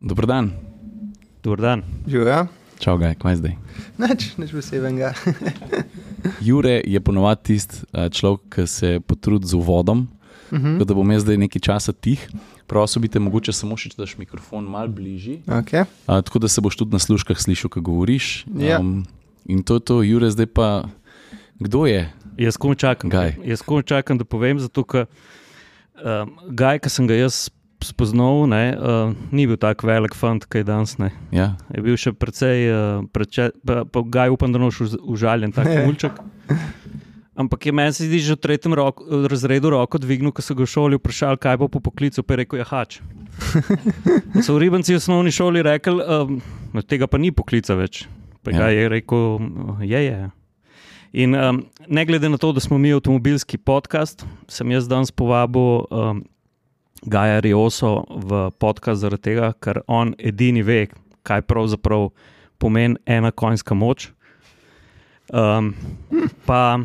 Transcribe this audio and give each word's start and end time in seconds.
Dober 0.00 0.26
dan. 0.26 0.52
Dobar 1.42 1.58
dan. 1.58 1.82
Živijo. 2.06 2.46
Čau, 2.78 2.96
gaj, 2.96 3.14
kaj 3.14 3.36
zdaj? 3.36 3.54
Nič, 3.98 4.36
nič 4.40 4.50
posebnega. 4.50 5.12
Jure 6.40 6.80
je 6.80 7.00
ponovadi 7.00 7.40
tisti 7.44 7.84
eh, 7.92 8.08
človek, 8.08 8.40
ki 8.50 8.64
se 8.66 9.00
potrudi 9.00 9.46
z 9.46 9.54
uvodom, 9.54 9.98
uh 10.00 10.18
Mhm. 10.50 10.66
-huh. 10.68 10.84
da 10.84 10.94
bom 10.94 11.10
jaz 11.10 11.22
zdaj 11.22 11.36
nekaj 11.36 11.60
časa 11.60 11.92
tih. 11.92 12.28
Prosim, 12.66 13.02
bi 13.02 13.08
te 13.08 13.18
mogoče 13.18 13.52
samo 13.52 13.76
še, 13.76 13.88
če 13.88 13.96
daš 13.98 14.16
mikrofon 14.16 14.64
malo 14.64 14.88
bližje, 14.88 15.38
Okay. 15.46 15.80
uh, 16.08 16.20
tako 16.20 16.38
da 16.38 16.48
se 16.48 16.60
boš 16.60 16.76
tudi 16.76 16.92
na 16.92 16.98
sluškah 16.98 17.38
slišal, 17.38 17.68
kaj 17.68 17.82
govoriš. 17.82 18.46
Ja. 18.56 18.80
in 19.46 19.62
to 19.62 19.74
je 19.74 19.80
to, 19.80 20.02
Jure, 20.02 20.30
zdaj 20.30 20.46
pa 20.46 20.84
kdo 21.56 21.86
je? 21.86 22.12
Jaz 22.36 22.56
komaj 22.56 22.76
čakam, 22.76 23.10
Gaj. 23.10 23.36
jaz 23.44 23.62
komaj 23.62 23.82
čakam 23.82 24.18
da 24.18 24.24
povem, 24.24 24.58
zato 24.58 24.84
ker 24.84 25.06
um, 25.96 26.30
Gaj, 26.48 26.78
ki 26.78 26.88
sem 26.88 27.06
ga 27.06 27.14
jaz 27.14 27.50
spoznal, 27.84 28.46
ne, 28.46 28.74
uh, 28.74 29.12
ni 29.30 29.46
bil 29.46 29.56
tako 29.56 29.86
velik 29.86 30.14
fant, 30.14 30.44
kot 30.44 30.60
je 30.60 30.64
danes. 30.64 30.98
Ne. 30.98 31.10
Ja. 31.30 31.56
Je 31.72 31.82
bil 31.82 31.96
še 31.96 32.12
precej, 32.12 32.68
uh, 32.68 33.04
preče, 33.08 33.50
pa, 33.64 33.84
pa 33.84 34.02
Gaj 34.02 34.30
upam, 34.30 34.52
da 34.52 34.58
noš 34.58 34.80
už- 34.80 35.00
užaljen, 35.04 35.52
tako 35.52 35.86
mulček. 35.86 36.18
Ampak 37.34 37.66
je 37.66 37.72
meni 37.72 37.92
se 37.92 38.04
zdi, 38.04 38.18
že 38.20 38.36
v 38.36 38.42
tretjem 38.42 38.74
roku, 38.76 39.00
razredu 39.24 39.70
roko 39.72 39.96
dvignil, 39.96 40.28
ko 40.28 40.42
so 40.44 40.52
ga 40.52 40.66
v 40.66 40.68
šoli 40.68 40.98
vprašali, 41.00 41.40
kaj 41.40 41.56
bo 41.56 41.68
po 41.72 41.80
poklicu, 41.80 42.20
pa 42.20 42.34
je 42.34 42.36
rekel, 42.36 42.58
je 42.60 42.66
hač. 42.68 42.90
So 44.44 44.58
v 44.58 44.68
Ribanci 44.68 44.92
v 44.92 45.00
osnovni 45.00 45.32
šoli 45.32 45.62
rekli, 45.64 46.04
um, 46.04 46.42
tega 46.84 47.08
pa 47.08 47.16
ni 47.16 47.32
poklica 47.32 47.72
več. 47.74 48.04
Pa 48.44 48.52
Ja. 48.52 48.68
ja. 48.68 48.76
je 48.76 48.88
rekel, 48.88 49.40
je, 49.80 50.00
je. 50.04 50.20
In 51.12 51.34
um, 51.34 51.64
ne 51.88 52.04
glede 52.04 52.28
na 52.28 52.36
to, 52.36 52.52
da 52.52 52.60
smo 52.60 52.78
mi 52.78 52.92
avtomobilski 52.92 53.56
podcast, 53.58 54.22
sem 54.46 54.70
jaz 54.70 54.84
danes 54.88 55.10
povabil 55.10 55.88
um, 55.88 56.20
Gaja 57.02 57.40
Rioso 57.40 58.04
v 58.08 58.50
podcast 58.60 59.00
zaradi 59.00 59.30
tega, 59.30 59.52
ker 59.56 59.80
on 59.88 60.12
edini 60.18 60.62
ve, 60.62 60.88
kaj 61.24 61.42
pravzaprav 61.48 62.10
pomeni 62.60 62.98
ena 63.06 63.30
konjska 63.32 63.74
moč. 63.74 64.10
Um, 65.32 65.72
pa, 66.44 66.80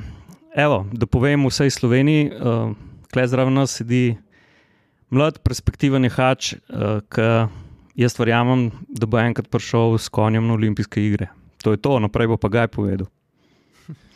evo, 0.55 0.85
da 0.93 1.07
povem 1.09 1.47
vsej 1.49 1.73
Sloveniji, 1.73 2.29
uh, 2.31 2.71
klej 3.11 3.27
zraven 3.33 3.57
nas 3.59 3.75
sedi 3.75 4.15
mlad, 5.11 5.41
perspektiven 5.43 6.07
hač, 6.07 6.53
uh, 6.69 7.01
ki 7.11 7.27
jaz 7.99 8.15
verjamem, 8.19 8.69
da 8.87 9.09
bo 9.09 9.19
enkrat 9.19 9.49
prišel 9.51 9.97
s 9.99 10.07
konjem 10.07 10.47
na 10.47 10.55
olimpijske 10.55 11.03
igre. 11.03 11.31
To 11.63 11.75
je 11.75 11.81
to, 11.81 11.99
naprej 11.99 12.31
bo 12.31 12.39
pa 12.39 12.51
Gaj 12.53 12.71
povedal. 12.71 13.09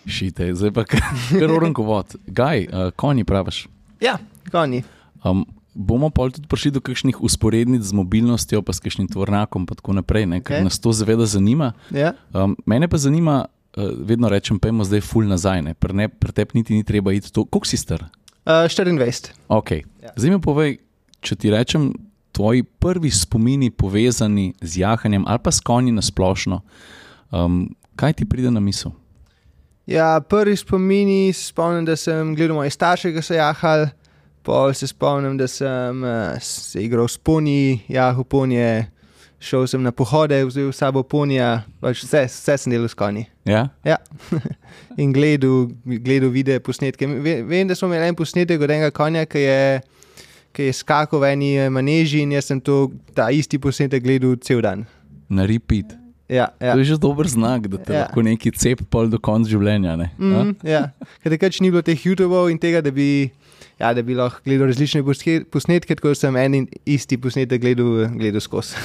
Šite, 0.08 0.53
zdaj 0.56 0.72
pa 0.73 0.88
kar 0.88 1.52
uranko 1.52 1.84
vod. 1.84 2.16
Gaj, 2.28 2.67
uh, 2.69 2.89
konji 2.95 3.28
praviš. 3.28 3.66
Ja, 4.00 4.16
konji. 4.52 4.86
Um, 5.28 5.44
bomo 5.73 6.09
pa 6.09 6.30
tudi 6.30 6.48
prišli 6.48 6.72
do 6.72 6.81
kakšnih 6.81 7.22
usporednic 7.22 7.84
z 7.86 7.94
mobilnostjo, 7.94 8.62
pa 8.62 8.73
s 8.73 8.84
kakšnim 8.84 9.08
tvornakom, 9.08 9.67
in 9.70 9.75
tako 9.75 9.94
naprej, 9.94 10.25
ne, 10.25 10.42
ker 10.42 10.59
Okej. 10.59 10.66
nas 10.66 10.80
to 10.80 10.94
zaveda 10.94 11.25
zanima. 11.25 11.73
Ja. 11.92 12.14
Um, 12.34 12.58
mene 12.66 12.88
pa 12.88 12.98
zanima, 12.98 13.45
uh, 13.78 13.92
vedno 13.95 14.30
rečem, 14.30 14.59
pojmo 14.59 14.84
zdaj 14.84 15.02
ful 15.02 15.30
nazaj, 15.30 15.62
ne, 15.62 15.73
pri 15.73 16.09
pri 16.09 16.31
tebi 16.31 16.59
niti 16.59 16.73
ni 16.73 16.84
treba 16.84 17.14
iti 17.14 17.31
to. 17.31 17.45
Koliko 17.45 17.67
si 17.67 17.78
star? 17.78 18.09
Uh, 18.45 18.66
24. 18.66 19.36
Okay. 19.47 19.86
Ja. 20.02 20.14
Zdaj 20.16 20.31
mi 20.31 20.42
povej, 20.42 20.80
če 21.22 21.36
ti 21.36 21.52
rečem, 21.53 21.94
tvoji 22.31 22.64
prvi 22.64 23.12
spomini 23.12 23.70
povezani 23.72 24.53
z 24.62 24.78
jahanjem 24.78 25.25
ali 25.28 25.40
pa 25.44 25.52
s 25.52 25.59
konji 25.59 25.92
na 25.92 26.02
splošno, 26.02 26.62
um, 27.31 27.75
kaj 27.95 28.14
ti 28.14 28.25
pride 28.25 28.52
na 28.52 28.59
misel? 28.59 28.92
Ja, 29.90 30.22
prvi 30.22 30.56
spomini, 30.56 31.34
spomnim, 31.34 31.86
da 31.86 31.95
sem 31.95 32.36
gledal 32.36 32.56
moje 32.56 32.70
starše, 32.70 33.12
ki 33.14 33.22
so 33.25 33.34
jahali, 33.34 33.90
pol 34.44 34.73
se 34.73 34.88
spomnim, 34.88 35.38
da 35.38 35.48
sem 35.48 36.04
uh, 36.04 36.38
se 36.42 36.82
igral 36.84 37.08
s 37.08 37.18
ponji, 37.18 37.82
jahal 37.92 38.23
ponje, 38.23 38.88
šel 39.40 39.68
sem 39.68 39.84
na 39.84 39.92
pohode, 39.92 40.36
vzel 40.46 40.72
s 40.72 40.81
sabo 40.81 41.04
ponja, 41.04 41.62
pač 41.80 42.02
vse, 42.04 42.26
vse 42.28 42.58
sem 42.58 42.73
delal 42.73 42.90
s 42.92 42.98
konji. 42.98 43.28
Ja? 43.48 43.68
Ja. 43.88 43.98
In 45.02 45.14
gledal, 45.16 45.70
gledal 45.86 46.30
videe, 46.34 46.59
posnetke. 46.59 47.08
Ve- 47.08 47.41
Vem, 47.44 47.68
da 47.68 47.75
smo 47.75 47.88
imeli 47.88 48.09
en 48.09 48.18
posnetek 48.19 48.62
od 48.62 48.69
enega 48.72 48.91
konja, 48.91 49.24
ki 49.25 49.40
je, 49.46 49.62
ki 50.56 50.68
je 50.69 50.74
skakal 50.75 51.22
v 51.24 51.31
eni 51.36 51.53
eh, 51.58 51.69
maneži 51.72 52.24
in 52.25 52.34
jaz 52.36 52.50
sem 52.52 52.59
to, 52.59 52.90
ta 53.16 53.30
isti 53.31 53.59
posnetek 53.62 54.03
gledal 54.03 54.36
cel 54.44 54.62
dan. 54.66 54.84
Na 55.30 55.46
repeat. 55.47 55.96
Ja, 56.30 56.50
Ja. 56.62 56.74
To 56.75 56.80
je 56.84 56.86
že 56.92 56.97
dober 57.02 57.25
znak, 57.25 57.66
da 57.72 57.78
te 57.81 57.94
ja. 57.96 58.03
Lahko 58.06 58.22
neki 58.22 58.52
cep 58.53 58.84
pol 58.94 59.08
do 59.09 59.18
konca 59.18 59.50
življenja. 59.50 59.96
Ne? 59.97 60.12
Mm, 60.19 60.52
ja. 60.68 60.92
Ker 61.24 61.34
takrat 61.34 61.58
ni 61.63 61.72
bilo 61.74 61.81
teh 61.81 61.97
YouTubeov 61.97 62.52
in 62.53 62.59
tega, 62.62 62.84
da 62.86 62.92
bi, 62.94 63.31
ja, 63.79 63.94
da 63.94 64.03
bi 64.03 64.16
lahko 64.17 64.44
gledal 64.45 64.67
različne 64.67 65.03
posnetke, 65.03 65.95
tako 65.95 66.13
da 66.13 66.19
sem 66.19 66.35
en 66.35 66.62
in 66.62 66.67
isti 66.85 67.17
posnetek 67.17 67.62
gledal, 67.62 68.07
gledal 68.17 68.44
skozi. 68.44 68.75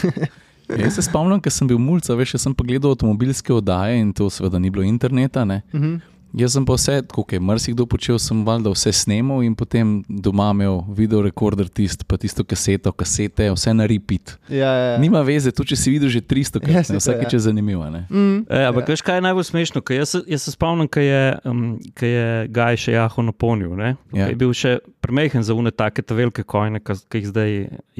Ja, 0.68 0.78
Jaz 0.84 0.96
se 0.96 1.02
spomnim, 1.04 1.42
ker 1.44 1.52
sem 1.52 1.68
bil 1.68 1.78
mulca, 1.82 2.14
veš, 2.16 2.38
jaz 2.38 2.46
sem 2.46 2.54
pa 2.56 2.64
gledal 2.64 2.94
avtomobilske 2.94 3.52
oddaje 3.52 3.98
in 4.00 4.14
to 4.16 4.30
seveda 4.32 4.58
ni 4.58 4.70
bilo 4.72 4.86
interneta. 4.86 5.44
Ne? 5.44 5.62
Mhm. 5.74 6.13
Jaz 6.34 6.52
sem 6.52 6.64
pa 6.64 6.74
vse, 6.74 6.96
kot 7.06 7.30
je 7.30 7.38
marsikdo 7.38 7.86
počel, 7.86 8.18
sem 8.18 8.40
valjda 8.42 8.70
vse 8.70 8.90
snemal 8.92 9.38
in 9.40 9.54
potem 9.54 9.92
doma 10.08 10.48
imel 10.50 10.80
video 10.90 11.22
rekorder 11.22 11.68
tist, 11.68 12.02
pa 12.04 12.16
tisto 12.16 12.42
kaseto, 12.44 12.90
kasete, 12.92 13.46
vse 13.50 13.70
na 13.72 13.86
repeat. 13.86 14.34
ja, 14.48 14.66
ja. 14.66 14.98
Nima 14.98 15.20
veze, 15.20 15.52
tu 15.52 15.62
če 15.62 15.76
si 15.76 15.90
videl 15.90 16.08
že 16.08 16.20
300 16.20 16.58
Ja, 16.58 16.64
krat, 16.64 16.86
to, 16.88 16.96
vsakeč 16.96 17.28
ja. 17.28 17.36
je 17.36 17.40
zanimivo. 17.40 17.86
Ne? 17.86 18.06
Mm, 18.10 18.46
E, 18.50 18.64
ampak, 18.64 18.82
ja. 18.82 18.92
veš, 18.92 19.02
kaj 19.02 19.16
je 19.16 19.22
najbolj 19.22 19.44
smešno? 19.44 19.80
Ker 19.80 19.96
Jaz, 19.96 20.08
se- 20.10 20.24
jaz 20.26 20.42
se 20.42 20.50
spomnim, 20.50 20.88
ko 20.88 21.00
je, 21.00 21.22
um, 21.44 21.62
je 21.96 22.26
Gaj 22.48 22.76
še 22.78 22.92
jahal 22.92 23.24
na 23.24 23.32
ponju. 23.32 23.70
Ne? 23.74 23.94
Ja. 24.10 24.18
Ja. 24.18 24.26
Je 24.26 24.34
bil 24.34 24.50
še 24.52 24.78
premehen 25.04 25.42
za 25.44 25.52
une 25.54 25.70
take 25.70 26.02
ta 26.02 26.16
velike 26.16 26.42
kojne, 26.48 26.80
ki 26.80 27.20
jih 27.20 27.26
zdaj 27.28 27.50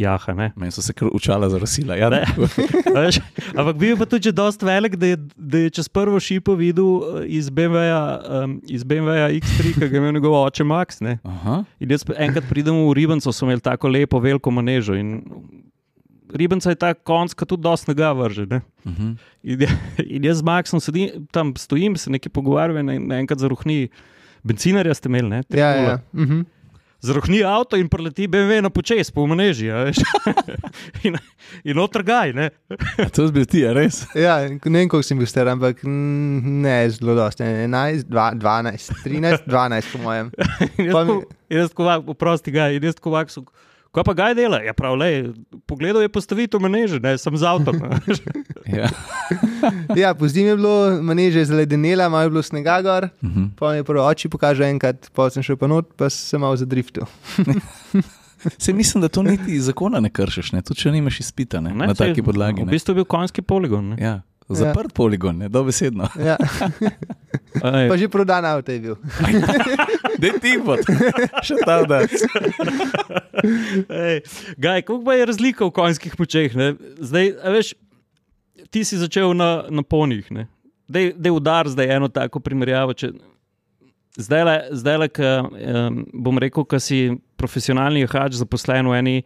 jaha. 0.00 0.34
Ne? 0.36 0.46
Meni 0.56 0.72
so 0.72 0.82
se 0.82 0.94
kar 0.96 1.10
učala 1.12 1.50
za 1.52 1.60
rasila. 1.60 1.96
Ja, 2.00 2.08
Veš, 2.96 3.20
ampak 3.52 3.76
bil 3.76 3.92
je 3.92 3.98
pa 4.00 4.06
tudi 4.08 4.30
že 4.30 4.32
dost 4.32 4.64
velik, 4.64 4.96
da 4.96 5.12
je, 5.12 5.18
da 5.36 5.64
je 5.66 5.74
čez 5.78 5.88
prvo 5.92 6.20
šipo 6.20 6.56
videl 6.56 6.88
eh, 7.20 7.26
iz 7.38 7.50
BMW-ja 7.52 8.00
um, 8.44 8.56
iz 8.64 8.84
BMW-ja 8.84 9.28
X3, 9.36 9.74
ki 9.76 9.84
ga 9.84 9.92
je 9.92 10.00
imel 10.00 10.16
njegov 10.16 10.38
oče 10.46 10.64
Max. 10.64 11.02
Ne? 11.04 11.18
Aha, 11.24 11.60
In 11.80 11.92
jaz 11.92 12.06
enkrat 12.16 12.48
pridem 12.48 12.80
v 12.88 12.96
Ribanco, 12.96 13.32
so 13.32 13.44
imeli 13.46 13.60
tako 13.60 13.92
lepo, 13.92 14.22
veliko 14.24 14.50
manežo. 14.50 14.96
In 14.96 15.20
Ribanca 16.34 16.72
je 16.72 16.80
ta 16.80 16.94
konc, 16.96 17.34
ki 17.36 17.46
tudi 17.46 17.62
dosti 17.62 17.90
snega 17.92 18.10
vrže. 18.16 18.46
Ne? 18.50 18.62
uh 18.84 18.92
-huh. 18.92 19.12
In, 19.44 19.60
ja- 19.60 19.78
in 20.16 20.24
jaz 20.24 20.40
z 20.40 20.42
Maxom 20.42 20.80
sedim, 20.80 21.26
tam 21.30 21.52
stojim, 21.56 21.96
se 21.96 22.10
nekaj 22.10 22.32
pogovarjam, 22.32 22.88
in 22.88 23.06
naenkrat 23.08 23.38
zaruhni. 23.38 23.88
Bencinarja 24.44 24.94
ste 24.94 25.08
imeli, 25.08 25.28
ne? 25.28 25.42
Ja, 25.48 25.70
nula. 25.76 25.90
ja. 25.90 25.98
Mhm. 26.12 26.40
Zaruhni 27.04 27.42
avto 27.44 27.76
in 27.76 27.88
preleti 27.88 28.24
BMW 28.26 28.62
na 28.62 28.70
počes, 28.70 29.10
po 29.10 29.26
mreži. 29.26 29.68
veš. 29.68 29.98
in, 31.06 31.18
in 31.62 31.78
otrgaj, 31.78 32.32
ne. 32.32 32.46
To 33.14 33.22
je 33.22 33.32
bil 33.32 33.44
ti, 33.44 33.60
res? 33.68 34.06
ja, 34.16 34.38
ne 34.40 34.56
vem, 34.56 34.88
koliko 34.88 35.02
sem 35.02 35.18
bil 35.18 35.28
star, 35.28 35.48
ampak 35.48 35.82
mm, 35.84 36.62
ne, 36.62 36.78
zelo 36.90 37.12
dosti. 37.14 37.44
11, 37.44 38.08
12, 38.08 38.96
13, 39.04 39.44
12, 39.44 39.92
po 39.92 39.98
mojem. 40.00 40.32
Jaz 40.80 40.92
Pa 40.92 41.04
mi- 41.04 41.12
tako- 41.12 41.20
in 41.50 41.58
jaz 41.58 41.68
tako, 41.70 41.84
vak- 41.84 42.08
oprosti 42.08 42.50
ga, 42.50 42.70
in 42.72 42.82
jaz 42.82 42.96
tako 42.96 43.12
vaksu. 43.12 43.44
Kaj 43.94 44.02
pa 44.02 44.12
ga 44.12 44.34
dela? 44.34 44.58
Ja, 44.58 44.72
prav, 44.72 44.96
le, 44.96 45.30
pogledal 45.66 46.02
je 46.02 46.08
postavitev 46.08 46.58
mreže, 46.60 46.98
ne, 46.98 47.12
sem 47.14 47.36
z 47.36 47.44
avtom. 47.44 47.78
Ja. 48.66 48.88
Ja, 49.96 50.14
po 50.14 50.28
zimi 50.28 50.48
je 50.48 50.56
bilo, 50.56 50.74
maneže 51.02 51.44
zaledenela, 51.44 52.08
malo 52.08 52.22
je 52.22 52.30
bilo 52.30 52.42
snega 52.42 52.82
gor. 52.82 53.08
Uh 53.22 53.30
-huh. 53.30 53.48
Pa 53.54 53.70
mi 53.70 53.76
je 53.76 53.84
prvo 53.84 54.02
oči 54.02 54.28
pokaže 54.28 54.64
enkrat, 54.64 55.10
pa 55.14 55.30
sem 55.30 55.42
šel 55.42 55.56
pa 55.56 55.66
not, 55.66 55.94
pa 55.96 56.10
sem 56.10 56.40
malo 56.40 56.56
zadriftil. 56.56 57.04
Se 58.58 58.72
mislim, 58.72 59.00
da 59.00 59.08
to 59.08 59.22
niti 59.22 59.60
zakona 59.60 60.00
ne 60.00 60.10
kršiš, 60.10 60.52
ne? 60.52 60.62
tudi 60.62 60.80
če 60.80 60.90
nimaš 60.92 61.20
izpita 61.20 61.60
ne? 61.60 61.70
Ne, 61.70 61.86
na 61.86 61.94
taki 61.94 62.22
podlagi. 62.22 62.62
V 62.62 62.66
Ne? 62.66 62.70
bistvu 62.70 62.90
je 62.90 62.94
bil 62.94 63.04
konjski 63.04 63.42
poligon. 63.42 63.88
ne. 63.88 63.96
Ja. 64.00 64.20
Zaprt 64.48 64.92
poligon, 64.92 65.38
ne? 65.38 65.48
dobesedno. 65.48 66.08
Ja. 66.20 66.36
Ej, 67.64 67.88
Pa 67.88 67.96
že 67.96 68.08
prodan 68.12 68.44
avto 68.44 68.72
je 68.72 68.80
bil. 68.80 68.96
Dej 70.22 70.32
ti 70.42 70.52
pot, 70.60 70.84
še 71.46 71.56
ta 71.64 71.80
dan. 71.88 72.04
Gaj, 74.58 74.82
koliko 74.84 75.04
pa 75.04 75.16
je 75.16 75.26
razlika 75.32 75.64
v 75.64 75.72
konjskih 75.72 76.18
močeh? 76.18 76.52
Ne? 76.58 76.74
Zdaj, 77.00 77.32
a 77.40 77.54
veš, 77.54 77.72
ti 78.68 78.84
si 78.84 79.00
začel 79.00 79.32
na, 79.32 79.64
na 79.70 79.82
ponjih. 79.82 80.28
ne. 80.30 80.46
Dej, 80.84 81.14
dej 81.16 81.32
udar 81.32 81.64
zdaj 81.68 81.96
eno 81.96 82.12
tako 82.12 82.42
primerjavo. 82.44 82.92
Če, 82.92 83.14
zdaj, 84.20 84.42
le, 84.44 84.56
zdaj 84.76 84.98
le, 85.00 85.08
ka, 85.08 85.30
um, 85.48 86.04
bom 86.12 86.36
rekel, 86.36 86.68
da 86.68 86.80
si 86.82 87.16
profesionalni 87.40 88.04
hač 88.04 88.36
zaposlen 88.36 88.84
v 88.92 89.00
eni. 89.00 89.16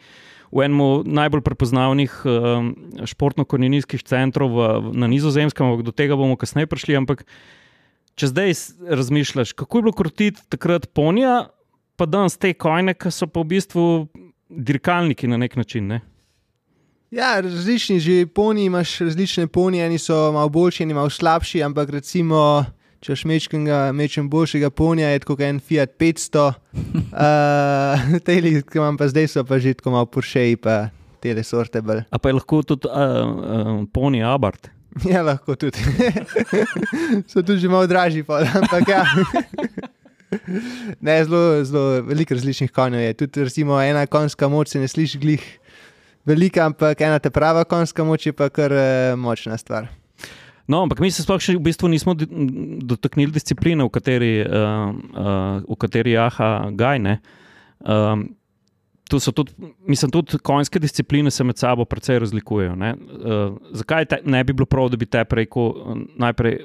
V 0.49 0.65
enem 0.65 1.05
najbolj 1.05 1.43
prepoznavnih 1.45 2.15
um, 2.25 2.73
športno-konjenijskih 3.05 4.03
centrov 4.07 4.55
v, 4.55 4.69
na 4.97 5.11
Nizozemskem, 5.11 5.67
ampak 5.67 5.85
do 5.85 5.93
tega 5.93 6.17
bomo 6.17 6.39
kasneje 6.41 6.71
prišli. 6.71 6.97
Ampak, 6.97 7.27
če 8.17 8.33
zdaj 8.33 8.57
razmišljaš, 8.89 9.53
kako 9.53 9.79
je 9.79 9.87
bilo 9.89 9.97
krotiti 9.97 10.45
takrat 10.49 10.89
ponija, 10.97 11.51
pa 12.01 12.07
danes 12.09 12.39
te 12.41 12.55
kojne, 12.55 12.97
ki 12.97 13.13
so 13.13 13.29
pa 13.29 13.45
v 13.45 13.53
bistvu 13.53 13.85
dirkalniki 14.49 15.29
na 15.29 15.37
nek 15.37 15.59
način. 15.61 15.91
Ne? 15.93 16.01
Ja, 17.11 17.41
različni, 17.41 18.01
že 18.01 18.27
poni 18.27 18.65
imaš 18.69 18.99
različne 19.01 19.47
poni, 19.47 19.81
eni 19.81 19.99
so 19.99 20.33
malo 20.33 20.49
boljši, 20.49 20.83
eni 20.83 20.95
malo 20.95 21.11
slabši, 21.11 21.63
ampak 21.65 21.91
recimo, 21.91 22.65
če 23.05 23.17
šmečkega, 23.19 23.89
mečem 23.97 24.29
boljšega 24.31 24.71
ponija, 24.75 25.11
je 25.13 25.23
kot 25.27 25.43
en 25.45 25.61
Fiat 25.63 25.95
500, 26.01 26.47
uh, 26.49 28.09
te, 28.27 28.39
ki 28.41 28.81
imam 28.81 28.99
pa 28.99 29.09
zdaj, 29.11 29.31
so 29.33 29.45
pa 29.47 29.61
že 29.63 29.77
tako 29.79 29.95
malo 29.95 30.09
Porsche, 30.11 30.51
pa 30.63 30.89
te 31.23 31.35
sorte 31.47 31.83
bolj. 31.83 32.05
A 32.11 32.19
pa 32.19 32.31
je 32.31 32.39
lahko 32.39 32.63
tudi 32.67 32.91
uh, 32.91 33.23
uh, 33.29 33.79
poni 33.93 34.25
abart. 34.25 34.71
Ja, 35.07 35.21
lahko 35.23 35.55
tudi. 35.55 35.79
so 37.31 37.39
tudi 37.39 37.61
že 37.63 37.69
malo 37.71 37.87
dražji, 37.87 38.25
pa, 38.27 38.41
ampak 38.43 38.89
ja. 38.91 39.05
ne, 40.99 41.15
zelo, 41.23 41.63
zelo 41.63 42.01
veliko 42.09 42.35
različnih 42.35 42.73
konjev 42.75 43.05
je. 43.05 43.13
Tudi 43.21 43.45
recimo, 43.47 43.79
ena 43.79 44.09
konjska 44.11 44.49
moč 44.51 44.75
se 44.75 44.83
ne 44.83 44.89
sliši 44.91 45.21
glih 45.23 45.45
velika, 46.27 46.67
ampak 46.67 47.05
ena 47.05 47.23
te 47.23 47.31
prava 47.31 47.63
konjska 47.69 48.03
moč 48.03 48.27
je 48.27 48.35
pa 48.35 48.51
kar 48.51 48.75
uh, 48.75 49.15
močna 49.21 49.61
stvar. 49.61 49.87
No, 50.69 50.83
ampak 50.85 51.01
mi 51.01 51.09
se 51.09 51.25
sploh 51.25 51.41
še 51.41 51.55
v 51.57 51.65
bistvu 51.65 51.89
nismo 51.89 52.13
dotaknili 52.13 53.33
discipline, 53.33 53.81
v 53.87 53.93
kateri, 53.93 54.33
uh, 54.45 54.91
uh, 54.93 55.63
v 55.65 55.77
kateri 55.81 56.13
jaha 56.13 56.69
gajne. 56.77 57.15
Um, 57.81 58.27
tu 59.09 59.17
so 59.17 59.33
tudi, 59.33 59.55
mislim, 59.89 60.13
tudi 60.13 60.37
konjske 60.45 60.77
discipline 60.79 61.33
se 61.33 61.45
med 61.45 61.57
sabo 61.57 61.87
precej 61.89 62.21
razlikujejo. 62.21 62.75
Uh, 62.77 63.57
zakaj 63.81 64.11
te, 64.13 64.19
ne 64.29 64.43
bi 64.45 64.53
bilo 64.53 64.69
prav, 64.69 64.91
da 64.93 65.01
bi 65.01 65.09
te 65.09 65.25
rekel, 65.41 65.73
najprej, 66.21 66.61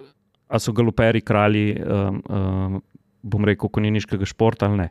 a 0.52 0.60
so 0.60 0.76
galoperi 0.76 1.24
kralji, 1.24 1.72
uh, 1.80 2.12
uh, 2.12 2.76
bom 3.24 3.48
rekel, 3.48 3.72
konjeniškega 3.72 4.28
športa 4.28 4.68
ali 4.68 4.82
ne? 4.84 4.90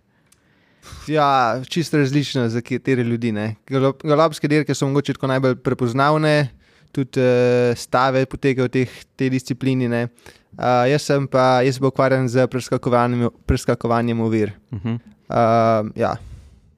Ja, 1.06 1.61
čisto 1.69 2.00
različno 2.00 2.49
za 2.49 2.64
katere 2.64 3.05
ljudi. 3.05 3.35
Galop, 3.69 4.03
galopske 4.03 4.49
dirke 4.49 4.75
so 4.75 4.88
mogoče 4.88 5.20
tako 5.20 5.26
najbolj 5.26 5.61
prepoznavne 5.61 6.62
tudi 6.92 7.20
uh, 7.20 7.72
stave 7.76 8.26
potekajo 8.26 8.68
v 8.68 8.86
tej 9.16 9.30
disciplini. 9.32 9.88
Uh, 9.88 10.84
jaz 10.88 11.08
sem 11.08 11.26
pa, 11.26 11.62
jaz 11.64 11.80
sem 11.80 11.88
ukvarjen 11.88 12.28
z 12.28 12.46
preskakovanjem, 12.46 13.30
preskakovanjem 13.48 14.20
ovir. 14.20 14.52
Uh 14.70 14.78
-huh. 14.78 14.98
uh, 15.28 15.90
ja. 15.96 16.16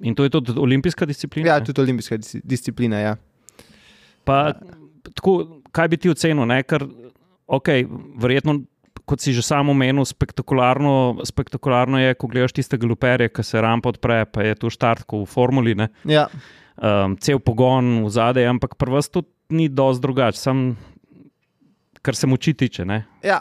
In 0.00 0.14
to 0.14 0.24
je 0.24 0.30
tudi 0.30 0.52
olimpijska 0.56 1.06
disciplina? 1.06 1.48
Ja, 1.48 1.64
tudi 1.64 1.80
olimpijska 1.80 2.16
dis 2.16 2.36
disciplina. 2.44 2.98
Ja. 2.98 3.16
Pa, 4.24 4.54
tako, 5.14 5.60
kaj 5.72 5.88
bi 5.88 5.96
ti 5.96 6.10
ocenil? 6.10 6.46
Ne? 6.46 6.62
Ker, 6.62 6.86
okay, 7.46 7.86
verjetno, 8.20 8.60
kot 9.04 9.20
si 9.20 9.32
že 9.36 9.42
sam 9.44 9.68
omenil, 9.68 10.04
spektakularno, 10.04 11.24
spektakularno 11.24 12.00
je, 12.00 12.14
ko 12.14 12.28
gledaš 12.30 12.56
tiste 12.56 12.78
galopere, 12.80 13.28
ki 13.28 13.44
se 13.44 13.60
rampa 13.60 13.92
odpre, 13.92 14.24
pa 14.24 14.44
je 14.46 14.54
tu 14.54 14.72
štart, 14.72 15.04
kot 15.04 15.24
v 15.24 15.30
formuli. 15.30 15.76
Ja. 16.08 16.28
Um, 16.74 17.14
cel 17.22 17.38
pogon 17.38 18.02
v 18.04 18.10
zadej, 18.10 18.48
ampak 18.50 18.74
prvo 18.80 18.98
tudi 19.02 19.28
ni 19.48 19.68
dosti 19.68 20.02
drugače, 20.02 20.38
sam, 20.38 20.76
kar 22.02 22.16
se 22.16 22.26
moči 22.26 22.54
tiče. 22.54 22.84
Ne? 22.84 23.04
Ja, 23.22 23.40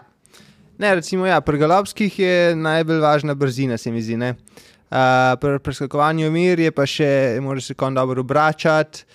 ne, 0.77 0.95
recimo, 0.95 1.25
ja, 1.27 1.41
pri 1.41 1.57
galopskih 1.57 2.19
je 2.19 2.55
najbolj 2.55 2.99
važna 2.99 3.35
brzina, 3.35 3.77
se 3.77 3.91
mi 3.91 4.01
zdi. 4.01 4.17
Uh, 4.93 5.33
pri 5.41 5.59
preskakovanju 5.63 6.31
mir 6.31 6.59
je 6.59 6.71
pa 6.71 6.85
še, 6.85 7.39
moraš 7.41 7.71
se 7.71 7.73
kon 7.73 7.95
dobro 7.95 8.21
obračati, 8.21 9.05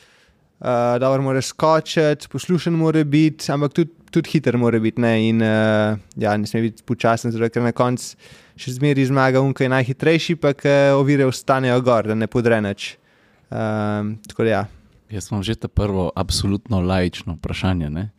uh, 0.58 0.96
dobro 0.99 1.23
moraš 1.23 1.52
skočiti, 1.52 2.29
poslušen 2.32 2.75
mora 2.75 3.05
biti, 3.05 3.46
ampak 3.52 3.76
tudi, 3.76 3.93
tudi 4.11 4.32
hiter 4.32 4.58
mora 4.58 4.81
biti. 4.82 5.00
Ne, 5.00 5.12
in, 5.29 5.44
uh, 5.44 5.94
ja, 6.17 6.34
ne 6.37 6.50
sme 6.50 6.64
biti 6.67 6.82
počasen, 6.82 7.31
zato 7.31 7.50
ker 7.52 7.62
na 7.62 7.73
koncu 7.76 8.17
še 8.58 8.75
zmeraj 8.75 9.06
zmaga 9.12 9.43
unka 9.44 9.62
je 9.64 9.70
najhitrejši, 9.70 10.34
pa 10.43 10.50
ovire 10.99 11.29
ostanejo 11.29 11.79
gor, 11.87 12.11
da 12.11 12.19
ne 12.19 12.26
podreneč. 12.26 12.96
Um, 13.49 14.17
tako 14.26 14.44
da 14.44 14.50
ja. 14.50 14.64
Jaz 15.10 15.31
imam 15.31 15.43
že 15.43 15.55
to 15.55 15.69
prvo, 15.69 16.10
absolutno 16.16 16.81
lajično 16.81 17.32
vprašanje. 17.32 18.10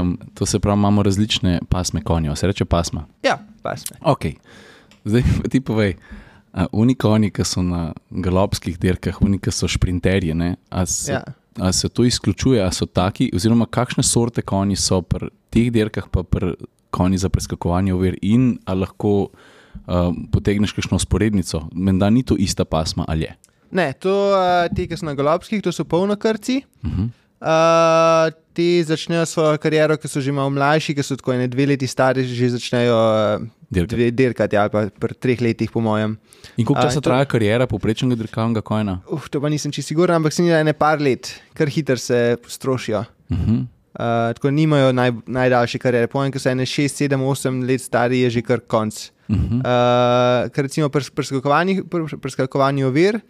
Um, 0.00 0.18
to 0.34 0.46
se 0.46 0.58
pravi, 0.58 0.78
imamo 0.78 1.02
različne 1.02 1.60
pasme 1.68 2.02
konjev, 2.02 2.34
se 2.34 2.46
reče 2.46 2.64
pasma. 2.64 3.06
Ja, 3.22 3.38
pasme. 3.62 3.96
Okay. 4.00 4.34
Zdaj 5.04 5.22
ti 5.50 5.60
povej, 5.60 5.94
uh, 6.52 6.64
unikonji, 6.72 7.30
ki 7.30 7.44
so 7.44 7.62
na 7.62 7.92
galopskih 8.10 8.78
dirkah, 8.78 9.22
unikonji 9.22 9.52
so 9.52 9.68
šprinterji. 9.68 10.34
Ali 10.70 10.86
se, 10.86 11.12
ja. 11.12 11.72
se 11.72 11.88
to 11.88 12.04
izključuje, 12.04 12.62
ali 12.62 12.72
so 12.72 12.86
taki, 12.86 13.30
oziroma 13.34 13.66
kakšne 13.66 14.02
sorte 14.02 14.42
konji 14.42 14.76
so 14.76 15.00
pri 15.02 15.30
teh 15.50 15.72
dirkah, 15.72 16.08
pa 16.10 16.22
pri 16.22 16.54
konji 16.90 17.18
za 17.18 17.28
preskakovanje 17.28 17.94
ovir, 17.94 18.18
in 18.22 18.58
ali 18.64 18.80
lahko 18.80 19.30
uh, 19.86 20.12
potegneš 20.32 20.72
kakšno 20.72 20.98
sporednico, 20.98 21.68
menda 21.72 22.10
ni 22.10 22.22
to 22.22 22.36
ista 22.36 22.64
pasma 22.64 23.04
ali 23.08 23.24
je. 23.24 23.36
Ne, 23.70 23.92
to 23.94 24.12
uh, 24.34 24.66
ti, 24.74 24.88
ki 24.90 24.98
so 24.98 25.06
na 25.06 25.14
Golobskih, 25.14 25.62
to 25.62 25.72
so 25.72 25.84
polnokrci. 25.84 26.64
Uh 26.82 26.90
-huh. 26.90 27.06
uh, 27.40 28.34
ti 28.52 28.84
začnejo 28.84 29.26
svojo 29.26 29.58
kariero, 29.58 29.96
ki 29.96 30.08
so 30.08 30.20
že 30.20 30.32
malo 30.32 30.50
mlajši, 30.50 30.94
ki 30.94 31.02
so 31.02 31.16
tako 31.16 31.32
ne 31.32 31.48
dve 31.48 31.66
leti 31.66 31.86
stari, 31.86 32.24
že 32.24 32.50
začnejo 32.50 32.96
uh, 33.38 33.46
dirkati, 34.10 34.56
ali 34.56 34.70
pa 34.70 34.90
pri 34.90 35.14
treh 35.14 35.40
letih, 35.40 35.70
po 35.70 35.80
mojem. 35.80 36.18
In 36.56 36.66
koliko 36.66 36.82
časa 36.82 36.98
uh, 36.98 37.02
traja 37.02 37.24
kariera 37.24 37.66
povprečnega 37.66 38.18
dirkalnega 38.18 38.60
kojna? 38.60 39.00
Uf, 39.06 39.30
to 39.30 39.40
pa 39.40 39.48
nisem 39.48 39.72
čisto 39.72 39.88
siguren, 39.88 40.16
ampak 40.16 40.32
se 40.32 40.42
jim 40.42 40.66
je 40.66 40.72
par 40.72 41.00
let, 41.00 41.40
kar 41.54 41.68
hitro 41.68 41.96
se 41.96 42.36
strošijo. 42.46 43.04
Uh 43.30 43.38
-huh. 43.38 43.66
Uh, 43.90 44.32
tako 44.34 44.50
nimajo 44.50 44.92
naj, 44.92 45.12
najdaljše 45.26 45.78
kariere. 45.78 46.06
Pojem, 46.06 46.32
ko 46.32 46.38
so 46.38 46.50
ene 46.50 46.62
6, 46.62 47.08
7, 47.08 47.18
8 47.18 47.66
let 47.66 47.80
stari, 47.80 48.20
je 48.20 48.30
že 48.30 48.42
kar 48.42 48.60
konc. 48.60 49.10
Uh 49.28 49.36
-huh. 49.36 49.58
uh, 49.58 50.50
ker 50.50 50.64
recimo 50.64 50.88
pri 50.88 51.04
preskakovanju 52.20 52.86
ovir, 52.86 53.20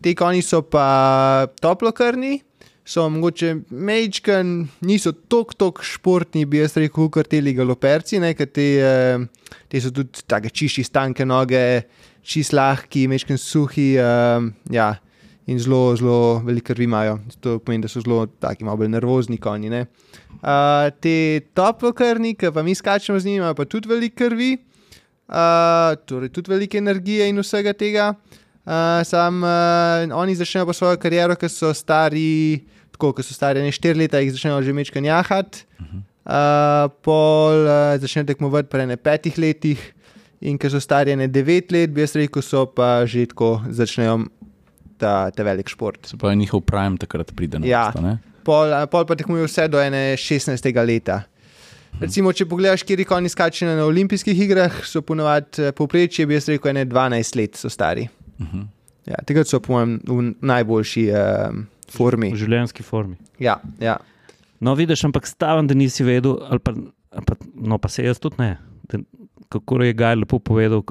Ti 0.00 0.14
konji 0.16 0.40
so 0.42 0.62
pa 0.64 1.46
toplokrni, 1.60 2.38
so 2.90 3.04
mogoče 3.12 3.54
mečken, 3.70 4.54
niso 4.88 5.12
tako, 5.12 5.54
tako 5.54 5.84
športni, 5.84 6.46
bi 6.48 6.62
jaz 6.62 6.78
rekel, 6.80 7.10
kot 7.12 7.28
ti 7.28 7.42
galoperci, 7.54 8.20
ker 8.36 8.48
ti, 8.48 8.68
eh, 8.80 9.18
ti 9.68 9.80
so 9.80 9.92
tudi 9.94 10.24
tako 10.26 10.48
čisti, 10.48 10.84
stanke 10.84 11.24
noge, 11.24 11.82
čist 12.22 12.52
lahki, 12.52 13.06
mečken 13.08 13.38
suhi. 13.38 13.94
Eh, 13.96 14.50
ja. 14.70 14.94
In 15.50 15.58
zelo, 15.58 15.96
zelo 15.96 16.42
veliko 16.46 16.70
krvi 16.70 16.84
imajo. 16.84 17.16
To 17.42 17.58
pomeni, 17.58 17.82
da 17.82 17.88
so 17.88 18.00
zelo 18.00 18.26
taki, 18.26 18.62
malo 18.64 18.76
bolj 18.76 18.90
nervozni 18.92 19.38
konji. 19.40 19.70
Uh, 19.72 20.90
te 21.02 21.40
toplokrni, 21.58 22.36
ki 22.38 22.52
pa 22.54 22.62
mi 22.62 22.74
skačemo 22.74 23.18
z 23.18 23.26
njimi, 23.26 23.48
pa 23.56 23.64
tudi 23.64 23.88
veliko 23.90 24.14
krvi, 24.20 24.52
uh, 25.26 25.96
torej 26.06 26.30
tudi 26.30 26.52
veliko 26.52 26.78
energije 26.78 27.26
in 27.28 27.40
vsega 27.42 27.72
tega. 27.72 28.12
Uh, 28.70 29.02
sam, 29.02 29.42
uh, 29.42 30.06
oni 30.14 30.36
začnejo 30.38 30.68
pa 30.68 30.72
svojo 30.72 30.98
kariero, 31.02 31.34
ki 31.34 31.48
so 31.50 31.72
stari, 31.74 32.62
tako 32.94 33.10
kot 33.18 33.26
so 33.26 33.34
stari, 33.34 33.64
ne 33.64 33.72
štiri 33.74 33.98
leta, 34.04 34.20
jih 34.22 34.30
začnejo 34.36 34.60
že 34.62 34.72
mečkati 34.72 35.10
jahati. 35.10 35.64
Uh 35.80 35.86
-huh. 35.86 36.02
uh, 36.30 36.92
pol 37.02 37.66
uh, 37.66 37.98
začnejo 37.98 38.30
tekmovati 38.30 38.68
pri 38.70 38.86
ne 38.86 38.96
petih 38.96 39.38
letih, 39.38 39.80
in 40.40 40.58
ki 40.58 40.70
so 40.70 40.80
stari 40.80 41.16
ne 41.16 41.26
devet 41.26 41.72
let, 41.72 41.90
bi 41.90 42.00
jaz 42.00 42.14
rekel, 42.14 42.42
so 42.42 42.66
pa 42.66 43.06
že 43.06 43.26
tako 43.26 43.60
začnejo 43.68 44.28
ta, 44.98 45.30
ta 45.30 45.42
velik 45.42 45.68
šport. 45.68 46.06
Se 46.06 46.16
pa 46.16 46.34
njihov 46.34 46.60
prime 46.60 46.96
takrat 46.96 47.32
pride 47.34 47.58
na 47.58 47.66
ja. 47.66 47.92
mesto. 47.94 48.18
Pol, 48.44 48.70
pol 48.86 49.04
pa 49.04 49.16
tekmujejo 49.16 49.48
vse 49.48 49.68
do 49.68 49.78
16. 49.78 50.86
leta. 50.86 51.22
Recimo, 52.00 52.32
če 52.32 52.46
pogledaš, 52.46 52.84
kje 52.86 53.04
oni 53.10 53.28
skačejo 53.28 53.74
na 53.76 53.84
olimpijskih 53.84 54.40
igrah, 54.40 54.72
so 54.86 55.02
ponovadi 55.02 55.72
povprečje, 55.76 56.26
bi 56.26 56.38
jaz 56.38 56.48
rekel, 56.48 56.72
12 56.86 57.36
let 57.36 57.56
so 57.56 57.68
stari. 57.68 58.08
Uh 58.40 58.46
mhm. 58.46 58.58
-huh. 58.58 58.66
ja, 59.06 59.16
tega 59.26 59.44
so, 59.44 59.60
po 59.60 59.72
mojem, 59.72 60.00
v 60.06 60.34
najboljši 60.40 61.10
uh, 61.12 61.58
formi. 61.92 62.32
V 62.32 62.36
življenjski 62.36 62.82
formi. 62.82 63.16
Ja, 63.38 63.60
ja. 63.80 63.96
No, 64.60 64.74
vidiš, 64.74 65.04
ampak 65.04 65.26
stavim, 65.26 65.66
da 65.66 65.74
nisi 65.74 66.04
vedel, 66.04 66.36
ali 66.48 66.58
pa, 66.58 66.72
ali 67.10 67.24
pa, 67.26 67.34
no, 67.54 67.78
pa 67.78 67.88
se 67.88 68.04
jaz 68.04 68.18
tudi 68.18 68.36
ne. 68.38 68.58
Da, 68.92 68.98
kako 69.48 69.82
je 69.82 69.92
Gaj 69.92 70.14
lepo 70.14 70.38
povedal, 70.38 70.82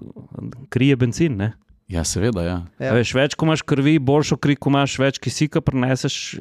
krije 0.70 0.96
benzin. 0.96 1.38
Ne? 1.38 1.53
Ja, 1.88 2.03
seveda. 2.03 2.44
Ja. 2.44 2.58
Ja. 2.79 2.94
Veš, 2.94 3.13
več, 3.18 3.36
ko 3.36 3.48
imaš 3.48 3.63
krvi, 3.65 4.00
boljšo 4.00 4.38
kri, 4.38 4.56
ko 4.56 4.70
imaš 4.70 5.00
več 5.00 5.18
kisika, 5.18 5.62
preneseš 5.62 6.38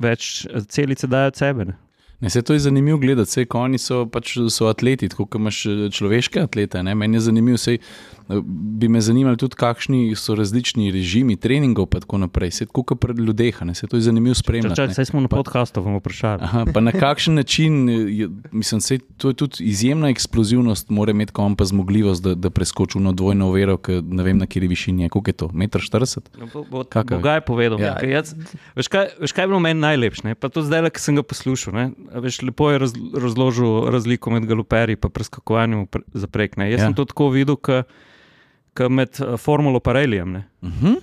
več 0.00 0.46
celice, 0.68 1.06
dajo 1.06 1.32
od 1.32 1.40
sebe. 1.40 1.64
Ne? 1.70 1.78
Ne, 2.22 2.30
se 2.30 2.42
to 2.42 2.52
je 2.52 2.58
zanimivo 2.58 2.98
gledati, 3.02 3.30
vse 3.30 3.44
konji 3.50 3.80
so 3.82 4.04
pač 4.06 4.36
so 4.54 4.68
atleti, 4.70 5.08
kot 5.10 5.34
imaš 5.34 5.64
človeške 5.96 6.44
atlete. 6.44 6.82
Ne? 6.86 6.94
Meni 6.94 7.18
je 7.18 7.24
zanimivo, 7.24 7.58
sej, 7.58 7.80
bi 8.28 8.88
me 8.88 9.00
zanimalo 9.00 9.36
tudi, 9.36 9.56
kakšni 9.56 10.16
so 10.16 10.34
različni 10.34 10.90
režimi 10.90 11.36
treningov, 11.36 11.88
in 11.94 12.00
tako 12.00 12.18
naprej. 12.18 12.50
Se 12.50 12.66
tako 12.66 12.94
pred 12.94 13.18
ljudeh, 13.18 13.58
se 13.74 13.86
to 13.86 13.96
je 13.96 14.00
zanimivo 14.00 14.34
spremljati. 14.34 14.76
Če 14.76 14.94
se 14.94 15.04
smo 15.04 15.20
na 15.20 15.28
podkastu, 15.28 15.82
bomo 15.82 15.98
vprašali. 15.98 16.42
Aha, 16.42 16.64
pa 16.74 16.80
na 16.80 16.92
kakšen 16.92 17.34
način, 17.34 17.88
je, 17.88 18.28
mislim, 18.52 18.80
sej, 18.80 18.98
to 19.16 19.28
je 19.28 19.34
tudi 19.34 19.64
izjemna 19.64 20.08
eksplozivnost, 20.08 20.90
mora 20.90 21.10
imeti 21.10 21.32
kom 21.32 21.56
pa 21.56 21.64
zmogljivost, 21.64 22.22
da, 22.22 22.34
da 22.34 22.50
preskoči 22.50 22.98
na 22.98 23.12
dvojno 23.12 23.50
vero, 23.52 23.76
ki 23.76 24.00
ne 24.02 24.22
vem 24.22 24.38
na 24.38 24.46
kjer 24.46 24.66
višini 24.68 25.02
je, 25.02 25.08
koliko 25.08 25.30
je 25.30 25.32
to, 25.32 25.48
1,40 25.48 26.18
m. 26.40 26.48
No, 26.70 26.84
Kaj 26.84 27.36
je 27.36 27.40
povedal? 27.40 27.80
Ja. 27.80 27.96
Jaz, 28.02 28.34
veš, 28.76 28.88
kaj, 28.88 29.08
veš, 29.20 29.32
kaj 29.32 29.44
je 29.44 29.48
bilo 29.48 29.60
meni 29.60 29.80
najlepše? 29.80 30.34
Pa 30.40 30.48
to 30.48 30.62
zdaj, 30.62 30.90
ki 30.94 31.00
sem 31.00 31.18
ga 31.18 31.24
poslušal. 31.26 31.74
Ne? 31.74 31.90
Veš, 32.22 32.42
lepo 32.46 32.70
je 32.70 32.78
raz, 32.78 32.94
razložil 33.14 33.90
razliko 33.90 34.30
med 34.30 34.46
galoperi 34.46 34.96
in 34.96 35.10
preskakovanjem 35.10 35.86
za 36.14 36.26
prek. 36.26 36.56
Jaz 36.56 36.78
ja. 36.78 36.86
sem 36.86 36.94
to 36.94 37.04
tako 37.08 37.30
videl, 37.32 37.56
kot 37.56 37.88
kot 38.76 38.92
med 38.92 39.20
uh, 39.20 39.36
Formulo 39.40 39.80
Parelijem. 39.80 40.36
Uh 40.62 40.70
-huh. 40.82 40.96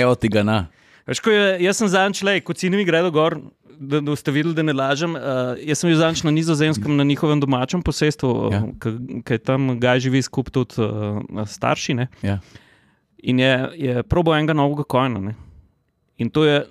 Evo 0.00 0.14
ti 0.14 0.28
ga 0.28 0.42
na. 0.42 0.66
Veš, 1.06 1.20
je, 1.26 1.56
jaz 1.60 1.76
sem 1.76 1.88
zadnjič 1.88 2.22
si 2.56 2.70
mi 2.70 2.84
gredo 2.84 3.10
gor. 3.10 3.40
Da, 3.78 4.00
da 4.00 4.16
ste 4.16 4.30
videli, 4.30 4.54
da 4.54 4.62
ne 4.62 4.72
lažem. 4.72 5.14
Uh, 5.14 5.20
jaz 5.58 5.78
sem 5.78 5.90
bil 5.90 5.98
zadnjič 5.98 6.22
na 6.22 6.30
nizozemskem, 6.30 6.96
na 6.96 7.04
njihovem 7.04 7.40
domačem 7.40 7.82
posestvu, 7.82 8.50
ja. 8.52 8.62
ki 9.24 9.38
tam 9.38 9.80
ga 9.80 9.98
živi 9.98 10.22
skupaj 10.22 10.52
tudi 10.52 10.74
uh, 10.78 11.42
starši. 11.46 11.96
Ja. 12.22 12.38
In 13.18 13.38
je, 13.38 13.70
je 13.74 14.02
probo 14.02 14.34
enega 14.34 14.52
novega 14.52 14.84
kojna. 14.84 15.34
In 16.18 16.30
to 16.30 16.44
je, 16.44 16.62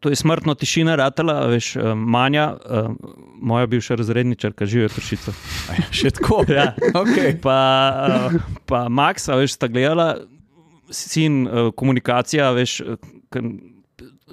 to 0.00 0.08
je 0.08 0.16
smrtno 0.16 0.54
tišina, 0.54 0.96
ratela, 0.96 1.46
veš, 1.46 1.74
uh, 1.76 1.92
manja, 1.94 2.54
uh, 2.56 2.90
moja 3.36 3.66
bivša 3.66 3.98
razredničarka, 4.00 4.66
živi 4.66 4.88
v 4.88 4.94
Tršicu. 4.96 5.34
Še 5.92 6.12
tako. 6.16 6.42
ja. 6.56 6.72
okay. 6.96 7.34
Pa, 7.42 7.58
uh, 8.32 8.38
pa 8.66 8.86
Max, 8.88 9.28
veš, 9.28 9.58
sta 9.58 9.68
gledala, 9.68 10.14
sin, 10.90 11.44
uh, 11.44 11.68
komunikacija, 11.76 12.48
veš, 12.56 12.80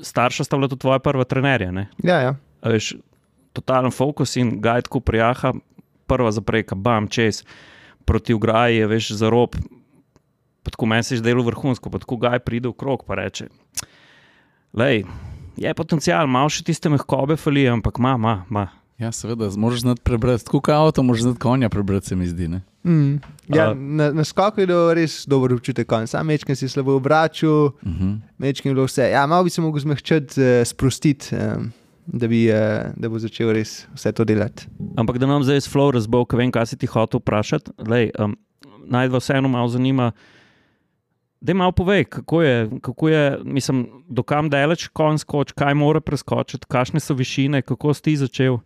starša 0.01 0.47
sta 0.47 0.57
bila 0.57 0.71
tudi 0.71 0.85
tvoja 0.87 1.03
prva 1.03 1.27
trenerja. 1.27 1.71
Ne? 1.75 1.89
Ja, 2.03 2.21
ja. 2.23 2.35
A 2.63 2.71
veš, 2.71 2.95
totalen 3.57 3.91
fokus 3.91 4.37
in 4.39 4.57
gajdku 4.63 5.03
prijaha, 5.03 5.51
prva 6.07 6.31
zapreka, 6.31 6.79
bam, 6.79 7.11
čez, 7.11 7.43
proti 8.07 8.33
ugraji, 8.33 8.87
veš, 8.87 9.11
za 9.19 9.29
rob. 9.33 9.59
Tako 10.67 10.85
meni 10.85 11.03
se 11.03 11.15
je 11.15 11.21
zdelo 11.21 11.43
vrhunsko, 11.47 11.89
pa 11.89 11.99
tako 11.99 12.17
gaj 12.19 12.39
pride 12.43 12.67
v 12.67 12.75
krog 12.75 13.03
in 13.07 13.15
reče: 13.15 13.47
Lej, 14.75 15.03
je 15.57 15.73
potencial, 15.73 16.27
malo 16.29 16.49
še 16.53 16.63
tiste 16.67 16.89
mehkobe 16.89 17.37
fali, 17.39 17.67
ampak 17.69 17.99
ima, 17.99 18.15
ima. 18.19 18.35
ima. 18.49 18.67
Ja, 18.97 19.11
seveda, 19.13 19.49
moraš 19.61 19.83
znati 19.85 20.01
prebrati, 20.01 20.45
tako 20.45 20.61
kot 20.65 20.73
avto, 20.73 21.03
moraš 21.05 21.27
znati 21.27 21.39
konja 21.39 21.69
prebrati, 21.69 22.07
se 22.07 22.15
mi 22.15 22.27
zdi. 22.27 22.47
Mm. 22.83 23.19
Ja, 23.53 23.71
uh, 23.71 23.77
na, 23.77 24.09
na 24.11 24.23
skoku 24.25 24.63
je 24.63 24.67
res 24.97 25.19
dober 25.29 25.53
občutek, 25.53 25.85
konj. 25.87 26.07
sam 26.09 26.25
mečem 26.25 26.55
si 26.57 26.69
slabo 26.69 26.95
obračal, 26.97 27.51
uh 27.51 27.73
-huh. 27.83 28.17
mečem 28.37 28.73
bilo 28.73 28.87
vse. 28.87 29.09
Ja, 29.11 29.27
malo 29.27 29.43
bi 29.43 29.49
se 29.49 29.61
lahko 29.61 29.79
zmehčati, 29.79 30.41
uh, 30.41 30.65
sprostiti. 30.65 31.35
Um, 31.35 31.71
Da, 32.07 32.27
bi, 32.27 32.47
uh, 32.47 32.95
da 32.95 33.09
bo 33.09 33.19
začel 33.19 33.51
res 33.51 33.85
vse 33.95 34.11
to 34.11 34.23
delati. 34.23 34.63
Ampak 34.95 35.17
da 35.17 35.27
nam 35.27 35.43
zdaj 35.43 35.59
Flow 35.67 35.91
razbo, 35.91 36.25
ki 36.25 36.37
vem, 36.37 36.51
kaj 36.51 36.65
si 36.65 36.77
ti 36.77 36.87
hotel 36.87 37.19
vprašati. 37.19 37.71
Um, 38.19 38.37
naj 38.85 39.07
vas 39.07 39.23
vseeno 39.23 39.47
malo 39.47 39.67
zanima, 39.67 40.05
uh, 40.07 40.36
Da 41.41 41.53
malo 41.53 41.71
povej, 41.71 42.05
kako 42.09 42.41
je, 42.41 42.69
kako 42.81 43.09
je 43.09 43.39
mislim, 43.43 43.85
dokam 44.09 44.49
daleč 44.49 44.87
konj 44.87 45.21
skoči, 45.21 45.53
kaj 45.53 45.75
mora 45.77 46.01
preskočiti, 46.01 46.65
kakšne 46.69 46.99
so 46.99 47.13
višine, 47.13 47.61
kako 47.61 47.93
si 47.93 48.15
začel. 48.17 48.57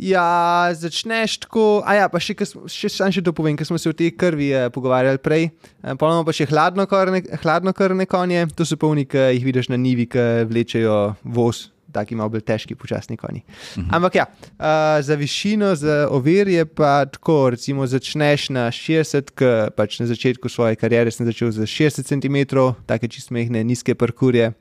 Ja, 0.00 0.70
začneš 0.74 1.36
tako. 1.44 1.82
A 1.84 1.94
ja, 1.94 2.08
pa 2.08 2.18
še, 2.18 2.32
še, 2.32 2.88
še, 2.88 3.10
še 3.12 3.22
to 3.22 3.34
povem, 3.36 3.52
ker 3.56 3.68
smo 3.68 3.76
se 3.78 3.90
o 3.90 3.96
tej 3.96 4.14
krvi 4.16 4.48
eh, 4.48 4.70
pogovarjali 4.72 5.20
prej. 5.20 5.50
Eh, 5.84 5.94
Ponovno 6.00 6.24
pa 6.24 6.32
še 6.32 6.48
hladnokrvne 6.48 7.20
hladno 7.44 7.74
konje, 7.76 8.46
to 8.56 8.64
so 8.64 8.80
polni, 8.80 9.04
ki 9.04 9.28
jih 9.36 9.44
vidiš 9.44 9.68
na 9.68 9.76
nivi, 9.76 10.08
ki 10.08 10.48
vlečejo 10.48 10.96
voz 11.22 11.68
taki 11.92 12.14
malo 12.14 12.28
bolj 12.28 12.44
težki, 12.46 12.74
počasni 12.74 13.16
konji. 13.16 13.42
Uh 13.46 13.82
-huh. 13.82 13.86
Ampak 13.96 14.14
ja, 14.14 14.26
uh, 14.26 15.04
za 15.04 15.14
višino, 15.14 15.74
za 15.74 16.08
ovir 16.10 16.48
je 16.48 16.64
pa 16.64 17.04
tako, 17.04 17.50
recimo, 17.50 17.86
začneš 17.86 18.48
na 18.50 18.70
60, 18.70 19.30
ki 19.34 19.70
pač 19.76 20.00
na 20.00 20.06
začetku 20.06 20.48
svoje 20.48 20.76
kariere 20.76 21.10
sem 21.10 21.26
začel 21.26 21.50
z 21.50 21.66
60 21.66 22.06
cm, 22.06 22.56
take 22.86 23.08
čist 23.08 23.30
mehne, 23.30 23.64
nizke 23.64 23.94
parkurje. 23.94 24.52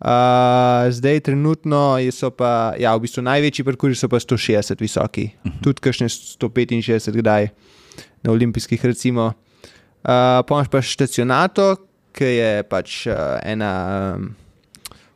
Uh, 0.00 0.06
zdaj, 0.88 1.20
trenutno 1.20 1.98
so 2.10 2.30
pa, 2.30 2.72
ja, 2.80 2.96
v 2.96 3.04
bistvu 3.04 3.20
največji 3.22 3.64
parkuri 3.64 3.94
so 3.94 4.08
pa 4.08 4.16
160 4.16 4.80
visoki, 4.80 5.30
uh 5.44 5.52
-huh. 5.52 5.60
tudi 5.62 5.80
kakšne 5.80 6.08
165, 6.08 7.12
kdaj 7.12 7.48
na 8.22 8.32
olimpijskih, 8.32 8.84
recimo. 8.84 9.32
Uh, 10.04 10.40
Pomaž 10.48 10.68
pa 10.68 10.82
stacionato, 10.82 11.76
ki 12.12 12.24
je 12.24 12.62
pač 12.62 13.06
uh, 13.06 13.36
ena 13.44 13.72
um, 14.16 14.34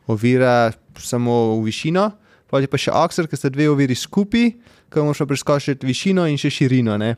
ovira, 0.06 0.72
samo 1.02 1.56
v 1.58 1.64
višino, 1.68 2.10
potem 2.50 2.70
pa 2.70 2.80
še 2.80 2.94
oksar, 2.94 3.28
ki 3.30 3.38
sta 3.38 3.50
dve 3.52 3.68
oviri 3.72 3.96
skupaj, 3.98 4.46
ki 4.92 5.02
moraš 5.02 5.24
preskočiti 5.26 5.88
višino 5.88 6.26
in 6.30 6.38
še 6.38 6.52
širino. 6.54 6.98
Ne. 7.00 7.16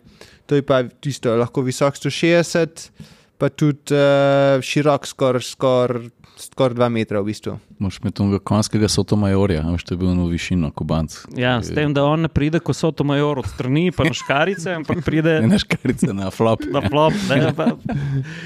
To 0.49 0.56
je 0.56 0.64
pa 0.64 0.83
tisto, 1.02 1.35
lahko 1.37 1.64
visok 1.66 1.99
160, 1.99 2.88
pa 3.37 3.50
tudi 3.52 3.92
uh, 3.92 4.62
širok 4.64 5.09
skoraj 5.09 5.45
skor, 5.45 5.99
skor 6.37 6.75
2 6.76 6.88
metra 6.93 7.21
v 7.21 7.33
bistvu. 7.33 7.57
Moš 7.81 7.99
imeti 8.02 8.21
tega 8.21 8.38
konjskega 8.45 8.88
sotomajorja, 8.93 9.62
veš, 9.73 9.85
to 9.88 9.95
je 9.95 10.00
bil 10.00 10.12
na 10.12 10.26
višino, 10.28 10.71
kobanc. 10.76 11.16
Ja, 11.37 11.57
s 11.64 11.73
tem, 11.73 11.95
da 11.97 12.05
on 12.05 12.26
ne 12.26 12.31
pride 12.33 12.61
kot 12.61 12.76
sotomajor 12.76 13.40
od 13.40 13.49
strani, 13.49 13.88
pa 13.97 14.05
na 14.05 14.12
škarice, 14.16 14.75
ampak 14.76 15.00
pride 15.07 15.38
na 15.49 15.61
škarice, 15.61 16.12
na 16.16 16.28
flop. 16.35 16.66
Na 16.73 16.85
flop, 16.85 17.16
ne, 17.31 17.52
pa, 17.57 17.71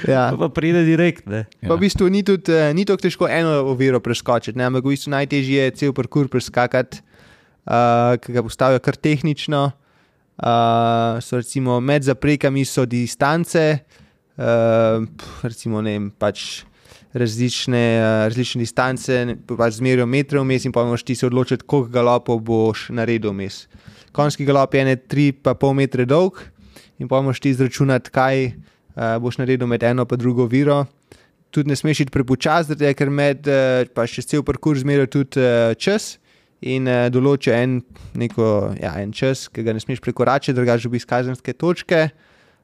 ja. 0.07 0.31
pa 0.39 0.51
pride 0.55 0.85
direkt. 0.87 1.27
Ne. 1.27 1.45
Pa 1.67 1.75
v 1.75 1.83
bistvu 1.87 2.09
ni, 2.13 2.23
tudi, 2.27 2.55
eh, 2.55 2.71
ni 2.77 2.87
tako 2.87 3.07
težko 3.09 3.31
eno 3.31 3.59
oviro 3.75 3.99
preskočiti, 4.03 4.59
ne, 4.59 4.71
ampak 4.71 4.87
v 4.87 4.95
bistvu 4.95 5.15
najtežje 5.17 5.69
je 5.69 5.77
cel 5.83 5.97
parkour 5.97 6.31
preskakati, 6.31 7.03
uh, 7.67 8.17
ki 8.23 8.39
ga 8.39 8.47
postavijo 8.47 8.83
kar 8.87 8.97
tehnično. 8.97 9.71
Uh, 10.41 11.19
so 11.21 11.37
recimo 11.37 11.83
med 11.85 12.07
zaprekami 12.07 12.65
so 12.65 12.87
distance, 12.89 13.61
uh, 14.41 15.05
recimo 15.45 15.83
ne 15.85 15.99
vem, 15.99 16.07
pač 16.17 16.63
različne, 17.13 17.85
uh, 17.99 18.29
različne 18.29 18.63
distance, 18.63 19.19
pač 19.49 19.79
zmerijo 19.81 20.07
metre 20.07 20.41
vmes 20.41 20.65
in 20.65 20.73
pa 20.73 20.85
moraš 20.87 21.03
ti 21.03 21.15
se 21.15 21.27
odločiti, 21.27 21.65
koliko 21.67 21.91
galopov 21.91 22.41
boš 22.47 22.89
naredil 22.95 23.35
vmes. 23.35 23.67
Konjski 24.13 24.45
galop 24.45 24.75
je 24.75 24.97
3,5 24.97 25.75
metra 25.75 26.05
dolg 26.05 26.39
in 26.99 27.09
pa 27.09 27.21
moraš 27.21 27.41
ti 27.41 27.51
izračunati, 27.51 28.11
kaj 28.11 28.47
uh, 28.47 29.19
boš 29.23 29.39
naredil 29.39 29.67
med 29.67 29.83
eno 29.83 30.07
in 30.11 30.19
drugo 30.19 30.47
viro. 30.47 30.85
Tudi 31.51 31.69
ne 31.69 31.77
smeš 31.77 32.01
iti 32.01 32.11
prepočasno, 32.11 32.77
ker 32.79 33.11
med 33.11 33.47
uh, 33.49 33.87
pa 33.95 34.07
še 34.07 34.23
cel 34.23 34.43
parkour 34.47 34.79
zmerijo 34.79 35.07
tudi 35.07 35.43
uh, 35.43 35.75
čas 35.75 36.19
in 36.61 36.87
uh, 36.87 37.09
določijo 37.11 37.55
en, 37.55 37.81
neko, 38.15 38.75
ja, 38.79 38.95
en 39.01 39.13
čas, 39.13 39.49
ki 39.49 39.65
ga 39.65 39.73
ne 39.73 39.81
smeš 39.81 40.01
prekoračiti, 40.05 40.55
drugače 40.55 40.89
bi 40.89 41.01
izkazanske 41.01 41.53
točke. 41.53 42.11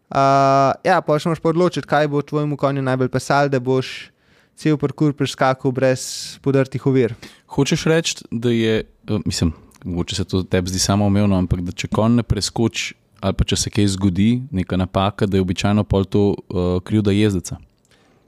Uh, 0.07 0.71
ja, 0.87 1.01
pa 1.03 1.17
še 1.19 1.33
moraš 1.33 1.43
pa 1.43 1.51
odločiti, 1.51 1.89
kaj 1.89 2.07
bo 2.13 2.23
tvojemu 2.23 2.57
konju 2.61 2.85
najbolj 2.87 3.11
pesal, 3.11 3.51
da 3.51 3.59
boš 3.59 4.13
cel 4.57 4.79
parkour 4.81 5.15
preskakal 5.17 5.73
brez 5.73 6.39
podrtih 6.43 6.87
ovir. 6.87 7.15
Hočeš 7.47 7.87
reči, 7.93 8.21
da 8.31 8.51
je, 8.51 8.85
uh, 9.11 9.21
mislim, 9.25 9.53
mogoče 9.85 10.17
se 10.17 10.25
to 10.25 10.43
tebi 10.43 10.73
zdi 10.73 10.83
samo 10.83 11.07
umevno, 11.07 11.39
ampak 11.39 11.61
da 11.61 11.73
če 11.73 11.89
konj 11.93 12.21
ne 12.21 12.27
preskoči, 12.27 12.95
ali 13.21 13.37
pa 13.37 13.45
če 13.45 13.57
se 13.57 13.73
kaj 13.73 13.93
zgodi, 13.97 14.31
neka 14.51 14.77
napaka, 14.77 15.27
da 15.27 15.39
je 15.39 15.45
običajno 15.45 15.85
pol 15.85 16.05
to 16.05 16.29
uh, 16.35 16.77
krivda 16.85 17.15
jezdeca. 17.15 17.61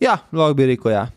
Ja, 0.00 0.20
lahko 0.32 0.54
bi 0.54 0.68
rekel 0.72 0.94
ja 0.94 1.08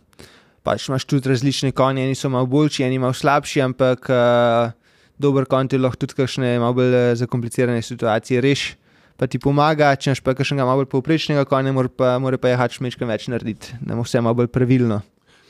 pač 0.63 0.88
imaš 0.89 1.06
tudi 1.10 1.30
različne 1.30 1.72
konje, 1.72 2.06
eni 2.06 2.15
so 2.15 2.30
malo 2.30 2.46
boljši, 2.50 2.86
eni 2.86 3.00
malo 3.01 3.13
slabši, 3.18 3.62
ampak 3.65 4.10
uh, 4.10 4.74
dober 5.22 5.48
konj 5.50 5.74
ti 5.74 5.80
lahko 5.82 6.03
tudi 6.06 6.18
kakšne 6.18 6.58
malo 6.62 6.77
bolj 6.77 6.96
eh, 6.98 7.15
zakomplicirane 7.18 7.82
situacije 7.82 8.41
reši. 8.41 8.77
Pa 9.22 9.28
ti 9.30 9.38
pomaga, 9.38 9.92
če 9.94 10.10
imaš 10.10 10.20
pa 10.25 10.34
kakšnega 10.34 10.66
malo 10.66 10.82
bolj 10.82 10.88
povprečnega 10.90 11.44
konja, 11.46 11.70
pa, 11.94 12.16
mora 12.18 12.40
pa 12.42 12.50
je 12.50 12.58
hač 12.58 12.80
mečkam 12.82 13.12
več 13.12 13.28
narediti, 13.30 13.75
da 13.78 13.94
mu 13.94 14.01
vse 14.01 14.18
malo 14.18 14.40
bolj 14.40 14.48
pravilno. 14.50 15.04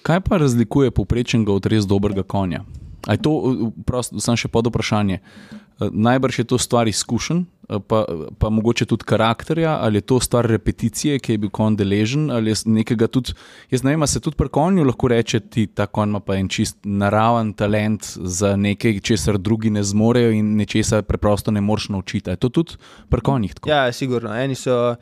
Kaj 0.04 0.20
pa 0.26 0.42
razlikuje 0.42 0.92
povprečnega 0.92 1.54
od 1.56 1.70
res 1.72 1.88
dobrega 1.88 2.26
konja? 2.28 2.66
Aj 3.08 3.16
to, 3.24 3.32
prosto, 3.88 4.20
sem 4.20 4.36
še 4.36 4.52
pod 4.52 4.68
vprašanje. 4.68 5.22
Najbrž 5.80 6.40
je 6.40 6.44
to 6.44 6.58
stvar 6.58 6.88
izkušenj, 6.88 7.44
pa, 7.88 8.06
pa 8.38 8.50
mogoče 8.50 8.86
tudi 8.86 9.04
karakterja, 9.04 9.78
ali 9.82 9.98
je 9.98 10.02
to 10.02 10.20
stvar 10.20 10.46
repeticije, 10.46 11.20
ki 11.20 11.34
je 11.34 11.38
bil 11.38 11.50
konj 11.50 11.76
deležen, 11.80 12.32
ali 12.32 12.52
je 12.52 12.56
nekega 12.66 13.08
tudi. 13.08 13.34
Jaz 13.72 13.84
ne 13.84 13.96
vem, 13.96 14.08
se 14.08 14.20
tudi 14.20 14.38
pri 14.38 14.50
konju 14.50 14.84
lahko 14.84 15.08
reče, 15.08 15.40
da 15.40 15.66
ta 15.76 15.86
konj 15.88 16.10
ima 16.10 16.20
pa 16.20 16.36
en 16.36 16.50
čist 16.50 16.78
naraven 16.84 17.54
talent 17.54 18.06
za 18.16 18.56
nekaj, 18.56 19.00
česar 19.00 19.38
drugi 19.38 19.70
ne 19.70 19.84
zmorejo 19.84 20.32
in 20.32 20.56
nečesa 20.60 21.02
preprosto 21.02 21.52
ne 21.52 21.62
moreš 21.62 21.90
naučiti. 21.90 22.30
Je 22.30 22.36
to 22.36 22.50
tudi 22.50 22.78
pri 23.10 23.22
konjih 23.22 23.54
tako? 23.54 23.70
Ja, 23.70 23.92
sigurno. 23.92 24.36
Eni 24.36 24.56
so 24.56 24.96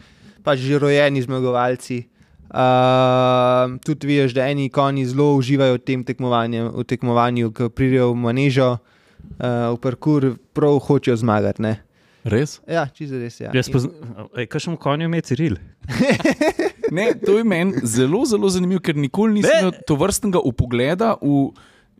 pač 0.43 0.59
že 0.59 0.79
rojeni 0.79 1.21
zmagovalci. 1.21 2.05
Uh, 2.49 3.77
tudi 3.85 4.07
vidiš, 4.07 4.33
da 4.33 4.47
eni 4.49 4.69
konji 4.69 5.05
zelo 5.05 5.35
uživajo 5.35 5.75
v 5.75 5.83
tem 5.85 6.03
tekmovanju, 6.03 6.71
v 6.81 6.83
tekmovanju, 6.83 7.51
ki 7.53 7.69
pridejo 7.69 8.07
v 8.09 8.15
manežo, 8.23 8.71
uh, 8.71 8.98
v 9.39 9.77
parkour, 9.81 10.33
prav 10.53 10.79
hočejo 10.87 11.15
zmagati. 11.21 11.63
Ne? 11.63 11.77
Res? 12.27 12.57
Ja, 12.67 12.83
čisto 12.91 13.19
res. 13.19 13.39
Ja. 13.39 13.51
Kaj 13.51 14.59
še 14.59 14.73
mu 14.73 14.79
konju 14.81 15.07
ime 15.07 15.21
Ciril? 15.23 15.55
ne, 16.97 17.13
to 17.15 17.37
je 17.39 17.45
meni 17.47 17.79
zelo, 17.87 18.25
zelo 18.27 18.51
zanimivo, 18.51 18.83
ker 18.83 18.99
nikoli 18.99 19.39
nisem 19.39 19.69
imel 19.69 19.75
to 19.87 19.95
vrstnega 19.99 20.41
upogleda 20.43 21.15
v 21.21 21.49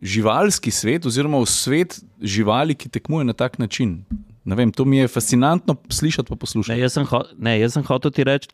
živalski 0.00 0.72
svet, 0.72 1.08
oziroma 1.08 1.40
v 1.40 1.48
svet 1.48 1.98
živali, 2.20 2.76
ki 2.76 2.92
tekmuje 2.92 3.28
na 3.28 3.36
tak 3.36 3.58
način. 3.60 4.00
Vem, 4.44 4.72
to 4.72 4.84
mi 4.84 4.96
je 4.96 5.08
fascinantno 5.08 5.76
slišati 5.88 6.32
in 6.32 6.38
poslušati. 6.38 6.78
Ne, 6.78 6.82
jaz, 6.82 6.94
sem 6.96 7.04
ho, 7.04 7.20
ne, 7.38 7.52
jaz 7.60 7.74
sem 7.76 7.84
hotel 7.84 8.10
ti 8.10 8.24
reči, 8.24 8.48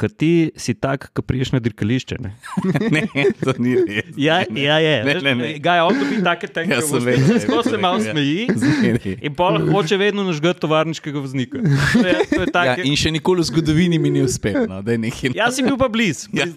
ker 0.00 0.12
ti 0.16 0.30
si 0.56 0.72
tak, 0.74 1.10
ki 1.12 1.22
priješ 1.22 1.52
na 1.52 1.60
dirkališče. 1.60 2.16
Ne? 2.24 2.32
ne, 2.94 3.02
to 3.42 3.52
ni 3.60 3.76
res. 3.76 4.08
Ja, 4.16 4.40
ja 4.48 4.78
je. 4.80 4.94
Ne, 5.04 5.14
ne, 5.20 5.34
ne. 5.36 5.50
Ga 5.60 5.76
je 5.76 5.84
on 5.90 6.00
dobil 6.00 6.24
take 6.24 6.48
tenke, 6.48 6.72
ja, 6.72 6.80
da 6.80 6.88
se 6.88 7.52
lahko 7.52 7.82
malo 7.82 8.00
smeji. 8.00 8.48
In 9.20 9.36
pa 9.36 9.52
hoče 9.60 10.00
vedno 10.00 10.24
nažgati 10.24 10.64
tovarniškega 10.64 11.20
voznika. 11.20 11.60
To 11.60 12.06
je, 12.08 12.18
to 12.32 12.42
je 12.42 12.66
ja, 12.72 12.80
in 12.88 12.96
še 12.96 13.12
nikoli 13.12 13.44
v 13.44 13.50
zgodovini 13.52 14.00
mi 14.00 14.16
ni 14.16 14.24
uspel. 14.24 14.64
No, 14.64 14.80
jaz 15.36 15.60
sem 15.60 15.68
bil 15.68 15.76
pa 15.76 15.92
blizu. 15.92 16.32
Ja. 16.36 16.48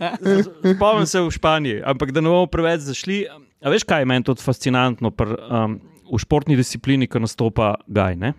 Spomnim 0.64 1.08
se 1.10 1.20
v 1.20 1.36
Španiji, 1.36 1.84
ampak 1.84 2.16
da 2.16 2.24
ne 2.24 2.32
bomo 2.32 2.48
preveč 2.48 2.88
zašli. 2.88 3.26
A 3.60 3.72
veš, 3.74 3.84
kaj 3.84 4.06
je 4.06 4.08
meni 4.08 4.24
tudi 4.24 4.40
fascinantno 4.40 5.12
pr, 5.12 5.36
um, 5.52 5.82
v 6.10 6.20
športni 6.24 6.56
disciplini, 6.56 7.10
ki 7.12 7.20
nastopa 7.20 7.76
Gaj? 7.92 8.16
Ne? 8.16 8.38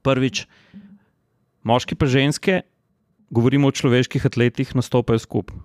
Prvič, 0.00 0.44
moški 1.62 1.94
pa 1.94 2.06
ženske, 2.06 2.62
govorimo 3.30 3.68
o 3.68 3.72
človeških 3.72 4.26
atletih, 4.26 4.74
nastopajo 4.74 5.18
skupaj. 5.18 5.56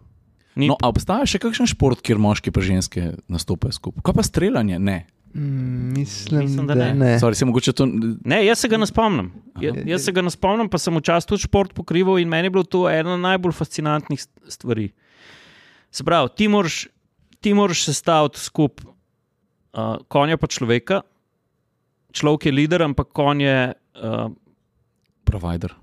Ni, 0.56 0.70
No, 0.70 0.78
obstaja 0.82 1.26
še 1.26 1.38
kakšen 1.38 1.68
šport, 1.68 2.00
kjer 2.00 2.16
moški 2.16 2.48
in 2.50 2.62
ženske 2.64 3.02
nastopajo 3.28 3.74
skupaj? 3.74 4.00
Kaj 4.02 4.14
pa 4.14 4.24
streljanje? 4.24 4.80
Ne. 4.80 5.02
Mm, 5.34 5.92
mislim, 5.92 6.40
Mislim, 6.40 6.64
da 6.64 6.74
da 6.74 6.86
ne. 6.86 6.94
ne. 6.96 7.20
Sorry, 7.20 7.34
se 7.34 7.44
mogoče 7.44 7.74
to. 7.74 7.84
Ne, 8.24 8.38
jaz 8.46 8.60
se 8.60 8.70
ga 8.70 8.78
ne 8.78 8.88
spomnim. 8.88 9.34
Ja, 9.60 9.74
jaz 9.86 10.06
se 10.06 10.12
ga 10.12 10.22
ne 10.22 10.32
spomnim, 10.32 10.70
pa 10.70 10.80
sem 10.80 10.96
včasih 10.96 11.28
tudi 11.28 11.44
šport 11.44 11.74
pokrival 11.74 12.20
in 12.20 12.32
meni 12.32 12.48
je 12.48 12.52
bilo 12.52 12.64
to 12.64 12.86
ena 12.88 13.18
najbolj 13.18 13.52
fascinantnih 13.52 14.16
st- 14.18 14.32
stvari. 14.50 14.94
Se 15.92 16.04
pravi, 16.04 16.32
ti 16.38 16.48
moraš, 16.48 16.88
ti 17.42 17.52
moraš 17.52 17.84
sestaviti 17.84 18.40
skupaj 18.40 18.88
uh, 18.88 20.00
konja 20.08 20.38
pa 20.38 20.48
človeka. 20.48 21.02
Človek 22.16 22.46
je 22.46 22.52
lider, 22.54 22.82
ampak 22.82 23.12
konj 23.12 23.44
je 23.44 23.60
uh, 24.00 24.32
Provider. 25.24 25.74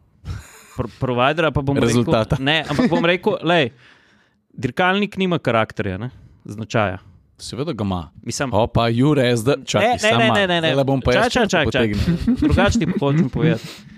pr 0.73 0.89
provider. 0.99 1.51
pa 1.51 1.61
bom 1.61 1.77
Rezultata. 1.77 2.37
Rekel, 2.37 2.45
ne, 2.45 2.65
ampak 2.65 2.89
bom 2.89 3.05
rekel, 3.05 3.37
lej, 3.53 3.73
dirkalnik 4.51 5.17
nima 5.17 5.37
karakterja, 5.39 5.99
ne, 5.99 6.09
značaja. 6.45 7.03
Seveda 7.37 7.73
ga 7.73 7.83
ima. 7.83 8.11
Mislim, 8.23 8.49
O, 8.51 8.67
pa 8.67 8.89
Jure, 8.89 9.27
zdaj 9.37 9.65
čakaj. 9.65 9.99
ne, 10.01 10.12
ne, 10.15 10.29
ne, 10.31 10.47
ne, 10.47 10.57
ne. 10.57 10.69
Zdajle 10.69 10.85
bom 10.85 11.01
pa 11.01 11.12
Čakaj, 11.12 11.27
jaz 11.27 11.51
čakaj, 11.51 11.67
čakaj, 11.69 11.97
drugače 12.39 12.79
ti 12.79 12.87
hočem 12.97 13.29
povedati. 13.29 13.69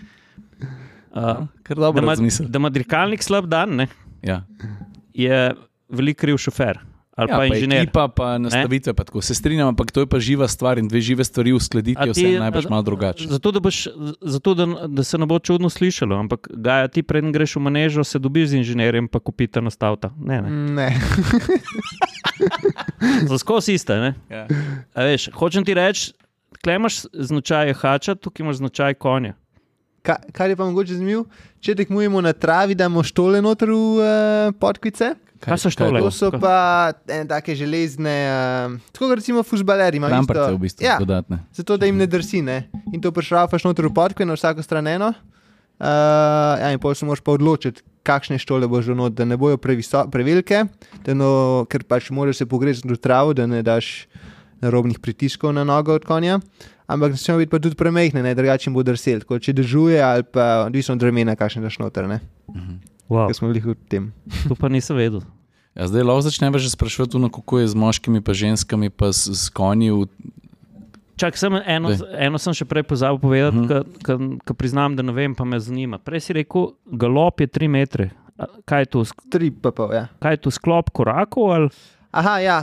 Uh, 1.14 1.47
Ker 1.62 1.76
da, 1.76 1.83
dobro 1.85 2.03
ima, 2.03 2.11
razmisli. 2.11 2.49
da 2.50 2.59
ima 2.59 2.69
dirkalnik 2.69 3.23
slab 3.23 3.47
dan, 3.47 3.71
ne, 3.76 3.87
Ja. 4.21 4.43
je 5.12 5.55
velik 5.88 6.19
kriv 6.19 6.37
šofer 6.37 6.81
ali 7.14 7.28
Ja, 7.28 7.37
pa 7.37 7.47
inženir. 7.47 7.78
Ekipa, 7.80 8.09
pa 8.09 8.38
nastavitve, 8.38 8.92
pa 8.92 9.04
tako. 9.04 9.21
Se 9.21 9.35
strinjam, 9.35 9.68
ampak 9.68 9.90
to 9.90 10.00
je 10.00 10.06
pa 10.06 10.18
živa 10.18 10.49
stvar 10.49 10.78
in 10.78 10.88
dve 10.88 11.00
žive 11.00 11.23
stvari 11.23 11.52
uskladiti, 11.52 11.94
ti- 11.97 12.11
vse 12.11 12.38
najbrž 12.38 12.66
a- 12.66 12.68
malo 12.68 12.83
drugače. 12.83 13.28
Zato, 13.28 13.50
da, 13.50 13.61
boš, 13.61 13.87
zato 14.21 14.54
da, 14.54 14.66
da 14.88 15.02
se 15.02 15.18
ne 15.18 15.26
bo 15.26 15.38
čudno 15.38 15.68
slišalo, 15.68 16.16
ampak 16.16 16.49
ga 16.50 16.88
ti 16.88 17.02
preden 17.02 17.30
greš 17.30 17.54
v 17.54 17.61
manežo, 17.62 18.04
se 18.04 18.18
dobiš 18.18 18.49
z 18.49 18.54
inženirjem, 18.56 19.09
pa 19.09 19.21
kupita 19.21 19.61
nastavta. 19.61 20.11
Ne, 20.16 20.40
ne. 20.40 20.50
Ne. 20.50 20.88
Za 23.25 23.38
skozi 23.38 23.73
iste. 23.73 23.94
Ne? 23.94 24.14
Ja. 24.28 24.47
A 24.92 25.02
Veš, 25.04 25.30
hočem 25.30 25.62
ti 25.62 25.75
reči, 25.75 26.12
klej 26.59 26.76
imaš 26.76 26.94
značaj 27.12 27.73
hača, 27.75 28.14
tukaj 28.14 28.44
imaš 28.44 28.56
značaj 28.56 28.94
konja. 28.97 29.35
Ka, 30.02 30.18
kar 30.33 30.50
je 30.50 30.56
pa 30.56 30.64
mogoče 30.64 30.94
zanimivo, 30.94 31.25
če 31.61 31.75
tekmujemo 31.75 32.21
na 32.21 32.33
travi, 32.33 32.75
damo 32.75 33.02
štole 33.02 33.40
noter 33.40 33.71
v 33.71 33.75
uh, 33.75 34.02
podkvice. 34.54 35.14
Kaj 35.44 35.58
so 35.60 35.70
štole? 35.70 36.00
To 36.00 36.10
so 36.10 36.30
pa 36.32 36.92
ene 37.04 37.28
take 37.28 37.54
železne, 37.54 38.14
uh, 38.26 38.78
tako 38.92 39.10
kot 39.12 39.20
recimo 39.20 39.42
fusbaleri. 39.44 40.00
Ramprce 40.00 40.50
v 40.52 40.58
bistvu, 40.58 40.84
Ja, 40.84 40.96
dodatne. 40.98 41.42
zato 41.52 41.76
da 41.76 41.86
jim 41.86 42.00
ne 42.00 42.06
drsi. 42.06 42.40
Ne? 42.42 42.70
In 42.92 43.00
to 43.00 43.12
prišrafaš 43.12 43.64
noter 43.64 43.86
v 43.86 43.94
podkve 43.94 44.24
na 44.24 44.34
vsako 44.34 44.64
stran 44.64 44.86
eno. 44.88 45.12
Uh, 45.74 45.86
ja, 46.60 46.70
in 46.72 46.78
pol 46.78 46.94
se 46.94 47.04
moraš 47.04 47.20
pa 47.20 47.34
odločiti, 47.34 47.82
kakšne 48.06 48.38
štole 48.38 48.68
boš 48.70 48.86
že 48.86 48.94
not, 48.94 49.12
da 49.12 49.24
ne 49.26 49.36
bojo 49.36 49.58
previso, 49.58 50.04
prevelike, 50.06 50.64
no, 51.12 51.66
ker 51.68 51.82
pač 51.82 52.12
moraš 52.14 52.40
se 52.40 52.46
pogrezati 52.46 52.88
v 52.88 52.96
travo, 52.96 53.34
da 53.34 53.46
ne 53.50 53.58
daš 53.62 54.06
narobnih 54.62 55.02
pritiskov 55.02 55.52
na 55.52 55.64
nogo 55.66 55.92
od 55.98 56.06
konja. 56.06 56.38
Ampak 56.86 57.16
ne 57.16 57.18
smejo 57.18 57.42
biti 57.42 57.50
pa 57.50 57.58
tudi 57.58 57.74
premehne, 57.74 58.22
ne, 58.22 58.34
drugače 58.36 58.70
jim 58.70 58.74
bo 58.76 58.84
drsel. 58.86 59.24
Če 59.24 59.52
držuje 59.52 59.98
ali 59.98 60.22
pa 60.22 60.68
odvisno 60.68 60.94
od 60.94 61.02
vremena, 61.02 61.34
kakšne 61.36 61.64
daš 61.66 61.80
noter. 61.82 62.06
Ne. 62.06 62.20
Wow, 63.14 63.30
Ker 63.30 63.38
smo 63.38 63.50
bili 63.52 63.62
v 63.62 63.78
tem. 63.87 64.11
to 64.50 64.59
pa 64.59 64.66
nisem 64.66 64.99
vedel. 64.99 65.23
Ja, 65.75 65.87
zdaj 65.90 66.06
lahko 66.06 66.26
začnemo 66.26 66.59
že 66.59 66.71
sprašovati, 66.71 67.14
tuno, 67.14 67.30
kako 67.30 67.62
je 67.62 67.71
z 67.71 67.78
moškimi, 67.78 68.23
pa 68.23 68.35
ženskami, 68.35 68.90
pa 68.90 69.11
s, 69.14 69.30
s 69.30 69.50
konji. 69.50 69.90
V... 69.90 70.06
Čak, 71.14 71.38
sem 71.38 71.54
eno, 71.62 71.94
eno 72.18 72.38
sem 72.42 72.54
še 72.54 72.66
prej 72.66 72.83
pozabil 72.87 73.23
povedati, 73.23 73.59
uh 73.59 73.87
-huh. 73.87 74.38
ker 74.42 74.54
priznam, 74.59 74.99
da 74.99 75.02
ne 75.06 75.14
vem, 75.14 75.35
pa 75.35 75.47
me 75.47 75.59
zanima. 75.62 75.99
Prej 75.99 76.21
si 76.21 76.33
rekel, 76.35 76.75
galop 76.90 77.40
je 77.40 77.47
3 77.47 77.71
metre. 77.71 78.11
Kaj 78.66 78.83
je 78.83 78.87
to, 78.87 79.00
sk- 79.06 79.30
Tri 79.30 79.50
pa 79.50 79.71
pol, 79.71 79.94
ja. 79.94 80.11
kaj 80.18 80.33
je 80.35 80.37
to 80.37 80.50
sklop 80.50 80.90
korakov? 80.90 81.54
Ali? 81.54 81.68
Aha, 82.11 82.38
ja, 82.38 82.59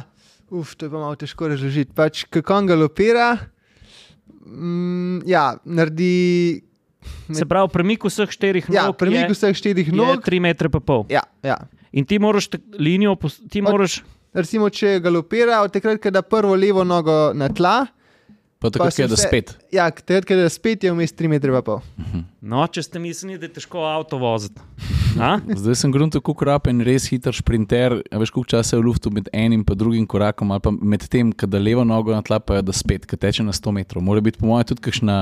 Uf, 0.52 0.76
to 0.76 0.86
je 0.86 0.92
pa 0.92 1.00
malo 1.00 1.16
težko 1.16 1.48
razložiti. 1.48 1.96
Pač, 1.96 2.26
kako 2.28 2.58
on 2.60 2.66
galopira, 2.68 3.38
mm, 4.44 5.24
ja, 5.24 5.56
naredi. 5.64 6.68
Se 7.34 7.46
pravi, 7.46 7.70
premik 7.74 8.04
vseh 8.06 8.30
štirih 8.30 8.70
Ja, 8.70 8.86
nog 8.86 8.98
premik 8.98 9.30
je, 9.30 9.36
vseh 9.36 9.56
štirih 9.58 9.88
je 9.88 9.94
nog. 9.96 10.22
3 10.26 10.40
metre 10.42 10.70
pa 10.70 10.80
pol. 10.80 11.06
Ja, 11.10 11.24
ja. 11.44 11.58
In 11.92 12.06
ti 12.06 12.20
moraš 12.20 12.50
linijo, 12.80 13.16
ti 13.50 13.62
Od- 13.62 13.72
moraš. 13.72 14.02
Recimo, 14.34 14.70
če 14.70 15.00
galopira, 15.04 15.60
od 15.62 15.74
takrat, 15.74 16.00
ko 16.00 16.12
da 16.12 16.22
prvo 16.22 16.56
levo 16.56 16.84
nogo 16.88 17.34
na 17.36 17.50
tla, 17.50 17.86
Pa 18.62 18.70
tako 18.70 18.92
se 18.92 19.02
je, 19.02 19.08
da 19.08 19.18
spet. 19.18 19.58
Ja, 19.74 19.90
takrat, 19.92 20.26
ko 20.30 20.36
da 20.38 20.50
spet 20.50 20.84
je 20.84 20.92
vmes 20.94 21.12
3 21.18 21.28
metre 21.28 21.52
pa 21.52 21.62
pol. 21.62 21.82
No, 22.42 22.68
če 22.68 22.84
ste 22.84 23.00
mislili, 23.00 23.40
da 23.42 23.50
je 23.50 23.58
težko 23.58 23.82
avto 23.84 24.22
voziti. 24.22 24.62
A? 25.20 25.40
Zdaj 25.44 25.76
sem 25.76 25.92
grunto 25.92 26.22
kukrapen, 26.24 26.82
res 26.86 27.08
hiter 27.12 27.36
sprinter. 27.36 27.98
A 28.12 28.20
veš, 28.22 28.32
koliko 28.34 28.52
časa 28.54 28.76
je 28.76 28.82
v 28.82 28.86
luftu 28.86 29.12
med 29.14 29.28
enim 29.34 29.66
in 29.66 29.78
drugim 29.78 30.06
korakom, 30.08 30.52
ali 30.52 30.64
pa 30.64 30.72
med 30.72 31.08
tem, 31.12 31.32
da 31.32 31.60
levo 31.60 31.84
nogo 31.84 32.14
na 32.14 32.22
tla, 32.22 32.40
pa 32.40 32.60
je 32.60 32.68
da 32.70 32.76
spet, 32.76 33.06
ki 33.06 33.18
teče 33.18 33.44
na 33.44 33.52
100 33.52 33.74
metrov. 33.76 34.04
Mora 34.04 34.22
biti, 34.22 34.40
po 34.40 34.48
mojem, 34.48 34.72
tudi 34.72 34.86
kakšna 34.88 35.16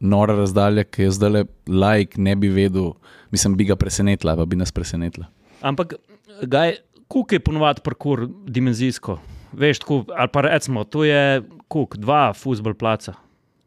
nora 0.00 0.36
razdalja, 0.36 0.84
ki 0.84 1.06
je 1.06 1.10
zdaj 1.18 1.30
le 1.30 1.44
lajk, 1.68 2.18
ne 2.18 2.36
bi 2.36 2.50
vedel, 2.50 2.94
mislim, 3.30 3.56
bi 3.56 3.68
ga 3.68 3.76
presenetila, 3.76 4.36
pa 4.36 4.46
bi 4.46 4.58
nas 4.58 4.74
presenetila. 4.74 5.28
Ampak, 5.62 5.98
gaj, 6.42 6.78
kuk 7.08 7.36
je 7.36 7.40
ponovadi 7.40 7.84
parkour 7.86 8.26
dimenzijsko? 8.28 9.20
Veš, 9.56 9.84
tako, 9.84 10.02
ali 10.16 10.32
pa 10.32 10.48
recimo, 10.48 10.84
to 10.84 11.04
je 11.06 11.42
kuk, 11.68 11.96
dva 12.02 12.32
fuzbol 12.36 12.74
placa. 12.74 13.14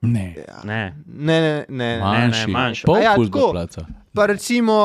Ne, 0.01 0.35
Ne, 0.63 0.93
Ne, 1.05 1.41
ne, 1.41 1.65
ne. 1.69 1.88
ne. 1.95 1.99
manjši, 1.99 2.51
manjši. 2.51 2.85
pol 2.85 2.97
ja, 2.97 3.15
tako. 3.15 3.51
placa. 3.51 3.85
Pa 4.13 4.25
recimo, 4.25 4.75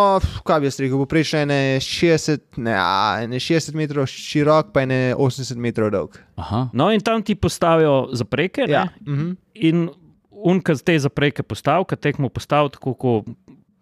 kaj 0.44 0.60
bi 0.60 0.66
jaz 0.66 0.80
rekel, 0.80 0.98
bo 0.98 1.06
prejšel 1.06 1.40
ene 1.40 1.58
60, 1.78 2.38
ne, 2.58 2.74
a, 2.74 2.88
ene 3.22 3.38
60 3.38 3.74
metrov 3.74 4.06
širok, 4.06 4.72
pa 4.72 4.82
ene 4.82 5.14
80 5.16 5.56
metrov 5.56 5.90
dolg. 5.90 6.18
Aha, 6.36 6.68
No, 6.72 6.90
in 6.90 7.00
tam 7.00 7.22
ti 7.22 7.34
postavijo 7.34 8.08
zapreke. 8.12 8.60
Ja. 8.62 8.68
Ja. 8.70 8.88
Mhm. 9.06 9.30
In 9.56 9.88
unka 10.30 10.74
te 10.76 10.98
zapreke 10.98 11.42
postavi, 11.42 11.84
ki 11.84 11.96
tekmo 11.98 12.28
postavi, 12.28 12.70
tako 12.70 12.94
kot 12.94 13.24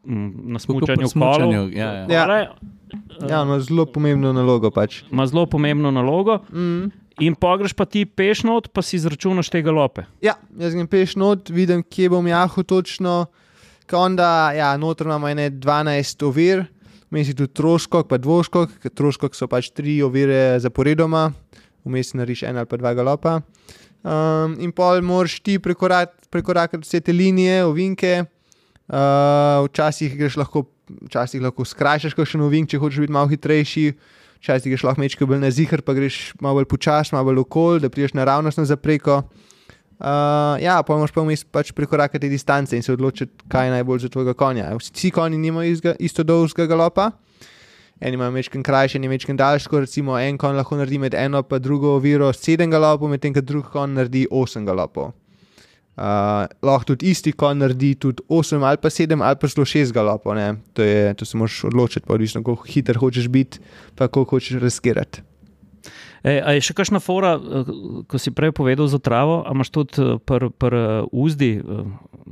na 0.05 0.59
smučanju 0.59 1.09
smučanju, 1.09 1.71
ja, 1.71 1.93
ja. 1.93 2.07
Ja. 2.09 2.25
Kole, 2.25 2.47
Ja, 3.25 3.43
ima 3.43 3.61
zelo 3.61 3.87
pomembno 3.87 4.33
nalogo. 4.33 4.71
Pač. 4.71 5.03
Ima 5.11 5.27
zelo 5.27 5.47
pomembno 5.47 5.91
nalogo. 5.91 6.39
Mm. 6.53 6.91
In 7.21 7.35
pogreš 7.37 7.75
pa 7.77 7.85
ti 7.85 8.05
peš 8.07 8.45
not, 8.49 8.71
pa 8.73 8.83
si 8.83 8.97
izračunaš 8.97 9.51
te 9.53 9.61
galope. 9.63 10.07
Ja, 10.25 10.39
jaz 10.59 10.77
grem 10.77 10.89
peš 10.89 11.17
not, 11.21 11.51
vidim, 11.53 11.83
kje 11.85 12.09
bom 12.15 12.27
jahal 12.27 12.65
točno. 12.65 13.27
Konda, 13.91 14.53
ja, 14.57 14.71
noter 14.81 15.07
imamo 15.07 15.29
ene 15.29 15.51
12 15.51 16.25
ovir, 16.25 16.65
vmes 17.13 17.29
je 17.29 17.37
tudi 17.37 17.53
troškok, 17.59 18.09
pa 18.09 18.17
dvoškok, 18.17 18.79
ker 18.81 18.95
troškok 18.97 19.37
so 19.37 19.49
pač 19.51 19.69
tri 19.77 19.99
ovire 20.03 20.57
zaporedoma, 20.65 21.27
vmes 21.85 22.15
nariš 22.17 22.47
en 22.49 22.63
ali 22.63 22.71
pa 22.71 22.79
dva 22.81 22.95
galopa. 22.97 23.41
Um, 24.03 24.57
in 24.59 24.73
pol 24.75 25.03
moraš 25.05 25.37
ti 25.45 25.59
prekorakati 25.61 26.81
vse 26.83 27.03
te 27.05 27.13
linije, 27.13 27.65
ovinke. 27.69 28.23
Uh, 28.89 29.67
včasih 29.69 30.17
greš 30.19 30.41
lahko, 30.41 30.65
včasih 31.07 31.43
lahko 31.45 31.67
skrajšaš 31.69 32.17
kakšen 32.19 32.43
ovink, 32.43 32.71
če 32.73 32.81
hočeš 32.83 33.05
biti 33.05 33.15
malo 33.15 33.31
hitrejši. 33.31 33.87
Včasih 34.43 34.73
greš 34.73 34.83
lahko 34.83 34.99
mečke 34.99 35.27
bolj 35.27 35.39
na 35.39 35.53
zihar, 35.55 35.85
pa 35.87 35.95
greš 35.95 36.33
malo 36.43 36.59
bolj 36.59 36.67
počasi, 36.67 37.15
malo 37.15 37.29
bolj 37.31 37.45
okol, 37.45 37.79
da 37.79 37.87
prideš 37.87 38.17
naravnost 38.19 38.59
zapreko. 38.67 39.21
Uh, 40.03 40.59
ja, 40.59 40.81
pa 40.83 40.97
moraš 40.99 41.13
pa 41.15 41.23
vmes 41.23 41.45
pač 41.47 41.71
prekorakati 41.71 42.27
distance 42.27 42.75
in 42.75 42.83
se 42.83 42.91
odločiti, 42.91 43.31
kaj 43.47 43.69
je 43.69 43.75
najbolj 43.77 44.01
za 44.03 44.11
tvojega 44.11 44.35
konja. 44.35 44.73
Vsi 44.81 45.13
konji 45.15 45.39
nimajo 45.39 45.71
izga, 45.71 45.95
isto 46.03 46.27
dolgega 46.27 46.67
galopa. 46.67 47.13
Eni 48.01 48.19
imajo 48.19 48.35
mečken 48.35 48.67
krajši, 48.67 48.99
eni 48.99 49.13
mečken 49.13 49.39
daljši, 49.39 49.71
recimo 49.87 50.19
en 50.19 50.39
konj 50.43 50.59
lahko 50.59 50.81
naredi 50.81 50.99
med 50.99 51.15
eno 51.15 51.45
in 51.47 51.63
drugo 51.63 51.95
oviro 51.95 52.33
sedem 52.33 52.71
galopov, 52.71 53.15
medtem 53.15 53.35
ko 53.35 53.41
drug 53.41 53.71
konj 53.71 53.95
naredi 53.95 54.27
osem 54.27 54.67
galopov. 54.67 55.13
Uh, 55.93 56.49
lahko 56.65 56.95
tudi 56.95 57.11
isti 57.13 57.35
konj 57.37 57.59
naredi 57.61 57.91
tudi 58.01 58.25
8 58.33 58.65
ali 58.65 58.79
pa 58.81 58.89
7 58.89 59.21
ali 59.21 59.37
pa 59.37 59.49
celo 59.49 59.67
6 59.69 59.93
galopov. 59.93 60.35
ne. 60.35 60.55
To, 60.73 60.83
je, 60.83 61.15
to 61.15 61.25
se 61.25 61.37
moraš 61.37 61.65
odločiti, 61.65 62.07
pa 62.07 62.15
odvisno, 62.15 62.41
kako 62.41 62.65
hiter 62.65 62.97
hočeš 62.97 63.29
biti, 63.29 63.61
pa 63.95 64.09
koliko 64.09 64.37
hočeš 64.37 64.63
riskirati. 64.63 65.23
E, 66.23 66.39
a 66.39 66.55
je 66.55 66.63
še 66.63 66.75
kakšna 66.79 67.01
fora, 67.03 67.35
eh, 67.35 67.71
ko 68.07 68.19
si 68.19 68.31
prej 68.31 68.55
povedal 68.55 68.87
za 68.87 69.03
travo, 69.03 69.43
a 69.43 69.51
imaš 69.53 69.73
tudi 69.75 69.99
eh, 69.99 70.17
pri 70.23 70.49
pr, 70.55 70.75
uh, 70.79 71.11
uzdi, 71.11 71.59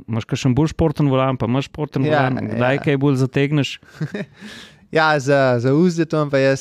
imaš 0.07 0.25
kakšen 0.31 0.55
bolj 0.55 0.71
športen 0.71 1.11
volan, 1.11 1.35
pa 1.35 1.49
imaš 1.51 1.67
športen 1.67 2.07
Ja, 2.07 2.31
volan, 2.31 2.39
kdaj 2.55 2.79
ja. 2.79 2.83
kaj 2.87 2.97
bolj 2.97 3.21
zategneš. 3.21 3.77
Ja, 4.91 5.15
za, 5.23 5.55
za 5.63 5.71
uzde 5.71 6.03
to 6.03 6.19
imam 6.19 6.27
pa 6.27 6.35
jaz 6.35 6.59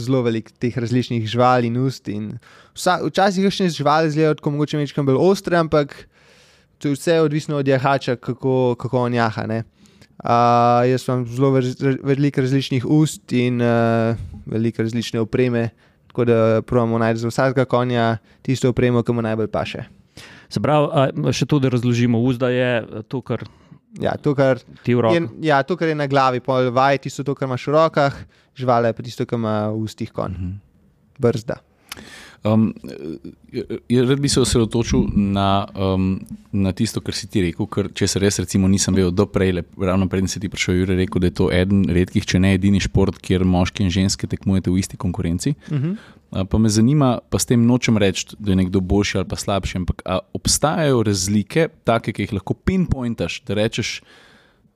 zelo 0.00 0.22
veliko 0.26 0.52
teh 0.58 0.78
različnih 0.78 1.26
živali 1.28 1.70
in 1.70 1.76
ust. 1.80 2.08
In 2.08 2.32
vsa, 2.74 2.98
včasih 3.04 3.46
kakšne 3.46 3.68
živali 3.68 4.08
izgledajo 4.08 4.38
tako 4.40 4.54
mogoče 4.56 4.80
nekaj 4.80 5.04
bolj 5.04 5.20
ostre, 5.20 5.56
ampak 5.56 5.94
to 6.78 6.88
je 6.88 6.96
vse 6.96 7.20
odvisno 7.20 7.60
od 7.60 7.68
jahača, 7.68 8.16
kako, 8.16 8.74
kako 8.80 9.06
on 9.06 9.14
jaha. 9.14 9.46
ne. 9.46 9.62
Uh, 10.20 10.84
jaz 10.84 11.06
imam 11.08 11.24
zelo 11.26 11.50
veliko 12.02 12.40
različnih 12.40 12.84
ust 12.84 13.32
in 13.32 13.62
uh, 13.62 14.16
veliko 14.46 14.82
različne 14.82 15.20
opreme, 15.20 15.70
tako 16.06 16.24
da 16.24 16.62
pravimo 16.62 16.98
najti 16.98 17.20
za 17.20 17.28
vsakega 17.28 17.64
konja 17.64 18.18
tisto 18.42 18.68
opremo, 18.68 19.02
ki 19.02 19.12
mu 19.12 19.22
najbolj 19.22 19.48
paše. 19.48 19.86
Se 20.50 20.60
pravi, 20.60 21.32
še 21.32 21.46
to, 21.46 21.58
da 21.58 21.70
razložimo, 21.72 22.20
uzda 22.20 22.50
je 22.50 22.84
to, 23.08 23.22
kar 23.24 23.46
Ja, 23.98 24.14
to, 24.14 24.36
kar 24.38 24.60
je, 24.86 25.22
ja, 25.42 25.62
to, 25.66 25.74
kar 25.76 25.88
je 25.90 25.94
na 25.98 26.06
glavi, 26.06 26.38
pol 26.40 26.68
vaj, 26.70 27.00
tisto, 27.02 27.24
to, 27.26 27.34
kar 27.34 27.48
imaš 27.48 27.64
v 27.66 27.72
rokah, 27.74 28.14
živale 28.60 28.92
pa 28.92 29.02
tisto, 29.06 29.26
kar 29.26 29.40
ima 29.40 29.56
v 29.72 29.82
ustih 29.84 30.12
konj. 30.12 30.36
Mhm. 30.36 30.54
Brzda. 31.20 31.60
Um, 32.44 32.74
rad 34.08 34.20
bi 34.20 34.28
se 34.28 34.40
osredotočil 34.40 35.02
na, 35.14 35.66
um, 35.76 36.20
na 36.52 36.72
tisto, 36.72 37.00
kar 37.04 37.14
si 37.14 37.28
ti 37.28 37.42
rekel, 37.44 37.66
ker 37.68 37.90
če 37.92 38.06
se 38.08 38.22
res 38.22 38.40
recimo 38.40 38.68
nisem 38.68 38.96
vedel 38.96 39.10
do 39.12 39.26
prej, 39.28 39.52
le, 39.58 39.64
ravno 39.76 40.08
preden 40.08 40.30
si 40.30 40.40
ti 40.40 40.48
prišel, 40.48 40.78
Jure, 40.78 40.96
rekel, 40.96 41.20
da 41.20 41.28
je 41.28 41.34
to 41.36 41.50
eden 41.52 41.82
redkih, 41.92 42.24
če 42.24 42.40
ne 42.40 42.54
edini 42.56 42.80
šport, 42.80 43.18
kjer 43.20 43.44
moški 43.44 43.84
in 43.84 43.92
ženske 43.92 44.30
tekmujete 44.30 44.72
v 44.72 44.80
isti 44.80 44.96
konkurenci. 44.96 45.52
Uh 45.68 45.76
-huh. 45.76 45.96
A, 46.30 46.44
Pa 46.44 46.58
me 46.58 46.68
zanima, 46.68 47.18
pa 47.30 47.38
s 47.38 47.46
tem 47.46 47.66
nočem 47.66 47.98
reči, 47.98 48.36
da 48.38 48.52
je 48.52 48.56
nekdo 48.56 48.80
boljši 48.80 49.18
ali 49.18 49.28
pa 49.28 49.36
slabši, 49.36 49.76
ampak 49.78 50.02
obstajajo 50.32 51.02
razlike, 51.02 51.68
take, 51.84 52.12
ki 52.12 52.22
jih 52.22 52.32
lahko 52.32 52.54
pinpointaš, 52.54 53.42
da 53.46 53.54
rečeš. 53.54 54.00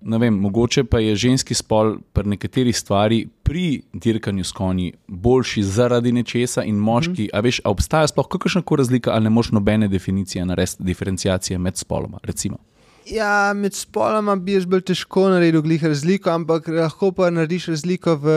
Ne 0.04 0.18
vem, 0.20 0.34
mogoče 0.36 0.84
pa 0.84 0.98
je 1.00 1.14
ženski 1.16 1.54
spol 1.56 1.94
pri 2.12 2.28
nekaterih 2.34 2.76
stvarih 2.76 3.28
pri 3.42 3.82
dirkanju 3.92 4.44
s 4.44 4.52
konji 4.52 4.92
boljši 5.08 5.62
zaradi 5.62 6.12
nečesa, 6.12 6.64
in 6.64 6.76
moški. 6.76 7.30
Mm. 7.30 7.32
A 7.32 7.40
veš, 7.40 7.60
a 7.64 7.72
obstaja 7.72 8.10
sploh 8.12 8.28
kakšna 8.28 8.62
koli 8.62 8.82
razlika, 8.84 9.14
ali 9.14 9.24
ne 9.24 9.32
moš 9.32 9.50
nobene 9.56 9.88
definicije 9.88 10.44
narediti, 10.44 10.84
diferencijacije 10.84 11.58
med 11.58 11.76
spoloma? 11.80 12.20
Recimo. 12.22 12.60
Ja, 13.08 13.52
med 13.56 13.74
spoloma 13.76 14.36
bi 14.36 14.58
jaz 14.58 14.68
bolj 14.68 14.84
težko 14.92 15.28
naredil 15.32 15.64
glih 15.64 15.84
razliko, 15.84 16.30
ampak 16.30 16.68
lahko 16.68 17.12
pa 17.12 17.30
narediš 17.30 17.70
razliko 17.72 18.16
v, 18.20 18.36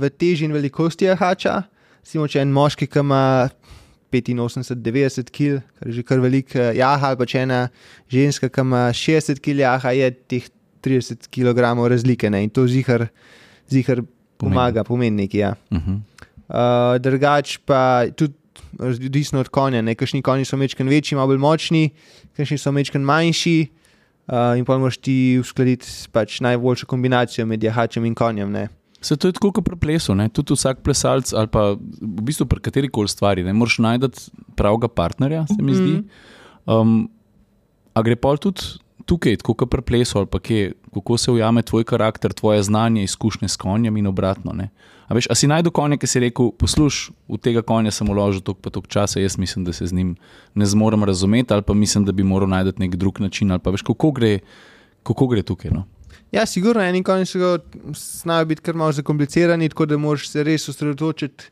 v 0.00 0.10
teži 0.10 0.48
in 0.48 0.56
velikosti 0.56 1.08
jahača. 1.08 1.62
Recimo, 2.00 2.28
če 2.28 2.40
en 2.44 2.52
moški, 2.52 2.88
ki 2.88 3.04
ima 3.04 3.22
85-90 4.12 5.32
kg, 5.34 5.62
kar 5.76 5.88
je 5.88 5.92
že 5.92 6.02
kar 6.02 6.20
velik 6.20 6.56
eh, 6.56 6.76
jaha, 6.78 7.12
ali 7.12 7.18
pa 7.18 7.26
če 7.26 7.40
ena 7.44 7.62
ženska, 8.08 8.48
ki 8.48 8.60
ima 8.60 8.86
60 8.92 9.40
kg 9.40 9.64
jaha, 9.64 9.96
je 9.96 10.12
teh 10.32 10.52
30 10.84 11.28
kg 11.32 11.88
razlike 11.88 12.30
ne? 12.30 12.44
in 12.44 12.50
to 12.50 12.66
zihar, 12.68 13.08
zihar 13.70 14.02
pomaga, 14.36 14.84
pomeni 14.84 15.24
nekaj. 15.24 15.40
Ja. 15.40 15.54
Uh 15.70 15.78
-huh. 15.78 16.00
Uh, 16.48 17.00
drugač 17.00 17.58
pa 17.64 18.04
tudi 18.16 18.34
odvisno 18.78 19.40
od 19.40 19.48
konja. 19.48 19.82
Nekšni 19.82 20.22
konji 20.22 20.44
so 20.44 20.56
mečken 20.56 20.88
večji, 20.88 21.16
malo 21.16 21.32
bolj 21.32 21.38
močni, 21.38 21.90
nekšni 22.38 22.58
so 22.58 22.72
mečken 22.72 23.02
manjši. 23.02 23.68
Uh, 24.24 24.56
in 24.58 24.64
pa 24.64 24.78
moraš 24.78 24.96
ti 25.04 25.36
uskladiti 25.40 25.86
pač 26.12 26.38
najboljšo 26.40 26.86
kombinacijo 26.86 27.46
med 27.46 27.62
jahačem 27.62 28.04
in 28.04 28.14
konjem. 28.14 28.52
Ne? 28.52 28.68
Se 29.04 29.16
to 29.16 29.28
je 29.28 29.36
tako 29.36 29.50
kot 29.52 29.64
pri 29.64 29.76
plesu, 29.76 30.14
ne? 30.16 30.30
tudi 30.32 30.56
vsak 30.56 30.80
plesalec 30.80 31.32
ali 31.36 31.50
pa 31.52 31.74
v 31.76 32.24
bistvu 32.24 32.46
pri 32.48 32.60
kateri 32.64 32.88
koli 32.88 33.08
stvari, 33.08 33.44
ne 33.44 33.52
moraš 33.52 33.78
najti 33.84 34.30
pravega 34.56 34.88
partnerja, 34.88 35.44
se 35.46 35.60
mi 35.60 35.76
zdi. 35.76 35.98
Um, 36.64 37.10
a 37.92 38.02
gre 38.02 38.16
pa 38.16 38.32
tudi 38.40 38.64
tukaj, 39.04 39.36
kot 39.44 39.70
pri 39.70 39.82
plesu, 39.82 40.18
ali 40.18 40.26
pa 40.30 40.38
kje, 40.38 40.72
kako 40.94 41.16
se 41.18 41.30
ujame 41.30 41.62
tvoj 41.62 41.84
karakter, 41.84 42.32
tvoje 42.32 42.62
znanje, 42.62 43.04
izkušnje 43.04 43.48
s 43.48 43.56
konjem 43.56 43.96
in 43.96 44.06
obratno. 44.06 44.52
Ne? 44.52 44.68
A, 45.08 45.14
veš, 45.14 45.26
a 45.30 45.34
si 45.34 45.48
najdu 45.50 45.70
konja, 45.70 45.98
ki 46.00 46.08
si 46.08 46.22
rekel, 46.22 46.50
posluš, 46.58 47.10
v 47.28 47.38
tega 47.38 47.62
konja 47.62 47.92
sem 47.92 48.08
vložil 48.08 48.40
toliko 48.40 48.64
pa 48.64 48.70
toliko 48.70 48.88
časa, 48.88 49.20
jaz 49.20 49.38
mislim, 49.38 49.64
da 49.64 49.72
se 49.72 49.86
z 49.86 49.92
njim 49.92 50.14
ne 50.54 50.66
zmorem 50.66 51.04
razumeti, 51.04 51.52
ali 51.54 51.62
pa 51.62 51.74
mislim, 51.74 52.04
da 52.04 52.12
bi 52.12 52.24
moral 52.24 52.48
najti 52.48 52.80
nek 52.80 52.96
drug 52.96 53.20
način, 53.20 53.52
pa 53.62 53.70
veš, 53.70 53.82
kako 53.82 54.10
gre, 54.10 54.38
kako 55.02 55.26
gre 55.26 55.42
tukaj. 55.42 55.70
No? 55.70 55.84
Ja, 56.32 56.46
sigurno, 56.46 56.82
eni 56.82 57.02
konji 57.02 57.26
so 57.26 57.58
znajo 57.94 58.44
biti 58.44 58.62
kar 58.62 58.74
malo 58.74 58.92
zakomplicirani, 58.92 59.68
tako 59.68 59.86
da 59.86 59.96
moraš 59.96 60.28
se 60.28 60.42
res 60.42 60.68
osredotočiti, 60.68 61.44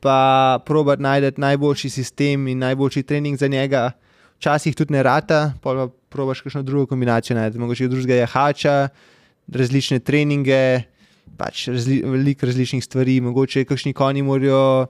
pa 0.00 0.58
probat 0.66 0.98
najti 0.98 1.40
najboljši 1.40 1.90
sistem 1.90 2.48
in 2.48 2.58
najboljši 2.58 3.02
trening 3.02 3.38
za 3.38 3.48
njega. 3.48 3.90
Včasih 4.38 4.74
tudi 4.76 4.92
ne 4.92 5.02
rata, 5.02 5.54
pa 5.62 5.88
probaš 6.08 6.42
kakšno 6.44 6.62
drugo 6.62 6.86
kombinacijo 6.86 7.36
najti, 7.36 7.58
mogoče 7.58 7.88
drugega 7.88 8.20
jahača, 8.24 8.74
različne 9.52 9.98
treninge, 10.04 10.84
pač 11.38 11.68
razli, 11.72 12.02
veliko 12.06 12.46
različnih 12.46 12.84
stvari, 12.84 13.18
mogoče 13.24 13.64
kakšni 13.64 13.94
konji 13.96 14.22
morajo 14.22 14.86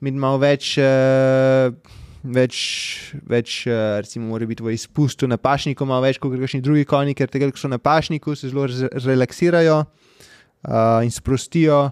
imeti 0.00 0.18
malo 0.18 0.40
več. 0.42 0.78
Uh, 0.78 2.00
Več, 2.24 2.58
več 3.28 3.66
uh, 3.68 3.98
recimo, 4.00 4.30
mora 4.30 4.46
biti 4.48 4.64
v 4.64 4.72
izpustu 4.72 5.26
na 5.28 5.36
pašniku, 5.36 5.84
malo 5.84 6.06
več 6.06 6.16
kot 6.16 6.32
kakšni 6.40 6.62
drugi 6.64 6.86
konji, 6.88 7.12
ker 7.18 7.28
tega, 7.28 7.50
ko 7.52 7.60
so 7.60 7.68
na 7.68 7.76
pašniku, 7.76 8.32
se 8.32 8.48
zelo 8.48 8.64
relaksirajo 9.04 9.74
uh, 9.82 11.04
in 11.04 11.12
sprostijo. 11.12 11.82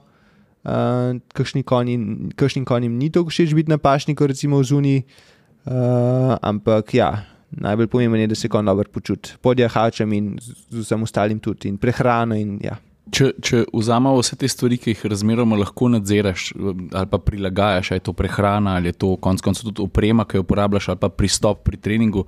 Uh, 0.64 1.20
kakšni 1.36 1.60
konji, 1.68 1.98
kakšnim 2.40 2.64
konjem 2.64 2.96
ni 2.96 3.10
tako 3.12 3.28
všeč 3.28 3.52
biti 3.58 3.68
na 3.68 3.76
pašniku, 3.76 4.30
recimo 4.30 4.62
v 4.62 4.68
zuni, 4.70 4.94
uh, 5.02 5.31
ampak 5.64 6.94
ja, 6.94 7.10
najbolj 7.50 7.86
pomembno 7.86 8.18
je, 8.18 8.26
da 8.26 8.34
se 8.34 8.48
konj 8.48 8.66
dobro 8.66 8.88
počuti, 8.92 9.34
pod 9.40 9.58
jahačem 9.58 10.12
in 10.12 10.32
z, 10.40 10.54
vsem 10.70 11.02
ostalim 11.02 11.40
tudi, 11.40 11.68
in 11.68 11.76
prehrano. 11.78 12.36
In, 12.38 12.58
ja. 12.62 12.78
Če, 13.12 13.32
če 13.42 13.64
vzamemo 13.74 14.20
vse 14.20 14.38
te 14.40 14.48
stvari, 14.48 14.78
ki 14.80 14.94
jih 14.94 15.04
razmeroma 15.12 15.58
lahko 15.58 15.90
nadziraš 15.92 16.52
ali 16.56 17.08
pa 17.10 17.18
prilagajaš, 17.18 17.90
ali 17.90 18.00
je 18.00 18.06
to 18.08 18.14
prehrana, 18.16 18.76
ali 18.78 18.92
je 18.92 18.98
to 19.04 19.16
konec 19.20 19.42
koncev 19.44 19.68
tudi 19.68 19.82
oprema, 19.84 20.24
ki 20.24 20.38
jo 20.38 20.46
uporabljaš, 20.46 20.88
ali 20.92 21.02
pa 21.02 21.10
pristop 21.10 21.64
pri 21.66 21.80
treningu, 21.82 22.24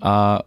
a, 0.00 0.40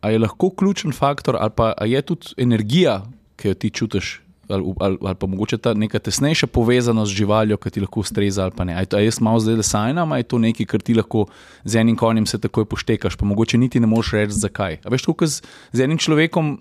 a 0.00 0.10
je 0.12 0.20
lahko 0.20 0.52
ključen 0.54 0.92
faktor, 0.92 1.40
ali 1.40 1.56
pa 1.56 1.72
je 1.88 2.02
tudi 2.02 2.36
energija, 2.44 3.00
ki 3.36 3.48
jo 3.48 3.58
ti 3.58 3.70
čutiš, 3.70 4.12
ali, 4.48 4.74
ali, 4.80 4.98
ali 5.02 5.14
pa 5.14 5.26
mogoče 5.26 5.58
ta 5.58 5.74
neka 5.74 5.98
tesnejša 5.98 6.46
povezanost 6.46 7.12
z 7.12 7.16
živaljo, 7.22 7.56
ki 7.56 7.70
ti 7.70 7.80
lahko 7.80 8.00
ustreza 8.00 8.42
ali 8.42 8.52
pa 8.56 8.64
ne. 8.64 8.76
Je 8.80 8.86
to, 8.86 8.98
jaz 8.98 9.20
malo 9.20 9.40
zdaj 9.40 9.60
le 9.60 9.62
sajnam, 9.62 10.12
ali 10.12 10.20
je 10.20 10.28
to 10.32 10.38
nekaj, 10.38 10.66
kar 10.66 10.82
ti 10.82 10.94
lahko 10.94 11.26
z 11.64 11.80
enim 11.80 11.96
konjem 11.96 12.26
se 12.26 12.40
takoj 12.40 12.64
poštekaš, 12.64 13.16
pa 13.16 13.26
mogoče 13.26 13.58
niti 13.58 13.80
ne 13.80 13.86
moreš 13.86 14.12
reči, 14.12 14.38
zakaj. 14.38 14.80
A 14.84 14.92
veš, 14.92 15.06
tako 15.08 15.26
z, 15.26 15.42
z 15.72 15.84
enim 15.84 15.98
človekom 15.98 16.58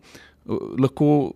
lahko, 0.80 1.32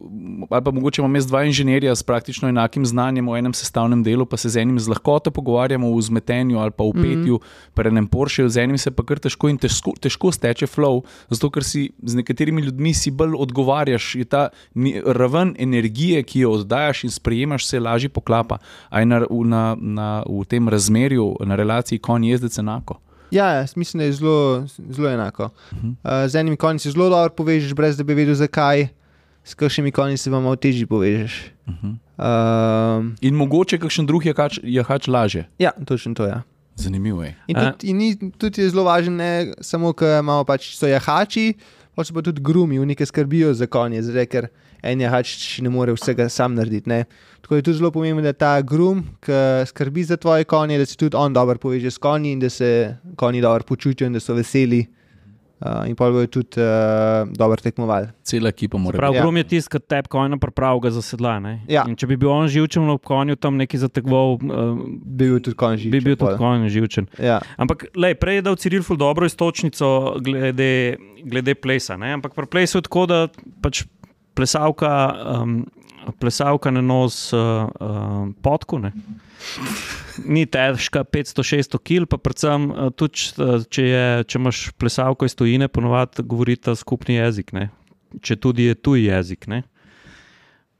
ali 0.50 0.64
pa 0.64 0.72
mogoče 0.72 1.02
imamo 1.02 1.18
jaz 1.18 1.28
dva 1.28 1.44
inženirja 1.44 1.96
s 1.96 2.04
praktično 2.04 2.50
enakim 2.50 2.86
znanjem 2.86 3.30
v 3.30 3.38
enem 3.38 3.54
sestavnem 3.54 4.04
delu, 4.04 4.26
pa 4.26 4.38
se 4.38 4.50
z 4.50 4.62
enim 4.62 4.80
z 4.80 4.88
lahkoto 4.88 5.32
pogovarjamo 5.32 5.92
v 5.96 6.02
zmetenju 6.02 6.60
ali 6.60 6.72
pa 6.72 6.84
v 6.84 6.92
petju, 6.94 7.36
mm 7.36 7.38
-hmm. 7.38 7.72
pa 7.74 7.84
enem 7.84 8.08
Porsche, 8.08 8.50
z 8.50 8.58
enim 8.58 8.78
se 8.78 8.92
pa 8.92 9.04
kar 9.04 9.20
težko 9.20 9.50
in 9.50 9.58
težko, 9.58 9.92
težko 10.00 10.32
steče 10.32 10.68
flow, 10.68 11.02
zato 11.30 11.50
ker 11.50 11.64
si 11.64 11.92
z 12.04 12.16
nekaterimi 12.16 12.62
ljudmi 12.62 12.94
si 12.94 13.12
bolj 13.12 13.36
odgovarjaš, 13.38 14.16
je 14.16 14.26
ta 14.26 14.50
raven 15.06 15.56
energije, 15.60 16.24
ki 16.24 16.40
jo 16.40 16.52
oddajaš 16.52 17.04
in 17.04 17.12
sprejemaš, 17.12 17.66
se 17.66 17.80
lažje 17.80 18.10
poklapa. 18.10 18.58
A 18.90 19.00
je 19.00 19.06
na, 19.06 19.26
na, 19.30 19.76
na, 19.80 20.24
v 20.30 20.46
tem 20.46 20.70
razmerju, 20.70 21.36
na 21.46 21.56
relaciji 21.56 22.00
konj-jezdec 22.00 22.60
enako? 22.60 23.00
Ja, 23.32 23.66
mislim, 23.76 24.00
da 24.00 24.06
je 24.06 24.14
zelo, 24.14 24.66
zelo 24.90 25.10
enako. 25.10 25.44
Uh 25.44 25.78
-huh. 25.78 25.90
uh, 25.90 26.30
z 26.32 26.36
enimi 26.36 26.58
konji 26.58 26.80
se 26.80 26.92
zelo 26.92 27.10
dobro 27.10 27.36
povežeš, 27.36 27.74
brez 27.74 27.98
da 27.98 28.04
bi 28.04 28.14
vedel, 28.14 28.36
zakaj, 28.36 28.88
s 29.44 29.54
kakšnimi 29.54 29.92
konji 29.92 30.18
se 30.18 30.30
vam 30.30 30.44
malo 30.44 30.56
težje 30.56 30.88
povežeš. 30.88 31.52
Uh 31.68 31.74
-huh. 31.74 31.96
uh, 32.18 33.06
in 33.22 33.36
mogoče 33.36 33.78
kakšen 33.78 34.06
drug 34.06 34.26
jahač, 34.26 34.60
jahač 34.64 35.08
laže. 35.08 35.46
Ja, 35.60 35.72
točno 35.86 36.14
to 36.14 36.24
je. 36.24 36.30
Ja. 36.30 36.42
Zanimivo 36.76 37.24
je. 37.24 37.36
In 37.48 37.56
tudi, 37.56 37.88
in 37.88 38.32
tudi 38.32 38.62
je 38.62 38.70
zelo 38.70 38.84
važno, 38.84 39.16
ne 39.16 39.54
samo, 39.62 39.94
ker 39.94 40.24
pač 40.48 40.76
so 40.78 40.88
jahači, 40.88 41.54
pa 41.96 42.04
so 42.04 42.14
pa 42.14 42.22
tudi 42.22 42.42
grumi, 42.42 42.80
v 42.80 42.86
neki 42.86 43.06
skrbijo 43.06 43.54
za 43.54 43.68
konje, 43.68 44.02
zdaj, 44.04 44.26
ker 44.26 44.48
en 44.84 45.02
jahač 45.02 45.60
ne 45.62 45.70
more 45.70 45.94
vsega 45.94 46.30
sam 46.30 46.56
narediti. 46.56 46.90
Ne. 46.90 47.06
Tako 47.42 47.56
je 47.56 47.62
tudi 47.62 47.78
zelo 47.78 47.92
pomembno, 47.92 48.24
da 48.24 48.34
ta 48.34 48.62
grum, 48.62 49.04
ki 49.22 49.66
skrbi 49.68 50.04
za 50.04 50.18
tvoje 50.18 50.44
konje, 50.44 50.78
da 50.78 50.86
se 50.86 50.98
tudi 50.98 51.16
on 51.16 51.34
dobro 51.34 51.58
poveže 51.58 51.92
s 51.92 51.98
konji 51.98 52.32
in 52.32 52.40
da 52.40 52.50
se 52.50 52.98
konji 53.16 53.42
dobro 53.42 53.64
počutijo 53.64 54.08
in 54.08 54.14
da 54.14 54.20
so 54.20 54.34
veseli. 54.34 54.80
Uh, 54.80 55.01
in 55.88 55.96
pa 55.96 56.10
bojo 56.10 56.28
tudi 56.28 56.62
uh, 56.62 57.30
dobro 57.38 57.62
tekmovali. 57.62 58.08
Cela 58.24 58.50
ekipa 58.50 58.78
mora 58.78 58.96
biti. 58.96 59.02
Prav, 59.02 59.16
ja. 59.16 59.22
grum 59.22 59.38
je 59.38 59.44
tisti, 59.44 59.70
ki 59.70 59.80
tep 59.80 60.08
konja 60.12 60.38
pripravlja 60.42 60.92
za 60.96 61.04
sedla. 61.06 61.36
Ja. 61.70 61.86
Če 61.86 62.10
bi 62.10 62.18
bil 62.18 62.32
on 62.34 62.50
živčen 62.52 62.90
ob 62.90 63.04
konju, 63.06 63.38
tam 63.38 63.60
neki 63.62 63.78
zatekval, 63.82 64.40
uh, 64.42 64.82
bi 65.06 65.30
bil 65.30 65.40
tudi 65.40 65.58
konj 65.58 65.78
živčen. 65.84 65.94
Bi 65.94 66.04
bil 66.10 66.18
tudi 66.18 66.38
konj 66.42 66.68
živčen. 66.74 67.10
Ja. 67.22 67.40
Ampak 67.62 67.92
lej, 67.96 68.18
prej 68.22 68.42
je 68.42 68.48
dal 68.50 68.58
Ciril 68.62 68.86
ful 68.88 68.98
dobro 68.98 69.30
istočnico 69.30 70.18
glede, 70.26 70.98
glede 71.24 71.56
plesa. 71.56 71.98
Ne? 71.98 72.16
Ampak 72.18 72.34
pri 72.38 72.50
plesu 72.50 72.82
je 72.82 72.88
tako, 72.90 73.06
da 73.10 73.28
pač 73.62 73.86
plesalka. 74.34 74.92
Um, 75.38 75.62
Plesalka 76.20 76.72
ne 76.72 76.82
nosi 76.82 77.36
uh, 77.36 77.68
uh, 77.70 78.30
podku, 78.42 78.80
ne. 78.82 78.92
ni 80.26 80.46
težka 80.46 81.04
500-600 81.06 81.80
kg, 81.82 82.08
pa 82.10 82.18
predvsem 82.22 82.70
uh, 82.70 82.90
tudi, 82.94 83.30
če, 83.70 83.86
je, 83.86 84.06
če 84.26 84.40
imaš 84.40 84.64
plesalko 84.82 85.30
iz 85.30 85.38
tujine, 85.38 85.70
ponovadi 85.70 86.26
govorita 86.26 86.76
skupni 86.78 87.20
jezik, 87.20 87.54
ne. 87.58 87.70
če 88.22 88.38
tudi 88.42 88.70
je 88.70 88.78
tuj 88.78 89.06
jezik. 89.08 89.48
Ne. 89.52 89.64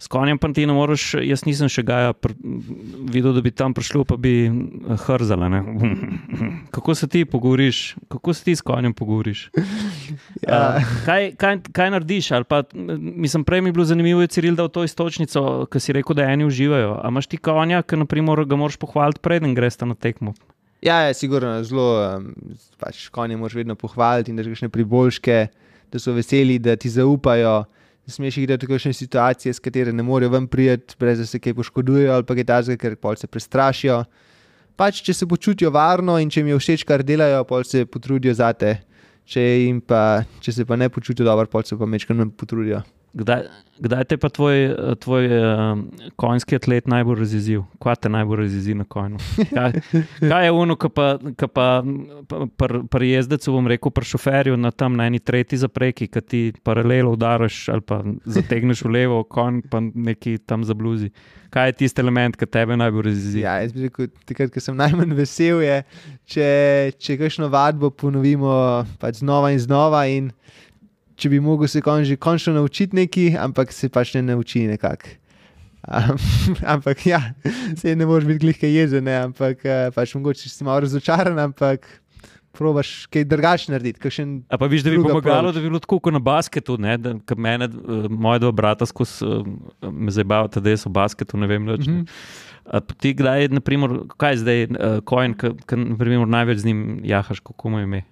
S 0.02 0.08
konjem 0.08 0.40
pa 0.42 0.50
ti 0.50 0.66
ne 0.66 0.74
moreš, 0.74 1.04
jaz 1.22 1.44
nisem 1.46 1.70
še 1.70 1.84
ga 1.86 1.98
videl, 3.14 3.36
da 3.38 3.42
bi 3.46 3.52
tam 3.54 3.76
prišel, 3.78 4.02
pa 4.10 4.16
bi 4.18 4.50
hrzala. 5.06 5.50
Kako 6.76 6.96
se 6.98 7.06
ti 7.08 7.22
pogovoriš, 7.26 7.96
kako 8.10 8.34
se 8.34 8.44
ti 8.44 8.56
s 8.56 8.66
konjem 8.66 8.98
pogovoriš? 8.98 9.50
Ja. 10.42 10.76
Uh, 10.76 10.90
kaj, 11.06 11.30
kaj, 11.40 11.58
kaj 11.72 11.90
narediš? 11.94 12.30
Pa, 12.50 12.64
mislim, 12.74 13.44
prej 13.48 13.62
mi 13.62 13.70
je 13.70 13.74
bilo 13.74 13.86
zanimivo, 13.86 14.24
da 14.26 14.28
si 14.34 14.52
dal 14.58 14.68
to 14.74 14.84
istočnico, 14.84 15.68
ki 15.72 15.80
si 15.80 15.94
rekel, 15.94 16.18
da 16.18 16.26
eni 16.28 16.46
uživajo. 16.46 16.98
A 17.00 17.12
imaš 17.14 17.30
ti 17.32 17.38
konja, 17.38 17.84
ki 17.86 18.02
naprimer, 18.02 18.42
ga 18.50 18.58
moraš 18.60 18.80
pohvaliti, 18.82 19.22
preden 19.24 19.54
greš 19.56 19.80
na 19.86 19.96
tekmo? 19.96 20.34
Ja, 20.82 20.98
je 21.08 21.14
sigurno 21.14 21.54
zelo, 21.64 21.88
um, 22.18 22.34
pač 22.82 23.06
konje 23.14 23.38
moraš 23.38 23.60
vedno 23.62 23.78
pohvaliti 23.78 24.34
in 24.34 24.42
da 24.42 24.44
greš 24.44 24.66
ne 24.66 24.72
priboljške, 24.74 25.38
da 25.94 26.02
so 26.02 26.18
veseli, 26.18 26.58
da 26.60 26.76
ti 26.76 26.90
zaupajo. 26.90 27.62
Ne 28.12 28.16
smeš 28.16 28.38
jih 28.42 28.48
dati 28.50 28.68
v 28.68 28.74
kakšne 28.74 28.92
situacije, 28.92 29.54
s 29.56 29.64
katerimi 29.64 29.96
ne 29.96 30.04
morejo 30.04 30.34
ven 30.34 30.44
prijeti, 30.52 30.98
brez 31.00 31.22
da 31.22 31.26
se 31.26 31.40
kaj 31.40 31.54
poškodujejo 31.56 32.12
ali 32.12 32.26
pa 32.28 32.36
kaj 32.36 32.46
takega, 32.50 32.76
ker 32.82 32.96
pol 33.00 33.16
se 33.16 33.28
prestrašijo. 33.32 34.02
Pač, 34.76 35.00
če 35.00 35.16
se 35.16 35.28
počutijo 35.32 35.72
varno 35.72 36.18
in 36.20 36.28
če 36.28 36.42
jim 36.42 36.50
je 36.52 36.58
všeč, 36.60 36.84
kar 36.84 37.06
delajo, 37.08 37.46
pol 37.48 37.64
se 37.64 37.86
potrudijo 37.88 38.34
za 38.36 38.52
te. 38.52 38.82
Če, 39.24 39.46
pa, 39.88 40.26
če 40.44 40.58
se 40.58 40.66
pa 40.68 40.76
ne 40.76 40.90
počutijo 40.92 41.24
dobro, 41.24 41.48
pol 41.48 41.64
se 41.64 41.80
pa 41.80 41.88
mečkaj 41.88 42.20
potrudijo. 42.36 42.84
Kdaj, 43.14 43.42
kdaj 43.84 44.06
te 44.08 44.16
pa 44.18 44.30
tvoj, 44.32 44.70
tvoj 45.04 45.26
uh, 45.28 45.80
konjski 46.16 46.56
atlet 46.56 46.86
najbolj 46.88 47.18
razjezil? 47.20 47.66
Kaj 47.84 47.98
te 48.06 48.10
najbolj 48.10 48.40
razjezi 48.46 48.76
na 48.80 48.86
konju? 48.88 49.20
Kaj, 49.50 49.74
kaj 50.20 50.46
je 50.46 50.52
ono, 50.56 50.78
ki 50.80 50.90
pa, 50.96 51.08
pa 51.54 51.66
pri 52.56 52.82
pr 52.88 53.04
jezdecu, 53.04 53.52
bom 53.52 53.68
rekel, 53.68 53.92
pri 53.92 54.08
šoferju 54.14 54.56
na 54.58 54.72
tam 54.72 54.96
na 54.96 55.10
eni 55.12 55.20
tretji 55.20 55.60
zapreki, 55.60 56.08
ki 56.08 56.22
ti 56.22 56.42
paralelo 56.64 57.12
udaraš 57.12 57.66
ali 57.70 57.84
pa 57.84 58.00
zategneš 58.26 58.86
v 58.88 58.96
levo, 58.96 59.22
konj 59.28 59.60
pa 59.68 59.84
neki 59.84 60.38
tam 60.48 60.64
zabluzi. 60.64 61.12
Kaj 61.52 61.68
je 61.68 61.78
tisti 61.84 62.00
element, 62.00 62.40
ki 62.40 62.48
tebe 62.48 62.80
najbolj 62.80 63.10
razjezi? 63.10 63.44
Ja, 63.44 63.60
jaz 63.60 63.76
bi 63.76 63.90
rekel, 63.90 64.08
takrat, 64.24 64.54
ko 64.56 64.64
sem 64.64 64.78
najmanj 64.80 65.18
vesel, 65.20 65.60
je, 65.66 65.82
če, 66.32 66.52
če 66.96 67.20
kakšno 67.20 67.52
vadbo 67.52 67.92
ponovimo 67.92 68.56
pač 69.04 69.20
znova 69.20 69.52
in 69.52 69.60
znova. 69.60 70.06
In 70.08 70.32
če 71.22 71.30
bi 71.30 71.40
mogel 71.44 71.70
se 71.70 71.82
kon, 71.86 72.06
že 72.08 72.18
končno 72.18 72.56
naučiti 72.58 72.98
nekaj, 72.98 73.36
ampak 73.44 73.74
se 73.76 73.90
pač 73.94 74.16
ne 74.18 74.26
nauči 74.32 74.66
nekako. 74.70 75.18
Um, 75.82 76.18
ampak 76.76 77.06
ja, 77.06 77.22
se 77.78 77.96
ne 77.96 78.06
moreš 78.06 78.28
biti 78.30 78.46
glihke 78.46 78.70
jezen, 78.70 79.08
ampak 79.08 79.66
uh, 79.66 79.90
pač 79.96 80.14
mogoče 80.18 80.50
si 80.50 80.66
malo 80.66 80.84
razočaran, 80.86 81.40
ampak 81.42 81.88
probaš 82.52 83.08
kaj 83.10 83.26
drugače 83.26 83.72
narediti. 83.72 84.12
A 84.50 84.60
pa 84.60 84.70
viš, 84.70 84.84
da 84.86 84.94
bi 84.94 85.02
pomagalo, 85.02 85.52
da 85.52 85.60
bi 85.60 85.70
bilo 85.70 85.80
tako 85.82 86.00
kot 86.04 86.14
na 86.14 86.20
basketu, 86.20 86.78
ne, 86.78 86.98
da 87.02 87.16
mene, 87.38 87.70
uh, 87.72 88.06
moje 88.12 88.44
dva 88.44 88.52
brata 88.52 88.86
skozi 88.86 89.26
uh, 89.26 89.48
me 89.90 90.14
zabavata, 90.14 90.62
da 90.62 90.74
jaz 90.74 90.86
v 90.86 90.94
basketu 90.94 91.40
ne 91.42 91.50
vem 91.50 91.66
več. 91.70 91.88
Mm 91.88 92.06
-hmm. 92.06 92.96
Ti 93.02 93.14
kdaj, 93.18 93.48
naprimer, 93.50 94.04
kaj 94.18 94.34
je 94.34 94.38
zdaj, 94.38 94.64
uh, 94.64 95.00
kojen, 95.04 95.34
ki 95.34 95.76
največ 96.28 96.58
z 96.58 96.66
njim 96.66 97.00
jahaš, 97.04 97.40
kako 97.40 97.70
mu 97.70 97.80
je 97.80 97.84
ime? 97.84 98.04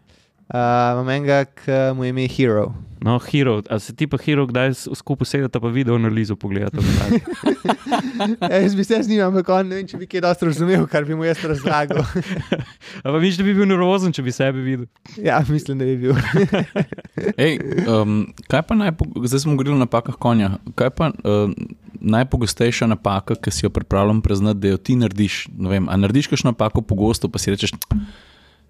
Uh, 0.50 0.96
imam 0.96 1.10
enega, 1.14 1.44
ki 1.46 1.72
mu 1.96 2.04
je 2.04 2.10
ime 2.10 2.28
Hero. 2.28 2.72
No, 3.02 3.20
Hero, 3.20 3.62
a 3.70 3.78
se 3.80 3.94
ti 3.96 4.08
pa 4.08 4.18
Hero, 4.18 4.48
kdaj 4.48 4.74
skupaj 4.98 5.28
sedete, 5.30 5.60
pa 5.60 5.70
video 5.72 5.96
analizo 5.96 6.36
pogledate? 6.36 6.82
ja, 8.42 8.50
jaz 8.64 8.76
bi 8.76 8.84
se 8.84 8.98
z 9.04 9.10
njim, 9.10 9.22
ampak 9.28 9.50
on, 9.50 9.70
ne 9.70 9.78
vem, 9.78 9.88
če 9.88 10.00
bi 10.02 10.08
kaj 10.10 10.24
dosti 10.26 10.50
razumel, 10.50 10.88
kar 10.90 11.06
bi 11.06 11.16
mu 11.16 11.24
jaz 11.24 11.44
razlagal. 11.46 12.02
Ampak 13.06 13.22
viš, 13.22 13.38
da 13.38 13.46
bi 13.46 13.54
bil 13.56 13.70
nervozen, 13.70 14.12
če 14.16 14.26
bi 14.26 14.34
sebe 14.36 14.64
videl. 14.66 14.88
Ja, 15.22 15.38
mislim, 15.48 15.80
da 15.80 15.86
bi 15.86 15.96
bil. 16.02 16.18
Ej, 17.38 17.60
um, 17.86 18.24
kaj 18.52 18.66
pa 18.68 18.80
najpogostejša, 18.82 19.30
zdaj 19.32 19.46
smo 19.46 19.54
govorili 19.54 19.78
o 19.78 19.84
napakah 19.86 20.18
konja. 20.20 20.56
Kaj 20.76 20.92
pa 20.98 21.12
um, 21.14 21.54
najpogostejša 22.02 22.90
napaka, 22.90 23.38
ki 23.38 23.54
si 23.54 23.68
jo 23.68 23.72
pripravljam 23.76 24.26
priznati, 24.26 24.66
da 24.66 24.74
jo 24.74 24.82
ti 24.82 24.98
narediš? 25.00 25.46
Vem, 25.72 25.88
a 25.88 25.96
narediš 25.96 26.34
kakšno 26.34 26.56
napako 26.56 26.82
pogosto, 26.82 27.30
pa 27.30 27.40
si 27.40 27.54
rečeš 27.54 27.78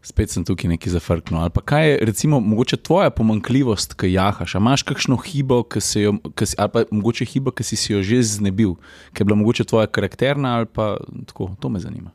spet 0.01 0.31
sem 0.31 0.45
tukaj 0.47 0.69
neki 0.71 0.89
zafrknil. 0.89 1.39
Ali 1.41 1.53
pa 1.53 1.61
kaj 1.61 1.89
je, 1.89 1.97
recimo, 2.07 2.39
mogoče 2.39 2.77
tvoja 2.77 3.09
pomankljivost, 3.09 3.93
ki 3.99 4.13
jahaš, 4.13 4.55
ali 4.55 4.63
imaš 4.63 4.83
kakšno 4.87 5.17
hibo, 5.25 5.63
ki 5.63 5.81
si 5.81 6.05
jo, 6.05 6.15
ki 6.35 6.45
si, 6.45 6.55
ali 6.57 6.73
pa 6.73 6.85
mogoče 6.91 7.25
hibo, 7.25 7.51
ki 7.51 7.63
si, 7.63 7.79
si 7.79 7.93
jo 7.93 8.03
že 8.05 8.21
znebil, 8.23 8.77
ki 9.13 9.21
je 9.21 9.27
bila 9.27 9.39
mogoče 9.39 9.67
tvoja 9.67 9.87
karakterna 9.87 10.55
ali 10.59 10.65
pa 10.65 10.95
tako, 11.27 11.51
to 11.59 11.69
me 11.69 11.79
zanima. 11.79 12.11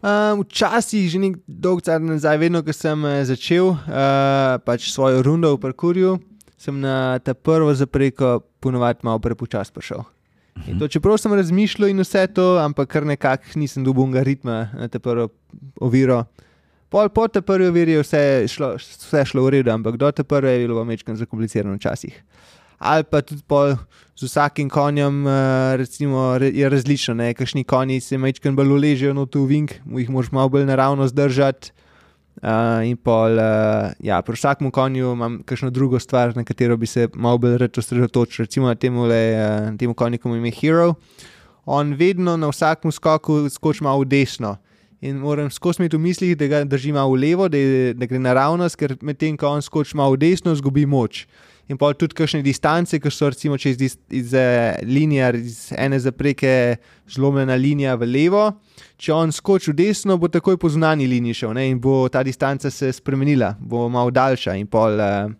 Um, 0.00 0.40
včasih, 0.48 1.10
že 1.12 1.18
nekaj 1.20 1.42
dolg 1.44 1.82
časa 1.84 2.00
nazaj, 2.00 2.38
vedno, 2.40 2.62
ko 2.64 2.72
sem 2.72 3.04
eh, 3.04 3.20
začel 3.28 3.74
uh, 3.74 4.56
pač 4.64 4.88
svojo 4.88 5.20
rundo 5.20 5.52
v 5.52 5.60
parkurju, 5.60 6.14
sem 6.56 6.80
na 6.80 7.20
ta 7.20 7.34
prvo 7.36 7.74
zapreko 7.76 8.40
ponovadi 8.64 9.04
malo 9.04 9.20
prepočasno 9.20 9.76
prišel. 9.76 10.04
In 10.68 10.80
to, 10.80 10.88
čeprav 10.88 11.16
sem 11.20 11.32
razmišljal 11.32 11.92
in 11.92 12.00
vse 12.00 12.26
to, 12.32 12.56
ampak 12.60 12.88
kar 12.92 13.06
nekako 13.06 13.60
nisem 13.60 13.84
dobil 13.84 14.08
ritma 14.24 14.68
na 14.72 14.88
te 14.88 14.98
prvo 14.98 15.28
oviro. 15.80 16.24
Pol 16.90 17.08
po 17.14 17.28
te 17.30 17.38
prvi 17.42 17.70
veri 17.70 17.92
je 17.94 18.02
vse 18.02 18.20
šlo, 18.50 18.72
vse 18.74 19.22
šlo 19.30 19.44
v 19.44 19.50
redu, 19.54 19.70
ampak 19.70 19.94
do 19.96 20.10
te 20.10 20.24
prve 20.26 20.56
je 20.56 20.66
bilo 20.66 20.82
večkrat 20.84 21.20
zakomplicirano 21.20 21.76
včasih. 21.78 22.16
Ali 22.82 23.04
pa 23.04 23.20
tudi 23.22 23.44
pol 23.46 23.76
z 24.18 24.26
vsakim 24.26 24.70
konjem 24.72 25.26
eh, 25.26 25.76
recimo, 25.76 26.34
je 26.40 26.68
različno, 26.68 27.14
ne? 27.14 27.34
kakšni 27.34 27.62
konji 27.64 28.00
se 28.00 28.18
večkrat 28.18 28.56
bolj 28.58 28.72
uležejo 28.74 29.14
na 29.14 29.26
tu 29.26 29.44
vink, 29.46 29.76
jih 29.86 30.10
moraš 30.10 30.32
malo 30.32 30.48
bolj 30.48 30.66
naravno 30.66 31.06
zdržati. 31.06 31.72
Uh, 32.40 32.80
in 32.88 32.96
pol, 32.96 33.36
uh, 33.36 33.90
ja, 34.00 34.22
pri 34.24 34.32
vsakem 34.32 34.70
konju 34.72 35.10
imam 35.12 35.34
kakšno 35.44 35.68
drugo 35.70 35.98
stvar, 36.00 36.32
na 36.36 36.44
katero 36.44 36.76
bi 36.76 36.86
se 36.86 37.08
malo 37.12 37.36
bolj 37.38 37.58
rad 37.60 37.78
osredotočil. 37.78 38.46
Recimo 38.46 38.72
temu, 38.74 39.04
uh, 39.04 39.76
temu 39.76 39.92
konju, 39.94 40.18
ki 40.18 40.28
mu 40.28 40.38
ime 40.38 40.50
Hero. 40.50 40.94
On 41.66 41.92
vedno 41.94 42.38
na 42.40 42.48
vsakem 42.48 42.92
skoku 42.92 43.44
skoči 43.50 43.84
malo 43.84 44.00
v 44.00 44.08
desno 44.08 44.56
in 45.00 45.16
moram 45.16 45.50
skozi 45.50 45.82
imeti 45.82 45.96
v 45.96 46.00
mislih, 46.00 46.36
da 46.36 46.46
ga 46.46 46.64
držim 46.64 46.96
v 46.96 47.20
levo, 47.20 47.48
da, 47.48 47.58
da 47.96 48.06
gre 48.06 48.18
naravnost, 48.18 48.76
ker 48.76 48.96
medtem 49.02 49.36
ko 49.36 49.48
on 49.48 49.62
skoči 49.62 49.96
malo 49.96 50.16
desno, 50.16 50.54
zgubi 50.54 50.86
moč. 50.86 51.26
In 51.70 51.78
pa 51.78 51.92
tudi 51.94 52.16
kakšne 52.18 52.42
distance, 52.42 52.98
ki 52.98 53.10
so 53.14 53.28
recimo 53.30 53.54
čez 53.58 53.78
iz, 53.78 53.94
iz, 54.10 54.32
iz 54.32 54.32
linije, 54.82 55.28
iz 55.38 55.58
ene 55.78 56.00
zapreke, 56.02 56.80
zlomljena 57.06 57.54
linija 57.54 57.94
v 57.94 58.08
levo. 58.10 58.42
Če 58.98 59.12
on 59.14 59.30
skoči 59.32 59.70
v 59.70 59.76
desno, 59.78 60.16
bo 60.18 60.28
takoj 60.28 60.58
po 60.58 60.68
zunanji 60.68 61.06
liniji 61.06 61.44
šel 61.44 61.54
ne? 61.54 61.68
in 61.70 61.78
bo 61.80 62.08
ta 62.10 62.24
distanca 62.26 62.72
se 62.74 62.90
spremenila, 62.92 63.54
bo 63.60 63.86
malo 63.88 64.10
daljša. 64.10 64.56
In 64.58 64.66
pol, 64.66 64.98
uh, 64.98 65.30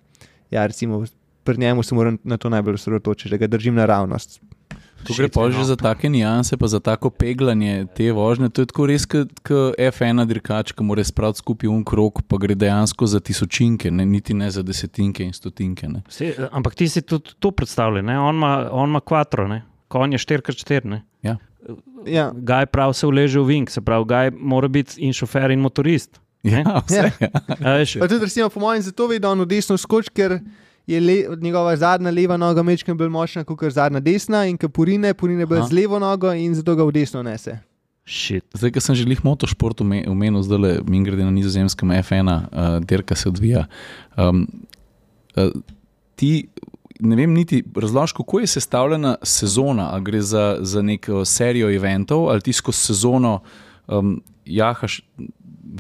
ja, 0.55 0.69
recimo, 0.71 1.03
pri 1.45 1.59
njemu 1.59 1.83
se 1.83 1.99
moram 1.99 2.19
na 2.23 2.39
to 2.39 2.49
najbolj 2.49 2.79
osredotočiti, 2.79 3.35
da 3.35 3.43
ga 3.43 3.51
držim 3.51 3.75
naravnost. 3.75 4.39
Tu 5.07 5.17
gre 5.17 5.29
pa 5.33 5.49
že 5.51 5.65
za 5.65 5.77
take 5.77 6.09
nianse, 6.13 6.57
pa 6.57 6.69
za 6.69 6.81
tako 6.81 7.11
peglanje 7.11 7.87
te 7.97 8.13
vožnje. 8.13 8.51
To 8.53 8.63
je 8.63 8.69
tako 8.71 8.87
res, 8.87 9.07
kot 9.09 9.33
F1 9.79 10.25
dirkač, 10.29 10.73
ki 10.77 10.85
mora 10.85 11.05
spraviti 11.05 11.41
skupaj 11.41 11.71
un 11.73 11.85
krok, 11.85 12.23
pa 12.29 12.37
gre 12.41 12.55
dejansko 12.55 13.09
za 13.09 13.21
tisočinke, 13.21 13.91
ne, 13.91 14.05
niti 14.05 14.37
ne 14.37 14.51
za 14.51 14.63
desetinke 14.63 15.25
in 15.25 15.33
stotinke. 15.33 15.89
Se, 16.13 16.35
ampak 16.53 16.77
ti 16.77 16.89
si 16.89 17.03
tudi 17.03 17.37
to 17.39 17.51
predstavljal, 17.51 18.05
on 18.13 18.89
ima 18.89 19.01
kvatro, 19.01 19.49
konj 19.89 20.15
je 20.15 20.25
4x4. 20.27 21.01
Ja. 21.23 21.37
Ja. 22.07 22.31
Gaj 22.35 22.67
prav 22.67 22.93
se 22.93 23.07
uleže 23.07 23.41
v 23.41 23.45
vink, 23.45 23.71
se 23.71 23.81
pravi, 23.81 24.05
gaj 24.09 24.31
mora 24.37 24.69
biti 24.69 25.01
in 25.05 25.13
šofer 25.13 25.51
in 25.51 25.61
motorist. 25.61 26.21
Ja, 26.43 26.83
vse. 26.87 27.11
Ja. 27.21 27.29
Ja. 27.77 27.85
Tudi, 28.09 28.19
recimo, 28.25 28.49
po 28.49 28.61
mojem, 28.61 28.83
zato 28.83 29.07
vidi, 29.07 29.21
da 29.21 29.31
on 29.31 29.45
v 29.45 29.47
desno 29.51 29.77
skoči, 29.77 30.13
ker 30.15 30.39
je 30.91 31.01
le, 31.01 31.17
njegova 31.41 31.77
zadnja 31.77 32.11
leva 32.11 32.37
noga 32.37 32.63
mečkam 32.63 32.99
bolj 32.99 33.09
močna 33.09 33.45
kot 33.45 33.73
zadnja 33.73 34.01
desna 34.01 34.45
in 34.47 34.57
kapurine, 34.59 35.15
purine 35.15 35.47
bolj 35.47 35.69
z 35.71 35.77
levo 35.79 35.99
nogo 35.99 36.33
in 36.33 36.55
zato 36.55 36.75
ga 36.77 36.85
v 36.85 36.95
desno 36.99 37.23
nese. 37.23 37.59
Shit. 38.11 38.45
Zdaj, 38.59 38.73
ko 38.75 38.83
sem 38.83 38.97
že 38.99 39.05
jih 39.07 39.23
motošport 39.23 39.85
umenil, 39.85 40.43
zdaj 40.43 40.59
le 40.59 40.73
mi 40.89 41.03
grede 41.07 41.23
na 41.23 41.31
nizozemskem 41.31 41.93
F1, 42.01 42.27
uh, 42.27 42.79
derka 42.83 43.15
se 43.15 43.29
odvija. 43.29 43.67
Um, 44.19 44.49
uh, 45.37 45.53
ti, 46.19 46.49
ne 47.01 47.17
vem, 47.17 47.31
niti 47.37 47.63
razloži, 47.77 48.17
kako 48.17 48.41
je 48.41 48.51
sestavljena 48.57 49.15
sezona, 49.23 49.93
ali 49.93 50.05
gre 50.05 50.23
za, 50.23 50.59
za 50.61 50.83
neko 50.83 51.25
serijo 51.25 51.71
eventov, 51.71 52.29
ali 52.33 52.41
ti 52.41 52.53
skozi 52.53 52.91
sezono 52.91 53.41
um, 53.87 54.19
jahaš 54.45 55.01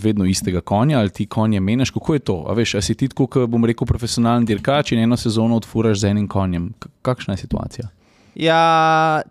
vedno 0.02 0.24
istega 0.24 0.60
konja 0.60 0.98
ali 0.98 1.10
ti 1.10 1.26
konje 1.26 1.60
meniš, 1.60 1.90
kako 1.90 2.14
je 2.14 2.18
to? 2.18 2.44
A 2.48 2.54
veš, 2.54 2.74
a 2.74 2.82
si 2.82 2.94
ti 2.94 3.08
tako, 3.08 3.26
kot 3.26 3.50
bom 3.50 3.64
rekel, 3.64 3.86
profesionalni 3.86 4.46
dirkač 4.46 4.92
in 4.92 5.02
eno 5.02 5.16
sezono 5.16 5.56
odfuraš 5.56 6.00
z 6.00 6.12
enim 6.14 6.28
konjem. 6.28 6.72
Kakšna 7.02 7.34
je 7.34 7.44
situacija? 7.44 7.88
Ja, 8.34 9.22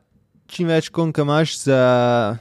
čim 0.47 0.67
več 0.67 0.89
konj 0.89 1.13
imaš 1.21 1.57
za, 1.63 1.83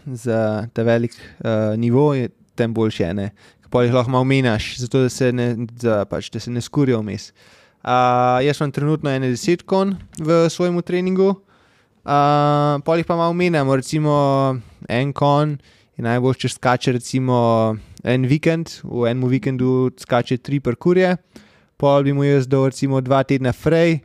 za 0.07 0.40
ta 0.72 0.83
velik 0.83 1.14
uh, 1.14 1.76
nivo, 1.76 2.11
tem 2.59 2.74
boljše 2.74 3.12
je. 3.12 3.31
Pa 3.70 3.85
jih 3.85 3.94
lahko 3.94 4.24
meniš, 4.24 4.78
zato 4.81 5.04
da 5.04 5.09
se 5.12 5.33
ne, 5.33 5.54
za, 5.81 6.04
pač, 6.09 6.31
da 6.33 6.40
se 6.40 6.50
ne 6.50 6.61
skurijo 6.64 7.02
vmes. 7.02 7.31
Uh, 7.85 8.40
jaz 8.42 8.59
imam 8.61 8.72
trenutno 8.72 9.11
10 9.11 9.62
konj 9.62 9.94
v 10.18 10.48
svojem 10.50 10.81
treningu, 10.83 11.28
uh, 11.31 12.81
pa 12.85 12.96
jih 12.96 13.07
pa 13.07 13.16
malo 13.16 13.33
menjamo, 13.33 13.76
recimo 13.76 14.14
en 14.88 15.12
konj. 15.12 15.59
Najbolj, 15.98 16.37
če 16.38 16.48
skače, 16.52 16.92
recimo, 16.94 17.37
en 18.04 18.26
vikend, 18.28 18.80
v 18.84 19.08
enem 19.11 19.28
vikendu 19.30 19.90
skače 19.98 20.38
tri 20.42 20.61
parkurje, 20.61 21.16
pol 21.78 22.06
bi 22.06 22.14
mu 22.14 22.26
jaz 22.26 22.48
dal 22.50 22.68
recimo 22.70 23.00
dva 23.04 23.22
tedna 23.26 23.52
frej, 23.52 24.00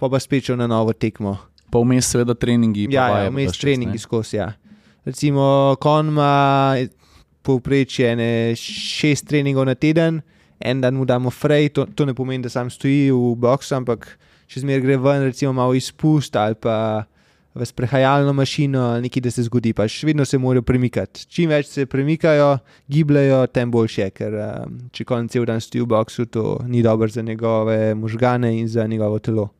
pa 0.00 0.08
pa 0.08 0.20
spet 0.20 0.50
šel 0.50 0.60
na 0.60 0.68
novo 0.70 0.92
tekmo. 0.92 1.36
Pa 1.72 1.80
vmes 1.82 2.08
seveda 2.10 2.36
treningi. 2.38 2.86
Ja, 2.92 3.08
ja 3.24 3.30
vmes 3.32 3.58
treningi 3.58 3.98
skozi. 3.98 4.38
Ja. 4.38 4.52
Recimo, 5.04 5.76
kon 5.80 6.12
ima 6.14 6.76
povprečje 7.44 8.14
šest 8.56 9.28
treningov 9.28 9.66
na 9.68 9.74
teden, 9.74 10.22
en 10.60 10.80
dan 10.80 10.96
mu 10.96 11.04
damo 11.04 11.30
frej, 11.30 11.74
to, 11.76 11.84
to 11.92 12.06
ne 12.08 12.14
pomeni, 12.14 12.42
da 12.44 12.52
sam 12.52 12.70
stoji 12.72 13.10
v 13.12 13.34
boksu, 13.36 13.74
ampak 13.76 14.06
če 14.48 14.62
zmer 14.62 14.80
gre 14.84 14.96
ven, 15.00 15.26
recimo 15.28 15.52
malo 15.56 15.74
izpust 15.76 16.36
ali 16.40 16.56
pa 16.56 17.04
v 17.54 17.66
sprehajalno 17.66 18.32
mašino, 18.32 19.00
nekaj, 19.00 19.22
da 19.22 19.30
se 19.30 19.44
zgodi, 19.46 19.72
pač 19.72 20.02
vedno 20.02 20.24
se 20.24 20.38
morajo 20.38 20.62
premikati. 20.66 21.26
Čim 21.30 21.52
več 21.54 21.70
se 21.70 21.86
premikajo, 21.86 22.58
gibljajo, 22.90 23.44
tem 23.54 23.70
boljše 23.70 24.10
ker 24.14 24.34
um, 24.34 24.78
če 24.92 25.06
konec 25.06 25.34
cel 25.34 25.46
dan 25.46 25.62
stoji 25.62 25.84
v 25.84 25.90
boksu, 25.94 26.26
to 26.26 26.58
ni 26.66 26.82
dobro 26.82 27.08
za 27.08 27.22
njegove 27.22 27.94
možgane 27.94 28.56
in 28.58 28.68
za 28.68 28.86
njegovo 28.86 29.18
telo. 29.18 29.50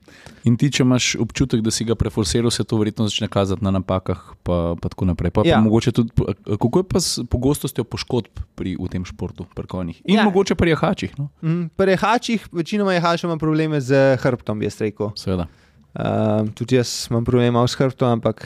In 0.44 0.58
ti, 0.60 0.68
če 0.74 0.82
imaš 0.84 1.14
občutek, 1.22 1.62
da 1.64 1.72
si 1.72 1.86
ga 1.88 1.96
preforsiral, 1.96 2.52
se 2.52 2.66
to 2.68 2.76
verjetno 2.76 3.06
začne 3.08 3.30
kazati 3.32 3.64
na 3.64 3.72
napakah, 3.78 4.20
pa, 4.44 4.58
pa 4.80 4.90
tako 4.92 5.08
naprej. 5.08 5.32
Pa, 5.32 5.46
ja. 5.48 5.62
pa 5.62 5.92
tudi, 5.96 6.12
kako 6.44 6.82
je 6.82 6.88
pa 6.90 7.00
s 7.00 7.24
pogostostjo 7.30 7.86
poškodb 7.88 8.42
pri 8.58 8.76
tem 8.92 9.06
športu, 9.08 9.46
pri 9.56 9.70
konjih? 9.70 10.02
In 10.04 10.20
ja. 10.20 10.26
mogoče 10.28 10.58
pri 10.60 10.74
jahačih. 10.74 11.16
No? 11.18 11.30
Mm, 11.40 11.70
pri 11.76 11.96
jahačih, 11.96 12.48
večinoma 12.52 12.98
jahačev 12.98 13.30
ima 13.30 13.38
probleme 13.40 13.80
z 13.80 14.18
hrbtom, 14.20 14.60
bi 14.60 14.68
jaz 14.68 14.82
rekel. 14.84 15.14
Seveda. 15.16 15.48
Um, 15.94 16.48
tudi 16.50 16.74
jaz 16.74 17.06
imam 17.10 17.24
probleme 17.24 17.68
s 17.68 17.78
hrbtom, 17.78 18.18
ampak 18.18 18.42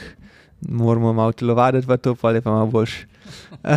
moramo 0.61 1.13
malo 1.13 1.33
telovaditi 1.33 1.87
v 1.87 1.97
to, 1.97 2.15
pa 2.15 2.31
je 2.31 2.41
pa 2.41 2.51
malo 2.51 2.67
boljš. 2.67 3.05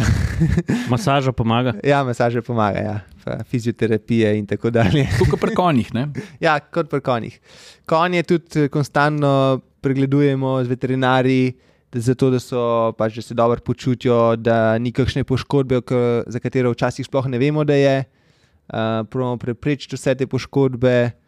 masaža 0.92 1.32
pomaga. 1.32 1.72
Ja, 1.84 2.04
masaža 2.04 2.42
pomaga, 2.42 2.78
ja. 2.78 3.00
fizioterapije 3.48 4.38
in 4.38 4.46
tako 4.46 4.70
dalje. 4.70 5.06
Kot 5.18 5.40
pri 5.40 5.54
konjih. 5.54 5.88
ja, 6.46 6.58
kot 6.60 6.90
pri 6.90 7.00
konjih. 7.00 7.40
Konje 7.86 8.22
tudi 8.22 8.68
konstantno 8.68 9.60
pregledujemo 9.80 10.64
z 10.64 10.68
veterinarji, 10.68 11.52
zato, 11.92 12.30
da, 12.30 12.40
so, 12.40 12.92
pač, 12.98 13.16
da 13.16 13.22
se 13.22 13.34
dobro 13.34 13.60
počutijo, 13.60 14.36
da 14.36 14.78
ni 14.78 14.92
kakšne 14.92 15.24
poškodbe, 15.24 15.80
za 16.26 16.40
katero 16.40 16.72
včasih 16.72 17.06
sploh 17.06 17.26
ne 17.28 17.38
vemo, 17.38 17.64
da 17.64 17.74
je. 17.74 18.04
Uh, 18.72 19.04
Pravno 19.10 19.36
preprečiti 19.36 19.96
vse 19.96 20.14
te 20.14 20.26
poškodbe. 20.26 21.21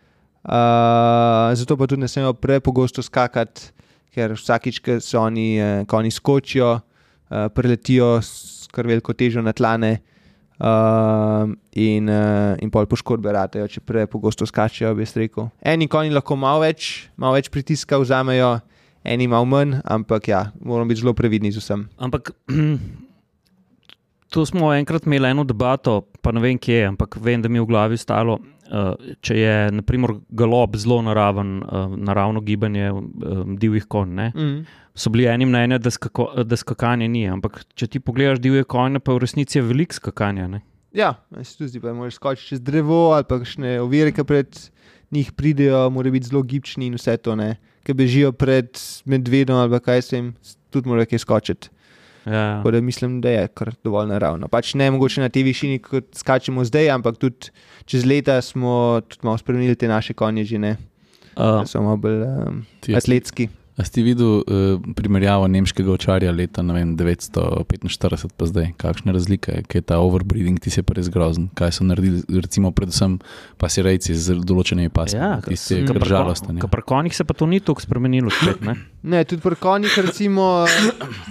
Uh, 0.44 1.54
zato 1.56 1.76
pa 1.76 1.86
tudi 1.88 2.04
ne 2.04 2.08
smemo 2.08 2.34
prepogosto 2.36 3.02
skakati, 3.02 3.72
ker 4.12 4.36
vsakič, 4.36 4.78
ko 4.84 5.00
se 5.00 5.16
oni, 5.18 5.58
eh, 5.58 5.84
ko 5.88 5.98
oni 5.98 6.10
skočijo, 6.10 6.74
uh, 6.78 7.46
preletijo 7.50 8.20
s 8.22 8.68
kar 8.74 8.86
veliko 8.86 9.14
težo 9.16 9.42
na 9.42 9.54
tlane 9.56 9.96
uh, 10.60 11.48
in, 11.72 12.10
uh, 12.12 12.54
in 12.62 12.70
pol 12.70 12.86
poškodbe 12.90 13.32
ratejo, 13.32 13.66
če 13.70 13.80
prepogosto 13.80 14.46
skačijo, 14.46 14.92
bi 14.94 15.08
rekel. 15.08 15.48
Eni 15.64 15.88
konji 15.88 16.14
lahko 16.14 16.36
malo 16.36 16.62
več, 16.62 17.08
malo 17.16 17.38
več 17.38 17.48
pritiska 17.50 17.98
vzamejo, 18.02 18.58
eni 19.02 19.26
malo 19.30 19.48
manj, 19.48 19.80
ampak 19.82 20.28
ja, 20.28 20.44
moramo 20.60 20.92
biti 20.92 21.02
zelo 21.02 21.16
previdni 21.16 21.54
z 21.54 21.64
vsem. 21.64 21.88
Ampak. 21.98 22.34
Tu 24.34 24.42
smo 24.42 24.72
enkrat 24.74 25.04
imeli 25.06 25.28
eno 25.30 25.44
debato, 25.46 26.00
pa 26.18 26.32
ne 26.34 26.40
vem 26.42 26.56
kje, 26.58 26.88
ampak 26.88 27.20
vem, 27.22 27.38
da 27.38 27.46
mi 27.46 27.60
je 27.60 27.62
v 27.62 27.68
glavi 27.70 27.94
stalo. 27.94 28.40
Uh, 28.64 28.94
če 29.20 29.34
je 29.36 29.56
naprimer 29.76 30.14
galop 30.32 30.76
zelo 30.80 31.02
naraven, 31.04 31.58
uh, 31.62 31.92
naravno 32.00 32.40
gibanje 32.40 32.92
uh, 32.92 33.42
divjih 33.60 33.84
konj, 33.92 34.30
mm. 34.32 34.54
so 34.96 35.12
bili 35.12 35.26
eni 35.28 35.44
mnenja, 35.46 35.78
da, 35.78 35.90
skako, 35.92 36.30
da 36.48 36.56
skakanje 36.56 37.08
ni. 37.12 37.26
Ampak 37.28 37.60
če 37.76 37.90
ti 37.92 38.00
pogledaš 38.00 38.40
divje 38.40 38.64
konje, 38.64 39.02
pa 39.04 39.12
v 39.12 39.24
resnici 39.26 39.58
je 39.58 39.66
veliko 39.66 39.98
skakanja. 40.00 40.48
Ne? 40.48 40.62
Ja, 40.96 41.12
se 41.42 41.58
tu 41.58 41.68
zdi, 41.68 41.82
da 41.82 41.92
moraš 41.92 42.16
skočiti 42.16 42.54
čez 42.54 42.64
drevo 42.64 43.12
ali 43.12 43.26
pa 43.28 43.40
še 43.44 43.76
ovire, 43.82 44.14
ki 44.14 44.24
pred 44.24 44.60
njih 45.14 45.32
pridejo, 45.36 45.88
morajo 45.90 46.14
biti 46.16 46.30
zelo 46.30 46.42
gibčni 46.42 46.88
in 46.88 46.96
vse 46.96 47.16
to, 47.20 47.36
ki 47.84 47.94
bežijo 47.94 48.32
pred 48.32 48.78
medvedom 49.04 49.60
ali 49.60 49.80
kaj 49.80 50.02
se 50.02 50.16
jim, 50.16 50.34
tudi 50.70 50.88
morajo 50.88 51.10
kaj 51.10 51.20
skočiti. 51.26 51.73
Ja. 52.26 52.62
Da 52.64 52.80
mislim, 52.80 53.20
da 53.20 53.30
je 53.30 53.48
kar 53.48 53.74
dovolj 53.84 54.08
naravno. 54.08 54.48
Pač 54.48 54.74
ne 54.74 54.90
mogoče 54.90 55.20
na 55.20 55.28
tej 55.28 55.42
višini, 55.42 55.78
kot 55.84 56.16
skačemo 56.16 56.64
zdaj, 56.64 56.90
ampak 56.96 57.18
tudi 57.20 57.52
čez 57.84 58.06
leta 58.08 58.40
smo 58.42 59.02
tudi 59.08 59.26
malo 59.28 59.38
spremenili 59.38 59.76
te 59.76 59.88
naše 59.88 60.14
konje, 60.14 60.44
že 60.44 60.58
ne. 60.58 60.76
Uh, 61.36 61.64
so 61.66 61.82
malo 61.82 61.96
bolj 61.96 62.22
um, 62.22 62.64
atletski. 62.96 63.48
A 63.74 63.82
ste 63.82 64.04
videli 64.06 64.38
uh, 64.46 64.78
primerjavo 64.94 65.48
nemškega 65.50 65.90
očarja 65.90 66.30
leta 66.32 66.62
vem, 66.62 66.92
945 66.96 68.30
pa 68.36 68.46
zdaj? 68.46 68.68
Kakšne 68.78 69.12
razlike 69.12 69.50
je, 69.50 69.62
kaj 69.66 69.78
je 69.78 69.82
ta 69.82 69.98
overbreeding, 69.98 70.60
ti 70.62 70.70
se 70.70 70.78
je 70.78 70.86
pa 70.86 70.94
res 70.94 71.08
grozen. 71.10 71.48
Kaj 71.58 71.72
so 71.78 71.86
naredili, 71.86 72.22
recimo, 72.38 72.70
predvsem 72.70 73.18
pa 73.58 73.66
si 73.66 73.82
rejci 73.82 74.14
z 74.14 74.36
določenimi 74.46 74.92
pasmi? 74.94 75.18
Ja, 75.18 75.40
ti 75.42 75.58
se 75.58 75.80
je 75.80 75.88
kar 75.88 75.98
žalostno. 76.06 76.54
Pri 76.70 76.84
konjih 76.86 77.16
se 77.16 77.26
pa 77.26 77.34
to 77.34 77.48
ni 77.50 77.58
tako 77.58 77.82
spremenilo. 77.82 78.30
Spet, 78.30 78.62
ne? 78.62 78.76
ne, 79.16 79.24
tudi 79.26 79.42
pri 79.42 79.58
konjih 79.58 79.98
recimo, 80.06 80.68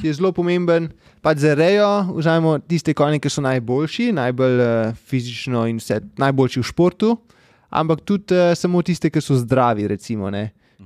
je 0.03 0.11
zelo 0.11 0.33
pomemben. 0.35 0.91
Pač 1.23 1.39
za 1.45 1.53
rejo 1.55 1.87
vzamemo 2.17 2.57
tiste 2.67 2.91
konje, 2.91 3.21
ki 3.23 3.31
so 3.31 3.45
najboljši, 3.45 4.09
najbolj 4.19 4.65
uh, 4.65 4.99
fizično 5.07 5.63
in 5.71 5.79
vse, 5.79 6.01
najboljši 6.19 6.59
v 6.59 6.67
športu, 6.67 7.13
ampak 7.71 8.03
tudi 8.03 8.35
uh, 8.35 8.51
samo 8.59 8.83
tiste, 8.83 9.07
ki 9.07 9.23
so 9.23 9.39
zdravi. 9.39 9.87
Recimo, 9.95 10.27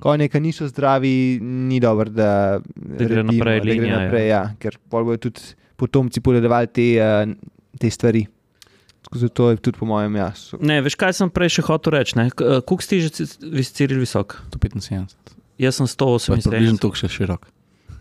konje, 0.00 0.28
ki 0.28 0.40
niso 0.40 0.68
zdravi, 0.68 1.38
ni 1.42 1.80
dobro, 1.80 2.10
da, 2.10 2.60
da 2.76 3.04
gre 3.04 3.22
naprej. 3.22 3.60
Da 3.64 3.74
gre 3.74 3.92
naprej 3.92 4.28
ja. 4.28 4.42
Ja, 4.42 4.56
ker 4.60 4.78
bodo 4.90 5.16
tudi 5.28 5.54
potomci 5.78 6.20
podedovali 6.20 6.66
te, 6.74 6.88
uh, 6.98 7.30
te 7.78 7.90
stvari. 7.90 8.26
Zato 9.14 9.50
je 9.50 9.56
tudi 9.56 9.78
po 9.78 9.86
mojem 9.86 10.16
jasu. 10.16 10.58
Ne, 10.60 10.82
veš, 10.84 10.94
kaj 11.00 11.12
sem 11.16 11.30
prej 11.32 11.48
še 11.58 11.62
hotel 11.64 11.92
reči? 11.96 12.12
Kuk 12.68 12.82
si 12.84 13.00
že 13.00 13.24
visciril 13.40 14.02
visok? 14.02 14.36
175. 14.52 15.14
Jaz 15.58 15.74
sem 15.80 15.88
178. 15.88 16.50
Približno 16.50 16.78
tukaj 16.82 17.06
še 17.06 17.14
širok. 17.14 17.42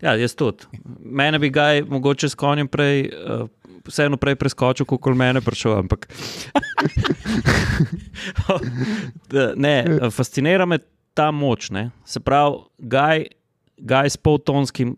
Ja, 0.04 0.18
jaz 0.20 0.36
tudi. 0.38 0.68
Mene 1.00 1.40
bi 1.40 1.50
ga 1.54 1.80
mogoče 1.88 2.30
s 2.30 2.36
konjem 2.38 2.68
prej. 2.72 3.08
Uh, 3.14 3.48
Vseeno 3.88 4.20
prej 4.20 4.36
preskočil, 4.36 4.84
kot 4.84 5.16
mene 5.16 5.40
prišel. 5.40 5.80
Ampak... 5.80 6.04
ne, 9.64 9.76
fascinira 10.12 10.68
me 10.68 10.84
ta 11.18 11.32
moč. 11.34 11.72
Ne? 11.74 11.90
Se 12.06 12.22
pravi, 12.22 12.62
gaj, 12.78 13.26
gaj 13.78 14.14
s, 14.14 14.18
poltonskim, 14.22 14.94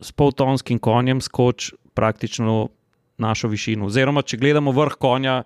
s 0.00 0.12
poltonskim 0.12 0.78
konjem 0.82 1.20
skoči 1.24 1.72
praktično 1.96 2.68
našo 3.20 3.48
višino. 3.48 3.88
Oziroma, 3.88 4.24
če 4.24 4.40
gledamo 4.40 4.72
vrh 4.76 4.98
konja, 5.00 5.42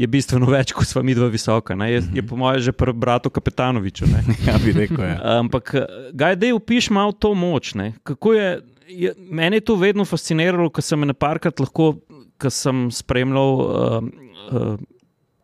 je 0.00 0.06
bistveno 0.08 0.48
več 0.56 0.72
kot 0.76 0.88
sva 0.88 1.04
mi 1.04 1.16
dva 1.16 1.28
visoka. 1.32 1.76
Je, 1.84 2.02
je 2.16 2.24
po 2.24 2.38
mojem 2.40 2.70
že 2.70 2.76
pri 2.76 2.94
bratu 2.96 3.32
Kapitanoviču. 3.32 4.08
ja, 4.48 4.56
bi 4.62 4.76
rekel. 4.76 5.04
Ja. 5.04 5.18
Ampak, 5.40 5.74
gaj, 6.12 6.38
da 6.40 6.48
je 6.48 6.56
upiš 6.56 6.90
malo 6.94 7.12
to 7.12 7.34
moč. 7.36 7.74
Je, 7.76 8.48
je, 8.88 9.12
mene 9.18 9.60
je 9.60 9.66
to 9.68 9.76
vedno 9.80 10.08
fasciniralo, 10.08 10.70
ker 10.72 10.84
sem 10.84 11.04
nekajkrat 11.04 11.60
lahko, 11.60 11.92
ker 12.40 12.54
sem 12.54 12.88
spremljal 12.94 13.60
uh, 13.60 14.00
uh, 14.48 14.72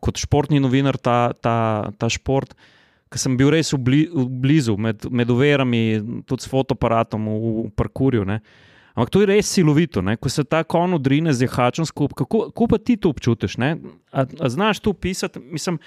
kot 0.01 0.17
športni 0.17 0.61
novinar 0.63 0.97
ta, 0.97 1.35
ta, 1.37 1.57
ta 1.99 2.09
šport. 2.09 2.57
Uh, 2.57 2.73
ker 3.11 3.21
sem 3.21 3.37
bil 3.39 3.51
res 3.53 3.71
v, 3.73 3.79
bli, 3.81 4.01
v 4.11 4.25
blizu, 4.43 4.77
med, 4.77 5.07
med 5.11 5.29
uverami, 5.31 5.99
tudi 6.27 6.45
s 6.45 6.51
fotoaparatom 6.51 7.27
v, 7.27 7.53
v 7.67 7.69
parkurju. 7.77 8.25
Ne. 8.27 8.41
Ampak 8.97 9.13
to 9.13 9.21
je 9.21 9.29
res 9.29 9.49
silovito, 9.53 10.01
ne. 10.01 10.17
ko 10.17 10.29
se 10.29 10.41
ta 10.43 10.63
kon 10.65 10.97
odrine 10.97 11.33
z 11.33 11.45
jahačem 11.45 11.85
skupaj. 11.85 12.23
Kako, 12.23 12.43
kako 12.49 12.67
pa 12.67 12.77
ti 12.81 12.97
to 12.97 13.13
občutiš? 13.13 13.59
A, 13.61 14.25
a 14.25 14.49
znaš 14.49 14.81
to 14.81 14.89
opisati? 14.89 15.39
Mislim, 15.39 15.77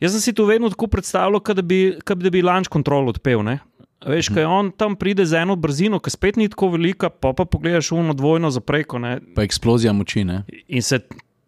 jaz 0.00 0.12
sem 0.12 0.20
si 0.20 0.34
to 0.36 0.44
vedno 0.44 0.68
tako 0.68 0.90
predstavljal, 0.92 1.40
da 1.40 1.62
bi, 1.62 1.96
da 1.96 2.30
bi 2.30 2.44
launch 2.44 2.68
control 2.68 3.08
odpel. 3.08 3.40
Ne. 3.40 3.58
Veš, 4.06 4.28
kaj 4.34 4.44
on 4.44 4.70
tam 4.76 4.96
pride 4.98 5.24
z 5.26 5.40
eno 5.46 5.56
brzino, 5.56 6.00
ki 6.02 6.10
spet 6.10 6.36
ni 6.36 6.48
tako 6.50 6.74
velika, 6.74 7.08
pa 7.10 7.32
pa 7.32 7.44
pogledaš 7.44 7.92
uno 7.92 8.12
dvojno 8.14 8.50
zapreko. 8.50 8.98
Ne. 8.98 9.20
Pa 9.34 9.46
eksplozija 9.46 9.92
moči. 9.92 10.24
Ne. 10.26 10.42
In 10.68 10.82
se 10.82 11.00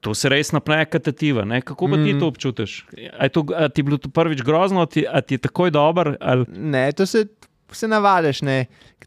To 0.05 0.13
se 0.13 0.29
res 0.29 0.53
napne 0.53 0.83
katativa. 0.85 1.47
Ne? 1.49 1.63
Kako 1.65 1.89
pa 1.89 1.97
mm. 1.97 2.05
ti 2.05 2.13
to 2.21 2.29
občutiš? 2.29 2.73
A, 3.17 3.29
to, 3.33 3.47
a 3.57 3.71
ti 3.73 3.81
je 3.81 3.89
bilo 3.89 3.97
to 3.97 4.13
prvič 4.13 4.45
grozno, 4.45 4.85
a 4.85 4.91
ti, 4.91 5.07
a 5.09 5.25
ti 5.25 5.39
je 5.39 5.45
takoj 5.49 5.73
dober? 5.73 6.15
Ali... 6.21 6.45
Ne, 6.53 6.91
to 6.93 7.07
se, 7.09 7.25
se 7.73 7.89
navadiš. 7.89 8.45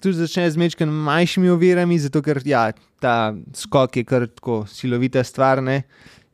Tu 0.01 0.13
začneš 0.13 0.55
z 0.57 0.61
mečkim 0.61 0.89
manjšimi 0.89 1.53
ovirami, 1.53 1.99
zato 2.01 2.21
ker 2.25 2.41
ja, 2.45 2.71
ta 3.01 3.33
skok 3.53 4.01
je 4.01 4.05
kar 4.09 4.25
tako 4.29 4.63
silovita 4.69 5.21
stvar. 5.25 5.61
Ne? 5.61 5.83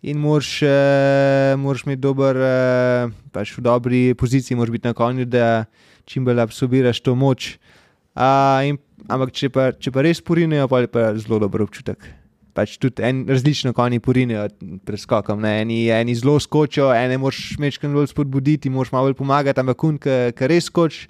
In 0.04 0.20
moraš, 0.24 0.56
uh, 0.64 1.60
moraš 1.60 1.84
imeti 1.88 2.04
dober, 2.04 2.40
uh, 2.40 3.12
pač 3.36 3.56
v 3.56 3.68
dobri 3.68 4.02
poziciji, 4.20 4.56
moraš 4.60 4.80
biti 4.80 4.88
na 4.88 4.96
konju, 4.96 5.28
da 5.28 5.66
čim 6.08 6.24
bolj 6.28 6.44
absorbiraš 6.44 7.04
to 7.04 7.16
moč. 7.16 7.54
Uh, 8.16 8.64
in, 8.68 8.80
ampak 9.12 9.32
če 9.36 9.52
pa, 9.52 9.72
če 9.76 9.92
pa 9.92 10.04
res 10.04 10.24
porinejo, 10.24 10.68
pa 10.72 10.84
je 10.84 10.92
pa 10.92 11.08
zelo 11.20 11.40
dober 11.44 11.64
občutek 11.68 12.23
pač 12.54 12.76
tudi 12.82 13.04
en, 13.06 13.24
različno 13.30 13.74
konji 13.74 14.00
porinejo 14.04 14.46
pred 14.86 15.02
skokom. 15.02 15.46
Eni, 15.46 15.88
eni 15.94 16.16
zelo 16.16 16.38
skočijo, 16.40 16.92
ene 16.96 17.18
moš 17.22 17.58
mečkam 17.62 17.94
bolj 17.98 18.12
spodbuditi, 18.14 18.72
moš 18.74 18.94
malo 18.94 19.10
bolj 19.10 19.18
pomagati, 19.20 19.64
ampak 19.64 19.80
kun, 19.80 19.98
ki 20.00 20.50
res 20.50 20.70
skoči, 20.70 21.08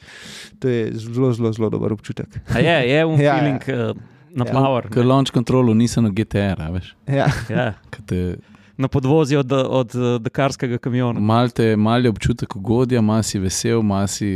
to 0.63 0.71
je 0.71 0.88
zelo, 1.06 1.34
zelo, 1.36 1.53
zelo 1.56 1.69
dober 1.73 1.93
občutek. 1.95 2.39
A 2.56 2.63
je, 2.63 2.79
je 2.89 3.03
v 3.10 3.19
ja, 3.19 3.36
feeling 3.36 3.67
ja. 3.67 3.91
na 4.32 4.47
ja. 4.47 4.56
power. 4.56 4.89
Ker 4.93 5.06
launch 5.08 5.36
controlu 5.36 5.76
nisem 5.78 6.07
na 6.07 6.13
GTR, 6.15 6.63
veš. 6.78 6.95
Ja. 7.07 7.30
ja. 7.49 7.70
Na 8.78 8.89
podvozi 8.89 9.38
od, 9.38 9.51
od, 9.51 9.93
od 9.95 10.24
Dakarskega 10.26 10.80
kamiona. 10.82 11.22
Malte, 11.22 11.76
mali 11.78 12.09
občutek 12.09 12.55
ugodja, 12.57 13.03
masi 13.05 13.39
vesel, 13.39 13.84
masi 13.86 14.34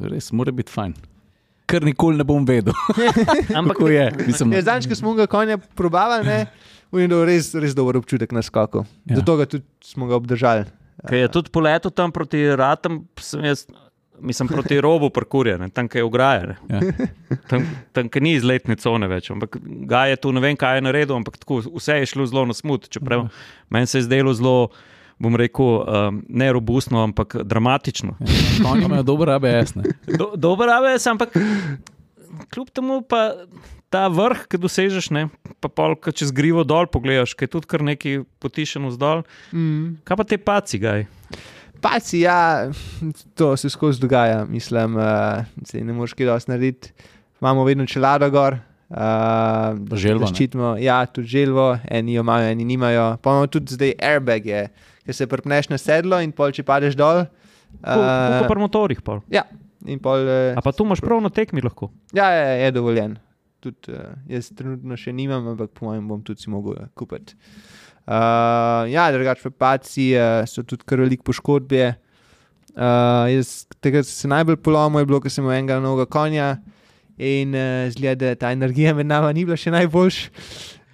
res, 0.00 0.32
mora 0.34 0.52
biti 0.52 0.72
fajn 0.74 0.96
kar 1.70 1.86
nikoli 1.86 2.20
ne 2.20 2.26
bom 2.26 2.46
vedel. 2.46 2.74
Ampak 3.58 3.78
kako 3.78 3.92
je. 3.92 4.06
Ja, 4.10 4.62
Zdaj, 4.62 4.88
ko 4.90 4.98
smo 4.98 5.14
ga 5.18 5.28
konja 5.30 5.58
probavali, 5.78 6.26
je 6.26 7.06
imel 7.06 7.24
res, 7.28 7.52
res 7.54 7.76
dober 7.78 8.00
občutek 8.00 8.34
na 8.34 8.42
skoku. 8.42 8.84
Ja. 9.06 9.20
Zato 9.20 9.38
ga 9.38 9.46
tudi 9.50 9.66
smo 9.84 10.10
ga 10.10 10.18
obdržali. 10.18 10.66
Kaj 11.06 11.24
je 11.24 11.30
tudi 11.32 11.52
poletel 11.54 11.94
tam 11.94 12.12
proti 12.12 12.42
Ratam, 12.56 13.04
sem 13.22 13.46
jaz 13.46 13.64
mislim, 14.22 14.48
proti 14.48 14.80
robu 14.80 15.10
parkurja, 15.10 15.68
tam, 15.68 15.88
kjer 15.88 16.00
je 16.00 16.04
ograje. 16.04 16.56
Ja. 16.68 16.80
Tam, 17.48 17.66
tam 17.92 18.08
kjer 18.08 18.22
ni 18.22 18.34
izletne 18.36 18.76
cone 18.76 19.08
več. 19.10 19.30
Ampak 19.32 19.56
ga 19.88 20.06
je 20.10 20.18
tu 20.20 20.32
ne 20.32 20.42
vem, 20.44 20.56
kaj 20.58 20.78
je 20.78 20.86
naredil, 20.86 21.16
ampak 21.16 21.38
tako, 21.40 21.60
vse 21.76 22.00
je 22.00 22.10
šlo 22.12 22.26
zelo 22.28 22.44
na 22.50 22.56
smut. 22.56 22.88
Čeprav 22.92 23.26
ja. 23.26 23.28
meni 23.70 23.90
se 23.90 24.00
je 24.00 24.08
zdelo 24.08 24.34
zelo. 24.36 24.56
Bom 25.20 25.36
rekel, 25.36 25.64
um, 25.84 26.22
ne 26.28 26.48
robustno, 26.52 27.02
ampak 27.04 27.36
dramatično. 27.44 28.16
Ja, 28.20 28.70
Oni 28.70 28.84
imajo 28.84 29.02
dober 29.02 29.34
ABS. 29.36 29.74
Do, 30.08 30.32
dober 30.36 30.72
ABS, 30.72 31.06
ampak 31.12 31.36
kljub 32.48 32.70
temu 32.72 33.02
pa 33.04 33.34
ta 33.90 34.06
vrh, 34.08 34.46
ki 34.48 34.60
dosežeš, 34.62 35.10
ne, 35.14 35.26
pa 35.60 35.68
pol, 35.68 35.96
ki 35.98 36.14
čez 36.14 36.30
grivo 36.34 36.62
dol 36.64 36.86
pogledaš, 36.90 37.34
ki 37.34 37.46
je 37.46 37.52
tudi 37.56 37.70
kar 37.70 37.82
nekaj 37.84 38.22
potišeno 38.42 38.92
zdol. 38.94 39.24
Mm. 39.52 40.00
Kaj 40.06 40.20
pa 40.20 40.26
te 40.30 40.38
paci, 40.38 40.80
gaj? 40.82 41.06
Paci, 41.80 42.22
ja, 42.22 42.70
to 43.34 43.52
se 43.58 43.70
skozi 43.72 44.00
dogaja, 44.00 44.44
mislim, 44.48 44.96
uh, 45.00 45.42
ne 45.74 45.96
moreš 45.96 46.14
kaj 46.14 46.28
dosti 46.30 46.52
narediti. 46.54 46.92
Imamo 47.40 47.64
vedno 47.64 47.86
čelado 47.88 48.28
gor. 48.30 48.58
Uh, 48.90 49.96
želvo. 49.96 50.26
Ščitimo, 50.26 50.74
ja, 50.82 51.04
tudi 51.06 51.30
želvo, 51.30 51.72
eni 51.90 52.16
jo 52.16 52.24
imajo, 52.26 52.50
eni 52.50 52.66
nimajo. 52.66 53.14
Pa 53.22 53.36
imamo 53.36 53.50
tudi 53.50 53.74
zdaj 53.74 53.94
airbag, 54.02 54.48
ki 55.06 55.16
se 55.16 55.26
prpneš 55.30 55.70
na 55.72 55.78
sedlo 55.80 56.20
in 56.22 56.34
pol, 56.36 56.52
če 56.54 56.66
padeš 56.66 56.98
dol. 56.98 57.24
Uh, 57.80 58.44
po 58.48 58.58
motorjih. 58.60 59.02
Pol. 59.06 59.22
Ja. 59.32 59.46
Pol, 60.02 60.26
uh, 60.28 60.58
A 60.58 60.64
pa 60.64 60.72
tu 60.76 60.84
imaš 60.84 61.02
prav 61.04 61.22
na 61.24 61.30
tekmi 61.32 61.62
lahko? 61.64 61.90
Ja, 62.16 62.30
je, 62.34 62.46
je 62.64 62.72
dovoljen. 62.76 63.16
Tudi, 63.64 63.94
uh, 63.94 64.12
jaz 64.30 64.50
trenutno 64.56 64.96
še 64.98 65.14
nimam, 65.16 65.52
ampak 65.54 65.72
po 65.76 65.88
mojem 65.88 66.08
bom 66.08 66.20
tudi 66.24 66.44
si 66.44 66.52
mogel 66.52 66.78
kupiti. 66.98 67.36
Uh, 68.10 68.88
ja, 68.90 69.10
drugače 69.12 69.50
pa 69.50 69.56
paci 69.66 70.10
uh, 70.16 70.42
so 70.48 70.64
tudi 70.66 70.86
kar 70.88 71.02
velik 71.04 71.22
poškodbe. 71.26 71.92
Uh, 72.74 73.26
jaz, 73.30 73.64
tega 73.82 74.02
se 74.06 74.28
najbolj 74.30 74.60
polomil, 74.64 75.02
je 75.02 75.10
bilo, 75.10 75.20
ker 75.22 75.32
sem 75.32 75.44
imel 75.44 75.58
enega 75.58 75.80
novega 75.82 76.06
konja 76.10 76.50
in 77.20 77.54
uh, 77.56 77.88
zgleda, 77.92 78.32
da 78.32 78.38
ta 78.40 78.52
energija 78.54 78.94
med 78.96 79.10
nami 79.10 79.32
ni 79.36 79.44
bila 79.44 79.58
še 79.60 79.72
najboljša, 79.74 80.30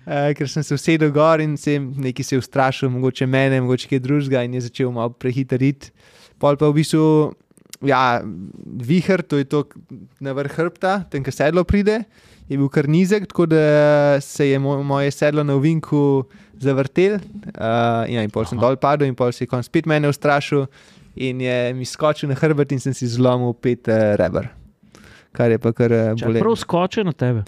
uh, 0.06 0.30
ker 0.38 0.48
sem 0.50 0.64
se 0.66 0.78
usedel 0.78 1.12
gor 1.14 1.42
in 1.44 1.56
se 1.60 1.78
nekaj 1.78 2.30
se 2.30 2.38
ustrašil, 2.38 2.90
mogoče 2.94 3.26
mene, 3.26 3.60
mogoče 3.64 3.90
kaj 3.90 4.04
drugega 4.04 4.44
in 4.46 4.54
je 4.56 4.68
začel 4.70 4.94
malo 4.94 5.12
prehitriti. 5.14 5.92
Pol 6.38 6.56
pa 6.60 6.68
v 6.70 6.78
bistvu, 6.80 7.04
ja, 7.86 8.22
vihar, 8.64 9.22
to 9.24 9.40
je 9.40 9.48
to 9.48 9.64
na 10.20 10.36
vrh 10.36 10.52
hrbta, 10.58 11.02
tem, 11.10 11.24
kar 11.24 11.34
sedlo 11.34 11.64
pride 11.64 12.02
je 12.48 12.58
bil 12.58 12.68
kar 12.70 12.88
nizek, 12.88 13.26
tako 13.26 13.46
da 13.46 14.20
se 14.20 14.48
je 14.48 14.58
moj, 14.58 14.84
moje 14.84 15.10
sedlo 15.10 15.44
na 15.44 15.54
uvinku 15.54 16.24
zavrtel. 16.58 17.14
Uh, 17.14 18.06
ja, 18.10 18.22
in 18.22 18.30
pol 18.30 18.46
sem 18.46 18.58
dol 18.58 18.78
padel, 18.80 19.08
in 19.10 19.16
pol 19.18 19.32
se 19.34 19.44
je 19.44 19.50
konc 19.50 19.66
spet 19.66 19.88
mene 19.90 20.08
ustrašil, 20.08 20.66
in 21.16 21.40
je 21.42 21.56
mi 21.74 21.84
skočil 21.84 22.30
na 22.30 22.36
hrbet, 22.38 22.72
in 22.72 22.82
sem 22.82 22.94
si 22.94 23.08
zlomil 23.10 23.54
pet 23.58 23.90
uh, 23.90 24.14
rebr. 24.20 24.50
Kar 25.36 25.50
je 25.50 25.58
pa 25.58 25.74
kar 25.74 25.92
uh, 25.92 26.12
bolelo. 26.20 26.44
Prav 26.44 26.60
skočil 26.62 27.08
na 27.08 27.16
tebe. 27.16 27.42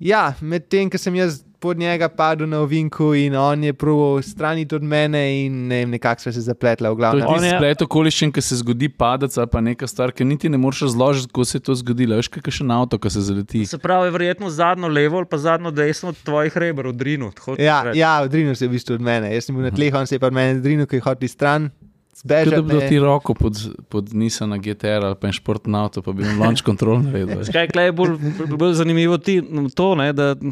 Ja, 0.00 0.30
medtem, 0.40 0.88
ko 0.90 1.00
sem 1.00 1.16
jaz 1.18 1.42
pod 1.60 1.78
njega 1.78 2.08
padel 2.08 2.48
na 2.48 2.60
ovinku 2.60 3.14
in 3.14 3.36
on 3.36 3.64
je 3.64 3.72
prav 3.72 4.22
stranit 4.22 4.72
od 4.72 4.82
mene 4.82 5.46
in 5.46 5.66
ne 5.66 5.76
vem, 5.76 5.90
nekako 5.90 6.32
se 6.32 6.40
zapletli 6.40 6.88
v 6.88 6.94
glavu. 6.94 7.20
To 7.20 7.44
je 7.44 7.50
splet 7.56 7.82
okoliščin, 7.82 8.32
ki 8.32 8.42
se 8.42 8.60
zgodi 8.62 8.88
padec 8.88 9.38
ali 9.38 9.50
pa 9.50 9.60
neka 9.60 9.86
stvar, 9.86 10.12
ki 10.12 10.24
niti 10.24 10.48
ne 10.48 10.58
moreš 10.58 10.80
razložiti, 10.88 11.28
kako 11.32 11.44
se 11.44 11.58
je 11.58 11.62
to 11.62 11.74
zgodilo. 11.74 12.16
Veš, 12.16 12.30
kaj 12.32 12.54
še 12.60 12.68
na 12.68 12.80
avto, 12.82 12.98
ki 12.98 13.10
se 13.10 13.24
zaleti. 13.26 13.64
Se 13.66 13.78
pravi, 13.78 14.10
verjetno 14.14 14.50
zadnjo 14.50 14.88
levo 14.88 15.18
ali 15.18 15.30
pa 15.30 15.38
zadnjo 15.38 15.70
desno 15.74 16.14
od 16.14 16.22
tvojih 16.24 16.56
rebr, 16.56 16.86
od 16.92 16.96
Drinu. 16.96 17.32
Ja, 17.58 17.82
ja, 17.94 18.20
od 18.22 18.30
Drinu 18.30 18.54
se 18.54 18.64
je 18.64 18.68
v 18.68 18.78
bistvu 18.78 18.98
od 18.98 19.04
mene. 19.04 19.34
Jaz 19.34 19.50
sem 19.50 19.58
bil 19.58 19.66
na 19.66 19.74
tleh, 19.74 19.94
on 19.94 20.06
se 20.06 20.16
je 20.16 20.22
pa 20.22 20.30
od 20.30 20.38
mene 20.38 20.60
Drinu, 20.62 20.86
ki 20.86 21.02
je 21.02 21.06
hotel 21.06 21.28
stran. 21.28 21.70
Zbežati, 22.18 22.50
da 22.50 22.62
bi 22.62 22.68
bilo 22.68 22.80
ti 22.80 22.98
roko 22.98 23.34
pod, 23.34 23.58
pod 23.88 24.14
Nissan, 24.14 24.56
GTR 24.60 25.04
ali 25.06 25.14
pa 25.20 25.30
športni 25.32 25.76
avto, 25.78 26.02
pa 26.02 26.12
bi 26.12 26.24
jim 26.26 26.40
launch 26.42 26.64
control 26.66 26.98
naredil. 27.04 27.44
Skaj 27.46 27.68
je 27.84 27.92
bolj, 27.92 28.16
bolj 28.58 28.72
zanimivo 28.74 29.18
ti, 29.22 29.38
to, 29.74 29.92
ne, 29.94 30.08
da 30.12 30.32
uh, 30.34 30.48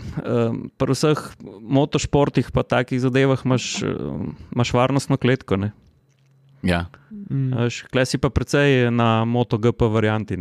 pri 0.78 0.94
vseh 0.94 1.24
motošportih 1.60 2.52
pa 2.54 2.62
takih 2.62 3.02
zadevah 3.02 3.42
imaš, 3.44 3.82
uh, 3.82 4.28
imaš 4.54 4.72
varnostno 4.78 5.18
kletko. 5.18 5.58
Ne. 5.58 5.72
Ja. 6.62 6.86
Mm. 7.10 7.66
Klej 7.90 8.06
si 8.06 8.22
pa 8.22 8.30
precej 8.30 8.90
na 8.94 9.24
MotoGP 9.26 9.90
varianti. 9.90 10.38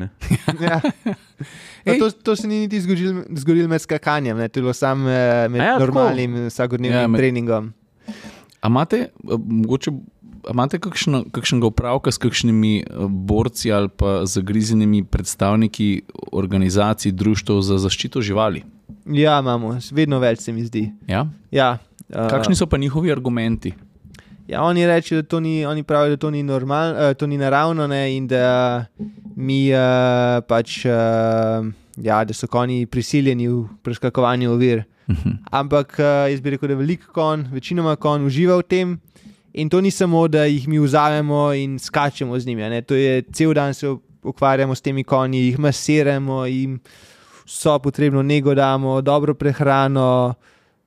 ja. 0.62 0.78
to, 2.00 2.12
to 2.12 2.36
se 2.36 2.48
ni 2.48 2.60
niti 2.60 2.82
zgodilo 2.82 3.68
med 3.68 3.82
skakanjem, 3.82 4.38
ne, 4.38 4.50
to 4.50 4.60
je 4.60 4.62
bilo 4.62 4.74
samo 4.74 5.10
eh, 5.10 5.50
med 5.50 5.62
ja, 5.62 5.80
normalnim 5.80 6.46
vsakodnevnim 6.48 7.02
ja, 7.02 7.08
med... 7.08 7.20
treningom. 7.20 7.74
Amate, 8.62 9.10
mogoče 9.46 9.92
imate 10.52 10.80
kakšnega 10.80 11.68
upravka 11.68 12.12
s 12.12 12.18
kakšnimi 12.18 12.78
eh, 12.80 12.86
borci 13.10 13.72
ali 13.72 13.90
pa 13.90 14.26
zagrizenimi 14.26 15.04
predstavniki 15.04 16.02
organizacij, 16.32 17.12
društv 17.12 17.60
za 17.62 17.78
zaščito 17.78 18.22
živali? 18.22 18.64
Ja, 19.06 19.40
imamo, 19.40 19.78
vedno 19.92 20.20
več 20.20 20.40
se 20.40 20.54
mi 20.54 20.66
zdi. 20.66 20.90
Ja? 21.08 21.26
Ja, 21.52 21.78
uh, 22.10 22.28
Kakšni 22.30 22.56
so 22.56 22.66
pa 22.66 22.78
njihovi 22.78 23.12
argumenti? 23.12 23.74
Ja, 24.48 24.62
oni, 24.62 24.86
reči, 24.86 25.22
da 25.22 25.40
ni, 25.40 25.66
oni 25.66 25.84
pravijo, 25.84 26.16
da 26.16 26.22
to 26.22 26.30
ni, 26.32 26.44
normal, 26.44 26.94
uh, 26.94 27.14
to 27.18 27.28
ni 27.28 27.38
naravno 27.38 27.88
ne, 27.88 28.18
in 28.18 28.28
da 28.28 28.86
mi 29.36 29.70
uh, 29.74 30.44
pač. 30.48 30.86
Uh, 30.86 31.74
Ja, 31.96 32.26
da 32.28 32.34
so 32.36 32.48
konji 32.52 32.86
prisiljeni 32.92 33.48
v 33.48 33.62
preskakovanju 33.84 34.52
ovir. 34.52 34.84
Uh 35.08 35.16
mhm. 35.16 35.30
-huh. 35.30 35.38
Ampak 35.52 35.96
uh, 36.00 36.32
jaz 36.32 36.42
bi 36.42 36.50
rekel, 36.50 36.70
da 36.70 36.76
veliko 36.76 37.12
konj, 37.14 37.46
večinoma 37.52 37.96
konj 37.96 38.26
uživa 38.26 38.58
v 38.58 38.64
tem, 38.64 39.00
In 39.58 39.70
to 39.70 39.82
ni 39.82 39.92
samo, 39.92 40.28
da 40.28 40.44
jih 40.46 40.68
mi 40.68 40.80
vzamemo 40.80 41.54
in 41.54 41.80
skačemo 41.80 42.40
z 42.40 42.46
njimi. 42.46 42.82
To 42.82 42.96
je 42.96 43.22
cel 43.34 43.54
dan 43.54 43.74
se 43.74 43.88
ukvarjamo 44.24 44.76
s 44.76 44.82
temi 44.82 45.04
konji, 45.04 45.46
jih 45.46 45.60
masiramo, 45.60 46.46
jim 46.46 46.80
so 47.46 47.80
potrebno 47.80 48.24
nego 48.24 48.56
damo, 48.56 49.02
dobro 49.02 49.34
prehrano, 49.34 50.34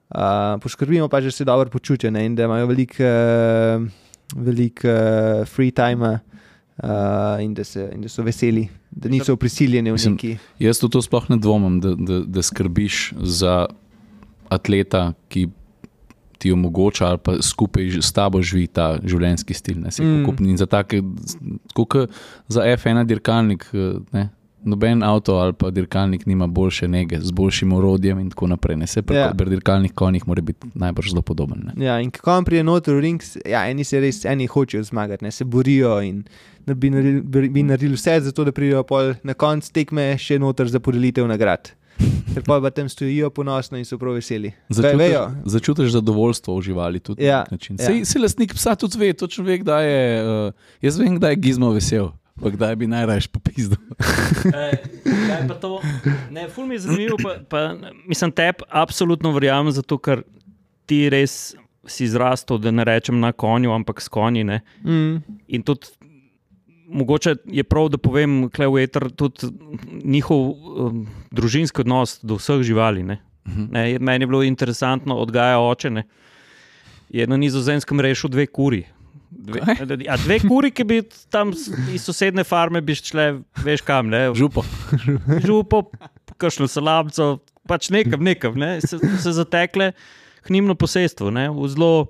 uh, 0.09 0.61
poskrbimo 0.61 1.09
pa, 1.09 1.21
da 1.21 1.31
se 1.31 1.45
dobro 1.45 1.71
počutijo 1.71 2.11
ne? 2.11 2.27
in 2.27 2.35
da 2.35 2.45
imajo 2.45 2.67
veliko 2.67 3.03
uh, 3.03 3.89
velik, 4.37 4.85
uh, 4.85 5.47
free 5.47 5.71
time. 5.71 6.19
Uh, 6.83 7.43
in, 7.43 7.55
da 7.55 7.65
se, 7.65 7.91
in 7.95 8.03
da 8.03 8.09
so 8.09 8.23
veseli, 8.23 8.69
da 8.91 9.09
niso 9.09 9.37
prisiljeni 9.37 9.91
v 9.91 9.97
neki. 10.11 10.37
Jaz 10.59 10.79
to 10.79 11.03
sploh 11.03 11.25
ne 11.31 11.37
dvomim, 11.37 11.81
da, 11.81 11.95
da, 11.99 12.21
da 12.21 12.43
skrbiš 12.43 13.15
za 13.19 13.67
atleta, 14.49 15.13
ki 15.29 15.49
ti 16.39 16.53
omogoča, 16.53 17.07
ali 17.07 17.19
pa 17.19 17.37
skupaj 17.43 18.01
s 18.03 18.13
tabo 18.13 18.43
živi 18.43 18.67
ta 18.67 18.97
življenjski 19.05 19.55
stil. 19.55 19.81
Ne, 19.83 19.91
mm. 19.91 20.57
Za, 20.57 20.67
take, 20.67 21.03
za 22.49 22.67
F1 22.77 23.05
dirkalnik, 23.07 23.67
ne, 24.13 24.29
noben 24.65 25.03
avto 25.03 25.37
ali 25.39 25.53
pa 25.53 25.71
dirkalnik 25.71 26.27
nima 26.27 26.47
boljše 26.47 26.89
nege, 26.89 27.21
z 27.21 27.31
boljšim 27.31 27.73
orodjem 27.73 28.19
in 28.19 28.31
tako 28.31 28.47
naprej. 28.47 28.77
Ne, 28.77 28.87
se 28.87 29.03
pravi, 29.03 29.21
ja. 29.21 29.33
pri 29.39 29.51
dirkalnih 29.51 29.95
konjih 29.95 30.29
mora 30.29 30.43
biti 30.43 30.69
najbolj 30.75 31.11
zelo 31.11 31.23
podoben. 31.23 31.71
Ne. 31.71 31.87
Ja, 31.87 32.01
in 32.01 32.11
kako 32.11 32.43
prije 32.45 32.65
noter 32.65 32.95
v 32.95 33.01
ring, 33.01 33.23
ja, 33.47 33.67
eni 33.71 33.85
se 33.85 34.01
res, 34.01 34.25
eni 34.25 34.47
hočejo 34.47 34.83
zmagati, 34.83 35.25
ne, 35.25 35.31
se 35.31 35.45
borijo 35.45 36.01
in 36.03 36.25
da 36.67 36.75
bi 36.75 36.91
naredili, 36.91 37.49
bi 37.49 37.63
naredili 37.63 37.95
vse 37.95 38.21
za 38.21 38.33
to, 38.33 38.45
da 38.45 38.53
pridejo 38.53 38.85
na 39.23 39.35
konc 39.35 39.71
tekme 39.71 40.11
še 40.19 40.39
noter 40.39 40.69
za 40.69 40.81
podelitev 40.81 41.27
nagrad. 41.27 41.73
Ker 42.35 42.45
pa 42.47 42.59
v 42.63 42.71
tem 42.71 42.89
stojijo 42.89 43.31
ponosno 43.35 43.79
in 43.79 43.85
so 43.89 43.99
prav 43.99 44.15
veseli. 44.15 44.53
Začutiš 45.45 45.91
zadovoljstvo 45.97 46.55
v 46.59 46.63
živali 46.63 47.01
tudi 47.01 47.25
ja, 47.25 47.43
na 47.51 47.57
način. 47.57 47.77
Ja. 47.81 48.05
Si 48.05 48.19
lastnik 48.19 48.55
psa 48.55 48.77
tudi 48.79 48.99
ve, 48.99 49.13
točno 49.13 49.45
ve, 49.45 49.59
kdaj 49.59 49.91
je. 49.91 50.23
Uh, 50.23 50.53
jaz 50.83 50.99
vem, 50.99 51.17
kdaj 51.19 51.33
je 51.33 51.37
gizmo 51.37 51.73
vesel. 51.75 52.13
Pa 52.39 52.51
kdaj 52.55 52.77
bi 52.77 52.87
najraje 52.87 53.27
popisal? 53.33 53.77
Ful 56.55 56.67
mi 56.67 56.75
je 56.75 56.79
zanimivo, 56.79 57.17
pa, 57.23 57.35
pa 57.49 57.75
mislim, 58.07 58.33
te 58.33 58.53
absolutno 58.69 59.33
verjamem, 59.35 59.73
zato 59.75 59.99
ker 59.99 60.23
ti 60.87 61.09
res 61.11 61.57
si 61.89 62.07
zrastel, 62.07 62.61
da 62.63 62.71
ne 62.71 62.85
rečem 62.85 63.19
na 63.21 63.33
konju, 63.33 63.73
ampak 63.73 64.01
s 64.01 64.09
konji. 64.09 64.45
Mm. 64.45 65.19
In 65.49 65.63
tudi 65.67 65.91
mogoče 66.89 67.35
je 67.45 67.65
prav, 67.65 67.89
da 67.89 67.99
povem, 67.99 68.51
da 68.57 68.65
je 68.65 68.87
tudi 69.17 69.47
njihov 70.05 70.39
um, 70.39 71.07
družinski 71.31 71.81
odnos 71.85 72.19
do 72.23 72.39
vseh 72.41 72.63
živali. 72.63 73.03
Ne? 73.03 73.19
Mhm. 73.49 73.67
Ne, 73.71 73.99
meni 73.99 74.23
je 74.23 74.27
bilo 74.27 74.43
interesantno, 74.43 75.17
odgaja 75.17 75.61
oče. 75.61 75.91
Ne? 75.91 76.05
Je 77.09 77.27
na 77.27 77.37
nizozemskem 77.37 78.01
rešil 78.01 78.31
dve 78.31 78.47
kuri. 78.47 78.85
Dve, 79.31 79.61
ja, 80.05 80.17
dve 80.17 80.39
kuri, 80.41 80.71
ki 80.73 80.85
bi 80.85 81.03
tam 81.31 81.53
iz 81.93 82.05
sosedne 82.05 82.45
farme 82.45 82.81
bi 82.81 82.95
šle, 82.97 83.43
veš 83.65 83.85
kam, 83.85 84.09
ne? 84.09 84.31
Župo. 84.35 84.65
Župo, 85.47 85.83
kakšno 86.41 86.69
salamco, 86.69 87.39
pač 87.69 87.91
nekam, 87.93 88.25
nekam, 88.25 88.57
ne? 88.57 88.79
se, 88.81 88.97
se 88.97 89.33
zatekle 89.37 89.93
k 90.43 90.55
njim 90.55 90.69
na 90.69 90.75
posestvo, 90.75 91.29
v 91.29 91.69
zelo 91.69 92.09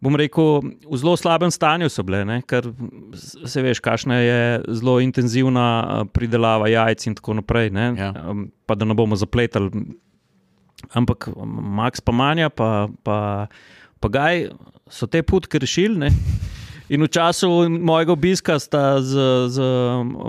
bom 0.00 0.16
rekel, 0.16 0.60
v 0.84 0.98
zelo 1.00 1.16
slabem 1.16 1.50
stanju 1.50 1.88
so 1.92 2.04
bile, 2.06 2.24
ne? 2.28 2.40
ker 2.46 2.68
se 3.16 3.62
veš, 3.64 3.80
kakšna 3.84 4.18
je 4.20 4.40
zelo 4.80 4.98
intenzivna 5.00 5.68
eh, 5.82 6.02
pridelava 6.12 6.68
jajc 6.68 7.06
in 7.06 7.16
tako 7.18 7.38
naprej. 7.40 7.72
Ja. 7.96 8.12
Pa 8.66 8.76
da 8.76 8.88
ne 8.88 8.96
bomo 8.96 9.16
zapletali. 9.16 9.70
Ampak 10.92 11.30
Max, 11.36 12.04
pa 12.04 12.12
Manja, 12.12 12.50
pa, 12.52 12.88
pa, 13.02 13.48
pa 14.00 14.08
Gaj 14.12 14.50
so 14.92 15.08
te 15.08 15.22
putke 15.24 15.58
rešili. 15.58 16.12
In 16.86 17.02
v 17.02 17.08
času 17.10 17.48
mojega 17.66 18.14
obiska 18.14 18.54
sta 18.62 19.02
z, 19.02 19.18
z 19.50 19.58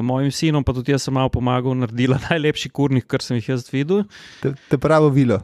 mojim 0.02 0.34
sinom, 0.34 0.66
pa 0.66 0.74
tudi 0.74 0.90
jaz 0.90 1.06
sem 1.06 1.14
malo 1.14 1.30
pomagal, 1.30 1.78
naredila 1.78 2.18
najlepši 2.32 2.72
kurnik, 2.74 3.06
kar 3.06 3.22
sem 3.22 3.38
jih 3.38 3.54
jaz 3.54 3.68
videl. 3.70 4.08
Te, 4.42 4.56
te 4.72 4.80
pravo 4.82 5.12
vilo. 5.14 5.44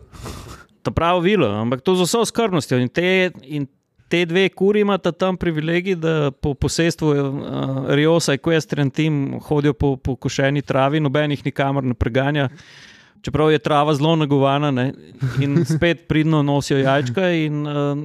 To 0.83 0.91
pravo 0.91 1.21
vilo, 1.21 1.47
ampak 1.61 1.85
to 1.85 1.93
z 1.95 2.07
vso 2.07 2.23
skrbnostjo. 2.25 2.81
In 2.81 2.89
te, 2.89 3.29
in 3.45 3.69
te 4.13 4.25
dve 4.25 4.43
kuri 4.49 4.83
imata 4.85 5.11
tam 5.11 5.37
privilegij, 5.37 5.95
da 5.97 6.31
po 6.31 6.53
posestvu 6.53 7.07
uh, 7.09 7.37
Riosa 7.89 8.33
in 8.33 8.39
Questren 8.39 8.91
team 8.91 9.15
hodijo 9.41 9.73
po, 9.73 9.95
po 9.97 10.13
košeni 10.15 10.61
travi, 10.61 10.99
nobenih 10.99 11.41
nikamor 11.45 11.83
ne 11.83 11.93
preganja. 11.93 12.49
Čeprav 13.23 13.49
je 13.51 13.59
trava 13.59 13.93
zelo 13.95 14.15
nagovana 14.15 14.69
ne? 14.71 14.91
in 15.39 15.63
spet 15.73 16.03
pridno 16.07 16.43
nosijo 16.43 16.77
jajčka 16.77 17.29
in 17.31 17.61
uh, 17.63 17.97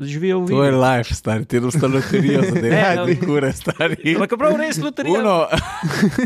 živijo 0.00 0.40
v 0.40 0.48
To 0.48 0.64
je 0.64 0.72
life, 0.72 1.14
stari, 1.14 1.44
ti 1.44 1.60
dosta 1.60 1.86
loterijo 1.86 2.42
za 2.42 2.54
Ne, 2.54 2.60
delati, 2.60 3.10
ne. 3.10 3.26
kure, 3.26 3.52
stari. 3.52 4.14
Ampak 4.14 4.36
prav 4.38 4.56
res 4.56 4.78
loterija. 4.78 5.20
Uno, 5.20 5.38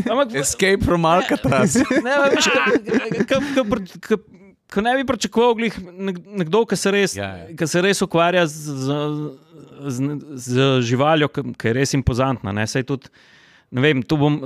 Ampak, 0.03 0.35
escape 0.35 0.83
from 0.83 1.05
Alcatraz. 1.07 1.79
ne, 2.03 2.11
a 2.11 2.29
veš, 2.29 2.45
ka- 2.45 3.25
ka- 3.25 3.25
ka- 3.25 3.63
ka- 3.63 3.99
ka- 3.99 4.42
Ko 4.67 4.81
ne 4.81 4.95
bi 4.95 5.03
pričakoval, 5.03 5.55
glih 5.55 5.75
nek- 5.79 6.21
nekdo, 6.35 6.65
ki 6.65 6.75
se 6.75 6.91
res, 6.91 7.15
Ja, 7.15 7.27
ja. 7.37 7.47
ki 7.51 7.67
se 7.67 7.81
res 7.81 8.01
ukvarja 8.01 8.45
z, 8.45 8.53
z, 8.77 8.95
z, 9.87 9.97
z 10.35 10.51
živaljo, 10.81 11.27
ki 11.29 11.67
je 11.67 11.73
res 11.73 11.93
impozantna. 11.93 12.51
Ne, 12.51 12.65
Saj 12.65 12.83
tudi, 12.83 13.11
ne 13.69 13.81
vem, 13.81 14.01
tu 14.01 14.17
bom, 14.17 14.39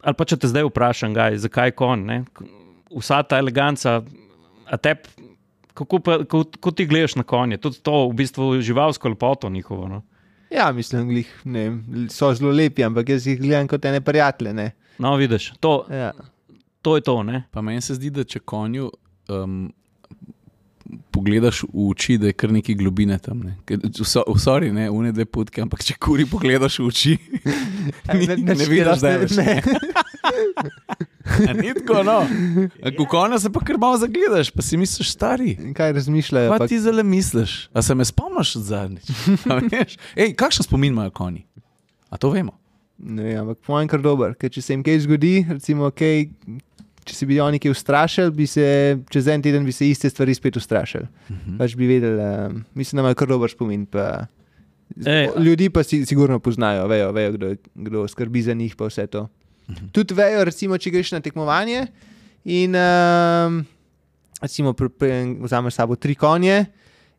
ali 0.00 0.14
pa 0.14 0.24
če 0.24 0.36
te 0.36 0.46
zdaj 0.46 0.64
vprašam, 0.64 1.12
gaj, 1.12 1.38
zakaj 1.38 1.72
kon. 1.72 2.04
Ne? 2.04 2.20
Vsa 2.92 3.22
ta 3.22 3.38
eleganca, 3.38 4.02
a 4.66 4.78
te, 4.78 4.94
kako, 5.72 5.98
pa, 6.00 6.18
kako, 6.20 6.44
kako 6.52 6.70
ti 6.72 6.86
gledaš 6.86 7.16
na 7.16 7.24
konje, 7.24 7.58
tudi 7.58 7.80
to 7.80 8.04
v 8.04 8.14
bistvu 8.14 8.60
živalsko 8.60 9.08
lepoto 9.08 9.50
njihovo. 9.50 9.88
No, 9.88 10.02
Ja, 10.50 10.66
mislim, 10.70 11.08
glih, 11.08 11.28
ne, 11.46 11.62
so 12.08 12.28
zelo 12.30 12.50
lepi, 12.52 12.84
ampak 12.84 13.08
jaz 13.08 13.24
jih 13.24 13.38
gledam 13.40 13.66
kot 13.66 13.84
ene 13.84 14.02
prijatelje. 14.02 14.52
Ne. 14.52 14.70
no 14.98 15.16
vidiš, 15.16 15.52
to, 15.58 15.86
Ja. 15.90 16.10
to 16.82 16.96
je 16.96 17.02
to. 17.02 17.22
Ne? 17.22 17.44
Pa 17.50 17.62
meni 17.62 17.80
se 17.80 17.94
zdi, 17.94 18.10
da 18.10 18.22
če 18.22 18.38
konju 18.40 18.90
um, 19.34 19.72
pogledaš 21.10 21.62
v 21.64 21.86
oči, 21.86 22.18
da 22.18 22.26
je 22.26 22.34
kar 22.34 22.52
neki 22.52 22.74
globine 22.74 23.18
tam. 23.18 23.38
Ne. 23.40 23.54
Ker 23.64 23.78
vso- 23.94 24.24
Sorry, 24.36 24.70
ne, 24.70 24.90
une 24.90 25.12
dve 25.12 25.24
putke, 25.26 25.62
ampak 25.62 25.80
če 25.82 25.96
kuri 25.96 26.26
pogledaš 26.26 26.78
v 26.78 26.86
oči, 26.86 27.12
ni, 28.14 28.26
ne, 28.26 28.36
ne 28.52 28.66
vidiš, 28.66 29.00
da 29.00 29.08
je 29.10 29.28
ne. 29.32 29.56
Ni 31.54 31.70
tako, 31.74 32.02
no. 32.02 32.16
Ko 32.98 33.04
konja 33.06 33.38
se 33.38 33.48
pa 33.48 33.60
kar 33.60 33.78
malo 33.78 33.96
zagledaš, 33.96 34.50
pa 34.50 34.62
si 34.62 34.76
misliš, 34.76 35.12
stari. 35.12 35.54
Kaj 35.72 35.92
razmišljajo? 35.92 36.50
Pa 36.50 36.58
pa- 36.58 36.66
ti 36.66 36.80
zelo 36.80 37.02
misliš, 37.04 37.68
a 37.70 37.82
se 37.82 37.94
me 37.94 38.04
spomniš 38.04 38.56
od 38.56 38.62
zadnjič? 38.64 39.06
Ej, 40.16 40.34
kakšen 40.34 40.62
spomin 40.62 40.92
imajo 40.92 41.10
konji? 41.12 41.44
A 42.10 42.16
to 42.16 42.30
vemo. 42.30 42.52
Ne, 42.98 43.32
ampak 43.34 43.58
po 43.58 43.72
mojem 43.72 43.88
kar 43.88 44.00
dober. 44.00 44.34
Ker 44.34 44.50
če 44.50 44.62
se 44.62 44.74
jim 44.74 44.82
kaj 44.82 45.00
zgodi, 45.00 45.32
recimo, 45.48 45.88
kaj, 45.90 46.26
če 47.04 47.14
se 47.14 47.26
bi 47.26 47.40
oni 47.40 47.58
kaj 47.58 47.72
ustrašili, 47.74 48.30
bi 48.36 48.46
se 48.46 48.66
čez 49.10 49.28
en 49.28 49.42
teden 49.42 49.66
se 49.72 49.88
iste 49.88 50.10
stvari 50.10 50.34
spet 50.34 50.56
ustrašili. 50.56 51.06
Mhm. 51.28 51.34
Uh 51.34 51.46
-huh. 51.46 51.58
Pač 51.58 51.76
bi 51.76 51.86
vedeli, 51.86 52.22
um, 52.22 52.64
mislim, 52.74 52.96
da 52.96 53.00
imajo 53.02 53.14
kar 53.14 53.28
dober 53.28 53.50
spomin. 53.50 53.86
Pa, 53.86 54.26
Ej, 55.06 55.28
ljudi 55.38 55.70
pa 55.70 55.82
si 55.82 56.06
sigurno 56.06 56.38
poznajo, 56.38 56.86
vejo, 56.86 57.12
vejo 57.12 57.32
kdo, 57.32 57.54
kdo 57.74 58.08
skrbi 58.08 58.42
za 58.42 58.54
njih, 58.54 58.76
pa 58.76 58.86
vse 58.86 59.06
to. 59.06 59.20
Uh 59.68 59.74
-huh. 59.74 59.90
Tudi 59.92 60.14
vejo, 60.14 60.44
recimo, 60.44 60.78
če 60.78 60.90
greš 60.90 61.12
na 61.12 61.20
tekmovanje 61.20 61.86
in 62.44 62.74
um, 62.76 63.66
recimo, 64.42 64.74
vzameš 65.40 65.74
s 65.74 65.76
sabo 65.76 65.96
tri 65.96 66.14
konje, 66.14 66.66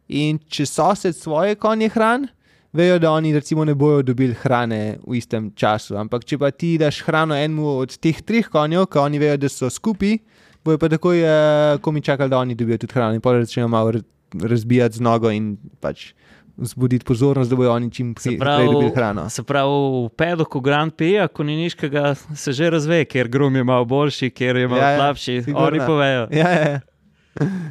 in 0.08 0.40
če 0.50 0.66
sosed 0.66 1.16
svoje 1.16 1.56
konje 1.56 1.90
hrani, 1.94 2.28
vejo, 2.74 3.00
da 3.00 3.12
oni 3.12 3.34
recimo 3.34 3.64
ne 3.64 3.74
bodo 3.74 4.02
dobili 4.04 4.34
hrane 4.36 4.80
v 5.02 5.16
istem 5.16 5.52
času. 5.52 5.96
Ampak 5.96 6.24
če 6.24 6.38
pa 6.38 6.52
ti 6.52 6.78
daš 6.78 7.02
hrano 7.02 7.36
enemu 7.36 7.78
od 7.78 7.98
teh 7.98 8.22
treh 8.22 8.48
konjev, 8.48 8.86
ki 8.86 9.00
oni 9.00 9.20
vejo, 9.20 9.38
da 9.38 9.50
so 9.50 9.70
skupaj, 9.70 10.18
bojo 10.60 10.78
pa 10.78 10.90
takoj, 10.90 11.18
uh, 11.20 11.32
ko 11.78 11.92
mi 11.92 12.02
čakali, 12.02 12.30
da 12.30 12.38
oni 12.38 12.56
dobijo 12.56 12.78
tudi 12.80 12.94
hrano 12.94 13.14
in 13.14 13.22
pa 13.22 13.36
začnejo 13.36 13.68
malo 13.70 13.92
ra- 13.92 14.04
razbijati 14.44 14.98
z 14.98 15.02
nogo 15.02 15.30
in 15.30 15.54
pač. 15.80 16.14
Zbuditi 16.56 17.02
pozornost, 17.04 17.50
da 17.50 17.56
bodo 17.56 17.72
oni 17.72 17.88
čim 17.90 18.12
prej 18.14 18.36
pravi, 18.38 18.60
prej 18.60 18.68
dobili 18.70 18.92
hrano. 18.92 19.24
Se 19.28 19.42
pravi, 19.44 19.70
v 20.04 20.10
pedoku 20.12 20.60
Grand 20.62 20.94
Prix, 20.94 21.26
ko 21.28 21.42
ni 21.44 21.56
niškega, 21.58 22.12
se 22.36 22.54
že 22.54 22.70
razve, 22.70 23.00
ker 23.06 23.26
grum 23.28 23.56
je 23.56 23.64
malo 23.64 23.86
boljši, 23.86 24.30
ker 24.30 24.56
je 24.56 24.68
malo 24.68 24.78
Ja, 24.78 24.90
ja, 24.92 24.98
slabši. 25.00 25.40
sigurno. 25.42 25.66
Oni 25.68 25.80
povejo. 25.82 26.28
Ja, 26.32 26.50
ja, 26.52 26.68
ja. 26.68 26.80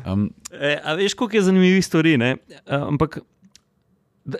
Um, 0.04 0.24
E, 0.52 0.74
a 0.76 0.94
veš, 0.94 1.14
koliko 1.14 1.36
je 1.36 1.42
zanimivih 1.42 1.80
stvari. 1.80 2.16
ne? 2.18 2.32
E, 2.50 2.74
Ampak 2.76 3.20
da, 4.24 4.38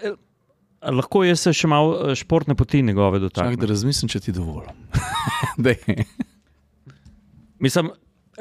lahko 0.91 1.23
jaz 1.25 1.45
se 1.47 1.53
še 1.55 1.71
malo 1.71 2.11
e, 2.11 2.17
športne 2.19 2.57
poti 2.59 2.83
njegove 2.83 3.19
čak, 3.19 3.23
da 3.23 3.29
dotaknem. 3.29 3.69
razmislim, 3.69 4.11
če 4.11 4.21
ti 4.21 4.35
dovolim. 4.35 4.75
Daj. 5.65 5.77
Mislim, 7.63 7.93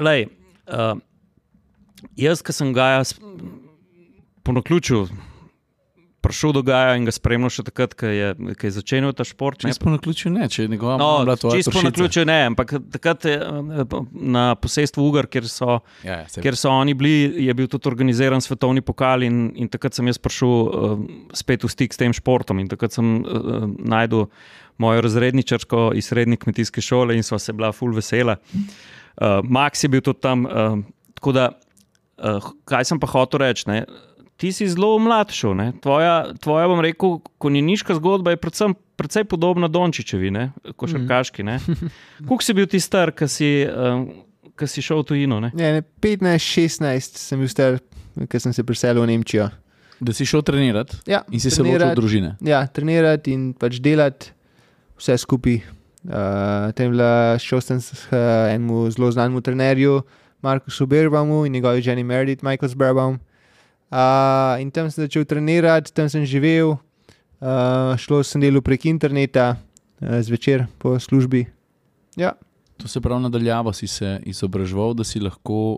lej, 0.01 0.25
uh, 0.65 0.95
jaz, 2.17 2.41
ki 2.41 2.55
sem 2.55 2.71
ga 2.73 2.95
jaz 2.97 3.13
po 4.41 4.55
naključju 4.57 5.05
prišel 6.21 6.53
do 6.53 6.61
Gaja 6.65 6.93
in 6.97 7.05
ga 7.07 7.13
spremljal 7.13 7.49
še 7.53 7.63
takrat, 7.65 7.95
ko 7.97 8.05
je, 8.05 8.27
ko 8.37 8.67
je 8.67 8.71
začenjal 8.75 9.13
ta 9.17 9.25
šport. 9.25 9.61
Čisto 9.63 9.85
po 9.87 9.93
naključju 9.93 10.31
ne, 10.33 10.45
če 10.49 10.63
je 10.63 10.71
njegova 10.71 10.97
No, 11.01 11.07
mama 11.07 11.25
bila 11.25 11.35
tvoja 11.41 11.57
čisto 11.57 11.73
pršica. 11.73 11.87
naključju 11.89 12.25
ne, 12.29 12.37
ampak 12.51 12.73
takrat 12.93 13.25
je, 13.25 13.35
eh, 13.41 13.95
na 14.11 14.43
posestvu 14.55 15.07
Ugar, 15.09 15.27
kjer 15.27 15.49
so, 15.49 15.79
Ja, 16.05 16.21
ja, 16.23 16.41
kjer 16.41 16.57
so 16.57 16.69
oni 16.69 16.93
bili, 16.93 17.45
je 17.45 17.53
bil 17.57 17.67
tudi 17.67 17.89
organiziran 17.89 18.41
svetovni 18.41 18.81
pokal 18.85 19.25
in, 19.25 19.51
in 19.55 19.69
takrat 19.71 19.97
sem 19.97 20.07
jaz 20.07 20.21
prišel 20.21 20.49
uh, 20.49 20.97
spet 21.33 21.65
v 21.65 21.71
stik 21.73 21.93
s 21.93 21.97
tem 21.97 22.13
športom 22.13 22.61
in 22.61 22.69
takrat 22.69 22.93
sem 22.93 23.21
uh, 23.21 23.65
najdel 23.81 24.27
mojo 24.81 25.01
razredničarko 25.05 25.91
iz 25.97 26.07
srednje 26.09 26.37
kmetijske 26.41 26.81
šole 26.81 27.17
in 27.17 27.23
sva 27.25 27.39
se 27.39 27.53
bila 27.53 27.71
full 27.73 27.93
vesela. 27.93 28.37
Uh, 28.53 29.41
Max 29.45 29.83
je 29.83 29.89
bil 29.89 30.01
tudi 30.01 30.21
tam. 30.21 30.45
Uh, 30.45 30.79
tako 31.17 31.33
da, 31.35 31.49
uh, 32.17 32.53
kaj 32.65 32.85
sem 32.89 32.99
pa 33.01 33.09
hotel 33.11 33.43
reči? 33.43 33.67
Ne? 33.69 33.83
Ti 34.41 34.49
si 34.49 34.65
zelo 34.65 34.95
mlad 34.97 35.29
šel. 35.29 35.53
ne. 35.53 35.67
Tvoja, 35.77 36.33
tvoja, 36.41 36.65
bom 36.67 36.81
rekel, 36.81 37.19
konjeniška 37.37 37.93
zgodba 37.99 38.33
je 38.33 38.39
predvsem 38.41 38.73
precej 38.97 39.23
podobna 39.29 39.67
Dončičevi, 39.69 40.31
ne? 40.33 40.47
košarkaški. 40.75 41.43
Ne? 41.45 41.59
Kuk 42.27 42.41
si 42.41 42.53
bil 42.57 42.65
ti 42.65 42.79
star, 42.81 43.13
ki 43.13 43.27
si, 43.29 43.49
uh, 43.69 44.01
ki 44.57 44.65
si 44.65 44.81
šel 44.81 45.03
v 45.03 45.07
tujino? 45.11 45.37
Ne? 45.39 45.51
Ne, 45.53 45.69
ne, 45.77 45.81
15-16 46.01 47.21
sem 47.21 47.37
bil 47.41 47.49
star, 47.53 47.77
ker 48.25 48.41
sem 48.41 48.53
se 48.53 48.65
preselil 48.65 49.05
v 49.05 49.11
Nemčijo. 49.13 49.49
Da 50.01 50.13
si 50.17 50.25
šel 50.25 50.41
trenirati 50.41 50.97
Ja, 51.05 51.21
in 51.29 51.37
si 51.37 51.51
se 51.53 51.61
lotil 51.61 51.77
trenirat- 51.77 51.93
družine. 52.01 52.31
Ja, 52.41 52.63
trenirati 52.65 53.35
in 53.37 53.51
pač 53.53 53.77
delati 53.77 54.33
vse 54.97 55.17
skupaj. 55.21 55.59
Uh, 56.01 56.71
tem 56.73 56.89
bila, 56.89 57.37
šel 57.37 57.61
sem 57.61 57.77
s 57.77 57.93
uh, 58.09 58.17
enemu 58.49 58.87
zelo 58.89 59.11
znanemu 59.13 59.41
trenerju, 59.45 59.99
Markusu 60.41 60.87
Berbaumu 60.89 61.43
in 61.45 61.53
njegovi 61.53 61.83
ženi 61.85 62.01
Meredith 62.03 62.41
Michaels 62.41 62.73
Berbaum. 62.73 63.19
Uh, 63.91 64.55
in 64.57 64.71
tam 64.71 64.87
sem 64.87 65.03
začel 65.03 65.25
trenirati, 65.25 65.91
tam 65.91 66.07
sem 66.07 66.23
živel, 66.23 66.77
uh, 67.37 67.91
šlo 67.97 68.23
sem 68.23 68.39
delo 68.39 68.61
prek 68.61 68.85
interneta, 68.85 69.57
uh, 69.99 70.21
zvečer 70.21 70.67
po 70.77 70.95
službi. 70.95 71.45
Ja, 72.15 72.33
To 72.77 72.87
se 72.87 72.97
pravi, 72.97 73.21
nadaljavo 73.21 73.69
si 73.73 73.85
se 73.85 74.19
izobraževal, 74.25 74.93
da 74.93 75.03
si 75.03 75.19
lahko. 75.19 75.77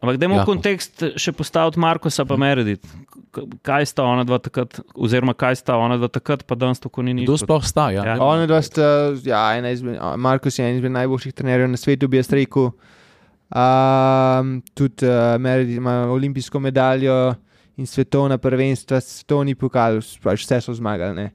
Ampak 0.00 0.16
dajmo 0.16 0.34
v 0.34 0.38
Jako. 0.38 0.48
kontekst 0.48 1.02
še 1.14 1.32
postaviti 1.32 1.76
Markosa 1.76 2.24
pa 2.24 2.36
Meredith. 2.36 2.88
K- 3.28 3.44
Kaj 3.60 3.84
sta 3.86 4.06
ona 4.06 4.24
dva 4.24 4.38
takrat, 4.38 4.78
oziroma 4.94 5.34
kaj 5.34 5.56
sta 5.56 5.76
ona 5.76 5.98
dva 5.98 6.08
takrat, 6.08 6.46
pa 6.46 6.54
danes 6.54 6.80
to 6.80 6.88
konjeniško? 6.88 7.28
Kdo 7.28 7.36
sploh 7.36 7.60
sta? 7.60 7.90
Ja? 7.90 8.06
Ja. 8.06 8.14
Ona 8.16 8.46
dva 8.46 8.62
sta, 8.62 9.12
ja, 9.20 9.42
ena 9.52 9.68
izmed, 9.68 9.98
a, 10.00 10.14
Markus 10.16 10.56
je 10.56 10.64
en 10.64 10.78
izmed 10.78 10.94
najboljših 10.94 11.34
trenerjev 11.34 11.68
na 11.68 11.76
svetu, 11.76 12.08
bi 12.08 12.16
jaz 12.16 12.32
rekel. 12.32 12.70
Um, 13.50 14.62
tudi 14.72 15.04
uh, 15.04 15.36
Meredith 15.36 15.76
ima 15.76 16.06
olimpijsko 16.06 16.60
medaljo 16.60 17.34
in 17.78 17.86
svetovna 17.86 18.38
prvenstva, 18.38 19.00
svetovni 19.00 19.54
pokal, 19.54 20.00
pač 20.22 20.44
vse 20.44 20.60
so 20.64 20.74
zmagali. 20.74 21.28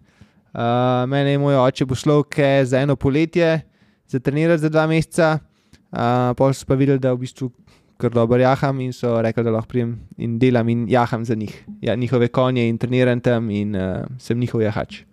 Uh, 0.53 1.07
mene 1.09 1.33
je 1.33 1.41
moj 1.41 1.57
oče 1.63 1.87
poslal 1.89 2.23
za 2.63 2.79
eno 2.79 2.95
poletje, 2.95 3.61
za 4.07 4.19
trenirati 4.19 4.61
za 4.61 4.69
dva 4.69 4.85
meseca, 4.87 5.39
uh, 5.39 6.35
pa 6.37 6.53
so 6.53 6.65
pa 6.67 6.75
videli, 6.75 6.99
da 6.99 7.13
v 7.13 7.23
bistvu 7.23 7.49
kar 7.97 8.11
dobro 8.11 8.37
jaham 8.41 8.81
in 8.81 8.93
so 8.93 9.21
rekli, 9.21 9.43
da 9.43 9.51
lahko 9.51 9.71
prijem 9.71 9.95
in 10.17 10.37
delam 10.39 10.69
in 10.69 10.85
jaham 10.89 11.25
za 11.25 11.35
njih. 11.35 11.55
Ja, 11.81 11.95
njihove 11.95 12.27
konje 12.27 12.67
in 12.69 12.77
treniram 12.77 13.19
tam 13.19 13.49
in 13.49 13.75
uh, 13.75 14.05
sem 14.19 14.39
njihov 14.39 14.61
jahač. 14.61 15.03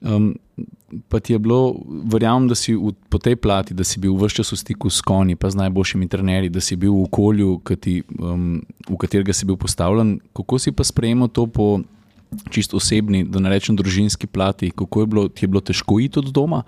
Um, 0.00 0.36
pa 1.08 1.20
ti 1.20 1.32
je 1.32 1.38
bilo, 1.38 1.74
verjamem, 2.12 2.48
da 2.48 2.54
si 2.54 2.74
v, 2.74 2.92
po 3.08 3.18
tej 3.20 3.36
plati, 3.36 3.76
da 3.76 3.84
si 3.84 4.00
bil 4.00 4.16
vse 4.16 4.40
čas 4.40 4.52
v 4.52 4.58
stiku 4.60 4.90
s 4.90 5.04
konji, 5.04 5.36
pa 5.36 5.50
z 5.50 5.60
najboljšimi 5.60 6.08
trenerji, 6.08 6.52
da 6.52 6.60
si 6.64 6.76
bil 6.76 6.94
v 6.94 7.04
okolju, 7.08 7.58
ki 7.66 7.76
ti, 7.76 7.94
um, 8.18 8.58
v 8.88 8.98
katerega 9.00 9.36
si 9.36 9.48
bil 9.48 9.58
postavljen. 9.60 10.18
Kako 10.36 10.58
si 10.58 10.72
pa 10.72 10.84
sprejemal 10.84 11.28
to 11.28 11.46
po 11.46 11.80
čisto 12.52 12.80
osebni, 12.80 13.24
da 13.24 13.40
ne 13.40 13.52
rečem 13.52 13.76
družinski 13.76 14.26
plati? 14.26 14.72
Kako 14.72 15.04
je 15.04 15.06
bilo, 15.06 15.28
ti 15.28 15.44
je 15.44 15.52
bilo 15.52 15.60
težko 15.60 16.00
iti 16.00 16.18
od 16.18 16.32
doma? 16.32 16.64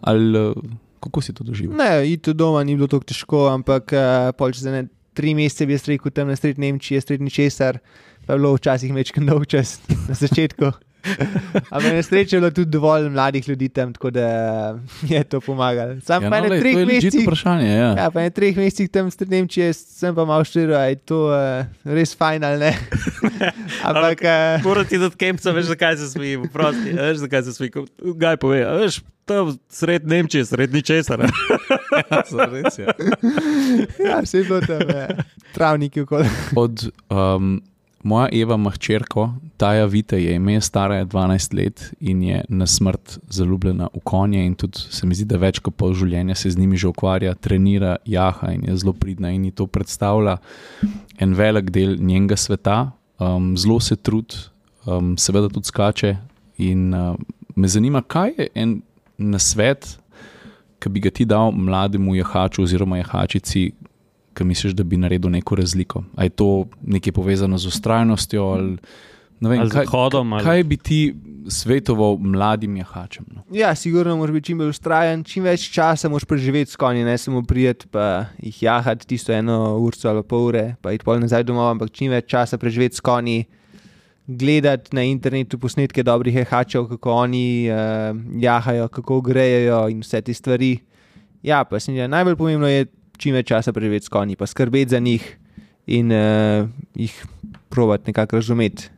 Ali, 0.00 0.32
uh, 0.32 0.56
kako 1.00 1.20
si 1.20 1.36
to 1.36 1.44
doživel? 1.44 1.76
Ne, 1.76 2.08
iti 2.08 2.30
od 2.32 2.36
doma 2.36 2.64
ni 2.64 2.76
bilo 2.76 2.88
tako 2.88 3.04
težko, 3.04 3.48
ampak 3.52 3.92
uh, 3.92 4.52
čez 4.52 4.66
ene 4.66 4.88
tri 5.18 5.34
mesece 5.34 5.66
bi 5.66 5.74
jaz 5.74 5.88
rekel, 5.90 6.14
tam 6.14 6.30
na 6.30 6.36
sred 6.38 6.58
Nemčije, 6.62 7.00
sred 7.02 7.22
ničesar, 7.22 7.80
pa 8.26 8.32
je 8.32 8.38
bilo 8.38 8.54
včasih 8.54 8.94
večkrat 8.94 9.26
dolg 9.26 9.48
čas 9.50 9.80
na 10.08 10.14
začetku. 10.14 10.87
Ampak 11.70 11.92
na 11.94 12.02
srečo 12.02 12.36
je 12.36 12.40
bilo 12.40 12.50
tudi 12.50 12.70
dovolj 12.70 13.08
mladih 13.08 13.48
ljudi 13.48 13.68
tam, 13.68 13.92
tako 13.92 14.10
da 14.10 14.26
je 15.08 15.24
to 15.24 15.40
pomagalo. 15.40 16.00
Sam 16.00 16.22
Ja, 16.22 16.30
pa 16.30 16.36
no, 16.40 16.42
na 16.42 16.48
lej, 16.50 16.60
treh 16.60 16.74
to 16.74 16.78
je 16.78 16.86
legit 16.86 17.04
mesecih. 17.04 17.26
vprašanje. 17.26 17.68
Ja. 17.68 17.90
Ja, 17.96 18.10
pa 18.10 18.22
na 18.22 18.30
treh 18.30 18.56
mesecih 18.56 18.90
tam 18.90 19.10
s 19.10 19.20
Nemčijo 19.20 19.72
sem 19.72 20.14
pa 20.14 20.24
malo 20.24 20.44
štiri, 20.44 20.66
da 20.66 20.84
je 20.84 20.96
to 20.96 21.20
uh, 21.30 21.64
res 21.84 22.14
fajn 22.16 22.44
ali 22.44 22.58
ne. 22.58 22.72
Ampak 23.88 24.18
uh, 24.24 24.64
Moram 24.64 24.84
ti 24.84 24.98
dati 24.98 25.16
kemca, 25.16 25.50
veš, 25.50 25.64
zakaj 25.72 25.96
se 25.96 26.10
smejim. 26.10 26.48
Prosti, 26.52 26.92
veš, 26.92 27.16
zakaj 27.16 27.42
se 27.42 27.52
smejim. 27.52 27.86
Gaj 28.16 28.36
pove, 28.36 28.64
a 28.66 28.72
veš, 28.74 29.00
tam 29.24 29.58
sred 29.68 30.06
Nemčije, 30.08 30.44
sred 30.44 30.72
ničesar. 30.74 31.18
ne. 31.18 31.28
Res 32.52 32.78
je. 32.78 32.86
ja, 34.08 34.20
vse 34.24 34.38
je 34.38 34.44
bilo 34.44 34.60
tam, 34.60 34.82
uh, 34.88 35.24
travniki 35.54 36.00
okoli. 36.00 36.28
Od 36.56 36.90
um, 37.10 37.62
moja 38.02 38.28
Eva, 38.32 38.56
mahčerko, 38.56 39.34
Taja 39.56 39.86
Vite, 39.86 40.22
je 40.22 40.34
ime, 40.34 40.60
stara 40.60 40.96
je 40.96 41.06
12 41.06 41.54
let 41.54 41.94
in 42.00 42.22
je 42.22 42.44
na 42.48 42.66
smrt 42.66 43.18
zaljubljena 43.28 43.88
v 43.94 44.00
konje. 44.04 44.44
In 44.46 44.54
tudi 44.54 44.78
se 44.78 45.06
mi 45.06 45.14
zdi, 45.14 45.24
da 45.24 45.38
več 45.38 45.58
kot 45.58 45.74
pol 45.76 45.94
življenja 45.94 46.34
se 46.34 46.50
z 46.50 46.58
njimi 46.58 46.76
že 46.76 46.88
ukvarja, 46.88 47.34
trenira, 47.34 47.96
jaha 48.06 48.52
in 48.54 48.64
je 48.68 48.76
zelo 48.76 48.92
pridna 48.92 49.30
in 49.34 49.44
ji 49.44 49.50
to 49.50 49.66
predstavlja 49.66 50.38
en 51.18 51.34
velik 51.34 51.70
del 51.74 51.96
njenega 51.98 52.36
sveta, 52.36 52.78
um, 53.18 53.56
zelo 53.56 53.80
se 53.80 53.96
trudi, 53.96 54.46
um, 54.86 55.16
seveda 55.18 55.48
tudi 55.48 55.66
skače. 55.66 56.16
In 56.58 56.94
uh, 56.94 57.16
me 57.56 57.68
zanima, 57.68 58.02
kaj 58.02 58.34
je 58.38 58.48
en 58.54 58.80
nasvet, 59.18 59.98
ki 60.78 60.90
bi 60.94 61.02
ga 61.02 61.10
ti 61.10 61.26
dal 61.26 61.50
mlademu 61.50 62.14
jahaču 62.14 62.62
oziroma 62.62 63.00
jahačici, 63.00 63.72
ki 64.38 64.46
misliš, 64.46 64.76
da 64.78 64.84
bi 64.86 64.96
naredil 64.96 65.30
neko 65.34 65.58
razliko. 65.58 66.04
A 66.16 66.28
je 66.28 66.30
to 66.30 66.66
nekaj 66.82 67.12
povezano 67.12 67.58
z 67.58 67.66
ustrajnostjo 67.66 68.44
ali, 68.44 68.76
ne 69.40 69.50
vem, 69.50 69.60
Ali 69.60 69.70
kaj, 69.70 69.88
odhodom, 69.88 70.32
ali- 70.32 70.44
kaj 70.44 70.64
bi 70.64 70.76
ti 70.76 71.00
svetoval 71.48 72.18
mladim 72.20 72.76
jahačem? 72.76 73.24
No? 73.34 73.42
Ja, 73.52 73.74
sigurno 73.74 74.16
moraš 74.16 74.32
biti 74.32 74.46
čim 74.46 74.58
bolj 74.58 74.72
ustrajen, 74.74 75.24
čim 75.24 75.44
več 75.44 75.70
časa 75.72 76.08
moraš 76.08 76.26
preživeti 76.28 76.70
s 76.70 76.76
konji, 76.76 77.04
ne 77.04 77.18
samo 77.18 77.42
prijeti 77.42 77.88
pa 77.90 78.26
jih 78.38 78.62
jahati 78.62 79.06
tisto 79.06 79.32
eno 79.32 79.78
uro 79.78 80.10
ali 80.10 80.22
pol 80.22 80.48
ure, 80.50 80.74
pa 80.82 80.92
iti 80.92 81.04
pol 81.04 81.20
nazaj 81.20 81.46
domov, 81.48 81.70
ampak 81.70 81.90
čim 81.90 82.12
več 82.12 82.28
časa 82.28 82.58
preživeti 82.58 82.96
s 82.96 83.00
konji, 83.00 83.44
gledati 84.26 84.92
na 84.92 85.02
internetu 85.02 85.58
posnetke 85.58 86.02
dobrih 86.02 86.34
jahačev, 86.34 86.84
kako 86.88 87.12
oni 87.24 87.70
uh, 87.70 88.12
jahajo, 88.40 88.88
kako 88.88 89.20
grejejo 89.20 89.86
in 89.88 90.02
vse 90.04 90.20
te 90.20 90.34
stvari. 90.34 90.78
Ja, 91.42 91.64
pa 91.64 91.80
se 91.80 91.92
mi 91.92 91.98
zdi, 91.98 92.08
najbolj 92.08 92.36
pomembno 92.36 92.68
je 92.68 92.86
čim 93.18 93.34
več 93.34 93.48
časa 93.48 93.72
preživeti 93.72 94.06
s 94.06 94.08
konji, 94.08 94.36
pa 94.36 94.46
skrbeti 94.46 94.90
za 94.90 94.98
njih 94.98 95.24
in 95.88 96.12
uh, 96.12 96.68
jih 96.94 97.14
provat 97.68 98.06
nekako 98.06 98.36
razumeti. 98.36 98.88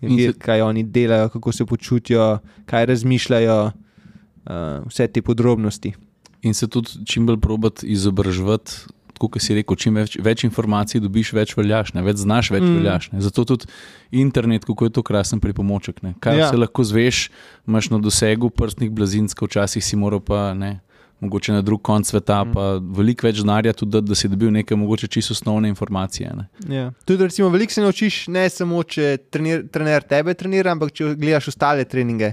Vedeti, 0.00 0.38
kaj 0.38 0.62
oni 0.62 0.84
delajo, 0.84 1.28
kako 1.28 1.52
se 1.52 1.66
počutijo, 1.66 2.38
kaj 2.66 2.86
razmišljajo, 2.86 3.58
uh, 3.64 4.52
vse 4.86 5.06
te 5.08 5.22
podrobnosti. 5.22 5.94
In 6.42 6.54
se 6.54 6.68
tudi 6.68 7.02
čim 7.04 7.26
bolj 7.26 7.40
probati 7.40 7.86
izobraževati. 7.88 8.72
Tako 9.12 9.28
kot 9.28 9.42
si 9.42 9.54
rekel, 9.54 9.74
čim 9.76 9.96
več, 9.98 10.14
več 10.16 10.44
informacij 10.46 11.00
dobiš, 11.02 11.32
več 11.34 11.56
veljaš, 11.58 11.90
ne? 11.92 12.04
več 12.06 12.20
znaš, 12.22 12.52
več 12.54 12.62
Mm. 12.62 12.76
veljaš. 12.78 13.08
Ne? 13.10 13.20
Zato 13.20 13.42
tudi 13.44 13.66
internet, 14.12 14.62
kako 14.64 14.86
je 14.86 14.90
to 14.90 15.02
krasen 15.02 15.40
pripomoček. 15.40 16.02
Ne? 16.02 16.14
Kaj 16.20 16.38
Ja. 16.38 16.50
se 16.50 16.56
lahko 16.56 16.84
zveš, 16.84 17.30
imaš 17.66 17.90
na 17.90 17.98
dosegu 17.98 18.50
prstnih 18.50 18.90
blazinsk, 18.90 19.42
včasih 19.42 19.82
si 19.84 19.96
moral 19.96 20.20
pa 20.20 20.54
ne. 20.54 20.78
Mogoče 21.20 21.52
na 21.52 21.62
drug 21.62 21.82
konc 21.82 22.06
sveta, 22.06 22.44
Mm. 22.44 22.52
pa 22.54 22.64
veliko 22.78 23.26
več 23.26 23.40
denarja, 23.42 23.72
tudi 23.72 23.90
da, 23.90 24.00
da 24.00 24.14
si 24.14 24.28
dobil 24.28 24.50
neke 24.50 24.76
mogoče 24.76 25.08
čisto 25.08 25.32
osnovne 25.34 25.68
informacije. 25.68 26.30
Ne? 26.36 26.76
Ja. 26.76 26.92
Tudi, 27.04 27.24
recimo, 27.24 27.48
veliko 27.48 27.72
se 27.72 27.82
naučiš, 27.82 28.28
ne 28.28 28.48
samo, 28.48 28.82
če 28.82 29.16
trener, 29.30 29.64
trener 29.68 30.02
tebe 30.02 30.34
trenira, 30.34 30.70
ampak 30.72 30.92
če 30.92 31.14
gledaš 31.14 31.48
ostale 31.48 31.84
treninge, 31.84 32.32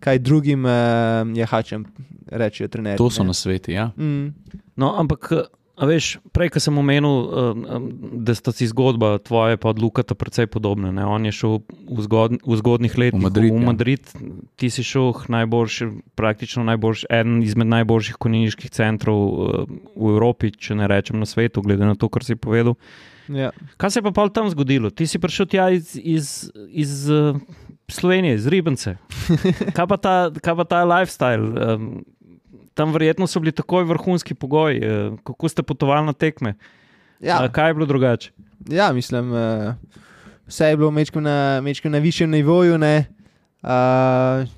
kaj 0.00 0.18
drugim 0.18 0.64
uh, 0.64 0.72
jahačem 1.34 1.86
rečejo 2.28 2.68
trenerji. 2.68 2.98
To 2.98 3.08
so 3.10 3.22
ne. 3.22 3.26
na 3.26 3.34
svetu. 3.34 3.70
Ja. 3.72 3.88
Mm. 3.96 4.34
No, 4.76 4.92
ampak, 5.00 5.32
a 5.76 5.86
veš, 5.88 6.16
prej, 6.32 6.50
ko 6.54 6.60
sem 6.62 6.78
omenil, 6.80 7.16
uh, 7.28 7.80
da 8.24 8.32
sta 8.36 8.52
si 8.56 8.68
zgodba 8.68 9.18
tvoje 9.20 9.60
pa 9.60 9.70
od 9.70 9.80
Lukata 9.82 10.16
precej 10.16 10.48
podobna. 10.48 10.88
Ne? 10.92 11.04
On 11.04 11.20
je 11.20 11.32
šel 11.36 11.60
v, 11.68 12.00
zgod, 12.04 12.38
v 12.40 12.56
zgodnih 12.56 12.96
letih 12.96 13.20
V 13.20 13.28
Madrid, 13.28 13.52
v 13.52 13.60
ja. 13.60 13.66
Madrid. 13.68 14.02
Ti 14.56 14.70
si 14.72 14.80
šel 14.80 15.12
najboljši, 15.28 15.90
praktično 16.16 16.64
najboljši, 16.64 17.10
eden 17.12 17.42
izmed 17.44 17.68
najboljših 17.68 18.16
konjeniških 18.16 18.72
centrov 18.72 19.20
uh, 19.20 19.68
v 19.92 20.14
Evropi, 20.16 20.50
če 20.56 20.80
ne 20.80 20.88
rečem 20.88 21.20
na 21.20 21.28
svetu, 21.28 21.60
glede 21.60 21.84
na 21.84 21.94
to, 21.94 22.08
kar 22.08 22.24
si 22.24 22.40
povedal. 22.40 22.80
Ja. 23.28 23.50
Kaj 23.76 23.90
se 23.90 24.00
je 24.00 24.08
pa 24.08 24.28
tam 24.32 24.48
zgodilo? 24.48 24.90
Ti 24.90 25.06
si 25.06 25.18
prišel 25.18 25.46
tja 25.50 25.68
iz, 25.74 25.98
iz, 25.98 26.48
iz 26.70 27.10
Slovenije, 27.88 28.34
iz 28.34 28.46
Ribence. 28.46 28.96
Kaj 29.76 29.86
pa 29.86 29.96
ta, 29.96 30.14
kaj 30.42 30.54
pa 30.56 30.64
ta 30.64 30.82
lifestyle? 30.84 31.74
Um, 31.74 32.04
tam 32.76 32.92
verjetno 32.92 33.26
so 33.26 33.40
bili 33.40 33.54
takoj 33.56 33.88
vrhunski 33.88 34.36
pogoji, 34.36 34.82
uh, 34.84 35.16
kako 35.24 35.48
ste 35.48 35.64
potovali 35.64 36.06
na 36.06 36.12
tekme. 36.12 36.54
Ja. 37.24 37.40
Kaj 37.48 37.70
je 37.72 37.74
bilo 37.74 37.88
drugače? 37.88 38.32
ja, 38.68 38.92
mislim, 38.92 39.32
uh, 39.32 39.74
vse 40.46 40.66
je 40.66 40.76
bilo 40.76 40.90
mečko 40.90 41.20
na, 41.20 41.60
mečko 41.60 41.88
na 41.88 41.98
višjem 41.98 42.30
nivoju. 42.30 42.78
Ne? 42.78 43.06
Uh, 43.62 43.70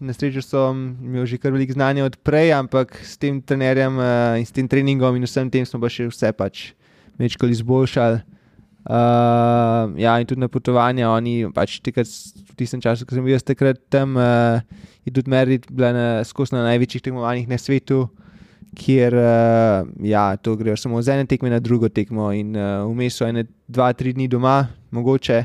na 0.00 0.12
srečo 0.12 0.42
sem 0.42 0.98
imel 1.00 1.26
že 1.26 1.38
kar 1.38 1.52
veliko 1.52 1.72
znanja 1.72 2.04
od 2.04 2.16
prej, 2.16 2.52
ampak 2.52 2.98
s 3.04 3.16
tem 3.16 3.40
trenerjem 3.40 3.96
uh, 3.96 4.36
in 4.36 4.44
s 4.46 4.52
tem 4.52 4.68
treningom 4.68 5.16
in 5.16 5.24
vsem 5.24 5.50
tem 5.50 5.64
smo 5.64 5.80
pa 5.80 5.88
še 5.88 6.10
vse 6.10 6.32
pač 6.36 6.72
mečko 7.16 7.48
izboljšali. 7.48 8.20
Uh, 8.88 9.92
ja, 10.00 10.14
in 10.16 10.24
tudi 10.24 10.40
na 10.40 10.48
potovanja, 10.48 11.10
oni 11.12 11.42
pač 11.52 11.76
tekrat, 11.84 12.08
v 12.08 12.54
tistem 12.56 12.80
času, 12.80 13.04
ko 13.04 13.12
sem 13.12 13.26
bil 13.26 13.34
jaz 13.34 13.44
takrat 13.44 13.76
tam, 13.92 14.16
uh, 14.16 14.64
je 15.04 15.12
tudi 15.12 15.28
Merit 15.28 15.66
bila 15.68 15.90
na, 15.92 16.06
skozi 16.24 16.56
na 16.56 16.64
največjih 16.70 17.04
tekmovanjih 17.04 17.50
na 17.50 17.58
svetu, 17.60 18.06
kjer 18.80 19.12
uh, 19.12 19.84
ja, 20.00 20.30
to 20.40 20.56
grejo 20.56 20.78
samo 20.80 21.02
z 21.04 21.18
ene 21.18 21.28
tekme 21.28 21.52
na 21.52 21.60
drugo 21.60 21.92
tekmo 21.92 22.30
in 22.32 22.56
uh, 22.56 22.88
vmes 22.88 23.20
so 23.20 23.28
ene 23.28 23.44
dva, 23.68 23.90
tri 23.92 24.14
dni 24.16 24.24
doma, 24.32 24.62
mogoče, 24.96 25.42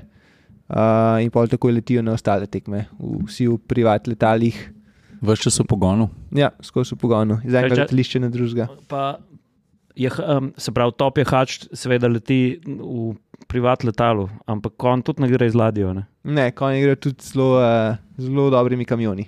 uh, 0.71 1.19
in 1.19 1.27
pol 1.27 1.51
tako 1.51 1.73
letijo 1.75 1.99
na 1.99 2.15
ostale 2.15 2.47
tekme, 2.47 2.85
v, 2.95 3.25
vsi 3.27 3.49
v 3.51 3.59
privat 3.67 4.07
letalih, 4.07 4.55
Vse 5.23 5.43
čas 5.43 5.55
so 5.55 5.63
pogonu. 5.67 6.09
ja, 6.35 6.49
skozi 6.63 6.95
v 6.95 6.99
pogonu, 6.99 7.41
iz 7.43 7.53
enega 7.55 7.83
letališča 7.83 8.23
na 8.23 8.31
drugega. 8.31 8.67
Pa 8.87 9.19
je, 9.95 10.11
um, 10.19 10.51
se 10.57 10.71
pravi, 10.71 10.95
top 10.97 11.17
je 11.17 11.25
hač, 11.27 11.59
seveda 11.75 12.07
leti 12.11 12.59
v 12.63 13.13
privat 13.47 13.83
letalu, 13.83 14.27
ampak 14.49 14.75
kon 14.77 15.01
tudi 15.05 15.23
ne 15.23 15.29
gre 15.31 15.49
z 15.49 15.57
ladjo. 15.57 15.93
Ne? 15.93 16.05
Ne, 16.23 16.51
konji 16.55 16.81
grejo 16.83 16.99
tudi 17.07 17.25
zelo, 17.25 17.49
uh, 17.59 17.95
zelo 18.17 18.49
dobrimi 18.53 18.85
kamioni. 18.85 19.27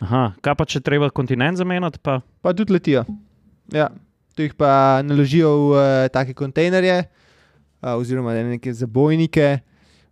Aha, 0.00 0.30
kaj 0.40 0.54
pa 0.56 0.64
če 0.64 0.80
treba 0.80 1.10
kontinent 1.12 1.60
zamenjati? 1.60 2.00
Pa? 2.02 2.20
Pa 2.40 2.54
tudi 2.56 2.72
letijo. 2.72 3.04
Ja, 3.74 3.90
tu 4.34 4.46
jih 4.46 4.54
pa 4.56 5.02
naložijo 5.04 5.50
v 5.50 5.74
uh, 5.76 6.06
take 6.12 6.34
kontejnerje, 6.36 7.02
uh, 7.82 7.98
oziroma 7.98 8.34
na 8.36 8.46
neke 8.54 8.72
zabojnike. 8.72 9.58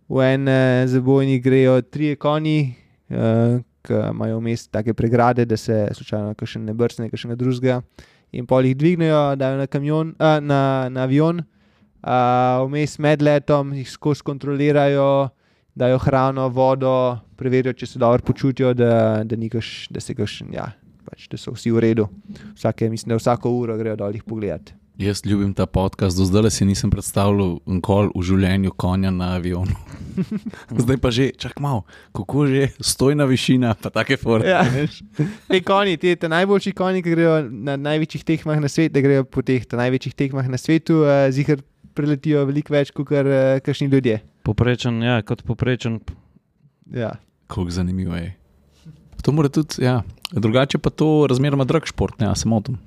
V 0.09 0.21
en 0.25 0.49
uh, 0.49 0.85
zabojnik 0.89 1.43
grejo 1.45 1.79
tri 1.85 2.15
konji, 2.17 2.73
uh, 3.13 3.59
ki 3.85 3.99
imajo 4.09 4.39
vmes 4.39 4.67
take 4.69 4.93
pregrade, 4.97 5.45
da 5.45 5.57
se 5.57 5.87
slučajno 5.93 6.33
še 6.45 6.61
ne 6.61 6.73
brcne, 6.73 7.09
še 7.13 7.29
ne 7.29 7.37
drugega. 7.37 7.81
In 8.33 8.45
pol 8.49 8.65
jih 8.65 8.77
dvignejo, 8.77 9.35
dajo 9.41 9.57
na, 9.57 9.65
kamion, 9.69 10.13
uh, 10.17 10.37
na, 10.41 10.89
na 10.93 11.05
avion, 11.09 11.41
uh, 12.03 12.65
vmes 12.67 12.97
med 12.99 13.21
letom 13.21 13.73
jih 13.73 13.89
skozi 13.89 14.23
kontrolirajo, 14.23 15.29
dajo 15.75 15.99
hrano, 16.03 16.49
vodo, 16.49 17.19
preverijo, 17.39 17.73
če 17.73 17.87
se 17.87 17.99
dobro 17.99 18.25
počutijo, 18.25 18.73
da, 18.73 19.23
da, 19.23 19.39
kaš, 19.51 19.87
da, 19.89 20.03
se 20.03 20.15
kaš, 20.15 20.41
ja, 20.53 20.71
pač, 21.07 21.29
da 21.31 21.39
so 21.39 21.55
vsi 21.55 21.71
v 21.71 21.85
redu. 21.87 22.09
Vsake, 22.55 22.89
mislim, 22.89 23.15
da 23.15 23.21
vsako 23.21 23.55
uro 23.61 23.77
grejo 23.79 23.95
dol 23.99 24.15
jih 24.15 24.27
pogledati. 24.27 24.75
Jaz 24.99 25.21
ljubim 25.25 25.53
ta 25.55 25.63
podcast, 25.65 26.17
do 26.17 26.25
zdaj 26.27 26.49
si 26.51 26.65
nisem 26.67 26.91
predstavljal 26.91 27.53
nikoli 27.65 28.09
v 28.11 28.23
življenju 28.27 28.73
konja 28.75 29.13
na 29.15 29.29
avionu. 29.37 29.71
zdaj 30.81 30.97
pa 30.99 31.11
že, 31.15 31.29
čak 31.39 31.55
malo, 31.63 31.85
kako 32.11 32.43
že, 32.51 32.65
stojna 32.83 33.23
višina, 33.23 33.77
pa 33.79 33.93
take 33.95 34.17
forme. 34.19 34.51
Ja. 34.51 34.65
Te 35.47 35.61
konji, 35.63 35.95
te, 36.03 36.17
te 36.19 36.27
najboljši 36.27 36.75
konji, 36.75 37.05
ki 37.05 37.15
grejo 37.15 37.37
na 37.47 37.77
največjih 37.79 38.27
tekmah 38.27 38.59
na 38.59 38.67
svetu, 38.67 39.05
grejo 39.07 39.23
po 39.23 39.39
teh 39.39 39.63
največjih 39.63 40.19
tekmah 40.19 40.51
na 40.51 40.59
svetu, 40.59 40.99
uh, 41.07 41.31
zihar 41.31 41.63
preletijo 41.99 42.47
veliko 42.49 42.73
več 42.73 42.93
kot 42.95 43.11
uh, 43.11 43.59
kakšni 43.65 43.91
ljudje. 43.91 44.21
Poprečen, 44.47 45.01
ja, 45.03 45.19
kot 45.27 45.43
poprečen. 45.47 45.99
Ja. 46.95 47.13
Kako 47.51 47.67
zanimivo 47.75 48.15
je. 48.15 48.31
To 49.25 49.33
mora 49.35 49.51
tudi, 49.51 49.83
ja. 49.83 49.99
Drugače 50.31 50.79
pa 50.79 50.89
to 50.89 51.27
razmeroma 51.29 51.65
drag 51.67 51.89
šport, 51.89 52.19
ne, 52.21 52.29
ja, 52.29 52.35
se 52.39 52.47
motim. 52.47 52.77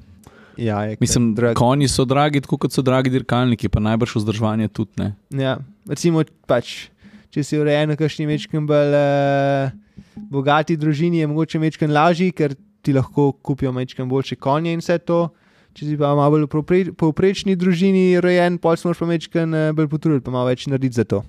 Ja, 0.56 0.82
je, 0.84 0.96
Mislim, 1.00 1.34
drag. 1.34 1.56
konji 1.56 1.88
so 1.88 2.04
dragi, 2.04 2.40
tako 2.44 2.58
kot 2.64 2.72
so 2.72 2.82
dragi 2.84 3.10
dirkalniki, 3.10 3.68
pa 3.72 3.80
najbrž 3.80 4.16
vzdrževanje 4.20 4.68
tudi 4.68 5.00
ne. 5.00 5.12
Ja, 5.36 5.56
recimo, 5.88 6.24
pač, 6.48 6.90
če 7.32 7.44
si 7.44 7.60
urejen 7.60 7.94
kakšni 7.96 8.26
mečkem 8.28 8.66
bolj 8.68 8.96
uh, 8.98 9.72
bogati 10.32 10.76
družini, 10.76 11.22
je 11.22 11.30
mogoče 11.30 11.60
mečkem 11.62 11.92
lažji, 11.92 12.32
ker 12.36 12.56
ti 12.82 12.92
lahko 12.92 13.30
kupijo 13.32 13.72
mečkem 13.72 14.08
boljše 14.08 14.36
konje 14.36 14.74
in 14.76 14.82
vse 14.82 14.98
to. 14.98 15.24
Če 15.72 15.86
si 15.86 15.96
pa 15.96 16.12
malo 16.12 16.30
bolj 16.32 16.46
povprečni 16.92 17.56
družini 17.56 18.20
rojen, 18.20 18.58
pol 18.58 18.76
smo 18.76 18.92
pa 18.92 19.06
uh, 19.48 19.72
bolj 19.72 19.88
potrudili, 19.88 20.20
pa 20.20 20.30
malo 20.30 20.46
več 20.46 20.66
narediti 20.66 20.94
za 20.94 21.04
to. 21.04 21.22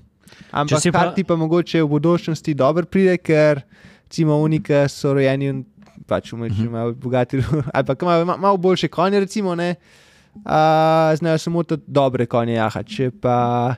Ampak 0.51 0.81
kar 0.83 0.91
pa- 0.91 1.13
ti 1.13 1.23
pa 1.23 1.35
mogoče 1.35 1.79
v 1.79 1.87
bodočnosti 1.89 2.53
dobro 2.53 2.83
pride, 2.85 3.17
ker 3.19 3.61
recimo 4.03 4.35
unike 4.37 4.87
so 4.87 5.13
rojeni 5.13 5.63
pač 6.05 6.33
umeč, 6.33 6.51
Mhm. 6.53 6.65
imajo 6.65 6.93
bogati, 6.93 7.37
ali 7.73 7.85
pa 7.85 7.95
imajo 7.95 8.25
ma- 8.25 8.37
malo 8.37 8.57
boljše 8.57 8.87
konje, 8.89 9.19
recimo, 9.19 9.55
ne, 9.55 9.75
uh, 10.37 10.51
znajo 11.13 11.37
samo 11.37 11.63
to 11.63 11.77
dobre 11.77 12.25
konje 12.25 12.53
jaha. 12.53 12.83
Če 12.83 13.11
pa, 13.13 13.75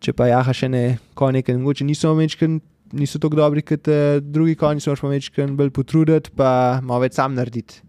če 0.00 0.12
pa 0.12 0.26
jaha 0.26 0.52
še 0.52 0.68
ne 0.68 0.84
konje, 1.14 1.42
ki 1.42 1.54
mogoče 1.54 1.84
niso 1.84 2.14
mečken. 2.14 2.60
Niso 2.92 3.18
tako 3.18 3.34
dobri 3.36 3.58
kot 3.60 3.88
uh, 3.88 3.94
drugi 4.20 4.54
konji, 4.54 4.80
se 4.80 4.90
moraš 4.90 5.02
večkrat 5.04 5.50
bolj 5.52 5.70
potruditi, 5.70 6.30
pa 6.30 6.50
malo 6.80 7.00
več 7.00 7.14
sam 7.14 7.34
narediti. 7.34 7.80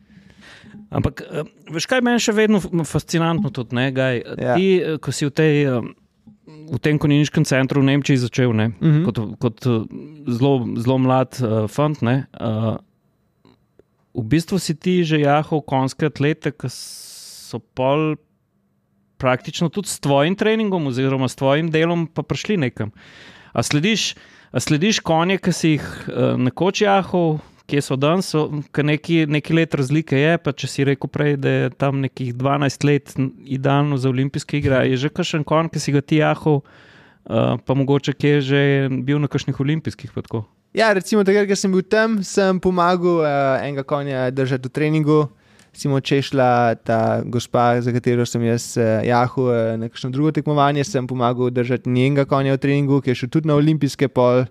Ampak, 0.96 1.22
eh, 1.22 1.44
veš, 1.68 1.86
kaj 1.86 2.00
meni 2.00 2.20
še 2.20 2.32
vedno 2.32 2.62
fascinantno 2.84 3.52
tudi, 3.52 3.76
ne, 3.76 3.90
Gaj, 3.92 4.16
Ja. 4.38 4.56
ti, 4.56 4.68
eh, 4.78 4.98
ko 4.98 5.12
si 5.12 5.26
v, 5.26 5.32
tej, 5.32 5.56
eh, 5.66 5.82
v 6.72 6.80
tem 6.80 6.96
konjeniškem 6.96 7.44
centru 7.44 7.82
v 7.82 7.90
Nemčiji 7.90 8.18
začel, 8.20 8.54
ne, 8.54 8.70
Mhm. 8.72 9.04
kot, 9.04 9.18
kot 9.38 9.58
eh, 9.66 9.84
zelo, 10.30 10.54
zelo 10.78 10.98
mlad 10.98 11.36
uh, 11.38 11.68
fant, 11.68 12.00
ne, 12.02 12.28
uh, 12.34 12.78
v 14.14 14.24
bistvu 14.24 14.56
si 14.56 14.74
ti 14.74 15.04
že 15.04 15.20
jahal 15.20 15.60
konjske 15.62 16.06
atlete, 16.06 16.52
ki 16.52 16.72
so 16.72 17.60
pol 17.60 18.16
praktično 19.18 19.68
tudi 19.70 19.88
s 19.88 20.00
tvojim 20.00 20.34
treningom 20.34 20.88
oziroma 20.88 21.28
s 21.28 21.36
tvojim 21.36 21.68
delom 21.70 22.08
pa 22.08 22.22
prišli 22.22 22.58
nekam. 22.58 22.92
A 23.52 23.60
slediš, 23.60 24.16
a 24.50 24.60
slediš 24.60 25.00
konje, 25.00 25.38
ki 25.38 25.52
si 25.52 25.68
jih 25.74 25.84
uh, 26.08 26.36
nekoč 26.38 26.82
jahal, 26.82 27.40
kje 27.70 27.82
so 27.82 27.98
danes, 27.98 28.30
so, 28.30 28.46
ker 28.74 28.86
neki, 28.86 29.26
neki 29.30 29.56
let 29.58 29.76
razlike 29.78 30.18
je, 30.18 30.38
pa 30.42 30.54
če 30.54 30.70
si 30.70 30.86
rekel 30.88 31.10
prej, 31.12 31.38
da 31.42 31.54
je 31.54 31.70
tam 31.78 32.02
nekih 32.04 32.34
12 32.38 32.86
let 32.88 33.14
idealno 33.44 33.98
za 33.98 34.10
olimpijske 34.10 34.60
igre, 34.60 34.84
je 34.92 35.00
že 35.06 35.14
kakšen 35.14 35.46
konj, 35.48 35.72
ki 35.74 35.82
si 35.82 35.96
ga 35.96 36.02
ti 36.02 36.22
jahal, 36.22 36.62
uh, 36.62 37.56
pa 37.58 37.78
mogoče 37.78 38.14
kje 38.14 38.36
je 38.36 38.44
že 38.50 38.62
bil 39.06 39.22
na 39.22 39.32
kakšnih 39.32 39.60
olimpijskih 39.60 40.14
tako. 40.16 40.46
Ja, 40.76 40.92
recimo, 40.94 41.24
takrat, 41.24 41.48
ko 41.48 41.56
sem 41.56 41.72
bil 41.72 41.86
tam, 41.88 42.20
sem 42.24 42.60
pomagal 42.60 43.24
uh, 43.24 43.64
enega 43.64 43.86
konja 43.88 44.30
držati 44.30 44.70
v 44.70 44.76
treningu. 44.76 45.20
Recimo, 45.76 46.00
če 46.00 46.20
je 46.20 46.26
šla 46.30 46.76
ta 46.88 47.00
gospa, 47.28 47.82
za 47.84 47.92
katero 47.96 48.24
sem 48.28 48.44
jaz 48.44 48.76
uh, 48.78 49.02
jahal 49.04 49.50
uh, 49.50 49.58
na 49.80 49.90
kakšno 49.90 50.12
drugo 50.12 50.36
tekmovanje, 50.36 50.86
sem 50.88 51.08
pomagal 51.08 51.50
držati 51.56 51.90
njenega 51.90 52.28
konja 52.28 52.56
v 52.56 52.62
treningu, 52.62 53.02
ki 53.02 53.12
je 53.12 53.24
šel 53.24 53.32
tudi 53.32 53.50
na 53.50 53.58
olimpijske 53.58 54.12
pol, 54.12 54.46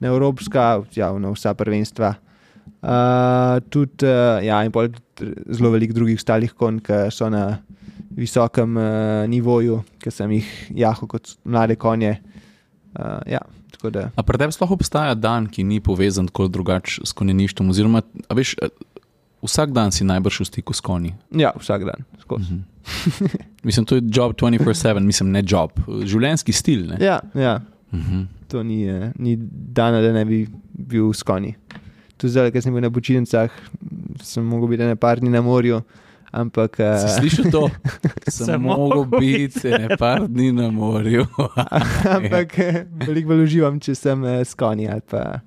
na 0.00 0.10
evropska, 0.10 0.84
ja, 0.94 1.12
na 1.18 1.34
vsa 1.34 1.54
prvenstva. 1.58 2.14
Uh, 2.84 3.60
tudi, 3.72 4.04
uh, 4.04 4.42
ja, 4.44 4.60
in 4.64 4.72
pol 4.74 4.90
zelo 5.48 5.70
veliko 5.72 5.96
drugih 5.96 6.18
ostalih 6.20 6.52
konj, 6.52 6.82
ki 6.84 7.00
so 7.14 7.30
na 7.32 7.58
visokem 8.14 8.76
uh, 8.76 9.24
nivoju, 9.30 9.80
ki 10.02 10.12
sem 10.12 10.34
jih 10.36 10.50
jahal 10.84 11.08
kot 11.10 11.36
mlade 11.44 11.78
konje. 11.80 12.18
Uh, 12.94 13.20
ja, 13.26 13.40
da. 13.92 14.08
A 14.16 14.22
pri 14.24 14.40
tebi 14.40 14.54
sploh 14.54 14.74
obstaja 14.76 15.16
dan, 15.16 15.48
ki 15.50 15.64
ni 15.64 15.80
povezan 15.84 16.28
tako 16.30 16.48
drugače 16.48 17.04
s 17.04 17.16
konjeništvom? 17.16 17.72
Oziroma, 17.72 18.04
a 18.28 18.36
veš, 18.36 18.54
vsak 19.44 19.74
dan 19.76 19.92
si 19.92 20.06
najbrž 20.08 20.40
v 20.44 20.48
stiku 20.48 20.76
s 20.76 20.84
konji. 20.84 21.14
Ja, 21.32 21.52
vsak 21.56 21.84
dan. 21.88 22.04
skozi. 22.24 22.52
Mhm. 22.52 22.60
Mislim, 23.62 23.86
to 23.86 23.94
je 23.94 24.02
job 24.12 24.34
24-7, 24.36 25.00
mislim, 25.00 25.30
ne 25.32 25.42
job, 25.46 25.72
življenjski 26.04 26.52
stil. 26.52 26.86
Ne? 26.92 27.00
Ja, 27.00 27.20
ja. 27.34 27.60
Mhm. 27.92 28.22
to 28.48 28.62
ni, 28.62 28.84
ni 29.18 29.36
dan, 29.72 29.94
da 30.02 30.12
ne 30.12 30.24
bi 30.24 30.44
bil 30.72 31.12
s 31.14 31.22
konji. 31.22 31.54
Tu 32.24 32.30
zdaj, 32.32 32.48
ker 32.54 32.62
sem 32.64 32.72
bil 32.72 32.80
na 32.80 32.88
počitnicah, 32.88 33.52
sem 34.24 34.44
mogel 34.48 34.70
biti 34.72 34.86
ne 34.88 34.96
par 34.96 35.20
dni 35.20 35.28
na 35.28 35.42
morju, 35.44 35.82
ampak 36.32 36.78
uh, 36.80 37.02
slišal 37.18 37.50
to? 37.52 37.68
Sem 38.32 38.64
mogel 38.64 39.04
biti 39.12 39.68
ne 39.68 39.98
par 40.00 40.24
dni 40.24 40.46
na 40.56 40.70
morju. 40.72 41.26
ampak 42.16 42.56
eh, 42.64 42.78
veliko 43.04 43.34
bolj 43.34 43.44
uživam, 43.44 43.76
če 43.76 43.92
sem 43.92 44.24
eh, 44.24 44.40
s 44.40 44.56
konji 44.56 44.88
ali 44.88 45.04
pa 45.04 45.42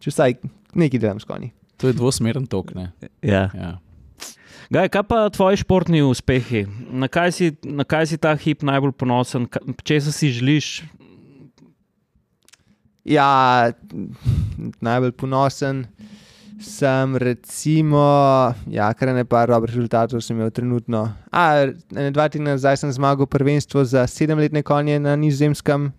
če 0.00 0.08
vsaj 0.08 0.38
nekaj 0.72 1.02
delam 1.04 1.20
s 1.20 1.28
konji. 1.28 1.52
To 1.84 1.92
je 1.92 1.98
dvosmeren 2.00 2.48
tok. 2.48 2.72
Ne? 2.80 2.88
Ja. 3.20 3.50
Ja. 3.52 3.74
Gaj, 4.72 4.88
kaj 4.96 5.04
pa 5.04 5.20
tvoji 5.36 5.60
športni 5.60 6.00
uspehi? 6.08 6.64
Na 6.88 7.12
kaj 7.12 7.36
si, 7.36 7.50
na 7.60 7.84
kaj 7.84 8.08
si 8.08 8.16
ta 8.16 8.32
hip 8.40 8.64
najbolj 8.64 8.96
ponosen, 8.96 9.44
če 9.84 10.00
si 10.08 10.32
želiš? 10.32 10.78
Ja, 13.04 13.68
najbolj 14.80 15.12
ponosen 15.20 15.84
sem, 16.62 17.16
recimo, 17.16 17.98
ja, 18.66 18.94
kar 18.94 19.08
ne 19.08 19.24
par 19.24 19.48
dobrih 19.48 19.74
rezultatov 19.74 20.20
sem 20.20 20.36
imel 20.36 20.48
trenutno. 20.48 21.02
A, 21.28 21.66
ene 21.90 22.10
dva 22.10 22.28
tedna 22.28 22.50
nazaj 22.52 22.76
sem 22.76 22.90
zmagal 22.90 23.26
prvenstvo 23.26 23.84
za 23.84 24.06
sedemletne 24.06 24.62
konje 24.62 24.96
na 24.96 25.12
Nizozemskem, 25.12 25.90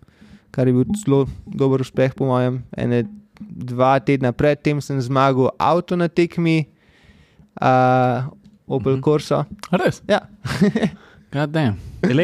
kar 0.50 0.64
je 0.64 0.72
bil 0.72 0.84
zelo 0.96 1.24
dober 1.44 1.80
uspeh, 1.80 2.12
po 2.12 2.26
mojem. 2.26 2.62
Ene 2.72 3.04
dva 3.38 3.98
tedna 3.98 4.30
predtem 4.30 4.80
sem 4.80 4.96
zmagal 4.98 5.52
avto 5.56 5.94
na 5.94 6.08
tekmi, 6.08 6.64
uh, 7.56 8.24
Opel 8.66 8.92
Mhm. 8.94 9.02
Corso. 9.02 9.44
A 9.44 9.76
Res? 9.76 10.00
Ja. 10.06 10.24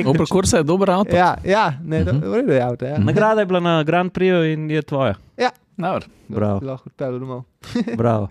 Opel 0.07 0.27
Corsa 0.27 0.57
je 0.57 0.65
dober 0.65 0.89
avto. 0.89 1.13
ja, 1.13 1.37
ja 1.45 1.75
ne, 1.81 2.01
Mhm. 2.01 2.21
v 2.21 2.35
redu 2.35 2.53
je 2.53 2.63
avto. 2.63 2.85
Ja. 2.85 2.97
Nagrada 2.97 3.41
je 3.41 3.47
bila 3.47 3.61
na 3.61 3.83
Grand 3.83 4.09
Prix 4.09 4.31
in 4.47 4.71
je 4.71 4.83
tvoja. 4.83 5.15
Dobar. 5.81 6.05
Bravo. 6.29 6.61
Lahko 6.63 6.91
odpeljal 6.91 7.19
domov. 7.19 7.43
Bravo. 8.01 8.29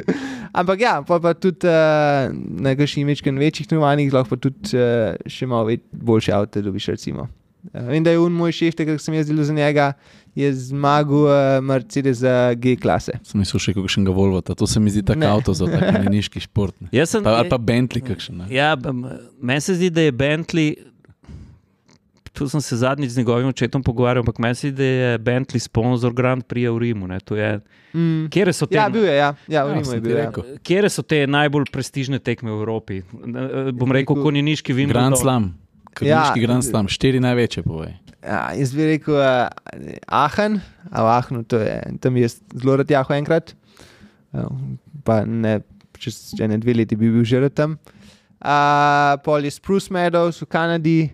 Ampak 0.53 0.79
ja, 0.81 0.93
pa, 1.05 1.19
pa 1.19 1.33
tudi 1.33 1.67
uh, 1.67 2.29
na 2.61 2.75
kakšnih 2.75 3.05
večkrat 3.05 3.35
večjih 3.37 3.67
tekmovanjih 3.67 4.13
lahko 4.13 4.35
pa 4.35 4.41
tudi 4.41 4.77
uh, 4.77 5.17
še 5.29 5.49
malo 5.49 5.67
več, 5.69 5.83
boljše 5.91 6.33
avto 6.33 6.61
dobiš. 6.61 6.87
Recimo. 6.93 7.27
Uh, 7.73 7.89
vem, 7.89 8.03
da 8.03 8.13
je 8.13 8.21
un 8.23 8.33
moj 8.33 8.55
šef, 8.55 8.77
ki 8.77 8.95
sem 8.97 9.17
jaz 9.17 9.27
delal 9.27 9.43
za 9.43 9.53
njega, 9.53 9.89
je 10.37 10.47
zmagal 10.55 11.25
uh, 11.27 11.33
Mercedes 11.61 12.21
G 12.55 12.77
klase. 12.79 13.17
Sem 13.27 13.41
mislil 13.41 13.59
še 13.59 13.73
kakšnega 13.75 14.13
Volvota, 14.15 14.55
to 14.55 14.67
se 14.69 14.79
mi 14.79 14.89
zdi 14.89 15.03
tako 15.03 15.27
avto 15.27 15.53
za 15.53 15.67
tak 15.67 15.89
konjeniški 15.89 16.39
šport. 16.47 16.77
ne. 16.79 16.87
Jaz 16.95 17.11
sem, 17.11 17.25
Pa, 17.25 17.41
ali 17.41 17.51
pa 17.51 17.59
Bentley 17.59 18.05
kakšen. 18.05 18.45
ne. 18.45 18.47
ja, 18.53 18.71
meni 19.41 19.59
se 19.61 19.75
zdi, 19.75 19.89
da 19.91 20.07
je 20.07 20.15
Bentley. 20.15 20.69
Tu 22.31 22.45
sem 22.45 22.61
se 22.61 22.77
zadnjič 22.77 23.09
z 23.09 23.17
njegovim 23.17 23.47
očetom 23.47 23.83
pogovarjal, 23.83 24.21
ampak 24.21 24.37
meni 24.37 24.55
se 24.55 24.67
zdi, 24.67 24.77
da 24.77 24.83
je 24.83 25.17
Bentley 25.19 25.59
sponzor 25.59 26.13
Grand 26.13 26.43
Prix 26.43 26.67
v 26.67 26.77
Rimu. 26.79 27.07
Ne, 27.07 27.19
to 27.19 27.35
je, 27.35 27.59
Mm. 27.89 28.27
kje 28.29 28.53
so 28.53 28.65
te? 28.65 28.75
Ja, 28.75 28.85
bil 28.87 29.03
je, 29.03 29.15
ja, 29.15 29.33
ja 29.47 29.63
v 29.63 29.67
Ja, 29.67 29.73
Rimu 29.73 29.85
sem 29.85 29.93
je 29.93 30.01
bil. 30.01 30.13
Ja. 30.13 30.25
rekel. 30.25 30.43
Kje 30.59 30.89
so 30.89 31.01
te 31.01 31.25
najbolj 31.25 31.65
prestižne 31.69 32.19
tekme 32.19 32.51
v 32.51 32.59
Evropi? 32.59 32.97
Eh, 32.97 33.71
Bom 33.71 33.89
rekel, 33.89 34.13
rekel- 34.13 34.23
konjeniški 34.23 34.71
Wimbledon. 34.71 35.09
Grand 35.09 35.17
Slam. 35.17 35.43
Konjeniški 35.91 36.39
Ja. 36.39 36.45
Grand 36.45 36.63
Slam, 36.63 36.85
štiri 36.85 37.19
največje 37.19 37.63
povej. 37.63 37.97
Ja, 38.19 38.51
jaz 38.53 38.73
bi 38.73 38.85
rekel 38.85 39.15
uh, 39.15 39.47
Ahen, 40.05 40.59
a 40.85 40.97
v 41.01 41.07
Ahnu 41.09 41.43
to 41.43 41.57
je, 41.57 41.71
tam 41.99 42.13
je 42.15 42.27
zelo 42.53 42.75
rad 42.75 42.89
jaho 42.89 43.13
enkrat, 43.13 43.55
uh, 44.33 44.43
pa 45.03 45.23
ne, 45.25 45.61
čez 45.95 46.35
ene 46.37 46.57
dve 46.57 46.73
leti 46.75 46.95
bi 46.95 47.09
bil 47.09 47.23
že 47.23 47.49
tam. 47.49 47.79
Uh, 48.39 49.17
pol 49.19 49.43
je 49.43 49.51
Spruce 49.51 49.89
Meadows 49.89 50.39
v 50.41 50.45
Kanadi, 50.45 51.09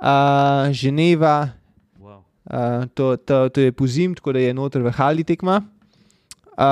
uh, 0.00 0.68
Ženeva, 0.70 1.52
Wow. 1.96 2.24
uh, 2.46 2.84
to, 2.90 3.16
to, 3.18 3.48
to 3.48 3.60
je 3.60 3.72
pozim, 3.72 4.14
tako 4.14 4.32
da 4.32 4.40
je 4.40 4.52
noter 4.52 4.80
v 4.80 4.90
Hali 4.90 5.22
tekma. 5.22 5.60
Uh, 6.52 6.66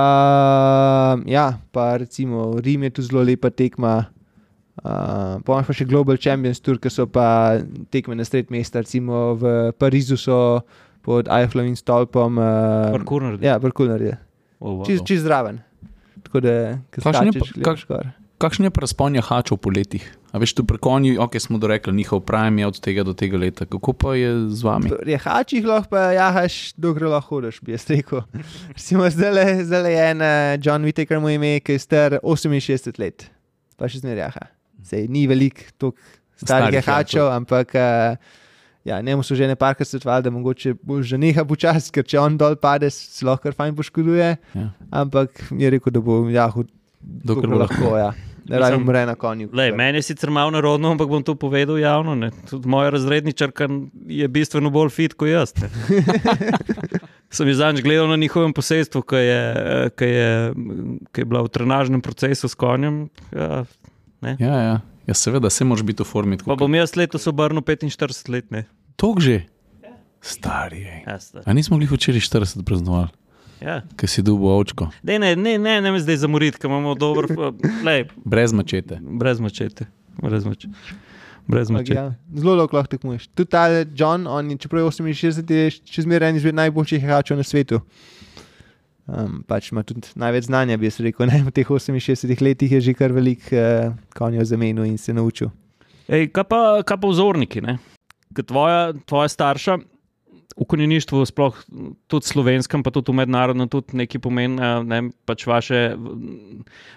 ja, 1.24 1.46
pa 1.70 1.96
recimo 1.96 2.56
Rim 2.56 2.82
je 2.82 2.90
tu 2.90 3.02
zelo 3.02 3.22
lepa 3.22 3.50
tekma. 3.50 4.10
Uh, 4.78 5.40
Pomaž 5.42 5.64
pa 5.64 5.72
še 5.72 5.84
Global 5.84 6.16
Champions 6.16 6.60
Tour, 6.60 6.76
ki 6.76 6.88
so 6.88 7.06
pa 7.06 7.58
tekme 7.88 8.14
na 8.14 8.22
sred 8.22 8.46
mesta, 8.48 8.78
recimo 8.78 9.34
v 9.34 9.44
Parizu 9.72 10.14
so 10.14 10.60
pod 11.00 11.26
Eiffelovim 11.26 11.74
stolpom. 11.74 12.36
Uh, 12.36 12.92
Parkour 12.92 13.24
naredi. 13.24 13.42
ja, 13.44 13.56
parkour 13.58 13.88
naredi. 13.88 14.12
Oh, 14.58 14.76
wow. 14.76 14.84
Čist, 14.84 15.02
čist 15.02 15.24
zraven. 15.24 15.58
Tako 16.20 16.40
da, 16.40 16.54
ko 16.90 17.00
Kakšen 17.00 17.26
je 17.26 17.40
pa- 17.40 17.50
gledaš 17.56 17.82
gor. 17.86 18.06
Kakšen 18.38 18.68
je 18.68 18.70
pa 18.70 18.84
razpon 18.84 19.16
jahačev 19.18 19.58
po 19.58 19.70
letih? 19.74 20.04
A 20.30 20.38
veš, 20.38 20.52
tu 20.54 20.62
pri 20.62 20.78
konju, 20.78 21.16
ok, 21.18 21.38
smo 21.42 21.58
dorekli, 21.58 21.92
njihov 21.92 22.20
prime 22.28 22.62
je 22.62 22.66
od 22.68 22.76
tega 22.80 23.02
do 23.02 23.14
tega 23.16 23.38
leta. 23.38 23.66
Kako 23.66 23.92
pa 23.98 24.14
je 24.14 24.30
z 24.54 24.62
vami? 24.62 24.92
Pri 24.92 25.16
Jahačih 25.16 25.66
lahko 25.66 25.90
pa 25.90 26.12
jahaš, 26.14 26.58
dokler 26.78 27.10
lahko 27.10 27.40
hodiš, 27.40 27.58
bi 27.66 27.74
jaz 27.74 27.88
rekel. 27.90 28.22
Recimo 28.76 29.10
zdaj 29.10 29.92
je 29.92 30.04
en 30.10 30.22
John 30.62 30.86
Whittaker, 30.86 31.18
mu 31.18 31.32
ime, 31.34 31.58
ki 31.60 31.74
je 31.74 31.82
star 31.82 32.20
68 32.22 33.00
let, 33.02 33.26
pa 33.74 33.90
še 33.90 34.04
zmeraj 34.04 34.28
jaha. 34.28 34.46
Sej 34.86 35.08
ni 35.10 35.26
veliko 35.26 35.66
toliko 35.78 35.98
Starih 36.38 36.70
starih 36.70 36.78
jahačev, 36.78 37.32
ampak 37.34 37.74
uh, 37.74 38.14
ja, 38.86 39.00
njemu 39.02 39.26
so 39.26 39.34
že 39.34 39.48
ne 39.50 39.56
parkrat 39.58 39.88
svetovali, 39.88 40.22
da 40.22 40.30
mogoče 40.30 40.76
že 41.02 41.18
neha 41.18 41.42
počasi, 41.44 41.90
ker 41.90 42.06
če 42.06 42.20
on 42.22 42.38
dol 42.38 42.54
pade, 42.54 42.86
se 42.94 43.26
lahko 43.26 43.48
kar 43.48 43.58
fajn 43.58 43.74
poškoduje. 43.74 44.36
Ja. 44.54 44.68
Ampak 45.02 45.42
je 45.50 45.70
rekel, 45.74 45.90
da 45.90 46.00
bo 46.00 46.22
jahal, 46.30 46.70
Dokler 47.02 47.58
lahko. 47.66 47.96
Ja. 47.98 48.12
Ne 48.48 48.56
rabi 48.56 48.70
Mislim- 48.70 48.82
umre 48.82 49.06
na 49.06 49.14
konju. 49.14 49.48
Lej, 49.52 49.72
meni 49.72 49.98
je 49.98 50.02
sicer 50.04 50.30
malo 50.30 50.50
narodno, 50.50 50.90
ampak 50.90 51.08
bom 51.08 51.22
to 51.22 51.34
povedal 51.36 51.76
javno. 51.76 52.14
Ne. 52.14 52.30
Tudi 52.44 52.68
moja 52.68 52.90
razredničarka 52.90 53.68
je 54.06 54.28
bistveno 54.28 54.70
bolj 54.70 54.88
fit 54.90 55.14
kot 55.14 55.28
jaz. 55.28 55.52
ne. 55.56 55.68
Sem 57.30 57.46
jih 57.46 57.56
zadnjič 57.56 57.84
gledal 57.84 58.08
na 58.08 58.16
njihovem 58.16 58.52
posestvu, 58.52 59.02
ki 59.02 59.16
je, 59.18 59.40
ki 59.92 60.04
je, 60.06 60.30
ki 61.12 61.20
je 61.20 61.26
bila 61.26 61.42
v 61.42 61.48
trenažnem 61.48 62.00
procesu 62.00 62.48
s 62.48 62.54
konjem. 62.54 63.08
Ja, 63.32 63.64
Ja, 64.22 64.34
ja. 64.58 64.80
ja, 65.06 65.14
seveda, 65.14 65.50
se 65.50 65.64
moraš 65.64 65.84
biti 65.84 66.02
v 66.02 66.06
formi. 66.06 66.38
pa 66.38 66.56
bom 66.56 66.74
jaz 66.74 66.96
letos 66.96 67.26
obrnil 67.26 67.62
45 67.62 68.28
let. 68.28 68.50
Ne. 68.50 68.64
Tok 68.96 69.20
že. 69.20 69.44
Stari. 70.20 70.80
ej. 70.80 71.02
Ja, 71.06 71.18
sta. 71.20 71.42
A 71.46 71.52
nismo 71.52 71.78
bili 71.78 71.86
včeraj 71.88 72.20
40 72.20 72.64
praznovali? 72.64 73.08
Ja. 73.60 73.80
Ki 73.98 74.06
si 74.06 74.22
dubo 74.22 74.52
očko. 74.58 74.88
Dej, 75.02 75.18
ne, 75.18 75.34
ne, 75.36 75.56
ne, 75.58 75.80
ne 75.82 75.92
me 75.92 76.00
zdaj 76.00 76.22
zamoriti, 76.22 76.60
ker 76.60 76.70
imamo 76.70 76.94
dober. 76.98 77.26
Lej, 77.86 78.06
Brez 78.24 78.52
mačete. 78.52 79.00
brez 79.02 79.40
mačete. 79.40 79.88
Brez 80.22 80.44
mačete. 80.46 80.74
Brez 81.48 81.70
mačete. 81.70 81.96
Ja, 81.96 82.14
zelo 82.34 82.54
dolgo 82.56 82.76
lahko 82.76 82.92
tekmuješ. 82.94 83.28
Tudi 83.34 83.50
ta 83.50 83.66
John, 83.96 84.26
on 84.26 84.50
je 84.50 84.58
čeprav 84.62 84.84
je 84.84 84.90
68, 85.00 85.50
je 85.50 85.70
še 85.90 86.04
zmeraj 86.04 86.30
en 86.30 86.40
izmed 86.40 86.58
najboljših 86.60 87.02
igračev 87.02 87.40
na 87.40 87.46
svetu. 87.46 87.80
Um, 89.08 89.40
pač 89.48 89.70
ima 89.72 89.82
tudi 89.88 90.10
največ 90.20 90.50
znanja, 90.50 90.76
bi 90.76 90.86
jaz 90.90 91.00
rekel. 91.00 91.26
Ne? 91.30 91.40
V 91.46 91.54
teh 91.56 91.66
68 91.66 92.42
letih 92.44 92.72
je 92.76 92.80
že 92.90 92.94
kar 92.94 93.14
velik 93.16 93.48
uh, 93.56 93.94
konjev 94.14 94.44
zamenil 94.44 94.84
in 94.84 94.98
se 95.00 95.16
naučil. 95.16 95.48
Ej, 96.08 96.28
kaj, 96.32 96.44
pa, 96.48 96.60
kaj 96.84 97.00
pa 97.00 97.08
vzorniki? 97.08 97.64
Tvoja, 98.38 98.92
tvoja 99.08 99.28
starša 99.28 99.78
v 100.58 100.66
konjeništvu, 100.66 101.22
sploh 101.26 101.54
tudi 102.10 102.26
slovenskem, 102.26 102.82
pa 102.82 102.90
tudi 102.90 103.12
v 103.12 103.22
mednarodnem, 103.22 103.68
tudi 103.70 103.94
nekaj 103.94 104.20
pomeni. 104.20 104.58
a 104.58 104.82
Ne, 104.82 105.10
pač 105.26 105.46
vaše, 105.46 105.94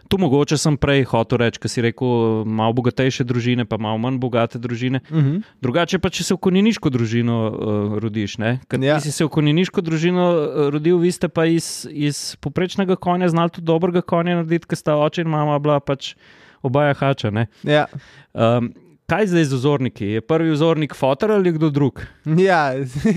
tu 0.09 0.17
mogoče 0.17 0.57
sem 0.57 0.77
prej 0.77 1.03
hotel 1.11 1.37
reči, 1.45 1.59
ker 1.61 1.69
si 1.69 1.81
rekel, 1.81 2.43
malo 2.45 2.73
bogatejše 2.73 3.23
družine, 3.23 3.65
pa 3.65 3.77
malo 3.77 3.97
manj 4.01 4.17
bogate 4.17 4.59
družine. 4.59 5.01
Uh 5.09 5.17
-huh. 5.17 5.41
Drugače 5.61 5.99
pa, 5.99 6.09
če 6.09 6.23
se 6.23 6.33
v 6.33 6.37
konjeniško 6.37 6.89
družino 6.89 7.37
uh, 7.49 7.97
rodiš. 7.99 8.37
Ne? 8.37 8.59
Ker 8.67 8.83
Ja. 8.83 8.99
si 8.99 9.11
se 9.11 9.25
v 9.25 9.29
konjeniško 9.29 9.81
družino 9.81 10.25
uh, 10.31 10.69
rodil, 10.69 10.97
vi 10.97 11.11
ste 11.11 11.29
pa 11.29 11.45
iz, 11.45 11.87
iz 11.91 12.35
poprečnega 12.41 12.95
konja 12.95 13.29
znali 13.29 13.49
tudi 13.49 13.65
dobrega 13.65 14.01
konja 14.01 14.35
narediti, 14.35 14.67
ker 14.67 14.77
sta 14.77 14.95
oče 14.97 15.21
in 15.21 15.27
mama 15.29 15.59
bila 15.59 15.79
pač 15.79 16.15
obaja 16.61 16.93
hača. 16.93 17.29
ne. 17.29 17.47
Ja. 17.63 17.85
Um, 18.33 18.73
kaj 19.11 19.27
zdaj 19.27 19.45
z 19.45 19.53
vzorniki? 19.59 20.05
Je 20.15 20.21
prvi 20.23 20.51
vzornik 20.51 20.95
fotor 20.95 21.31
ali 21.35 21.51
kdo 21.51 21.69
drug? 21.69 21.99
ja. 22.39 22.71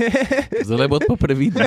Zdaj 0.68 0.88
bo 0.90 0.98
pa 0.98 1.16
previdno. 1.16 1.62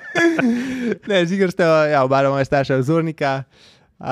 ne, 1.08 1.24
zigar 1.26 1.50
ste, 1.50 1.64
ja, 1.64 2.04
oba 2.04 2.20
moja 2.28 2.44
starša 2.44 2.76
vzornika, 2.82 3.44
uh, 3.96 4.06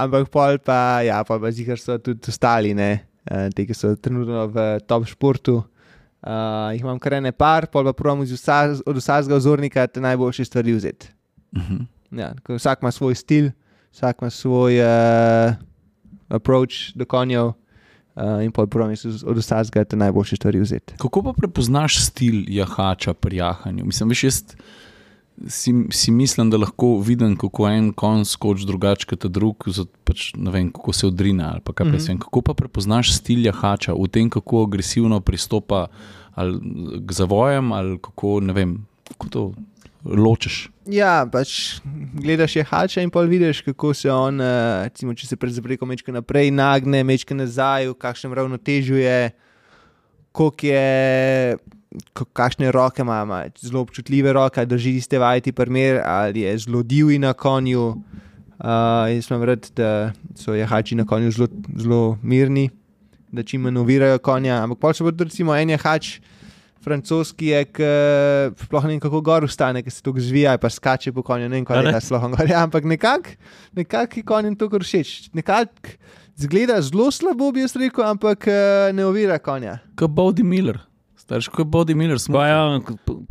ampak 0.00 0.30
pol 0.32 0.56
pa, 0.64 1.04
ja, 1.04 1.20
pol 1.28 1.40
pa 1.42 1.52
zigar 1.52 1.80
so 1.80 1.98
tudi 2.00 2.32
ostali, 2.32 2.72
ne, 2.74 3.04
uh, 3.28 3.50
te, 3.52 3.68
ki 3.68 3.76
so 3.76 3.92
trenutno 4.00 4.48
v 4.54 4.66
top 4.88 5.04
športu. 5.10 5.60
Uh, 6.18 6.72
jih 6.74 6.82
imam 6.82 6.98
kar 6.98 7.20
ene 7.20 7.30
par, 7.36 7.68
pol 7.70 7.84
pa 7.84 7.92
pravim 7.94 8.24
vsa, 8.26 8.64
od 8.88 8.96
vsakega 8.96 9.36
vzornika 9.38 9.86
te 9.86 10.00
najboljše 10.00 10.48
stvari 10.48 10.72
vzeti. 10.72 11.12
Mhm. 11.56 11.84
Ja, 12.16 12.32
tako 12.40 12.56
vsak 12.56 12.80
ima 12.80 12.90
svoj 12.90 13.14
stil, 13.14 13.52
vsak 13.92 14.24
ima 14.24 14.30
svoj 14.32 14.80
uh, 14.80 15.52
approach 16.32 16.96
do 16.96 17.04
konjev. 17.04 17.52
Uh, 18.18 18.42
in 18.42 18.50
pravim, 18.50 18.96
od 19.26 19.38
vsakega 19.38 19.84
te 19.84 19.96
najboljše 19.96 20.36
stvari 20.36 20.60
vzeti. 20.60 20.94
Kako 20.98 21.22
pa 21.22 21.32
prepoznaš 21.32 22.00
stil 22.02 22.44
jahača 22.48 23.14
pri 23.14 23.36
jahanju? 23.36 23.84
Mislim, 23.84 24.08
veš, 24.08 24.24
jaz 24.24 24.42
si, 25.46 25.74
si 25.90 26.10
mislim, 26.10 26.50
da 26.50 26.56
lahko 26.56 26.98
vidim, 26.98 27.36
kako 27.36 27.68
en 27.68 27.92
konj 27.92 28.24
skoči 28.24 28.66
drugače 28.66 29.06
kot 29.06 29.26
drug, 29.30 29.68
pač 30.04 30.32
vem, 30.34 30.72
kako 30.72 30.92
se 30.92 31.06
odrina. 31.06 31.50
ali 31.52 31.60
pa 31.64 31.72
kaj. 31.72 31.86
Mm 31.86 31.90
-hmm. 31.90 32.18
Kako 32.18 32.42
pa 32.42 32.54
prepoznaš 32.54 33.12
stil 33.16 33.46
jahača 33.46 33.92
v 33.92 34.08
tem, 34.08 34.30
kako 34.30 34.62
agresivno 34.62 35.20
pristopa 35.20 35.86
ali 36.34 36.60
k 37.06 37.12
zavojem, 37.12 37.72
ali 37.72 37.98
kako, 37.98 38.40
ne 38.40 38.52
vem, 38.52 38.86
kako 39.08 39.28
to 39.28 39.52
ločeš. 40.04 40.68
Ja, 40.86 41.26
pač 41.28 41.80
gledaš 42.14 42.56
je 42.56 42.64
hača 42.64 43.02
in 43.02 43.10
pol 43.10 43.28
vidiš, 43.28 43.60
kako 43.66 43.94
se 43.94 44.10
on, 44.12 44.40
eh, 44.40 44.84
recimo, 44.88 45.14
če 45.14 45.26
se 45.26 45.36
pred 45.36 45.52
zabreko 45.52 45.86
mečke 45.86 46.12
naprej 46.12 46.50
nagne, 46.50 47.02
mečke 47.04 47.34
nazaj, 47.34 47.88
v 47.88 47.98
kakšnem 47.98 48.32
ravnotežju 48.32 48.96
je, 48.96 49.30
koliko 50.32 50.66
je, 50.66 51.58
kakšne 52.32 52.72
roke 52.72 53.02
ima, 53.02 53.22
ima 53.22 53.42
zelo 53.58 53.80
občutljive 53.80 54.32
roke, 54.32 54.60
ali 54.60 54.70
drži 54.70 54.94
tiste 54.98 55.18
vajeti 55.18 55.52
primer, 55.52 56.00
ali 56.04 56.40
je 56.40 56.58
zelo 56.58 56.82
divji 56.82 57.18
na 57.18 57.32
konju. 57.32 58.02
Uh, 58.58 59.06
jaz 59.06 59.28
sem 59.28 59.38
vred, 59.38 59.68
da 59.76 60.12
so 60.34 60.54
jahači 60.54 60.96
na 60.98 61.04
konju 61.06 61.30
zelo, 61.30 61.46
zelo 61.78 62.18
mirni, 62.22 62.70
da 63.32 63.42
čim 63.42 63.62
manj 63.62 63.78
ovirajo 63.78 64.18
konja, 64.18 64.62
ampak 64.64 64.80
pol 64.82 64.94
se 64.94 65.04
bo 65.04 65.12
tudi 65.12 65.28
recimo 65.30 65.54
en 65.54 65.70
jahač 65.70 66.18
francoski 66.84 67.50
je, 67.52 67.64
ki 67.74 67.88
sploh 68.64 68.84
ne 68.86 68.94
vem, 68.94 69.00
kako 69.02 69.20
gor 69.20 69.44
ustane, 69.44 69.82
ki 69.82 69.90
se 69.90 70.02
tako 70.02 70.22
zvija, 70.22 70.56
pa 70.58 70.70
skače 70.70 71.12
po 71.12 71.22
konju, 71.22 71.48
ne 71.48 71.58
vem, 71.58 71.66
kaj 71.66 71.82
je 71.82 71.92
ta 71.92 72.00
slohan 72.00 72.32
gor. 72.32 72.48
Ja, 72.48 72.62
ampak 72.62 72.84
nekako 72.86 73.34
nekak 73.76 74.16
je 74.16 74.24
konjem 74.24 74.56
to 74.56 74.70
kar 74.70 74.82
všeč. 74.82 75.30
Nekako 75.34 75.96
zgleda 76.38 76.80
zelo 76.82 77.10
slabo, 77.10 77.50
bi 77.52 77.64
jaz 77.64 77.74
rekel, 77.76 78.04
ampak 78.06 78.46
eh, 78.46 78.92
ne 78.94 79.06
ovira 79.06 79.38
konja. 79.38 79.80
Kot 79.98 80.10
Bodi 80.10 80.42
Miller. 80.46 80.78
Starš 81.18 81.50
kot 81.52 81.66
Bodi 81.68 81.92
Miller 81.98 82.16
smo. 82.16 82.38
Pa 82.38 82.46
ja, 82.46 82.60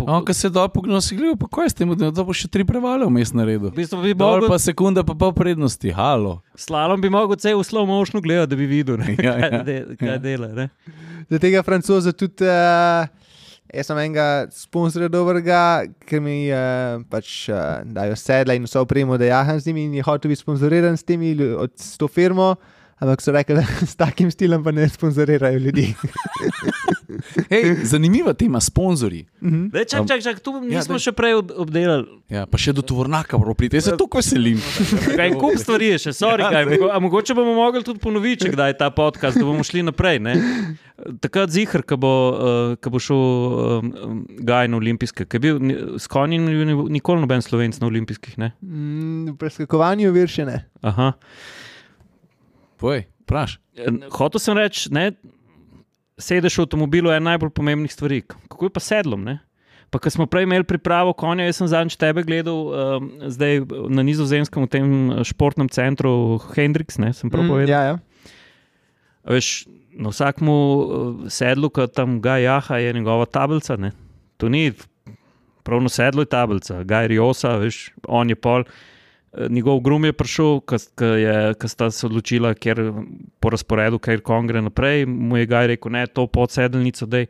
On, 0.05 0.21
ki 0.21 0.33
se 0.35 0.51
dol 0.53 0.67
pogno 0.69 0.99
si 1.01 1.15
gledal, 1.17 1.33
pa 1.39 1.47
kaj 1.49 1.71
s 1.71 1.77
tem, 1.79 1.89
da 1.97 2.21
bo 2.21 2.35
še 2.35 2.45
tri 2.51 2.61
prevale 2.67 3.07
vmes 3.07 3.31
naredil. 3.33 3.71
v 3.71 3.79
bistvu 3.79 4.03
bi 4.03 4.11
Dol 4.13 4.35
mogel, 4.43 4.51
pa 4.51 4.59
sekunda, 4.61 5.01
pa 5.07 5.15
pol 5.17 5.31
prednosti, 5.33 5.89
halo. 5.95 6.35
slalom 6.53 7.01
bi 7.01 7.09
mogel 7.09 7.39
cel 7.41 7.57
v 7.57 7.65
slow 7.65 7.87
motionu 7.89 8.21
gledati, 8.21 8.51
da 8.53 8.59
bi 8.59 8.67
videl, 8.69 8.99
ne, 9.01 9.15
Ja, 9.17 9.33
ja. 9.39 9.49
kaj, 9.49 9.63
de, 9.65 9.77
kaj 9.97 10.19
dela. 10.21 10.51
Ne. 10.53 10.67
Za 11.31 11.39
tega 11.41 11.63
francoza 11.65 12.13
tudi. 12.13 12.45
Uh, 12.45 13.07
Jaz 13.75 13.89
sem 13.89 13.97
enega 13.99 14.47
sponzorja 14.55 15.09
dobrega, 15.11 15.59
ki 16.07 16.19
mi 16.23 16.37
uh, 16.55 17.01
pač 17.11 17.49
uh, 17.51 17.83
dajo 17.83 18.15
sedla 18.15 18.55
in 18.55 18.63
vso 18.63 18.85
opremo, 18.85 19.17
da 19.19 19.27
jaham 19.27 19.59
z 19.59 19.67
njimi 19.67 19.83
in 19.89 19.97
je 19.99 20.05
hotel 20.07 20.31
biti 20.31 20.41
sponzoriran 20.41 20.95
s 20.95 21.03
temi 21.03 21.33
od 21.35 21.73
s 21.75 21.97
to 21.99 22.07
firmo, 22.07 22.53
ampak 23.03 23.21
so 23.21 23.35
rekli, 23.35 23.59
da 23.59 23.65
s 23.91 23.99
takim 23.99 24.31
stilom 24.31 24.63
pa 24.63 24.71
ne 24.71 24.87
sponzorirajo 24.89 25.59
ljudi. 25.59 25.89
Hej, 27.49 27.85
zanimiva 27.87 28.33
tema, 28.33 28.59
sponzorji. 28.59 29.25
Mhm. 29.41 29.69
Dej, 29.71 29.85
čak, 29.85 30.07
čak, 30.07 30.19
čak, 30.23 30.39
tu 30.39 30.51
Ja, 30.67 30.79
nismo 30.79 30.97
daj. 30.97 31.03
še 31.07 31.11
prej 31.15 31.37
ob, 31.39 31.51
obdelali. 31.55 32.03
Ja, 32.27 32.43
pa 32.45 32.59
še 32.59 32.73
do 32.75 32.83
tovornaka, 32.83 33.39
priti, 33.55 33.79
jaz 33.79 33.87
se 33.87 33.95
tako 33.95 34.19
veselim. 34.19 34.59
Kaj 35.15 35.37
kup 35.39 35.55
stvari 35.55 35.93
je 35.95 35.99
še, 36.07 36.11
sorry, 36.13 36.43
Ja, 36.43 36.51
kaj, 36.51 36.65
daj. 36.65 36.73
mogo, 36.75 36.89
a 36.91 36.97
mogoče 36.99 37.35
bomo 37.37 37.53
mogli 37.55 37.83
tudi 37.83 38.03
ponoviti, 38.03 38.43
če 38.43 38.51
kdaj 38.51 38.75
ta 38.81 38.89
podcast, 38.91 39.39
da 39.39 39.45
bomo 39.47 39.63
šli 39.63 39.85
naprej. 39.87 40.19
Ne? 40.19 40.35
Takrat 41.21 41.53
zihar, 41.53 41.85
ko 41.87 41.95
bo, 41.95 42.11
uh, 42.33 42.75
ko 42.81 42.91
bo 42.91 42.99
šel 42.99 43.15
um, 43.21 43.91
um, 43.93 44.19
Gaj 44.43 44.67
na 44.67 44.75
olimpijske, 44.77 45.23
ki 45.29 45.37
je 45.37 45.39
bil 45.39 45.55
s 45.95 46.09
bil 46.09 46.89
nikoli 46.91 47.21
noben 47.23 47.39
slovenc 47.39 47.79
na 47.79 47.87
olimpijskih. 47.87 48.35
Ne? 48.41 48.51
Mm, 48.59 49.31
v 49.31 49.37
preskakovanju 49.39 50.11
viršene. 50.11 50.57
Aha. 50.83 51.13
Poj, 52.77 53.05
praš. 53.25 53.59
Hotel 54.11 54.39
sem 54.41 54.57
reči, 54.57 54.89
ne, 54.93 55.11
sedeš 56.17 56.57
v 56.57 56.65
avtomobilu 56.65 57.09
je 57.11 57.17
ena 57.17 57.31
najbolj 57.31 57.49
pomembnih 57.49 57.93
stvari. 57.93 58.21
Kako 58.25 58.65
je 58.65 58.73
pa 58.73 58.79
sedlom? 58.81 59.23
Ne? 59.23 59.39
Pa, 59.89 59.99
ko 59.99 60.09
smo 60.11 60.25
prej 60.27 60.43
imeli 60.43 60.65
pripravo 60.67 61.13
konja, 61.13 61.45
jaz 61.47 61.61
sem 61.61 61.67
zadnjič 61.71 61.95
tebe 61.95 62.19
gledal, 62.23 62.57
um, 62.67 63.05
zdaj 63.23 63.61
na 63.87 64.03
nizozemskem, 64.03 64.65
v 64.65 64.67
tem 64.67 64.85
eh, 65.13 65.23
športnem 65.23 65.69
centru 65.71 66.41
Hendrix, 66.51 66.97
ne, 66.99 67.13
sem 67.15 67.31
prav 67.31 67.45
Mm, 67.45 67.49
povedal. 67.49 67.71
ja, 67.71 67.81
ja. 67.83 67.95
Veš, 69.23 69.63
na 69.95 70.11
vsakmu 70.11 70.53
uh, 70.53 70.83
sedlu, 71.27 71.69
ki 71.69 71.87
tam 71.87 72.19
ga 72.19 72.35
jaha, 72.37 72.77
je 72.77 72.93
njegova 72.93 73.25
tablica. 73.25 73.75
Ne? 73.77 73.91
To 74.37 74.49
ni 74.49 74.71
prav 75.63 75.79
na 75.81 75.89
sedlu, 75.89 76.21
je 76.23 76.31
tablica, 76.31 76.83
Gaj 76.83 77.07
Riosa, 77.07 77.55
veš, 77.57 77.91
on 78.07 78.27
je 78.29 78.35
pol. 78.35 78.67
eh, 78.67 78.96
Njegov 79.49 79.79
grum 79.85 80.05
je 80.05 80.13
prišel, 80.13 80.59
ko 80.65 81.67
sta 81.69 81.91
se 81.91 82.05
odločila, 82.07 82.53
ker 82.57 82.79
po 83.39 83.51
razporedu, 83.53 83.99
ker 84.01 84.21
kon 84.25 84.47
gre 84.49 84.61
naprej. 84.61 85.05
Mu 85.05 85.37
je 85.37 85.45
Gaj 85.45 85.67
rekel, 85.73 85.93
ne, 85.93 86.05
to 86.07 86.25
pod 86.27 86.51
sedlnico. 86.51 87.05
Dej. 87.05 87.27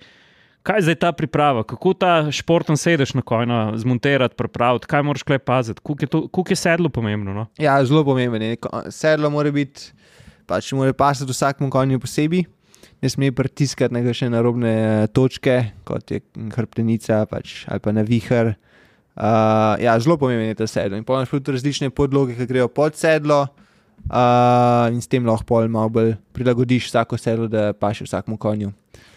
Kaj 0.64 0.80
je 0.80 0.86
zdaj 0.88 0.98
ta 1.00 1.12
priprava, 1.16 1.64
kako 1.64 1.94
ta 1.96 2.14
športen 2.32 2.80
sedeš 2.80 3.14
na 3.16 3.24
kojno, 3.24 3.72
zmontirati, 3.80 4.36
pripraviti, 4.36 4.88
kaj 4.88 5.04
moraš 5.04 5.24
klej 5.24 5.40
paziti, 5.40 5.80
koliko 5.84 6.04
je, 6.04 6.08
to- 6.08 6.28
koliko 6.28 6.52
je 6.52 6.60
sedlo 6.60 6.90
pomembno. 6.90 7.34
No? 7.34 7.46
Ja, 7.58 7.80
zelo 7.86 8.04
pomemben 8.04 8.42
je. 8.42 8.58
Sedlo 8.92 9.30
mora 9.30 9.52
biti, 9.52 9.92
pač 10.46 10.72
mora 10.76 10.94
pasati 10.94 11.32
vsakmu 11.32 11.70
konju 11.70 12.00
posebej. 12.00 12.46
Ne 13.02 13.10
sme 13.10 13.32
pritiskati 13.32 13.94
na 13.94 14.02
še 14.14 14.30
narobne 14.30 15.04
eh, 15.04 15.08
točke, 15.08 15.72
kot 15.86 16.12
je 16.12 16.20
hrbtenica 16.56 17.26
pač, 17.30 17.64
ali 17.68 17.80
pa 17.80 17.92
na 17.92 18.02
vihar. 18.02 18.56
Uh, 18.56 18.77
ja, 19.82 20.00
zelo 20.00 20.18
pomemben 20.18 20.48
je 20.48 20.56
ta 20.56 20.68
sedlo. 20.68 20.98
In 20.98 21.04
potem 21.04 21.26
tudi 21.40 21.56
različne 21.58 21.90
podloge, 21.90 22.36
ki 22.38 22.46
grejo 22.50 22.68
pod 22.68 22.96
sedlo, 22.96 23.48
uh, 24.10 24.94
in 24.94 25.02
s 25.02 25.10
tem 25.10 25.26
lahko 25.26 25.48
pol 25.48 25.70
malo 25.72 25.90
bolj 25.90 26.14
prilagodiš 26.38 26.92
vsako 26.92 27.18
sedlo, 27.18 27.48
da 27.48 27.74
paše 27.74 28.06
vsakmu 28.06 28.38
konju. 28.38 28.74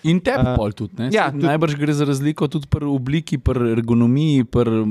In 0.08 0.20
tebi 0.24 0.48
A, 0.48 0.56
pol 0.56 0.72
tudi. 0.72 0.96
Ne? 0.96 1.10
ja, 1.12 1.28
tudi- 1.28 1.44
Najbrž 1.44 1.76
gre 1.76 1.92
za 1.92 2.08
razliko 2.08 2.48
tudi 2.48 2.68
pri 2.70 2.88
obliki, 2.88 3.36
pri 3.36 3.74
ergonomiji, 3.76 4.44
pri, 4.48 4.84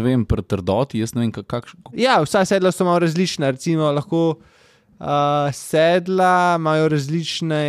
vem, 0.00 0.24
pri 0.24 0.42
trdoti. 0.42 1.04
Vem, 1.14 1.32
kakšno. 1.32 1.92
Ja, 1.92 2.16
vsa 2.24 2.44
sedla 2.48 2.72
so 2.72 2.88
malo 2.88 3.04
različna. 3.04 3.52
Recimo, 3.52 3.92
lahko 3.92 4.38
uh, 4.96 5.52
sedla 5.52 6.56
imajo 6.56 6.88
različne 6.96 7.62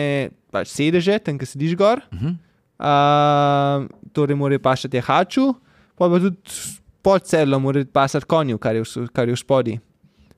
pač, 0.51 0.71
sedeže, 0.71 1.19
tam, 1.19 1.35
ki 1.35 1.45
sediš 1.45 1.75
gor. 1.75 1.99
Uh 2.11 2.19
-huh. 2.21 2.35
Uh, 2.77 3.89
torej, 4.13 4.37
morajo 4.37 4.59
pašati 4.63 5.01
haču, 5.01 5.53
pa 5.97 6.09
pa 6.09 6.19
tudi 6.21 6.37
pod 7.01 7.27
sedlom 7.27 7.63
morajo 7.63 7.87
pasati 7.93 8.25
konju, 8.25 8.57
kar 8.57 8.75
je 8.75 8.83
v, 8.83 9.07
kar 9.13 9.29
je 9.29 9.35
v 9.35 9.39
spodi. 9.39 9.77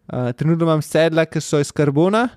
Uh, 0.09 0.31
trenutno 0.37 0.65
imam 0.65 0.81
sedla, 0.81 1.25
ki 1.29 1.41
so 1.41 1.59
iz 1.61 1.71
karbona, 1.75 2.27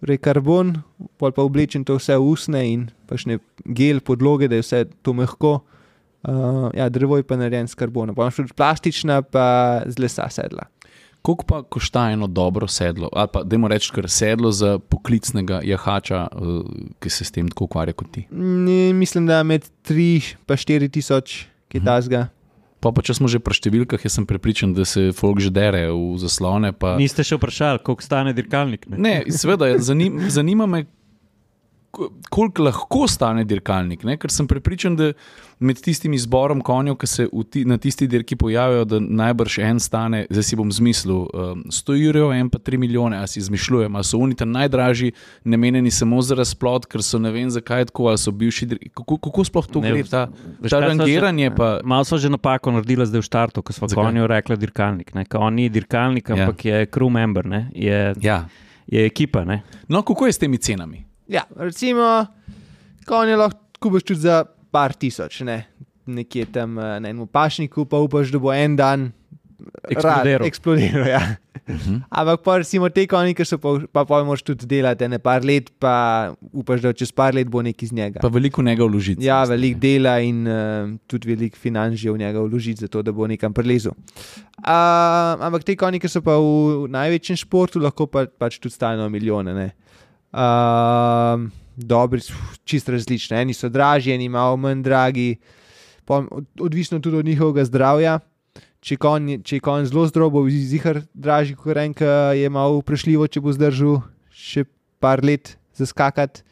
torej 0.00 0.20
karbon, 0.22 0.76
pol 1.20 1.34
pa 1.34 1.44
oblečen 1.46 1.84
to 1.86 1.98
vse 1.98 2.16
usne 2.18 2.62
in 2.66 2.88
pač 3.10 3.26
ne 3.30 3.38
gel 3.66 4.00
podloge, 4.02 4.48
da 4.50 4.58
je 4.58 4.66
vse 4.66 4.84
to 5.04 5.14
mehko. 5.16 5.60
Uh, 6.20 6.68
ja, 6.76 6.88
drevo 6.92 7.16
je 7.16 7.24
pa 7.24 7.38
narejen 7.40 7.68
s 7.70 7.78
karbonom, 7.78 8.14
pa 8.16 8.28
še 8.34 8.44
plastična, 8.52 9.22
pa 9.24 9.46
z 9.88 10.02
lesa 10.02 10.28
sedla. 10.32 10.68
Koliko 11.20 11.44
pa 11.44 11.62
košta 11.62 12.06
eno 12.14 12.26
dobro 12.26 12.68
sedlo, 12.68 13.10
ali 13.12 13.28
pa 13.32 13.42
da 13.44 13.58
moramo 13.58 13.74
reči, 13.74 13.92
kar 13.92 14.08
sedlo 14.08 14.52
za 14.52 14.78
poklicnega 14.78 15.60
jahača, 15.64 16.26
uh, 16.32 16.60
ki 17.00 17.12
se 17.12 17.26
s 17.28 17.34
tem 17.34 17.48
tako 17.52 17.68
ukvarja 17.68 17.96
kot 17.96 18.12
ti? 18.14 18.26
Ni, 18.32 18.92
mislim, 18.96 19.26
da 19.28 19.42
med 19.44 19.68
3 19.88 20.36
in 20.38 20.60
4 20.64 20.92
tisoč 20.92 21.42
kitajskega. 21.68 22.26
Mhm. 22.28 22.39
Pa, 22.80 22.92
pa 22.96 23.04
če 23.04 23.18
smo 23.18 23.28
že 23.28 23.42
pri 23.44 23.56
številkah, 23.58 24.00
jaz 24.00 24.16
sem 24.16 24.26
prepričan, 24.28 24.72
da 24.76 24.86
se 24.88 25.10
folk 25.16 25.42
že 25.44 25.52
dere 25.52 25.86
v 25.92 26.16
zaslone. 26.20 26.72
Pa... 26.72 26.94
Niste 27.00 27.24
še 27.26 27.36
vprašali, 27.36 27.82
koliko 27.84 28.04
stane 28.04 28.32
dirkalnik? 28.36 28.88
Ne, 28.88 29.20
ne 29.20 29.36
seveda, 29.36 29.74
zanim, 29.84 30.16
zanima 30.32 30.64
me, 30.70 30.86
koliko 32.30 32.62
lahko 32.62 33.06
stane 33.08 33.44
dirkalnik. 33.44 34.04
Ne? 34.04 34.16
Ker 34.20 34.30
sem 34.30 34.46
prepričan, 34.48 34.96
da 34.96 35.10
med 35.60 35.80
tistim 35.82 36.14
izborom 36.16 36.62
konjev, 36.64 36.96
ki 37.00 37.06
se 37.06 37.26
ti, 37.50 37.64
na 37.68 37.76
tisti 37.78 38.06
dirki 38.08 38.36
pojavijo, 38.36 38.84
da 38.88 39.00
najbrž 39.00 39.58
en 39.66 39.80
stane, 39.82 40.22
zdaj 40.30 40.46
si 40.46 40.56
bom 40.56 40.70
zmislil, 40.72 41.26
um, 41.26 41.64
100 41.68 41.96
jurjev, 41.98 42.32
en 42.32 42.50
pa 42.50 42.58
3 42.58 42.78
milijone, 42.80 43.18
a 43.18 43.26
si 43.26 43.40
izmišljujem, 43.42 43.96
ali 43.96 44.08
so 44.08 44.18
unita 44.18 44.44
najdražji, 44.48 45.12
namenjeni 45.44 45.90
samo 45.90 46.22
za 46.22 46.38
razplot, 46.38 46.86
ker 46.86 47.04
so 47.04 47.18
ne 47.18 47.34
vem 47.34 47.50
zakaj 47.50 47.90
tako, 47.90 48.08
ali 48.12 48.22
so 48.22 48.32
bivši 48.32 48.70
dirki. 48.70 48.92
Kako, 48.94 49.18
kako 49.28 49.44
sploh 49.50 49.68
to 49.68 49.84
gre, 49.84 50.06
ta, 50.08 50.28
ta 50.70 50.80
rangiranje? 50.86 51.50
Pa... 51.56 51.72
Malo 51.84 52.08
so 52.08 52.18
že 52.18 52.30
napako 52.30 52.72
naredili 52.78 53.06
zdaj 53.06 53.20
v 53.20 53.28
štartu, 53.28 53.66
ko 53.66 53.76
smo 53.76 53.90
konju 53.94 54.30
rekli 54.30 54.56
dirkalnik. 54.56 55.12
On 55.34 55.54
ni 55.54 55.68
dirkalnik, 55.68 56.28
ja. 56.28 56.38
ampak 56.38 56.64
ja. 56.64 56.80
je 56.80 56.86
crew 56.86 57.10
member, 57.12 57.46
je, 57.74 58.14
ja. 58.22 58.44
je 58.86 59.06
ekipa. 59.06 59.44
Ne? 59.44 59.62
No, 59.88 60.02
kako 60.02 60.26
je 60.26 60.32
s 60.32 60.38
temi 60.38 60.58
cenami? 60.58 61.09
Ja, 61.30 61.44
recimo, 61.56 62.26
konje 63.06 63.36
lahko 63.38 63.58
kupiš 63.80 64.02
tudi 64.02 64.20
za 64.26 64.44
par 64.70 64.92
tisoč, 64.98 65.40
ne? 65.46 65.62
nekje 66.10 66.48
tam 66.50 66.78
eh, 66.78 66.98
na 67.00 67.08
enem 67.08 67.26
pašniku, 67.26 67.84
pa 67.86 68.00
upaš, 68.02 68.32
da 68.34 68.38
bo 68.42 68.50
en 68.52 68.74
dan 68.76 69.12
eksplodiral. 69.92 70.46
eksplodiral 70.48 71.06
ja. 71.06 71.20
uh 71.68 71.74
mhm. 71.74 71.94
-huh. 71.94 72.00
Ampak 72.10 72.42
pa 72.42 72.56
recimo 72.58 72.88
te 72.88 73.06
konje, 73.06 73.34
ki 73.34 73.44
so 73.44 73.58
pa, 73.58 73.78
pa 73.92 74.04
pa 74.04 74.24
moš 74.24 74.42
tudi 74.42 74.66
delati 74.66 75.08
ne 75.08 75.18
par 75.18 75.44
let, 75.44 75.70
pa 75.78 76.34
upaš, 76.52 76.80
da 76.80 76.92
čez 76.92 77.12
par 77.12 77.34
let 77.34 77.48
bo 77.48 77.62
nekaj 77.62 77.86
iz 77.86 77.92
njega. 77.92 78.20
Pa 78.20 78.28
veliko 78.28 78.62
njega 78.62 78.84
vložiti. 78.84 79.24
Ja, 79.24 79.44
veliko 79.44 79.80
dela 79.80 80.18
in 80.20 80.46
uh, 80.46 80.90
tudi 81.06 81.28
veliko 81.28 81.56
financ 81.56 82.02
v 82.04 82.18
njega 82.18 82.40
vložiti, 82.40 82.80
zato 82.80 83.02
da 83.02 83.12
bo 83.12 83.26
nekam 83.26 83.52
prelezel. 83.52 83.92
Uh, 84.58 84.66
ampak 85.46 85.64
te 85.64 85.76
konje, 85.76 85.98
ki 85.98 86.08
so 86.08 86.20
pa 86.20 86.36
v 86.38 86.88
največjem 86.88 87.36
športu, 87.36 87.78
lahko 87.78 88.06
pa, 88.06 88.26
pač 88.26 88.58
tudi 88.58 88.74
stanejo 88.74 89.08
milijone. 89.08 89.70
Uh, 90.30 91.50
dobri, 91.76 92.22
čist 92.64 92.88
različni. 92.88 93.36
Eni 93.36 93.54
so 93.54 93.68
dražji, 93.68 94.14
eni 94.14 94.28
malo 94.28 94.56
manj 94.56 94.82
dragi, 94.82 95.36
odvisno 96.60 97.00
tudi 97.00 97.16
od 97.16 97.26
njihovega 97.26 97.64
zdravja. 97.64 98.18
Če 98.80 98.96
je 98.96 99.60
konj 99.60 99.90
zelo 99.90 100.06
zdrav, 100.08 100.30
bo 100.32 100.46
zihar 100.48 101.02
dražji, 101.12 101.56
kot 101.58 101.74
rečem, 101.76 102.06
je 102.36 102.48
malo 102.48 102.80
vprašljivo, 102.80 103.26
če 103.28 103.42
bo 103.44 103.52
zdržal 103.52 103.98
še 104.32 104.64
par 105.00 105.20
let 105.24 105.56
za 105.76 105.86
skakati. 105.86 106.46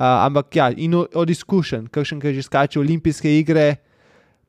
Uh, 0.00 0.24
ampak 0.24 0.56
ja, 0.56 0.70
in 0.72 0.96
od, 0.96 1.30
izkušenj, 1.30 1.90
kakšen, 1.92 2.22
ki 2.22 2.32
že 2.32 2.46
skače 2.46 2.80
olimpijske 2.80 3.30
igre, 3.36 3.82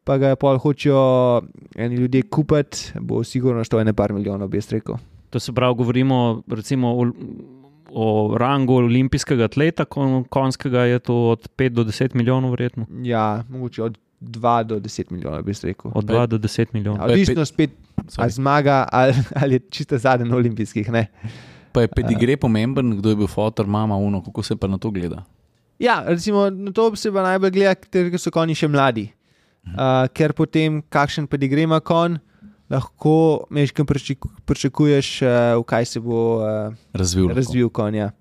pa 0.08 0.16
ga 0.18 0.34
pa 0.40 0.56
hočejo 0.58 1.44
eni 1.76 2.00
ljudje 2.00 2.24
kupiti, 2.32 2.96
bo 3.04 3.20
sigurno 3.28 3.66
šlo 3.68 3.82
ene 3.84 3.94
par 3.94 4.16
milijonov, 4.16 4.48
bi 4.48 4.64
rekel. 4.64 4.96
To 5.30 5.40
se 5.40 5.52
pravi, 5.54 5.76
govorimo 5.76 6.42
recimo 6.48 6.96
o 6.96 7.06
o 7.94 8.38
rangu 8.38 8.74
olimpijskega 8.74 9.44
atleta, 9.50 9.86
konjskega 10.30 10.86
je 10.90 11.00
to 11.00 11.16
od 11.36 11.50
5 11.58 11.70
do 11.70 11.84
10 11.84 12.16
milijonov, 12.16 12.52
verjetno. 12.52 12.86
Ja, 13.04 13.44
mogoče 13.50 13.84
od 13.84 13.98
2 14.22 14.64
do 14.64 14.80
10 14.80 15.12
milijonov, 15.12 15.44
bi 15.44 15.54
rekel. 15.64 15.92
Od 15.94 16.06
2 16.06 16.26
do 16.28 16.38
10 16.38 16.66
milijonov. 16.74 17.06
Odvisno 17.06 17.46
spet, 17.46 17.70
ali 18.18 18.32
zmaga 18.32 18.88
ali, 18.92 19.14
ali 19.36 19.56
je 19.56 19.60
čisto 19.70 19.98
zadnji 19.98 20.30
na 20.30 20.36
olimpijskih. 20.36 20.92
Ne. 20.92 21.08
Pa 21.72 21.82
je 21.82 21.88
pedigre 21.88 22.38
pomemben, 22.38 22.98
kdo 22.98 23.10
je 23.10 23.16
bil 23.16 23.28
fotor, 23.28 23.68
mama, 23.68 23.96
uno, 23.96 24.24
kako 24.24 24.44
se 24.44 24.56
pa 24.56 24.68
na 24.68 24.78
to 24.78 24.92
gleda? 24.92 25.24
Ja, 25.80 26.04
recimo, 26.08 26.50
na 26.50 26.72
to 26.72 26.96
se 26.96 27.12
pa 27.12 27.24
najbolj 27.24 27.52
gleda, 27.52 27.76
ker 27.76 28.20
so 28.20 28.32
konji 28.32 28.56
še 28.56 28.68
mladi. 28.68 29.10
Uh, 29.62 30.08
ker 30.14 30.34
potem, 30.34 30.82
kakšen 30.90 31.28
pedigre 31.30 31.64
ima 31.66 31.80
konj, 31.80 32.18
lahko 32.72 33.46
meškim 33.52 33.86
pričakuješ, 34.46 35.22
uh, 35.22 35.30
v 35.60 35.64
kaj 35.68 35.86
se 35.86 36.00
bo 36.00 36.40
uh, 36.40 36.74
razvil, 36.94 37.30
razvil 37.36 37.70
konja. 37.70 38.12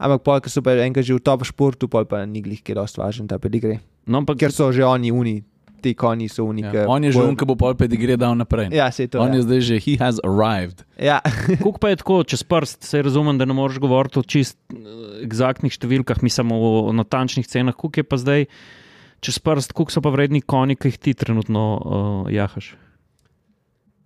Ampak, 0.00 0.24
pol, 0.24 0.40
ker 0.40 0.52
so 0.52 0.64
pa 0.64 0.74
enkrat 0.80 1.04
že 1.04 1.14
v 1.14 1.20
top 1.20 1.44
športu, 1.44 1.84
pol 1.84 2.08
pa 2.08 2.24
ni 2.24 2.40
glih, 2.40 2.64
ki 2.64 2.72
je 2.72 2.80
dosti 2.80 3.00
važen 3.02 3.28
ta 3.28 3.36
pedigre. 3.38 3.78
No, 4.08 4.24
ampak... 4.24 4.40
Ker 4.40 4.52
so 4.52 4.72
že 4.72 4.84
oni 4.86 5.12
uni. 5.12 5.40
Ti 5.80 5.94
konji 5.96 6.28
so 6.28 6.44
uniki. 6.44 6.76
Ja, 6.76 6.84
on 6.92 7.04
je 7.04 7.12
že 7.16 7.22
unki, 7.24 7.46
bo 7.48 7.56
pol 7.56 7.72
pedigre 7.72 8.18
dal 8.20 8.34
naprej. 8.36 8.68
Ja, 8.68 8.90
se 8.92 9.06
je 9.06 9.16
to. 9.16 9.22
On 9.24 9.32
ja. 9.32 9.40
je 9.40 9.46
zdaj 9.48 9.60
že, 9.64 9.76
he 9.80 9.96
has 9.96 10.20
arrived. 10.20 10.84
Ja. 11.00 11.24
Kuk 11.64 11.80
pa 11.80 11.92
je 11.92 12.00
tako, 12.04 12.20
čez 12.28 12.44
prst, 12.44 12.84
se 12.84 13.00
razumem, 13.00 13.40
da 13.40 13.48
ne 13.48 13.56
moreš 13.56 13.80
govoriti 13.80 14.20
o 14.20 14.24
čist 14.24 14.60
eksaktnih 15.24 15.72
številkah, 15.72 16.20
mi 16.20 16.28
samo 16.28 16.58
o 16.60 16.92
natančnih 16.92 17.48
cenah. 17.48 17.72
Kuk 17.72 17.96
je 17.96 18.04
pa 18.04 18.20
zdaj 18.20 18.44
čez 19.24 19.40
prst, 19.40 19.72
kuk 19.76 19.88
so 19.92 20.04
pa 20.04 20.12
vredni 20.12 20.44
konji, 20.44 20.76
ki 20.76 20.92
jih 20.92 21.00
ti 21.00 21.16
trenutno 21.16 21.64
uh, 21.80 22.28
jahaš? 22.32 22.74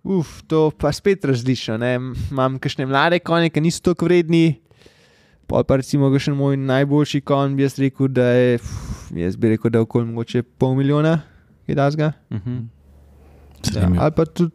Uf, 0.05 0.43
to 0.47 0.69
pa 0.77 0.91
spet 0.93 1.25
različno. 1.25 1.79
Ne? 1.81 1.95
Imam 2.31 2.59
kakšne 2.61 2.85
mlade 2.85 3.19
konje, 3.19 3.49
ki 3.49 3.63
niso 3.65 3.81
tako 3.81 4.05
vredni. 4.05 4.59
Pa 5.49 5.63
pa 5.65 5.79
recimo, 5.81 6.09
še 6.19 6.33
moj 6.33 6.57
najboljši 6.57 7.21
konj 7.25 7.55
bi 7.57 7.65
jaz 7.65 7.77
rekel, 7.81 8.09
da 8.13 8.25
je, 8.33 8.59
uf, 8.61 9.09
jaz 9.17 9.37
bi 9.37 9.53
rekel, 9.53 9.73
da 9.73 9.81
je 9.81 9.85
okoli 9.85 10.09
mogoče 10.09 10.43
pol 10.61 10.73
milijona, 10.77 11.19
je 11.67 11.75
da 11.77 11.89
zga. 11.91 12.11
Uh 12.29 12.37
-huh. 12.37 12.61
ja, 13.75 13.89
ali 13.97 14.11
pa 14.15 14.25
tudi 14.25 14.53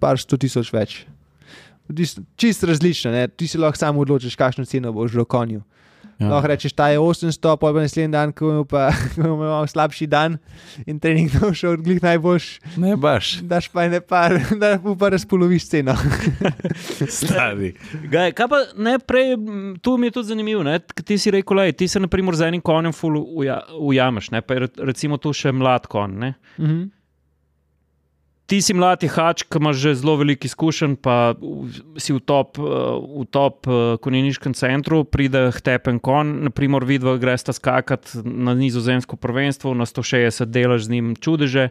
par 0.00 0.18
sto 0.18 0.36
tisoč 0.36 0.72
več. 0.72 1.06
Čist 2.36 2.62
različno, 2.62 3.10
ne? 3.10 3.28
ti 3.28 3.46
si 3.46 3.58
lahko 3.58 3.78
samo 3.78 4.00
odločiš, 4.00 4.36
kakšno 4.36 4.64
ceno 4.64 4.92
boš 4.92 5.14
v 5.14 5.24
konju. 5.24 5.62
Ja. 6.22 6.30
Lahko 6.30 6.50
rečeš, 6.52 6.72
ta 6.78 6.88
je 6.92 6.98
800, 6.98 7.56
pa 7.58 7.68
je 7.68 7.84
naslednji 7.86 8.12
dan, 8.12 8.32
ko 8.32 8.52
imamo 9.16 9.66
slabši 9.66 10.06
dan 10.06 10.38
in 10.86 11.00
trening 11.00 11.34
ne 11.34 11.40
bo 11.42 11.52
šel 11.54 11.76
odglih 11.78 12.02
najboljš. 12.02 12.48
Ne 12.76 12.96
baš. 12.96 13.32
Daš 13.42 13.68
pa 13.68 13.88
ne 13.88 14.00
par, 14.00 14.38
da 14.62 14.78
pa 14.98 15.08
razpoloviš 15.08 15.68
ceno. 15.68 15.96
Stari. 17.08 17.74
Gaj, 18.10 18.32
kaj 18.38 18.48
pa 18.48 18.62
ne 18.76 18.98
prej, 18.98 19.36
tu 19.82 19.96
mi 19.98 20.06
je 20.06 20.18
tudi 20.18 20.28
zanimivo, 20.28 20.62
ne? 20.62 20.78
ti 21.04 21.18
si 21.18 21.30
rekel, 21.30 21.56
lej, 21.56 21.72
ti 21.72 21.88
se 21.88 22.00
naprimer 22.00 22.36
z 22.36 22.48
enim 22.52 22.60
konjem 22.60 22.92
ujameš, 23.78 24.30
pa 24.46 24.54
je 24.54 24.68
recimo 24.78 25.16
tu 25.16 25.32
še 25.32 25.52
mlad 25.52 25.86
konj. 25.86 26.32
Mhm 26.58 27.01
ti 28.46 28.58
si 28.62 28.74
mladi 28.74 29.08
hač, 29.08 29.44
ki 29.48 29.60
imaš 29.60 29.78
že 29.80 29.94
zelo 30.02 30.16
veliko 30.20 30.48
izkušenj, 30.48 30.96
pa 31.02 31.34
si 32.00 32.12
v 32.12 32.20
top, 32.20 32.58
eh, 32.58 32.66
v 33.22 33.24
top 33.30 33.68
eh, 33.68 33.96
konjeniškem 34.02 34.54
centru, 34.58 35.04
pride 35.04 35.50
tepen 35.64 36.00
kon, 36.02 36.42
naprimer, 36.48 36.84
vidva, 36.84 37.16
greš 37.22 37.48
ta 37.48 37.56
skakati 37.56 38.24
na 38.24 38.54
nizozemsko 38.58 39.16
prvenstvo, 39.16 39.74
na 39.74 39.86
160 39.88 40.52
delaš 40.52 40.88
z 40.88 40.96
njim 40.96 41.16
čudeže. 41.16 41.70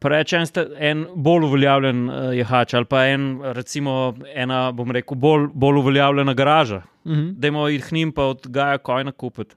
Rečem, 0.00 0.46
da 0.54 0.62
je 0.64 0.90
en 0.90 1.02
bolj 1.12 1.44
uveljavljen 1.44 1.98
uh, 2.08 2.14
jahač 2.32 2.72
ali 2.74 2.88
pa 2.88 3.02
en, 3.12 3.42
recimo, 3.52 4.14
ena, 4.32 4.72
bom 4.72 4.88
rekel, 4.96 5.12
bolj, 5.12 5.50
bolj 5.52 5.76
uveljavljena 5.82 6.34
garaža. 6.34 6.82
Uh 7.04 7.12
-huh. 7.12 7.32
Da 7.36 7.48
imamo 7.48 7.68
jih 7.68 7.92
njim 7.92 8.12
pa 8.12 8.24
od 8.24 8.46
Gaja 8.48 8.78
kojna 8.78 9.12
kupiti. 9.12 9.56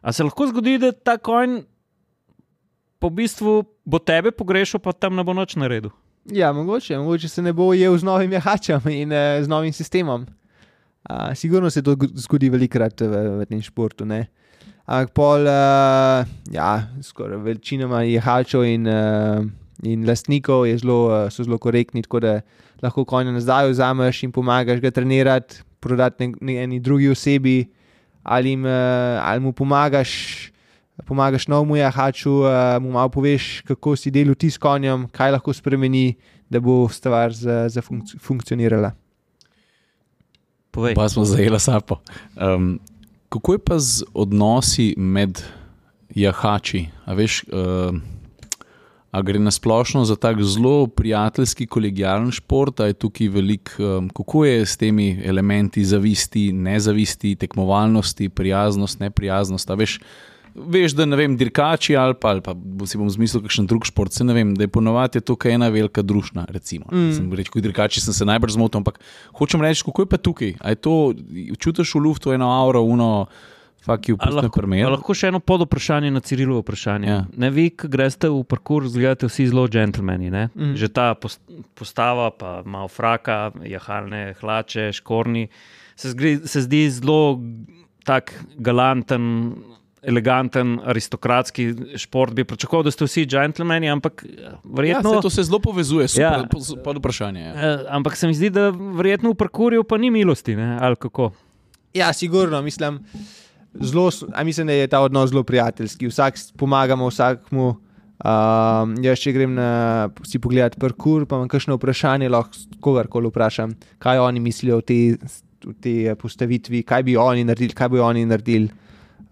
A 0.00 0.12
se 0.12 0.24
lahko 0.24 0.46
zgodi, 0.46 0.78
da 0.78 0.92
ta 0.92 1.18
kojn 1.18 1.64
po 2.98 3.10
bistvu 3.10 3.62
bo 3.84 3.98
tebe 3.98 4.32
pogrešal, 4.32 4.80
pa 4.80 4.92
tam 4.92 5.16
ne 5.16 5.24
bo 5.24 5.34
noč 5.36 5.56
na 5.56 5.68
redu. 5.68 5.92
Ja, 6.32 6.52
mogoče, 6.52 6.98
mogoče 6.98 7.28
se 7.28 7.42
ne 7.42 7.52
bo 7.52 7.68
ujel 7.68 7.98
z 7.98 8.04
novim 8.04 8.32
jahačem 8.32 8.80
in 8.88 9.12
uh, 9.12 9.42
z 9.44 9.48
novim 9.48 9.72
sistemom. 9.72 10.24
Uh, 11.10 11.34
sigurno 11.36 11.70
se 11.70 11.82
to 11.82 11.96
zgodi 12.14 12.48
velikrat 12.48 13.00
v, 13.00 13.40
v 13.42 13.46
tem 13.46 13.60
športu. 13.60 14.06
Ne? 14.08 14.24
Ampak 14.88 15.12
pol, 15.12 15.44
uh, 15.44 16.24
ja, 16.52 16.88
skoraj 17.04 17.42
večinoma 17.44 18.02
jahačev 18.08 18.64
in, 18.64 18.88
uh, 18.88 19.44
in 19.84 20.08
lastnikov 20.08 20.64
zelo, 20.80 20.98
uh, 21.12 21.28
so 21.28 21.44
zelo 21.44 21.60
korektni, 21.60 22.02
tako 22.04 22.20
da 22.24 22.40
lahko 22.80 23.04
konja 23.04 23.32
nazaj 23.32 23.68
vzameš 23.72 24.24
in 24.24 24.32
pomagaš 24.32 24.80
ga 24.80 24.90
trenirati, 24.90 25.60
prodati 25.80 26.32
neki 26.40 26.80
drugi 26.80 27.12
osebi 27.12 27.66
ali, 28.22 28.56
jim, 28.56 28.64
uh, 28.64 29.20
ali 29.20 29.40
mu 29.40 29.52
pomagaš 29.52 30.52
pomagaš 31.02 31.48
novemu 31.48 31.76
jahaču, 31.76 32.30
uh, 32.30 32.48
mu 32.82 32.92
malo 32.94 33.08
poveš, 33.08 33.60
kako 33.66 33.96
si 33.96 34.10
delal 34.10 34.34
ti 34.34 34.50
s 34.50 34.58
konjem, 34.58 35.08
kaj 35.10 35.34
lahko 35.34 35.52
spremeni, 35.52 36.14
da 36.50 36.60
bo 36.60 36.88
stvar 36.88 37.32
za, 37.32 37.68
za 37.68 37.82
funkci 37.82 38.18
funkcionirala. 38.18 38.92
Povej. 40.70 40.94
Pa 40.94 41.08
smo 41.08 41.24
zajeli 41.24 41.60
sapo. 41.60 42.00
Um, 42.34 42.78
kako 43.28 43.52
je 43.52 43.58
pa 43.58 43.78
z 43.78 44.02
odnosi 44.14 44.94
med 44.96 45.42
jahači? 46.14 46.88
A 47.06 47.14
veš, 47.14 47.44
uh, 47.50 47.94
a 49.14 49.22
gre 49.22 49.38
na 49.38 49.50
splošno 49.50 50.04
za 50.04 50.16
tak 50.18 50.42
zelo 50.42 50.86
prijateljski, 50.86 51.66
kolegijalen 51.66 52.30
šport, 52.34 52.80
ali 52.80 52.90
je 52.90 53.00
tukaj 53.06 53.28
velik, 53.28 53.74
um, 53.78 54.10
kako 54.10 54.44
je 54.44 54.66
s 54.66 54.76
temi 54.76 55.22
elementi 55.24 55.84
zavisti, 55.84 56.52
nezavisti, 56.52 57.36
tekmovalnosti, 57.36 58.28
prijaznost, 58.28 59.00
neprijaznost? 59.00 59.70
A 59.70 59.74
veš, 59.74 60.00
veš, 60.54 60.94
da 60.94 61.06
ne 61.06 61.16
vem, 61.18 61.36
dirkači 61.36 61.96
ali 61.96 62.14
pa, 62.20 62.34
ali 62.34 62.42
pa 62.44 62.54
si 62.86 62.98
bom 62.98 63.10
zmislil 63.10 63.42
kakšen 63.44 63.66
drug 63.70 63.86
šport, 63.88 64.14
se 64.14 64.24
ne 64.24 64.36
vem, 64.36 64.54
da 64.56 64.66
je 64.66 64.72
ponovadi 64.72 65.22
tukaj 65.24 65.56
ena 65.56 65.68
velika 65.74 66.02
družna. 66.02 66.46
Recimo. 66.48 66.86
Mm. 66.92 67.10
Sem 67.16 67.32
rekel, 67.34 67.62
dirkači 67.64 68.02
sem 68.04 68.14
se 68.14 68.28
najbolj 68.28 68.56
zmotil, 68.56 68.82
ampak 68.82 69.00
hočem 69.38 69.64
reči, 69.64 69.84
kako 69.86 70.06
je 70.06 70.12
pa 70.12 70.20
tukaj. 70.20 70.54
A 70.60 70.74
je 70.74 70.80
to, 70.80 70.94
čutiš 71.58 71.96
v 71.96 72.06
luftu 72.06 72.34
eno 72.36 72.52
auro, 72.54 72.82
uno. 72.82 73.26
Lahko, 73.84 74.14
lahko 74.16 75.12
še 75.12 75.28
eno 75.28 75.42
pod 75.44 75.66
vprašanje 75.66 76.08
na 76.08 76.22
Cirilovo 76.24 76.62
vprašanje. 76.62 77.08
Ja. 77.10 77.18
Ne, 77.36 77.50
vi, 77.52 77.66
ki 77.68 77.90
greste 77.92 78.30
v 78.32 78.38
parkour, 78.48 78.86
zgledate 78.88 79.28
vsi 79.28 79.50
zelo 79.50 79.66
džentlmeni. 79.68 80.30
Mm. 80.32 80.70
Že 80.80 80.88
ta 80.88 81.10
postava, 81.20 82.30
pa 82.32 82.62
malo 82.64 82.88
fraka, 82.88 83.52
jahalne 83.60 84.30
hlače, 84.40 84.88
škorni, 84.96 85.50
se, 86.00 86.14
zgri, 86.14 86.38
se 86.48 86.64
zdi 86.64 86.86
zelo 86.96 87.36
tak 88.08 88.32
galanten 88.56 89.52
eleganten, 90.06 90.78
aristokratski 90.84 91.68
šport, 91.96 92.34
bi 92.34 92.44
pričakoval, 92.44 92.84
da 92.86 92.92
ste 92.94 93.06
vsi 93.08 93.26
džentlmeni, 93.26 93.90
ampak 93.90 94.24
eh, 94.24 94.56
verjetno. 94.64 95.12
Ja, 95.12 95.20
se 95.20 95.22
to 95.22 95.30
se 95.30 95.44
zelo 95.48 95.58
povezuje, 95.58 96.08
super, 96.08 96.44
ja. 96.44 96.48
pod, 96.50 96.70
pod 96.84 97.00
vprašanje. 97.00 97.40
Ja. 97.40 97.54
Eh, 97.54 97.86
ampak 97.88 98.16
se 98.16 98.28
mi 98.28 98.34
zdi, 98.34 98.50
da 98.54 98.70
verjetno 98.70 99.32
v 99.32 99.38
parkurju 99.40 99.84
pa 99.84 99.98
ni 99.98 100.10
milosti, 100.10 100.56
ne? 100.56 100.76
ali 100.80 100.96
kako. 100.96 101.32
Ja, 101.94 102.12
sigurno, 102.12 102.62
mislim, 102.62 102.98
zelo, 103.80 104.10
mislim, 104.44 104.66
da 104.66 104.72
je 104.72 104.90
ta 104.90 105.00
odnos 105.00 105.30
zelo 105.30 105.42
prijateljski. 105.42 106.10
Vsak 106.10 106.38
pomagamo 106.56 107.08
vsakmu. 107.08 107.74
Um, 108.24 108.92
jaz, 109.02 109.18
če 109.20 109.32
grem 109.34 109.56
na 109.56 110.08
si 110.24 110.38
pogledati 110.38 110.78
parkur, 110.80 111.26
pa 111.26 111.36
imam 111.36 111.48
kakšno 111.50 111.74
vprašanje, 111.76 112.28
lahko 112.30 112.78
kogarkoli 112.80 113.28
vprašam, 113.28 113.74
kaj 113.98 114.22
oni 114.22 114.40
mislijo 114.40 114.78
o 114.78 114.84
tej 114.86 115.16
te 115.82 116.14
postavitvi, 116.20 116.82
kaj 116.86 117.02
bi 117.02 117.16
oni 117.16 117.44
naredili, 117.44 117.74
kaj 117.76 117.88
bi 117.88 118.00
oni 118.00 118.24
naredili. 118.26 118.70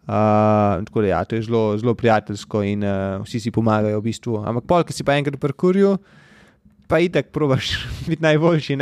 Uh, 0.03 0.83
tako 0.83 1.01
da, 1.01 1.07
ja, 1.07 1.25
to 1.25 1.37
je 1.39 1.43
zelo, 1.47 1.79
zelo 1.79 1.95
prijateljsko 1.95 2.63
in 2.67 2.83
uh, 2.85 3.23
vsi 3.23 3.41
si 3.41 3.51
pomagajo 3.55 4.01
v 4.01 4.09
bistvu. 4.09 4.41
Ampak, 4.43 4.67
pol, 4.67 4.85
ki 4.89 4.97
si 4.97 5.07
pa 5.07 5.15
enkrat 5.15 5.39
prekuril, 5.39 5.95
pa 6.91 6.99
i 6.99 7.07
tak 7.13 7.31
probaš 7.31 7.77
biti 8.11 8.23
najboljši. 8.25 8.79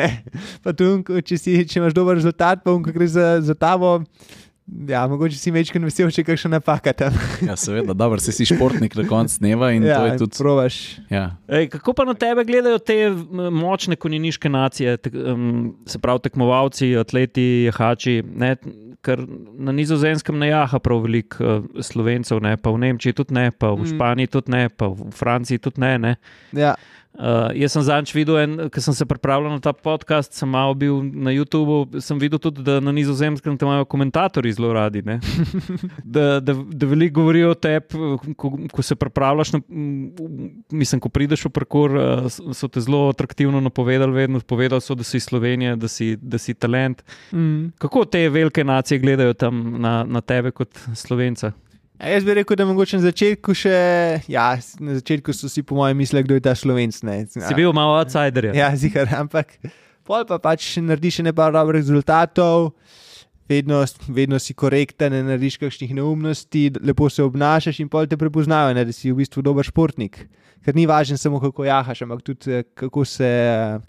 Tu, 0.64 0.88
če, 1.20 1.36
si, 1.36 1.58
če 1.68 1.82
imaš 1.82 1.96
dober 1.96 2.16
rezultat, 2.16 2.64
pa 2.64 2.72
umka 2.72 2.94
gre 2.96 3.08
za, 3.08 3.36
za 3.44 3.54
tavo. 3.54 3.98
Ja, 4.88 5.06
mogoče 5.08 5.38
si 5.38 5.50
večkrat 5.50 5.82
vesel, 5.82 6.10
če 6.14 6.22
kakšna 6.24 6.52
napaka 6.56 6.92
tam. 6.96 7.16
ja, 7.48 7.56
seveda, 7.58 7.94
dobro, 7.96 8.20
si 8.22 8.46
športnik 8.46 8.94
na 8.98 9.06
koncu 9.08 9.40
dneva 9.42 9.72
in 9.74 9.86
ja, 9.86 9.98
to 9.98 10.06
je 10.06 10.18
tudi. 10.22 10.38
Probaš. 10.38 10.76
Ja. 11.10 11.24
Ej, 11.48 11.70
kako 11.72 11.94
pa 11.98 12.06
na 12.06 12.14
tebe 12.14 12.44
gledajo 12.46 12.78
te 12.78 12.98
močne 13.50 13.98
konjeniške 14.00 14.52
nacije, 14.52 14.96
te, 15.02 15.10
um, 15.10 15.74
se 15.90 15.98
pravi 15.98 16.22
tekmovalci, 16.28 16.94
atleti, 17.00 17.48
jahači? 17.70 18.20
Ne? 18.22 18.54
ker 19.00 19.22
na 19.56 19.72
nizozemskem 19.72 20.36
ne 20.36 20.50
jaha 20.50 20.78
prav 20.84 21.04
veliko 21.06 21.40
uh, 21.40 21.82
slovencev, 21.84 22.42
ne, 22.44 22.56
pa 22.60 22.72
v 22.74 22.82
Nemčiji 22.84 23.16
tudi 23.16 23.36
ne, 23.36 23.48
pa 23.50 23.72
v 23.72 23.84
mm. 23.84 23.92
Španiji 23.94 24.32
tudi 24.34 24.52
ne, 24.52 24.62
pa 24.68 24.90
v 24.92 25.08
Franciji 25.16 25.62
tudi 25.62 25.80
ne. 25.80 25.92
ne. 25.98 26.12
Ja. 26.56 26.74
Uh, 27.10 27.50
jaz 27.58 27.74
sem 27.74 27.82
zadnjič 27.82 28.12
videl, 28.14 28.38
ker 28.70 28.82
sem 28.84 28.94
se 28.94 29.04
pripravljal 29.04 29.50
na 29.52 29.60
ta 29.60 29.72
podcast, 29.74 30.30
sem 30.32 30.48
malo 30.48 30.76
bil 30.78 31.00
na 31.02 31.32
YouTubu. 31.34 32.00
Sem 32.00 32.20
videl 32.22 32.38
tudi, 32.40 32.62
da 32.64 32.78
na 32.80 32.94
nizozemskem 32.94 33.58
te 33.58 33.66
imajo 33.66 33.84
komentatorji 33.90 34.54
zelo 34.54 34.70
radi. 34.72 35.02
da, 36.16 36.38
da, 36.40 36.54
da 36.54 36.88
veliko 36.88 37.18
govorijo 37.20 37.50
o 37.50 37.58
tebi, 37.58 38.00
ko, 38.38 38.52
ko 38.72 38.84
se 38.86 38.94
pripravljaš. 38.94 39.52
Na, 39.56 39.60
mislim, 40.70 41.02
ko 41.02 41.10
prideš 41.12 41.48
v 41.48 41.54
parkour, 41.58 41.96
uh, 41.98 42.54
so 42.56 42.70
te 42.70 42.80
zelo 42.80 43.08
atraktivno 43.10 43.60
napovedali, 43.60 44.14
vedno 44.22 44.40
povedali 44.40 44.80
so, 44.80 44.94
da 44.94 45.04
si 45.04 45.20
Slovenija, 45.20 45.74
da 45.76 45.90
si, 45.90 46.14
da 46.16 46.38
si 46.38 46.54
talent. 46.54 47.02
Mm. 47.32 47.72
Kako 47.78 48.04
te 48.04 48.28
velike 48.28 48.64
nacije 48.64 49.02
gledajo 49.02 49.34
tam 49.34 49.80
na, 49.82 50.04
na 50.08 50.22
tebe 50.22 50.54
kot 50.54 50.78
slovenca? 50.94 51.52
A 52.00 52.08
jaz 52.08 52.24
bi 52.24 52.34
rekel, 52.34 52.56
da 52.56 52.64
mogoče 52.64 52.96
na 52.96 53.04
začetku 53.04 53.52
še, 53.60 53.76
ja, 54.32 54.46
na 54.80 54.94
začetku 54.96 55.34
so 55.36 55.50
si 55.52 55.60
po 55.60 55.76
mojem 55.76 55.98
mislili, 56.00 56.24
kdo 56.24 56.38
je 56.38 56.44
ta 56.46 56.54
slovenc. 56.56 56.96
Si 56.96 57.56
bil 57.58 57.74
malo 57.76 57.98
outsider. 57.98 58.48
Ja, 58.56 58.70
zihar, 58.72 59.10
ampak 59.18 59.58
pol 60.08 60.24
pa 60.24 60.38
pač 60.40 60.78
narediš 60.80 61.20
nekaj 61.28 61.52
dobrih 61.52 61.82
rezultatov, 61.82 62.70
vedno, 63.52 63.82
vedno 64.08 64.40
si 64.40 64.56
korekten, 64.56 65.12
ne 65.12 65.20
narediš 65.28 65.58
kakšnih 65.60 65.92
neumnosti, 66.00 66.70
lepo 66.80 67.10
se 67.12 67.26
obnašaš 67.26 67.82
in 67.84 67.92
pol 67.92 68.08
te 68.08 68.16
prepoznajo, 68.16 68.72
ne, 68.78 68.86
da 68.88 68.96
si 68.96 69.12
v 69.12 69.20
bistvu 69.20 69.44
dober 69.44 69.68
športnik. 69.68 70.22
Ker 70.64 70.76
ni 70.76 70.86
važno 70.88 71.20
samo 71.20 71.36
kako 71.40 71.68
jahaš, 71.68 72.00
ampak 72.08 72.24
tudi 72.24 72.62
kako 72.80 73.04
se, 73.04 73.28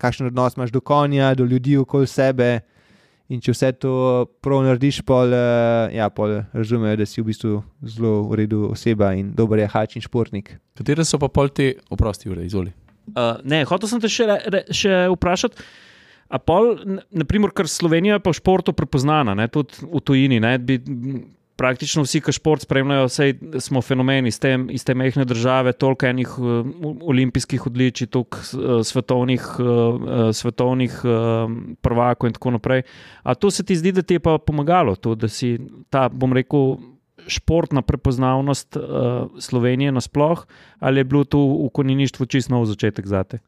kakšen 0.04 0.28
odnos 0.34 0.60
imaš 0.60 0.76
do 0.76 0.84
konja, 0.84 1.32
do 1.36 1.48
ljudi 1.48 1.80
okoli 1.80 2.12
sebe. 2.12 2.58
In 3.32 3.40
če 3.40 3.54
vse 3.56 3.70
to 3.80 3.92
prav 4.44 4.66
narediš, 4.66 5.00
pol, 5.08 5.32
uh, 5.32 5.88
ja, 5.96 6.10
pol 6.12 6.42
razumejo, 6.52 6.98
da 7.00 7.08
si 7.08 7.22
v 7.22 7.30
bistvu 7.30 7.62
zelo 7.88 8.26
v 8.28 8.42
redu 8.42 8.66
oseba 8.74 9.14
in 9.16 9.30
dober 9.38 9.62
je 9.62 9.70
hač 9.72 9.96
in 9.96 10.04
športnik. 10.04 10.58
Katere 10.76 11.06
so 11.08 11.20
pa 11.22 11.30
pol 11.32 11.48
te, 11.56 11.74
oprosti, 11.96 12.28
ure, 12.32 12.44
izvoli? 12.44 12.74
Uh, 13.16 13.40
ne, 13.48 13.64
hotel 13.70 13.88
sem 13.88 14.02
te 14.04 14.12
še, 14.12 14.28
re, 14.28 14.66
še 14.76 15.06
vprašati. 15.14 15.64
A 16.32 16.40
pol, 16.40 16.74
naprimer, 17.12 17.54
ker 17.56 17.68
Slovenija 17.72 18.18
je 18.18 18.24
pa 18.24 18.32
v 18.32 18.40
športu 18.40 18.76
prepoznana, 18.76 19.36
ne, 19.36 19.48
tudi 19.52 19.80
v 19.84 20.04
tujini, 20.04 20.40
ne, 20.44 20.54
bi 20.60 20.78
praktično 21.62 22.04
vsi, 22.06 22.22
ki 22.26 22.34
šport 22.34 22.66
spremljajo, 22.66 23.08
vse 23.10 23.28
smo 23.62 23.84
fenomeni 23.86 24.32
iz 24.32 24.40
te, 24.42 24.56
iz 24.74 24.86
te 24.88 24.96
mehke 24.98 25.26
države, 25.30 25.74
toliko 25.78 26.10
enih 26.10 26.32
uh, 26.40 26.72
olimpijskih 27.14 27.68
odličij, 27.70 28.10
toliko 28.10 28.42
uh, 28.42 28.72
svetovnih, 28.88 29.46
uh, 29.62 30.32
svetovnih 30.34 30.96
uh, 31.06 31.52
prvakov 31.86 32.32
in 32.32 32.38
tako 32.38 32.56
naprej. 32.58 32.86
A 33.24 33.36
to 33.36 33.52
se 33.54 33.66
ti 33.68 33.78
zdi, 33.78 33.94
da 33.94 34.02
ti 34.02 34.18
je 34.18 34.24
pa 34.26 34.40
pomagalo, 34.42 34.96
to, 34.96 35.14
da 35.16 35.30
si 35.30 35.58
ta, 35.94 36.08
bom 36.10 36.34
rekel, 36.34 36.80
športna 37.30 37.84
prepoznavnost 37.86 38.76
uh, 38.76 39.30
Slovenije 39.40 39.92
nasploh, 39.94 40.48
ali 40.80 41.00
je 41.00 41.04
bilo 41.04 41.24
to 41.24 41.40
v 41.40 41.70
konjeništvu 41.74 42.26
čisto 42.26 42.56
nov 42.56 42.66
začetek 42.66 43.06
zate? 43.08 43.44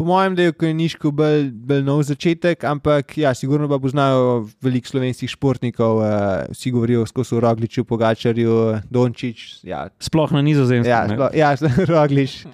Po 0.00 0.04
mojem, 0.04 0.34
da 0.34 0.42
je 0.42 0.52
Kojniško 0.52 1.10
bolj, 1.12 1.50
bolj 1.52 1.82
nov 1.84 1.98
začetek, 2.08 2.62
ampak 2.64 3.18
ja, 3.20 3.34
sigurno 3.36 3.66
pa 3.68 3.76
poznajo 3.78 4.46
veliko 4.64 4.88
slovenskih 4.88 5.28
športnikov, 5.28 5.98
uh, 6.00 6.06
vsi 6.54 6.70
govorijo 6.72 7.02
skozi 7.06 7.40
Rogliču, 7.40 7.84
Pogačarju, 7.84 8.54
Dončić. 8.90 9.42
Ja. 9.62 9.82
Sploh 10.00 10.32
na 10.32 10.40
nizozemskem. 10.42 10.88
Ja, 10.90 11.02
sploh, 11.04 11.36
ja 11.36 11.50
Roglič, 11.92 12.46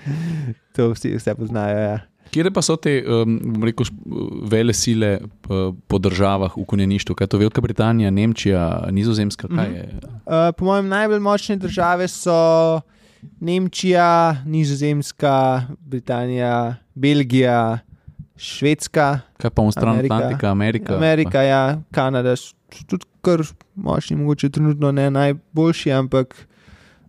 to 0.74 0.88
vsi 0.96 1.12
vse 1.20 1.36
poznajo. 1.38 1.78
Ja. 1.78 2.00
Kje 2.34 2.50
pa 2.50 2.66
so 2.66 2.74
te 2.82 2.96
um, 3.06 3.38
rekel, 3.62 3.94
vele 4.50 4.74
sile 4.74 5.20
po 5.86 6.02
državah 6.02 6.58
v 6.58 6.66
konjeništvu? 6.66 7.14
Kaj 7.14 7.30
je 7.30 7.34
to 7.36 7.38
Velika 7.44 7.62
Britanija, 7.62 8.10
Nemčija, 8.10 8.88
Nizozemska? 8.90 9.46
Mm 9.46 9.54
-hmm. 9.54 10.02
uh, 10.02 10.50
po 10.58 10.64
mojem, 10.64 10.88
najbolj 10.88 11.22
močne 11.22 11.56
države 11.56 12.08
so. 12.08 12.82
Nemčija, 13.40 14.42
Nizozemska, 14.46 15.62
Britanija, 15.80 16.76
Belgija, 16.94 17.78
Švedska. 18.36 19.20
Kaj 19.36 19.50
pa 19.50 19.62
v 19.62 19.72
stran 19.72 19.98
Atlantika, 19.98 20.50
Amerika? 20.50 20.96
Amerika, 20.96 21.42
ja, 21.42 21.80
Kanada, 21.90 22.34
tudi 22.86 23.04
kar 23.24 23.42
močni, 23.74 24.16
mogoče 24.16 24.50
trenutno 24.50 24.92
ne 24.92 25.10
najboljši, 25.10 25.92
ampak 25.92 26.46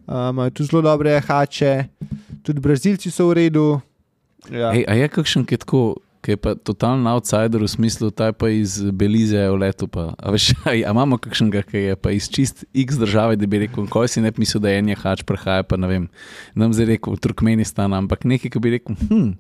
imajo 0.08 0.48
um, 0.48 0.52
tu 0.52 0.64
zelo 0.64 0.82
dobre 0.82 1.20
hače, 1.20 1.86
tudi 2.44 2.60
Brazilci 2.60 3.12
so 3.12 3.28
v 3.28 3.34
redu. 3.34 3.80
Ja. 4.52 4.72
Ej, 4.72 4.86
a 4.88 4.96
je 4.96 5.08
kakšen, 5.12 5.44
ki 5.46 5.58
je 5.58 5.64
tako 5.66 5.82
ki 6.22 6.36
je 6.36 6.40
pa 6.42 6.54
totalni 6.56 7.10
outsider 7.12 7.62
v 7.62 7.70
smislu, 7.70 8.12
da 8.12 8.32
je 8.32 8.60
iz 8.60 8.78
Belize 8.92 9.40
v 9.50 9.58
letu. 9.62 9.88
Pa. 9.88 10.14
A, 10.18 10.32
veš, 10.34 10.52
a, 10.66 10.74
a 10.90 10.94
imamo 10.94 11.18
kakšnega, 11.22 11.64
ki 11.68 11.84
je 11.90 11.96
pa 11.96 12.14
iz 12.16 12.30
čist 12.30 12.66
X 12.74 13.00
države, 13.00 13.40
da 13.40 13.48
bi 13.48 13.64
rekel, 13.66 13.88
ko 13.92 14.06
si 14.08 14.22
ne 14.22 14.32
mislil, 14.38 14.62
da 14.64 14.74
je 14.74 14.84
en 14.84 14.94
jahač 14.94 15.26
prehaja, 15.28 15.64
pa 15.64 15.78
ne 15.78 15.90
vem, 15.90 16.08
nam 16.56 16.74
zdaj 16.74 16.94
rekel 16.96 17.20
Turkmenistan, 17.22 17.94
ampak 17.94 18.26
nekaj, 18.28 18.54
ki 18.54 18.64
bi 18.64 18.78
rekel, 18.78 18.98
hm. 19.10 19.36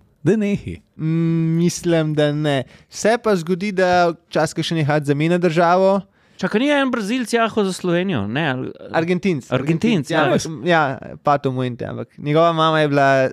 Mm, 0.97 1.57
mislim, 1.57 2.13
da 2.13 2.31
ne. 2.33 2.63
Se 2.89 3.17
pa 3.23 3.35
zgodi, 3.35 3.71
da 3.71 4.11
čas, 4.29 4.51
ki 4.51 4.65
še 4.65 4.75
ne 4.75 4.83
hač 4.83 5.07
za 5.07 5.15
mene 5.15 5.37
državo, 5.39 6.01
Čakaj, 6.37 6.59
ni 6.61 6.69
en 6.69 6.91
Brazilc 6.93 7.33
jahal 7.33 7.65
za 7.65 7.73
Slovenijo? 7.73 8.27
Ne, 8.29 8.69
Argentinc. 8.93 9.49
Argentinc, 9.51 10.09
ja. 10.09 10.29
Ja, 10.63 10.81
pa 11.23 11.37
to 11.41 11.51
mojte, 11.51 11.85
ampak 11.85 12.13
njegova 12.17 12.53
mama 12.53 12.79
je 12.79 12.87
bila, 12.87 13.29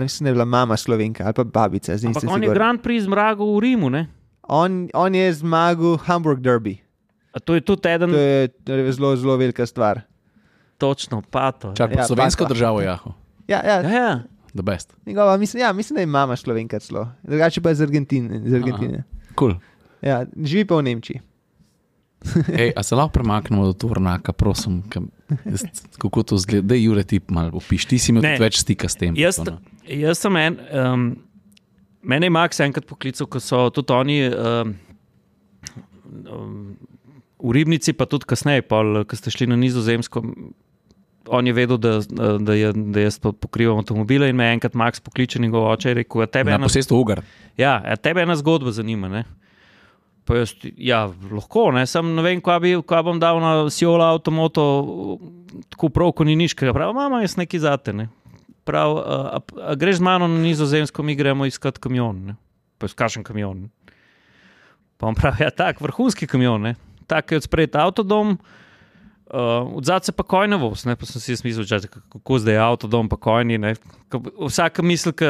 mislim, 0.00 0.26
je 0.26 0.32
bila 0.32 0.44
mama 0.44 0.76
Slovenka 0.76 1.24
ali 1.24 1.34
pa 1.34 1.44
babica. 1.44 1.92
Ampak 1.92 2.24
on 2.28 2.42
je 2.42 2.48
Grand 2.48 2.80
Prix 2.80 3.04
zmagal 3.04 3.44
v 3.56 3.60
Rimu, 3.60 3.90
ne? 3.90 4.08
On, 4.48 4.88
on 4.94 5.14
je 5.14 5.32
zmagal 5.32 6.00
Hamburg 6.08 6.40
Derby. 6.40 6.80
A 7.32 7.38
to 7.38 7.54
je 7.54 7.60
tudi 7.60 7.88
eden. 7.88 8.10
To 8.10 8.18
je, 8.18 8.48
to 8.48 8.72
je 8.72 8.92
zelo, 8.92 9.16
zelo 9.16 9.36
velika 9.36 9.66
stvar. 9.66 10.00
Točno, 10.78 11.22
pa 11.30 11.52
to. 11.52 11.74
Čakaj, 11.76 11.96
ja, 11.96 12.06
slovensko 12.08 12.44
pato. 12.44 12.54
državo 12.54 12.80
jahal. 12.80 13.12
Ja, 13.48 13.60
ja. 13.66 13.80
ja, 13.80 13.90
ja. 13.90 14.20
Njegova, 15.06 15.36
mislim, 15.36 15.60
ja, 15.60 15.72
mislim, 15.72 15.94
da 15.94 16.00
je 16.00 16.06
mama 16.06 16.36
Slovenka 16.36 16.78
celo. 16.78 17.08
Drugače 17.22 17.60
pa 17.60 17.68
je 17.68 17.72
iz 17.72 17.80
Argentine. 17.80 18.40
Iz 18.46 18.54
Argentine. 18.54 19.04
Cool. 19.38 19.54
Ja, 20.02 20.24
živi 20.42 20.64
pa 20.64 20.76
v 20.76 20.82
Nemčiji. 20.82 21.20
Ej, 22.52 22.72
a 22.76 22.82
se 22.82 22.94
lahko 22.94 23.12
premaknemo 23.12 23.64
do 23.66 23.72
Tornaka, 23.72 24.32
prosim, 24.32 24.82
jaz, 25.44 25.64
kako 25.98 26.22
to 26.22 26.38
zgleda, 26.38 26.66
da 26.68 26.74
je 26.74 26.84
Jure 26.84 27.04
ti 27.04 27.20
malo 27.28 27.56
opiš, 27.56 27.86
ti 27.88 27.98
si 27.98 28.12
imel 28.12 28.26
več 28.40 28.60
stika 28.60 28.88
s 28.88 28.98
tem. 29.00 29.16
Jaz, 29.16 29.40
jaz 29.88 30.20
sem 30.20 30.36
en, 30.36 30.58
um, 30.76 31.06
mene 32.02 32.28
je 32.28 32.34
Max 32.36 32.60
enkrat 32.60 32.86
poklical, 32.88 33.28
ko 33.30 33.40
so 33.40 33.62
tudi 33.72 33.96
oni 33.96 34.18
um, 34.28 34.74
um, 36.28 36.58
v 37.40 37.56
Ribnici, 37.56 37.96
pa 37.96 38.04
tudi 38.04 38.28
kasneje, 38.28 38.66
ko 38.68 39.16
ste 39.16 39.32
šli 39.32 39.48
na 39.48 39.56
nizozemsko. 39.56 40.24
on 41.30 41.46
je 41.46 41.52
vedel, 41.52 41.78
da, 41.78 42.00
da, 42.38 42.54
je, 42.54 42.72
da 42.72 43.00
jaz 43.00 43.18
pokrivam 43.18 43.78
avtomobile 43.78 44.28
in 44.28 44.36
me 44.36 44.44
je 44.44 44.52
enkrat 44.52 44.74
Max 44.74 45.00
pokličen 45.00 45.44
in 45.44 45.50
govoče 45.50 45.88
je 45.88 45.94
rekel: 45.94 46.26
tebe 46.26 46.50
Na 46.50 46.58
posestvu 46.58 47.00
Ugar. 47.00 47.22
Ja, 47.56 47.96
tebe 47.96 48.22
ena 48.22 48.36
zgodba 48.36 48.72
zanima. 48.72 49.08
Ne? 49.08 49.24
Pa 50.28 50.36
jaz, 50.42 50.52
ja, 50.76 51.04
lahko, 51.30 51.70
ne, 51.74 51.86
Sam 51.88 52.12
ne 52.14 52.22
vem, 52.22 52.42
kaj, 52.44 52.60
bi, 52.62 52.74
kaj 52.86 53.02
bom 53.06 53.18
dal 53.22 53.40
na 53.42 53.52
Siola 53.72 54.12
avtomoto, 54.14 54.64
tako 55.72 55.90
prav, 55.94 56.12
ko 56.16 56.26
ni 56.28 56.36
niškega. 56.38 56.74
Prav, 56.76 56.94
mama, 56.94 57.22
jaz 57.24 57.38
nekaj 57.40 57.64
zate. 57.64 57.96
Ne. 57.96 58.06
Prav, 58.68 58.98
a, 59.00 59.18
a, 59.38 59.42
a 59.72 59.74
greš 59.80 59.98
z 59.98 60.06
mano 60.06 60.28
na 60.30 60.38
nizozemsko, 60.44 61.02
mi 61.02 61.16
gremo 61.18 61.48
iskat 61.48 61.80
kamion. 61.82 62.20
Ne. 62.30 62.38
Pa 62.78 62.88
skašen 62.90 63.24
kamion. 63.26 63.66
Pa 65.00 65.08
on 65.08 65.18
pravi, 65.18 65.46
ja, 65.48 65.50
tak, 65.50 65.80
vrhunski 65.80 66.28
kamion, 66.30 66.68
ne. 66.68 66.76
tak 67.10 67.32
je 67.32 67.40
odspred 67.40 67.74
avtodom. 67.74 68.36
Uh, 68.36 68.59
Odzad 69.30 70.04
se 70.04 70.12
pa 70.12 70.22
kojne 70.22 70.56
voz, 70.56 70.82
ne 70.84 70.96
pa 70.98 71.06
sem 71.06 71.22
si 71.22 71.36
mislil, 71.44 71.66
čaj, 71.66 71.86
kako 72.10 72.38
zdaj 72.42 72.54
je 72.54 72.60
avtodom, 72.60 73.08
pa 73.08 73.16
kojni. 73.16 73.60
Vsaka 74.40 74.82
misel, 74.82 75.14
ki 75.14 75.28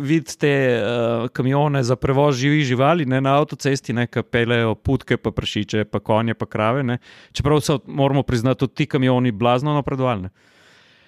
vidi 0.00 0.36
te 0.40 0.52
uh, 0.80 1.26
kamione 1.36 1.82
za 1.84 1.98
prevoz 2.00 2.38
živih 2.40 2.64
živali 2.64 3.04
ne, 3.04 3.20
na 3.20 3.34
avtocesti, 3.36 3.92
ki 3.92 4.22
pelejo 4.32 4.74
putke, 4.74 5.18
pa 5.20 5.34
prašiče, 5.36 5.84
pa 5.84 6.00
konje, 6.00 6.34
pa 6.34 6.46
krave. 6.46 6.82
Ne. 6.82 6.98
Čeprav 7.32 7.60
so, 7.60 7.78
moramo 7.86 8.22
priznati, 8.22 8.58
tudi 8.58 8.74
ti 8.74 8.86
kamioni 8.86 9.32
blazno 9.32 9.74
napredovali. 9.74 10.32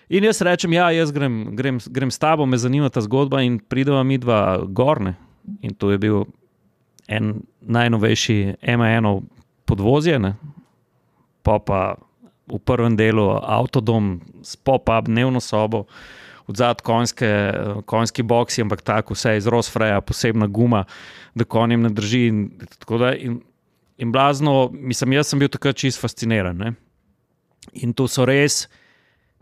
In 0.09 0.25
jaz 0.25 0.43
rečem, 0.45 0.73
ja, 0.73 0.91
jaz 0.93 1.13
grem, 1.13 1.57
grem, 1.57 1.79
grem 1.87 2.11
s 2.11 2.19
tabo, 2.21 2.47
me 2.47 2.59
zanima 2.61 2.89
ta 2.89 3.01
zgodba 3.01 3.41
in 3.45 3.57
prideva 3.59 4.03
mi 4.03 4.19
dva 4.19 4.59
gorne. 4.69 5.15
In 5.65 5.73
to 5.75 5.91
je 5.91 5.99
bil 5.99 6.27
en 7.09 7.41
najnovejši 7.61 8.55
MAN 8.77 9.09
podvozje, 9.65 10.19
ne. 10.19 10.35
pa 11.43 11.59
pa 11.59 11.97
v 12.49 12.59
prvem 12.65 12.97
delu 12.97 13.29
avtodom 13.43 14.19
s 14.43 14.57
pop-up 14.57 15.07
dnevno 15.07 15.41
sobo, 15.41 15.85
odzad 16.49 16.81
konjske, 16.83 17.29
konjski 17.87 18.23
boksi, 18.23 18.63
ampak 18.65 18.83
tako 18.83 19.15
vse 19.15 19.37
iz 19.37 19.47
Rosfreja, 19.47 20.01
posebna 20.01 20.47
guma, 20.47 20.85
da 21.35 21.45
konjem 21.45 21.85
ne 21.85 21.93
drži. 21.93 22.25
In, 22.27 22.41
da, 22.89 23.13
in, 23.15 23.41
in 23.99 24.13
blazno, 24.13 24.71
mislim, 24.73 25.19
jaz 25.19 25.29
sem 25.29 25.39
bil 25.39 25.53
takrat 25.53 25.77
čist 25.77 26.01
fasciniran. 26.01 26.57
Ne? 26.57 26.73
In 27.85 27.93
to 27.93 28.09
so 28.09 28.25
res 28.29 28.67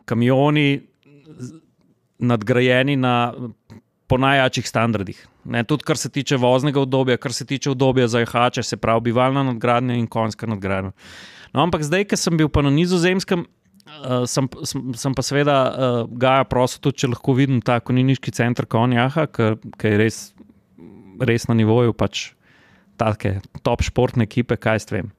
kamioni 0.04 0.82
nadgrajeni 2.18 2.96
na. 2.96 3.16
Po 4.06 4.14
najjačih 4.22 4.68
standardih. 4.68 5.18
Ne, 5.50 5.64
tudi 5.66 5.82
kar 5.82 5.98
se 5.98 6.06
tiče 6.14 6.36
voznega 6.38 6.78
obdobja, 6.78 7.16
kar 7.18 7.32
se 7.34 7.42
tiče 7.42 7.72
obdobja 7.72 8.06
za 8.06 8.20
jahače, 8.22 8.62
se 8.62 8.76
pravi, 8.78 9.08
bivalna 9.08 9.42
nadgradnja 9.48 9.96
in 9.98 10.06
konjska 10.06 10.46
nadgradnja. 10.46 10.92
No, 11.52 11.62
ampak 11.66 11.84
zdaj, 11.86 12.06
ki 12.10 12.18
sem 12.18 12.36
bil 12.38 12.50
pa 12.52 12.62
na 12.64 12.72
nizozemskem, 12.74 13.46
uh, 13.46 14.24
sem, 14.30 14.48
sem, 14.64 14.94
sem 14.98 15.14
pa 15.16 15.24
seveda 15.24 15.56
uh, 15.66 15.98
Gaja 16.10 16.46
prosil, 16.48 16.82
tudi 16.84 17.04
če 17.04 17.12
lahko 17.12 17.36
vidim 17.38 17.60
ta 17.64 17.78
konjniški 17.80 18.34
center 18.36 18.66
Konjaha, 18.66 19.28
ki 19.30 19.92
je 19.92 20.00
res, 20.00 20.20
res 21.20 21.48
na 21.50 21.56
nivoju 21.58 21.96
pač 21.96 22.30
take 22.96 23.38
top 23.62 23.84
športne 23.84 24.24
ekipe, 24.26 24.56
kaj 24.56 24.82
s 24.82 24.90
tem. 24.90 25.12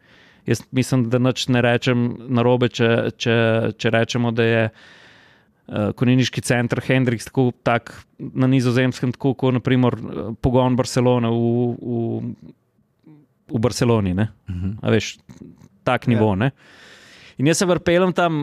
Jaz 0.48 0.64
mislim, 0.72 1.10
da 1.12 1.20
nič 1.20 1.48
ne 1.52 1.62
rečem 1.62 2.08
na 2.32 2.44
robe, 2.46 2.70
če, 2.72 3.12
če, 3.20 3.36
če 3.76 3.92
rečemo, 3.92 4.32
da 4.32 4.46
je 4.48 4.64
uh, 4.70 5.92
konjniški 6.00 6.44
center 6.48 6.82
Hendrix 6.88 7.28
tako 7.28 7.52
tak 7.68 7.92
na 8.18 8.48
nizozemskem, 8.48 9.12
tako 9.16 9.34
kot 9.36 9.58
naprimer 9.60 9.98
pogon 10.42 10.78
Barcelone 10.80 11.32
v, 11.32 11.68
v, 11.76 11.98
v 13.52 13.64
Barceloni. 13.64 14.16
Uh 14.16 14.28
mhm. 14.48 14.72
-huh. 14.82 14.92
veš, 14.92 15.18
tak 15.88 16.08
nivo. 16.12 16.34
Ja. 16.36 16.52
In 17.38 17.46
jaz 17.46 17.60
se 17.62 17.66
vrpelem 17.70 18.14
tam, 18.18 18.38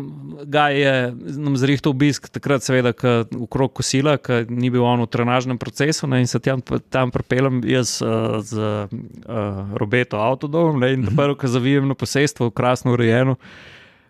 ga 0.46 0.68
je 0.70 0.92
nam 1.34 1.56
zrihtel 1.58 1.90
obisk, 1.90 2.28
takrat 2.30 2.62
seveda, 2.62 2.92
v 2.94 3.46
krog 3.50 3.72
kosila, 3.74 4.14
ki 4.22 4.44
ni 4.54 4.70
bil 4.70 4.84
on 4.86 5.02
v 5.02 5.08
trenažnem 5.10 5.58
procesu 5.58 6.06
ne, 6.06 6.20
in 6.22 6.30
se 6.30 6.38
tam, 6.38 6.62
tam 6.94 7.10
vrpelem 7.14 7.58
jaz 7.66 7.96
uh, 8.04 8.38
z 8.38 8.54
uh, 8.54 9.74
Robeto 9.74 10.22
avtodom 10.22 10.78
ne, 10.78 10.92
in 10.94 11.02
-hmm. 11.02 11.16
prvo, 11.18 11.34
ko 11.34 11.50
zavijem 11.50 11.90
na 11.90 11.98
posestvo, 11.98 12.50
krasno 12.54 12.94
urejeno, 12.94 13.34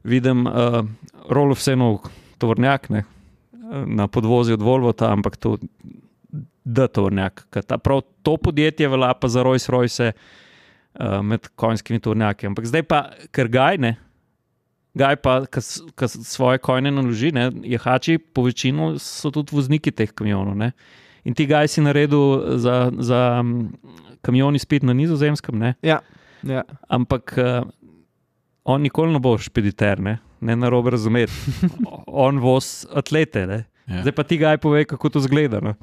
vidim 0.05 0.45
uh, 0.47 0.85
rolo 1.33 1.57
vseeno 1.57 1.99
tovornjak 2.39 2.91
ne, 2.91 3.05
na 3.87 4.07
podvozi 4.09 4.53
od 4.53 4.63
Volvota, 4.63 5.13
ampak 5.13 5.37
to 5.37 5.57
da 6.65 6.89
tovornjak. 6.89 7.47
Prav 7.83 8.01
to 8.23 8.37
podjetje 8.37 8.89
velja 8.89 9.15
pa 9.15 9.29
za 9.29 9.43
Royce 9.43 9.71
Royce 9.71 10.13
uh, 11.01 11.21
med 11.23 11.49
konjskimi 11.57 12.01
turnjaki. 12.01 12.49
Ampak 12.51 12.67
zdaj 12.71 12.85
pa, 12.89 13.01
ker 13.35 13.49
gajne, 13.53 13.95
gaj 14.99 15.17
pa, 15.23 15.39
ki 15.51 16.09
svoje 16.15 16.63
kojne 16.63 16.93
naloži, 16.95 17.33
ne, 17.35 17.51
jehači, 17.75 18.19
po 18.19 18.47
večini 18.47 18.95
so 19.03 19.33
tudi 19.35 19.57
vozniki 19.57 19.93
teh 19.93 20.13
kamionov. 20.15 20.57
Ne. 20.59 20.73
In 21.25 21.35
ti 21.35 21.47
gaj 21.49 21.71
si 21.73 21.85
naredil 21.85 22.59
za, 22.61 22.91
za 23.01 23.21
kamioni 24.25 24.61
spet 24.61 24.85
na 24.85 24.93
nizozemskem. 24.97 25.73
Ja, 25.83 26.01
ja. 26.43 26.63
Ampak 26.89 27.35
uh, 27.41 27.65
on 28.65 28.85
nikoli 28.85 29.13
ne 29.13 29.21
bo 29.21 29.37
špediter, 29.41 30.01
ne, 30.01 30.19
ne 30.41 30.57
na 30.57 30.69
robe 30.73 30.95
razumeti. 30.95 31.33
on 32.27 32.39
voz 32.43 32.85
atlete. 32.93 33.65
Ja. 33.89 34.03
Zdaj 34.03 34.15
pa 34.17 34.25
ti 34.25 34.39
gaj 34.41 34.59
pove, 34.63 34.85
kako 34.89 35.17
to 35.17 35.25
zgleda. 35.25 35.61
Ne. 35.65 35.75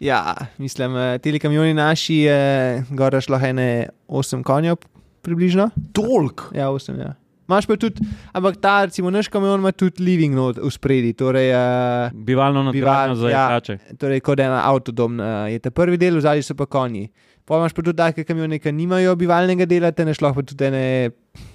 Ja, 0.00 0.34
mislim, 0.58 0.96
eh, 0.96 1.18
ti 1.18 1.38
kamioni 1.38 1.74
naši, 1.74 2.14
je, 2.14 2.84
gore 2.90 3.20
šlo 3.20 3.38
ene 3.42 3.88
8 4.08 4.42
konjev, 4.42 4.76
približno. 5.22 5.70
Tolk. 5.92 6.42
Ja, 6.54 6.70
8. 6.70 7.00
Ja. 7.00 7.14
Máš 7.48 7.66
pa 7.66 7.78
tudi, 7.80 8.04
ampak 8.36 8.58
ta, 8.60 8.84
recimo, 8.84 9.10
naš 9.10 9.28
kamion 9.32 9.60
ima 9.60 9.72
tudi 9.72 10.04
living 10.04 10.34
note 10.36 10.60
v 10.60 10.70
spredi. 10.70 11.14
Torej, 11.16 11.48
uh, 11.56 12.12
Bivalno 12.12 12.62
na 12.62 12.72
bivalno 12.72 13.16
za 13.16 13.30
jahače. 13.32 13.72
Ja, 13.72 13.96
torej, 13.96 14.20
kot 14.20 14.40
en 14.44 14.52
avtodom 14.52 15.16
uh, 15.16 15.48
je 15.48 15.58
ta 15.64 15.72
prvi 15.72 15.96
del, 15.96 16.20
v 16.20 16.26
zadnji 16.26 16.44
so 16.44 16.54
pa 16.54 16.68
konji. 16.68 17.08
Pa 17.48 17.56
imaš 17.56 17.72
pa 17.72 17.82
tudi 17.82 17.96
take 17.96 18.26
kamione, 18.28 18.60
ki 18.60 18.72
nimajo 18.76 19.16
bivalnega 19.16 19.64
dela, 19.66 19.90
te 19.96 20.04
nešlo 20.04 20.34
pa 20.36 20.44
tudi 20.44 20.68
ene, 20.68 20.84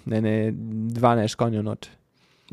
ene 0.09 0.33
12 0.97 1.37
konjev 1.37 1.63
not. 1.63 1.85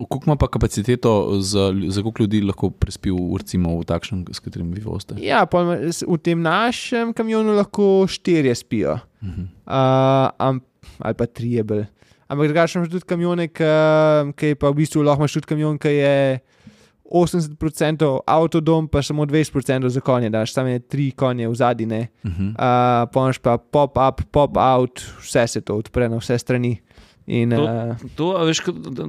Kako 0.00 0.20
ima 0.26 0.36
pa 0.36 0.48
kapaciteto 0.48 1.40
za, 1.40 1.74
za 1.88 2.02
koliko 2.02 2.22
ljudi 2.22 2.40
lahko 2.40 2.70
prespil 2.70 3.16
recimo, 3.38 3.78
v 3.80 3.84
takšnem, 3.84 4.24
s 4.32 4.40
katerim 4.40 4.72
vi 4.72 4.80
vozite? 4.80 5.14
Ja, 5.20 5.44
v 5.44 6.18
tem 6.22 6.40
našem 6.42 7.12
kamionu 7.12 7.52
lahko 7.52 8.06
štirje 8.08 8.54
spijo, 8.54 8.98
uh 9.22 9.28
-huh. 9.28 9.44
uh, 9.66 10.60
ali 10.98 11.14
pa 11.14 11.26
tri 11.26 11.52
je 11.52 11.64
bil. 11.64 11.84
Ampak 12.28 12.46
drugače 12.46 12.78
imaš 12.78 12.90
tudi 12.90 13.04
kamione, 13.04 13.48
ki 13.48 14.46
je 14.46 14.54
pa 14.54 14.70
v 14.70 14.74
bistvu 14.74 15.02
lahko 15.02 15.22
imaš 15.22 15.32
tudi 15.32 15.46
kamion, 15.46 15.78
ki 15.78 15.88
je 15.88 16.38
80% 17.10 18.20
avtodom, 18.26 18.88
pa 18.88 19.02
samo 19.02 19.26
20% 19.26 19.88
za 19.88 20.00
konje, 20.00 20.30
da 20.30 20.38
imaš 20.38 20.52
samo 20.54 20.78
tri 20.78 21.10
konje 21.10 21.48
v 21.48 21.54
zadnji. 21.54 21.86
Uh 21.86 22.30
-huh. 22.30 22.50
uh, 22.50 23.10
Pomaž 23.12 23.38
pa 23.38 23.58
pop-up, 23.58 24.22
pop-out, 24.30 25.02
vse 25.20 25.46
se 25.46 25.60
to 25.60 25.76
odpre 25.76 26.08
na 26.08 26.16
vse 26.16 26.38
strani. 26.38 26.80
In, 27.30 27.54
to, 27.54 27.62
uh, 27.62 28.10
to, 28.18 28.32
veš, 28.48 28.64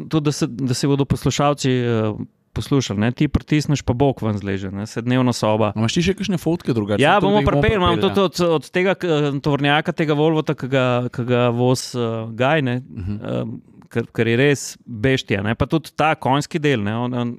to, 0.09 0.19
da, 0.19 0.31
se, 0.31 0.47
da 0.47 0.75
se 0.77 0.87
bodo 0.87 1.07
poslušalci 1.09 1.71
uh, 1.81 2.19
poslušali, 2.53 2.99
ne? 2.99 3.11
ti 3.11 3.27
pritisneš, 3.27 3.81
pa 3.81 3.93
bog 3.93 4.21
ven 4.21 4.37
zleže, 4.37 4.71
ne? 4.71 4.85
se 4.87 5.01
dnevna 5.01 5.33
soba. 5.33 5.71
Imaš 5.75 5.97
ti 5.97 6.03
še 6.05 6.15
kakšne 6.19 6.37
fotke 6.41 6.75
drugače? 6.77 7.01
Ja, 7.01 7.15
bomo 7.23 7.41
prepeli, 7.47 7.79
imam 7.79 7.97
tudi 8.01 8.21
od, 8.21 8.41
od 8.59 8.67
tega 8.69 8.93
tovornjaka, 9.41 9.95
tega 9.97 10.17
Volvota, 10.17 10.55
ki 10.57 10.69
ga, 10.69 10.85
ga 11.09 11.47
voz 11.55 11.91
uh, 11.95 12.29
gajne. 12.37 12.81
Uh 12.81 13.09
-huh. 13.09 13.43
uh, 13.43 13.59
Ker, 13.91 14.05
ker 14.15 14.27
je 14.27 14.35
res 14.39 14.61
beštija. 14.85 15.41
Pa 15.59 15.65
tudi 15.67 15.91
ta 15.91 16.13
konjski 16.15 16.59
del. 16.63 16.87
On, 16.87 17.13
on, 17.13 17.33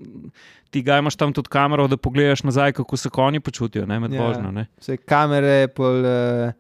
ti 0.71 0.83
ga 0.83 0.99
imaš 1.01 1.17
tam 1.17 1.33
tudi 1.33 1.49
kamero, 1.49 1.87
da 1.89 1.97
pogledaš 1.97 2.43
nazaj, 2.43 2.73
kako 2.73 2.97
se 2.97 3.09
konji 3.09 3.41
počutijo 3.41 3.87
med 3.87 4.13
ja, 4.13 4.21
vožnjo. 4.21 4.65
Vse 4.77 4.97
kamere, 4.97 5.69
pol, 5.69 6.05
uh, 6.05 6.53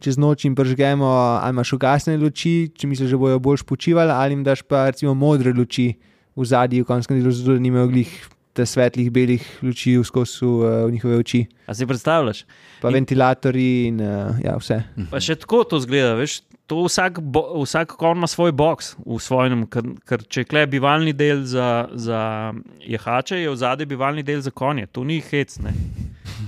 čez 0.00 0.18
noč 0.18 0.44
jim 0.44 0.56
pržgemo, 0.56 1.06
ali 1.40 1.54
imaš 1.54 1.72
ugasne 1.76 2.16
luči, 2.16 2.70
če 2.74 2.88
misliš, 2.90 3.14
da 3.14 3.20
bojo 3.20 3.38
bolj 3.38 3.64
počivali, 3.68 4.12
ali 4.12 4.36
jim 4.36 4.44
daš 4.44 4.62
pa 4.62 4.88
recimo 4.90 5.14
modre 5.14 5.52
luči 5.56 5.92
v 6.36 6.44
zadnji, 6.44 6.82
v 6.82 6.88
končnem 6.88 7.20
delu, 7.20 7.32
zato 7.32 7.56
da 7.56 7.62
nimajo 7.62 7.90
glih. 7.92 8.20
Te 8.50 8.64
svetlih, 8.66 9.12
belih 9.14 9.44
luči 9.62 9.92
v 9.94 10.02
skozi 10.02 10.42
uh, 10.42 10.88
njihove 10.90 11.20
oči. 11.22 11.44
A 11.70 11.74
si 11.74 11.86
predstavljaš? 11.86 12.40
Pa 12.82 12.90
in... 12.90 12.96
ventilatorji 12.98 13.86
in 13.86 14.00
uh, 14.02 14.40
ja, 14.42 14.56
vse. 14.58 14.80
Pa 15.12 15.20
še 15.22 15.36
tako 15.38 15.60
to 15.70 15.78
zgleda, 15.78 16.16
veš, 16.18 16.40
to 16.70 16.82
vsak, 16.82 17.20
bo, 17.22 17.44
vsak 17.62 17.94
kon 17.98 18.18
ima 18.18 18.26
svoj 18.30 18.52
box 18.54 18.92
v 19.02 19.18
svojem, 19.22 19.64
ker, 19.70 19.94
ker 20.06 20.22
če 20.26 20.44
je 20.46 20.66
bivalni 20.70 21.14
del 21.14 21.42
za, 21.46 21.86
za 21.94 22.50
jehače, 22.86 23.38
je 23.42 23.50
v 23.50 23.56
zadnji 23.58 23.86
bivalni 23.90 24.22
del 24.26 24.42
za 24.42 24.50
konje, 24.50 24.86
to 24.86 25.02
ni 25.06 25.18
hec. 25.30 25.54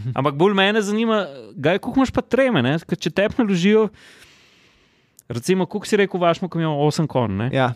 Ne? 0.04 0.12
Ampak 0.14 0.34
bolj 0.34 0.54
me 0.54 0.82
zanima, 0.82 1.26
kaj 1.62 1.78
imaš 1.96 2.10
pa 2.10 2.22
treme, 2.22 2.62
ne? 2.62 2.76
ker 2.88 2.98
če 2.98 3.10
te 3.10 3.28
naložijo, 3.38 3.88
recimo, 5.28 5.66
kako 5.66 5.86
si 5.86 5.96
rekel, 5.96 6.20
vašmo, 6.20 6.48
ko 6.48 6.60
imamo 6.60 6.86
8 6.88 7.06
konj. 7.06 7.48
Ja. 7.52 7.72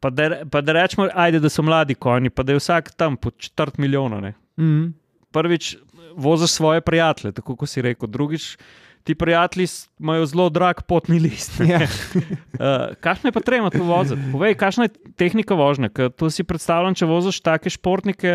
Pa 0.00 0.10
da, 0.10 0.44
pa 0.50 0.60
da 0.60 0.72
rečemo, 0.76 1.08
ajde, 1.14 1.40
da 1.40 1.48
so 1.48 1.62
mladi 1.62 1.94
konji, 1.94 2.30
pa 2.30 2.42
da 2.42 2.52
je 2.52 2.60
vsak 2.60 2.92
tam 2.96 3.16
po 3.16 3.30
četrt 3.30 3.78
milijona. 3.78 4.20
Mm 4.20 4.34
-hmm. 4.56 4.92
Prvič, 5.32 5.76
voziš 6.16 6.50
svoje 6.50 6.80
prijatelje, 6.80 7.32
tako 7.32 7.56
kot 7.56 7.68
si 7.68 7.82
rekel, 7.82 8.08
drugič 8.08 8.56
ti 9.04 9.14
prijatelji 9.14 9.66
imajo 10.00 10.26
zelo 10.26 10.48
drag 10.48 10.74
potni 10.88 11.18
list. 11.20 11.60
Ja. 11.60 11.80
uh, 11.80 12.96
kakšno 13.04 13.28
je 13.28 13.32
pa 13.32 13.40
treba 13.40 13.70
to 13.70 13.84
voziti? 13.84 14.20
Povej, 14.32 14.54
kakšna 14.54 14.84
je 14.84 15.12
tehnika 15.16 15.54
vožnje? 15.54 15.90
Ker 15.92 16.08
to 16.10 16.30
si 16.32 16.44
predstavljam, 16.44 16.96
če 16.96 17.08
voziš 17.08 17.40
take 17.44 17.70
športnike, 17.70 18.32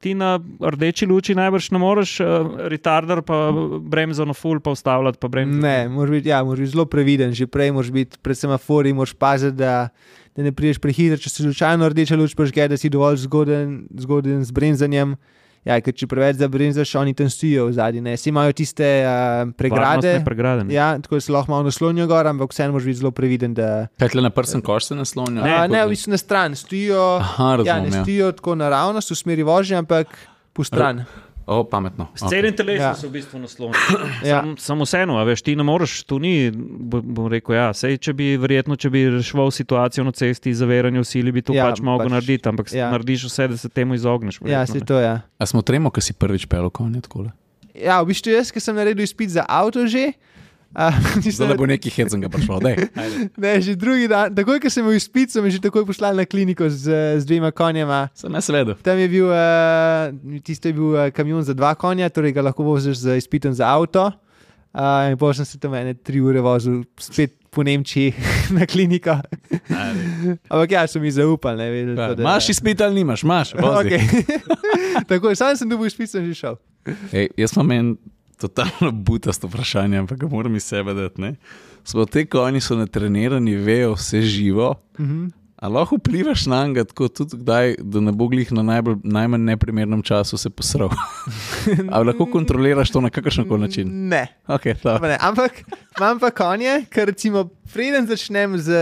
ti 0.00 0.14
na 0.16 0.38
rdeči 0.60 1.06
luči 1.06 1.36
najbrž 1.36 1.70
ne 1.76 1.82
moreš, 1.82 2.14
uh, 2.24 2.56
retarder 2.72 3.20
pa 3.26 3.50
bremzo 3.80 4.24
na 4.24 4.36
full 4.36 4.64
pa 4.64 4.72
ustavljati. 4.72 5.20
Pa 5.20 5.28
bremzo. 5.28 5.60
Ne, 5.60 5.88
moraš 5.92 6.16
biti, 6.16 6.32
ja, 6.32 6.40
moraš 6.44 6.64
biti 6.64 6.72
zelo 6.72 6.88
previden, 6.88 7.36
že 7.36 7.46
prej 7.46 7.72
moraš 7.76 7.92
biti 7.92 8.22
pred 8.22 8.38
semafori, 8.38 8.96
moraš 8.96 9.12
paziti, 9.12 9.58
da, 9.60 9.90
da 10.36 10.48
ne 10.48 10.54
prideš 10.56 10.80
prehitro, 10.80 11.20
če 11.20 11.30
se 11.30 11.44
slučajno 11.44 11.92
rdeča 11.92 12.16
luč 12.16 12.32
požge, 12.38 12.64
da 12.68 12.80
si 12.80 12.88
dovolj 12.88 13.20
zgoden, 13.28 13.82
zgoden 13.92 14.40
z 14.44 14.56
bremzanjem. 14.56 15.16
Ja, 15.62 15.76
ker 15.78 15.94
če 15.94 16.08
preveč 16.10 16.40
zabrinzaš, 16.40 16.90
oni 16.98 17.14
tam 17.14 17.28
stojijo 17.30 17.68
v 17.68 17.74
zadnji. 17.76 18.02
Vsi 18.16 18.32
imajo 18.32 18.54
tiste 18.58 18.86
uh, 19.06 19.52
pregrade. 19.54 20.16
Pregrade. 20.26 20.64
ne. 20.66 20.74
Ja, 20.74 20.98
tako 20.98 21.20
se 21.22 21.32
lahko 21.32 21.52
malo 21.54 21.68
naslonijo 21.68 22.08
gor, 22.10 22.26
ampak 22.26 22.50
vseeno 22.50 22.74
moraš 22.74 22.88
biti 22.90 22.98
zelo 22.98 23.12
previden. 23.14 23.54
Da, 23.54 23.86
Kaj 24.02 24.18
na 24.18 24.30
prsten 24.34 24.60
koš 24.60 24.90
se 24.90 24.98
naslonja? 24.98 25.44
ne, 25.46 25.68
ne, 25.70 25.84
v 25.86 25.94
bistvu 25.94 26.16
na 26.16 26.18
stran 26.18 26.58
stojijo. 26.58 27.04
Aha, 27.22 27.44
ja, 27.44 27.56
ne 27.56 27.56
razumem. 27.62 27.94
Ja, 27.94 28.02
stojijo 28.02 28.32
tako 28.40 28.56
naravnost 28.58 29.14
v 29.14 29.18
smeri 29.22 29.46
vožnje, 29.46 29.78
ampak 29.84 30.18
po 30.52 30.66
stran. 30.66 31.04
O, 31.44 31.64
pametno. 31.64 32.06
S 32.14 32.22
celim 32.24 32.54
telesom 32.54 32.84
Ja. 32.84 32.94
so 32.94 33.08
v 33.08 33.12
bistvu 33.12 33.38
naslonjeni. 33.38 33.78
Ja. 34.22 34.40
Sam, 34.40 34.54
samo 34.56 34.84
vseeno, 34.84 35.16
a 35.18 35.24
veš, 35.24 35.42
ti 35.42 35.56
ne 35.56 35.62
moreš, 35.62 36.04
tu 36.04 36.18
ni, 36.18 36.50
bo- 36.54 37.02
bom 37.02 37.26
rekel, 37.26 37.56
ja, 37.56 37.72
sej, 37.72 37.98
če 37.98 38.12
bi 38.12 38.36
verjetno, 38.36 38.76
če 38.76 38.88
bi 38.88 39.02
reševal 39.10 39.50
situacijo 39.50 40.04
na 40.04 40.12
cesti, 40.12 40.54
zaveranje 40.54 40.98
v 40.98 41.04
sili, 41.04 41.32
bi 41.32 41.42
to 41.42 41.50
Ja, 41.52 41.64
ja, 41.64 41.68
pač 41.68 41.80
mogel 41.80 42.06
pač- 42.06 42.14
narediti, 42.14 42.46
ampak 42.46 42.70
ja. 42.70 42.78
ja. 42.78 42.90
narediš 42.90 43.26
vse, 43.26 43.48
da 43.48 43.56
se 43.56 43.68
temu 43.68 43.94
izogneš. 43.94 44.38
Ja, 44.40 44.62
verjetno, 44.62 44.66
se 44.68 44.78
ne. 44.78 44.86
to 44.86 44.96
je. 44.96 45.04
Ja. 45.04 45.16
A 45.34 45.44
smo 45.44 45.62
tremo, 45.62 45.90
ki 45.90 46.00
si 46.00 46.14
prvič 46.14 46.46
pel 46.46 46.70
konje 46.70 47.02
tako? 47.02 47.26
ja, 47.72 47.98
v 47.98 48.06
bistvu 48.06 48.30
jaz, 48.30 48.52
ki 48.52 48.60
sem 48.60 48.76
naredil 48.76 49.02
izpit 49.02 49.30
za 49.30 49.42
avto 49.42 49.82
že. 49.86 50.12
Zdaj 51.36 51.48
ne 51.48 51.56
bo 51.60 51.66
neki 51.68 51.90
hecenga 51.92 52.28
prišlo. 52.32 52.60
Ne, 53.42 53.52
že 53.60 53.76
drugi 53.76 54.08
dan, 54.08 54.32
takoj, 54.34 54.56
ko 54.62 54.70
sem 54.72 54.84
bil 54.86 54.96
izpit, 54.96 55.32
so 55.32 55.42
me 55.44 55.52
že 55.52 55.60
takoj 55.60 55.84
poslali 55.84 56.16
na 56.16 56.24
kliniko 56.24 56.68
z, 56.68 57.18
z 57.20 57.28
dvema 57.28 57.52
konjema. 57.52 58.08
Sem 58.16 58.32
ne 58.32 58.40
svedu. 58.40 58.74
Tam 58.80 58.96
je 58.98 59.08
bil, 59.08 59.28
uh, 59.28 60.40
tisto 60.40 60.72
je 60.72 60.76
bil 60.76 60.96
uh, 60.96 61.08
kamion 61.12 61.44
za 61.44 61.52
dva 61.56 61.74
konja, 61.76 62.08
torej 62.08 62.32
ga 62.32 62.44
lahko 62.48 62.64
voziš 62.64 63.04
z 63.04 63.20
izpitom 63.20 63.52
za 63.52 63.68
avto. 63.68 64.08
Uh, 64.72 65.12
in 65.12 65.18
potem 65.20 65.44
sem 65.44 65.52
se 65.52 65.60
tam 65.60 65.74
ene 65.76 65.92
tri 65.92 66.22
ure 66.24 66.40
vozil, 66.40 66.80
spet 66.96 67.36
po 67.52 67.60
Nemčiji 67.60 68.14
na 68.56 68.64
kliniko. 68.64 69.18
Ampak 70.48 70.70
ja, 70.72 70.86
so 70.88 70.96
mi 70.96 71.12
zaupali. 71.12 71.60
Ne, 71.60 71.68
vedeli, 71.68 71.96
so, 71.96 72.14
da- 72.16 72.22
Imaš 72.24 72.48
izpit 72.48 72.80
ali 72.80 72.94
nimaš? 72.94 73.22
Imaš. 73.22 73.52
Okay. 73.52 74.00
Tako, 75.08 75.34
sam 75.36 75.52
sem 75.56 75.68
dobil 75.68 75.92
izpit, 75.92 76.08
sem 76.08 76.24
že 76.24 76.34
šel. 76.34 76.56
Ej, 77.12 77.28
jaz 77.36 77.52
imam 77.52 77.70
en 77.76 77.92
totalno 78.42 78.90
butasto 78.92 79.46
vprašanje, 79.46 79.98
ampak 79.98 80.18
ga 80.18 80.28
moram 80.28 80.56
iz 80.56 80.64
sebe 80.64 80.94
dati. 80.94 81.20
ne. 81.20 81.34
Smo 81.84 82.04
te 82.06 82.26
konji 82.26 82.60
so 82.60 82.76
natrenirani, 82.76 83.54
vejo 83.56 83.94
vse 83.94 84.22
živo. 84.22 84.74
Mhm. 84.98 85.30
A 85.56 85.68
lahko 85.68 85.94
vplivaš 85.96 86.46
na 86.46 86.66
njega, 86.66 86.82
tako 86.84 87.06
tudi 87.08 87.36
kdaj, 87.36 87.76
da 87.78 88.00
ne 88.00 88.12
bo 88.12 88.26
glih 88.26 88.48
na 88.52 88.62
najbolj, 88.64 88.96
najmanj 89.04 89.40
neprimernem 89.42 90.02
času 90.02 90.34
se 90.36 90.50
posral. 90.50 90.90
Ali 91.92 92.06
lahko 92.06 92.26
kontroliraš 92.26 92.90
to 92.90 93.00
na 93.00 93.10
kakršen 93.10 93.46
koli 93.48 93.60
način? 93.60 94.08
Ne. 94.08 94.26
Okay, 94.48 94.74
Pa 94.82 95.08
ne, 95.08 95.16
ampak 95.20 95.62
imam 95.98 96.18
pa 96.18 96.30
konje, 96.30 96.82
ker 96.90 97.06
recimo 97.06 97.44
preden 97.72 98.06
začnem 98.06 98.58
z, 98.58 98.74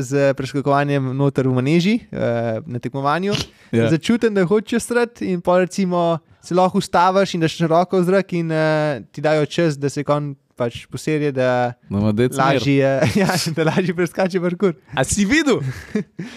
z 0.00 0.34
preskakovanjem 0.34 1.14
noter 1.16 1.46
v 1.48 1.54
maneži 1.54 1.94
uh, 2.10 2.18
na 2.66 2.78
tekmovanju, 2.78 3.32
Ja. 3.72 3.82
ja. 3.82 3.90
začutim, 3.90 4.34
da 4.34 4.44
hočeš 4.44 4.82
strati 4.82 5.26
in 5.26 5.40
pa 5.40 5.58
recimo 5.58 6.18
se 6.44 6.54
lahko 6.54 6.78
ustaviš 6.78 7.34
in 7.34 7.40
daš 7.40 7.58
roko 7.62 7.98
v 7.98 8.04
zrak 8.04 8.32
in 8.34 8.50
uh, 8.50 8.64
ti 9.08 9.20
dajo 9.20 9.46
čas, 9.46 9.74
da 9.74 9.88
se 9.88 10.04
kon 10.04 10.34
pač 10.54 10.84
poserje, 10.86 11.32
da 11.32 11.74
smer. 12.30 12.54
lažje, 12.54 12.90
ja, 13.16 13.26
da 13.50 13.64
lažje 13.64 13.90
preskače 13.92 14.38
parkour. 14.38 14.76
A 14.92 15.02
si 15.02 15.24
videl? 15.24 15.58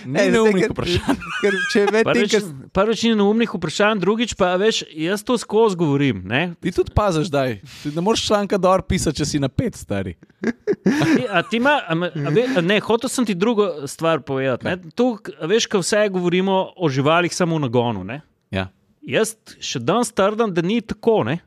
Ne, 0.07 0.23
Ej, 0.23 0.31
neumnih 0.31 0.63
ker- 0.63 0.71
vprašanj. 0.71 1.17
Ker 1.41 1.53
če 1.67 1.81
Prvič, 2.03 2.31
ker 2.31 2.43
prvič 2.71 3.03
ni 3.03 3.11
neumnih 3.13 3.51
vprašanj, 3.51 3.99
drugič 3.99 4.33
pa 4.33 4.55
veš, 4.55 4.85
jaz 4.89 5.21
to 5.21 5.35
skozi 5.35 5.75
govorim. 5.75 6.23
Ne? 6.25 6.55
Ti 6.55 6.71
tudi 6.71 6.91
paziš, 6.91 7.27
da 7.27 7.43
ne 7.85 8.01
moreš 8.01 8.25
članka 8.25 8.57
dol 8.57 8.81
pisati, 8.81 9.17
če 9.17 9.25
si 9.27 9.37
na 9.37 9.49
pet 9.49 9.75
stari. 9.75 10.15
A 10.41 11.05
ti- 11.05 11.27
A 11.29 11.41
ti 11.43 11.57
ima, 11.57 11.75
a 11.77 11.93
a 11.93 12.29
ve- 12.31 12.47
a 12.49 12.61
ne, 12.63 12.79
hotel 12.79 13.09
sem 13.09 13.21
ti 13.23 13.35
drugo 13.35 13.85
stvar 13.85 14.19
povedati. 14.19 14.65
ne. 14.65 14.77
Tu, 14.89 15.05
a 15.35 15.45
veš, 15.45 15.67
ko 15.67 15.77
vse 15.77 16.07
govorimo 16.09 16.71
o 16.73 16.89
živalih 16.89 17.29
samo 17.29 17.55
v 17.55 17.67
nagonu. 17.67 18.01
Ne? 18.03 18.21
Ja. 18.49 18.71
Jaz 19.07 19.35
še 19.63 19.79
danes 19.79 20.11
trdim, 20.11 20.51
da 20.53 20.63
ni 20.65 20.81
tako. 20.83 21.21
Ne? 21.27 21.37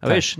Veš, 0.00 0.30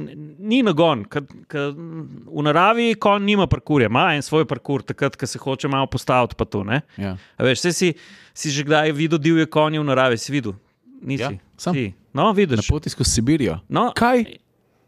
ni 0.41 0.63
nagon, 0.65 1.03
ker 1.05 1.27
ker 1.49 1.75
v 1.77 2.43
naravi 2.47 2.95
konj 2.97 3.27
nima 3.29 3.45
parkurja, 3.49 3.91
ima 3.93 4.07
en 4.17 4.25
svoj 4.25 4.47
parkur, 4.49 4.81
takrat, 4.89 5.19
ko 5.21 5.29
se 5.29 5.41
hoče 5.41 5.69
malo 5.69 5.89
postaviti. 5.93 6.37
Pa 6.37 6.47
to, 6.49 6.63
ne? 6.65 6.81
Ja. 6.97 7.19
A 7.37 7.45
veš, 7.45 7.67
si, 7.77 7.93
si 8.33 8.53
že 8.53 8.65
kdaj 8.65 8.93
videl 8.97 9.21
divje 9.21 9.45
konje 9.53 9.83
v 9.83 9.85
naravi, 9.85 10.17
si 10.17 10.33
videl? 10.33 10.57
Nisi. 11.05 11.25
Ja, 11.25 11.33
sem. 11.61 11.77
Si. 11.77 11.85
No, 12.17 12.31
Na 12.31 12.37
vidiš. 12.37 12.69
poti 12.69 12.91
skozi 12.91 13.21
Sibirijo. 13.21 13.61
No, 13.69 13.93
Kaj? 13.97 14.25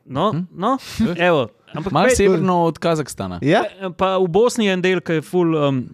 No, 0.04 0.32
no, 0.50 0.78
evo. 1.16 1.48
Ampak 1.72 1.92
Malo 1.92 2.08
severno 2.16 2.64
od 2.64 2.78
Kazahstana. 2.78 3.38
ja, 3.42 3.64
Pa 3.96 4.18
v 4.18 4.28
Bosni 4.28 4.66
je 4.66 4.72
en 4.72 4.82
del, 4.82 5.00
ki 5.00 5.20
je 5.20 5.22
full. 5.24 5.56
Um, 5.56 5.84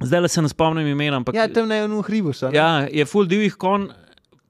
zdaj 0.00 0.20
le 0.20 0.28
se 0.28 0.42
ne 0.42 0.48
spomnim 0.48 0.86
imena, 0.88 1.18
ampak 1.20 1.34
ja, 1.36 1.48
tam 1.52 1.68
ne 1.68 1.82
v 1.84 2.00
hribu 2.06 2.32
so. 2.32 2.48
ne? 2.48 2.56
ja, 2.56 2.86
je 2.88 3.04
full 3.04 3.28
divjih 3.28 3.56
konj. 3.60 3.90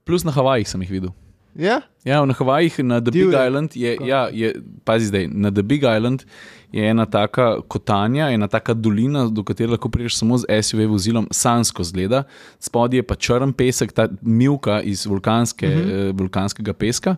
Plus 0.05 0.23
na 0.23 0.31
Havajih 0.31 0.67
sem 0.67 0.81
jih 0.81 0.91
videl. 0.91 1.13
ja? 1.55 1.81
Ja, 2.05 2.25
na 2.25 2.33
Havajih, 2.33 2.79
na 2.83 2.99
The 2.99 3.11
Big 3.11 3.29
Divje. 3.29 3.47
Island, 3.47 3.75
je, 3.75 3.97
ja, 4.03 4.27
je, 4.31 4.53
pazi 4.83 5.05
zdaj, 5.05 5.27
na 5.31 5.51
The 5.51 5.63
Big 5.63 5.83
Island 5.83 6.25
je 6.73 6.89
ena 6.89 7.05
taka 7.05 7.61
kotanja, 7.67 8.31
ena 8.33 8.47
taka 8.47 8.73
dolina, 8.73 9.27
do 9.29 9.43
katere 9.45 9.69
lahko 9.75 9.89
prideš 9.93 10.17
samo 10.17 10.37
z 10.41 10.61
SUV 10.61 10.87
vozilom, 10.89 11.27
sansko 11.31 11.85
zgleda, 11.85 12.23
spodaj 12.59 12.97
je 12.97 13.05
pa 13.05 13.15
črn 13.15 13.53
pesek, 13.53 13.93
ta 13.93 14.07
milka 14.21 14.81
iz 14.81 15.05
vulkanske, 15.05 15.67
uh 15.67 15.73
-huh. 15.73 16.09
eh, 16.09 16.13
vulkanskega 16.17 16.73
peska. 16.73 17.15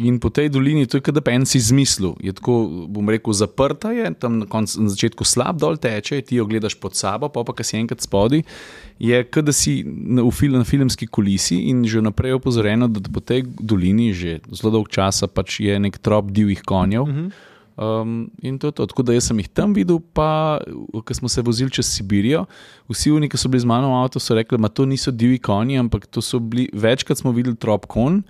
In 0.00 0.16
po 0.16 0.30
tej 0.32 0.48
dolini, 0.48 0.86
to 0.88 0.96
je 0.96 1.04
kot 1.04 1.12
da 1.12 1.20
bi 1.20 1.34
en 1.36 1.44
si 1.44 1.58
izmislil. 1.60 2.14
Je 2.24 2.32
tako, 2.32 2.86
bom 2.88 3.10
rekel, 3.12 3.34
zaprta 3.36 3.90
je, 3.92 4.08
tam 4.16 4.38
na, 4.40 4.46
konc, 4.48 4.72
na 4.80 4.88
začetku 4.88 5.26
slab 5.28 5.60
dol 5.60 5.76
teče, 5.76 6.22
ti 6.24 6.38
jo 6.40 6.46
gledaš 6.48 6.78
pod 6.80 6.96
sabo, 6.96 7.28
pa 7.28 7.44
pa, 7.44 7.52
ki 7.52 7.66
si 7.66 7.76
enkrat 7.76 8.00
spodaj, 8.00 8.40
je 8.96 9.22
kot 9.28 9.44
da 9.44 9.52
si 9.52 9.82
na, 9.84 10.24
fil, 10.32 10.56
na 10.56 10.64
filmski 10.64 11.10
kulisi 11.12 11.60
in 11.68 11.84
že 11.84 12.00
naprej 12.00 12.32
je 12.32 12.40
opozorjeno, 12.40 12.88
da 12.88 13.04
po 13.04 13.20
tej 13.20 13.44
dolini 13.60 14.14
že 14.16 14.40
zelo 14.48 14.72
dolg 14.78 14.88
časa 14.88 15.28
pač 15.28 15.60
je 15.60 15.76
nek 15.76 16.00
trop 16.00 16.32
divjih 16.32 16.64
konjev. 16.64 17.02
Uh 17.02 17.08
-huh. 17.08 17.50
Um, 17.76 18.30
in 18.42 18.58
to 18.58 18.66
je 18.66 18.72
to. 18.72 18.86
Tako 18.86 19.02
da 19.02 19.12
jaz 19.12 19.26
sem 19.26 19.38
jih 19.38 19.48
tam 19.48 19.72
videl, 19.74 20.00
pa 20.12 20.60
ko 21.04 21.14
smo 21.14 21.28
se 21.28 21.42
vozili 21.42 21.70
čez 21.70 21.88
Sibirijo, 21.88 22.44
vsi 22.88 23.10
oni, 23.10 23.28
ki 23.28 23.40
so 23.40 23.48
bili 23.48 23.60
z 23.60 23.68
mano 23.68 23.88
v 23.88 24.04
avtu, 24.04 24.20
so 24.20 24.36
rekli, 24.36 24.58
da 24.60 24.68
to 24.68 24.84
niso 24.86 25.10
divji 25.10 25.38
konji, 25.38 25.78
ampak 25.80 26.06
to 26.06 26.20
so 26.20 26.38
bili, 26.38 26.68
večkrat 26.72 27.18
smo 27.18 27.32
videli 27.32 27.56
trop 27.56 27.86
konj, 27.86 28.20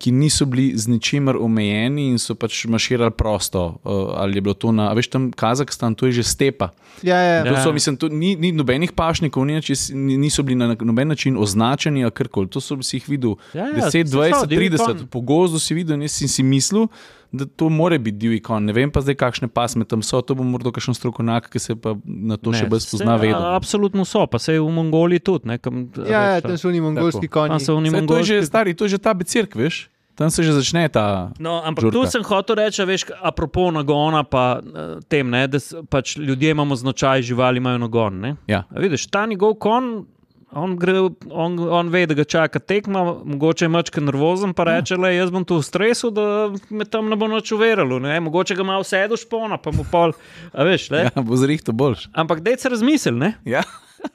ki 0.00 0.10
niso 0.10 0.46
bili 0.46 0.72
z 0.72 0.88
ničimer 0.88 1.36
omejeni 1.36 2.08
in 2.08 2.16
so 2.16 2.32
pač 2.34 2.64
maširali 2.64 3.12
prosto. 3.12 3.76
Uh, 3.84 4.16
ali 4.16 4.32
je 4.32 4.40
bilo 4.40 4.54
to 4.54 4.72
na, 4.72 4.88
veš, 4.92 5.08
tam 5.08 5.28
Kazahstan, 5.30 5.92
to 5.92 6.08
je 6.08 6.12
že 6.12 6.24
stepa. 6.24 6.70
Ja, 7.02 7.16
ja, 7.16 7.44
To 7.44 7.52
ja. 7.52 7.60
so, 7.60 7.68
mislim, 7.70 7.96
to 7.96 8.08
ni, 8.08 8.32
ni 8.34 8.48
nobenih 8.50 8.92
pašnikov, 8.92 9.44
ni, 9.44 9.60
ni- 9.92 10.16
niso 10.18 10.42
bili 10.42 10.56
na 10.56 10.72
noben 10.74 11.08
način 11.08 11.36
označeni, 11.36 12.00
ali 12.00 12.12
karkoli. 12.12 12.48
To 12.48 12.60
so 12.60 12.80
si 12.80 12.96
jih 12.96 13.08
videl 13.08 13.36
Ja, 13.52 13.68
ja, 13.68 13.72
10, 13.82 14.08
saj 14.08 14.32
so 14.32 14.44
20, 14.44 14.46
divji 14.46 14.70
30, 14.70 14.76
konj. 14.78 15.06
po 15.06 15.20
gozdu 15.20 15.58
si 15.58 15.74
videl 15.74 15.94
in 15.94 16.02
jaz 16.02 16.12
sem 16.14 16.28
si 16.28 16.42
mislil, 16.42 16.88
da 17.32 17.46
to 17.46 17.68
more 17.70 17.96
biti 17.96 18.18
divji 18.18 18.40
konj. 18.40 18.64
Ne 18.64 18.72
vem 18.72 18.90
pa 18.90 19.00
zdaj, 19.00 19.14
kakšne 19.16 19.48
pasme 19.48 19.84
tam 19.84 20.02
so, 20.02 20.20
to 20.20 20.34
bo 20.34 20.42
morda 20.42 20.70
kakšen 20.70 20.92
strokovnjak, 20.92 21.46
ki 21.46 21.58
se 21.58 21.76
pa 21.76 21.94
na 22.04 22.36
to 22.36 22.50
še 22.52 22.66
bolj 22.66 22.80
spozna 22.80 23.14
vedel. 23.16 23.36
a- 23.36 23.54
Absolutno 23.54 24.04
so, 24.04 24.26
pa 24.26 24.38
se 24.38 24.52
je 24.52 24.60
v 24.60 24.68
Mongoliji 24.68 25.20
tudi. 25.20 25.46
Ne, 25.46 25.58
kam, 25.58 25.86
ja, 26.00 26.04
ja, 26.04 26.20
veš, 26.32 26.42
tam 26.42 26.50
ta- 26.50 26.56
so 26.56 26.68
oni 26.68 26.80
mongolski 26.80 27.28
konji. 27.28 27.50
Tam 27.50 27.60
so 27.60 27.76
oni 27.76 27.88
Saj, 27.88 28.00
to 28.00 28.14
je 28.14 28.22
že 28.22 28.34
mongolski. 28.34 28.46
stari, 28.46 28.70
to 28.72 28.84
je 28.84 28.88
že 28.88 28.98
ta 28.98 29.14
becirk, 29.14 29.54
veš. 29.54 29.88
Tam 30.12 30.28
se 30.28 30.42
že 30.42 30.52
začne 30.52 30.84
ta. 30.88 31.32
No, 31.38 31.62
ampak 31.64 31.80
žurka. 31.82 31.94
tu 31.94 32.04
sem 32.06 32.20
hotel 32.22 32.56
reči, 32.58 32.82
veš, 32.82 33.08
apropo 33.20 33.70
nagona, 33.70 34.20
pa 34.22 34.58
eh, 34.58 35.00
tem, 35.02 35.24
ne, 35.24 35.46
da 35.46 35.56
pač 35.86 36.18
ljudje 36.18 36.50
imamo 36.50 36.74
značaj, 36.74 37.22
živali 37.22 37.56
imajo 37.56 37.78
nagon. 37.78 38.20
Ne. 38.20 38.36
Ja. 38.46 38.66
A 38.68 38.76
Vidiš, 38.76 39.06
ta 39.06 39.24
njegov 39.24 39.54
kon. 39.56 40.04
On, 40.52 40.72
gre, 40.76 40.92
on, 41.30 41.58
on 41.70 41.88
ve, 41.88 42.06
da 42.10 42.14
ga 42.18 42.24
čaka 42.24 42.58
tekma, 42.58 43.04
mogoče 43.24 43.64
je 43.64 43.68
mačka 43.70 44.00
nervozen, 44.02 44.50
pa 44.54 44.64
reče: 44.66 44.96
le, 44.98 45.12
Jaz 45.14 45.30
bom 45.30 45.44
tu 45.46 45.60
v 45.60 45.62
stresu, 45.62 46.10
da 46.10 46.50
me 46.70 46.84
tam 46.84 47.06
ne 47.10 47.16
bo 47.16 47.28
noč 47.30 47.52
uveralo. 47.54 48.00
Ne? 48.02 48.16
Mogoče 48.20 48.56
ga 48.58 48.66
malo 48.66 48.84
sedo 48.84 49.16
špona, 49.20 49.60
pa 49.62 49.70
mu 49.70 49.86
pol. 49.90 50.12
A 50.52 50.66
Veš, 50.66 50.88
ne? 50.90 51.04
Ja, 51.06 51.22
bo 51.22 51.38
zrihto 51.38 51.72
boljš. 51.72 52.08
Ampak 52.18 52.42
dej 52.42 52.58
se 52.58 52.68
razmisli. 52.68 53.12
ne. 53.14 53.34
Ja. 53.44 53.62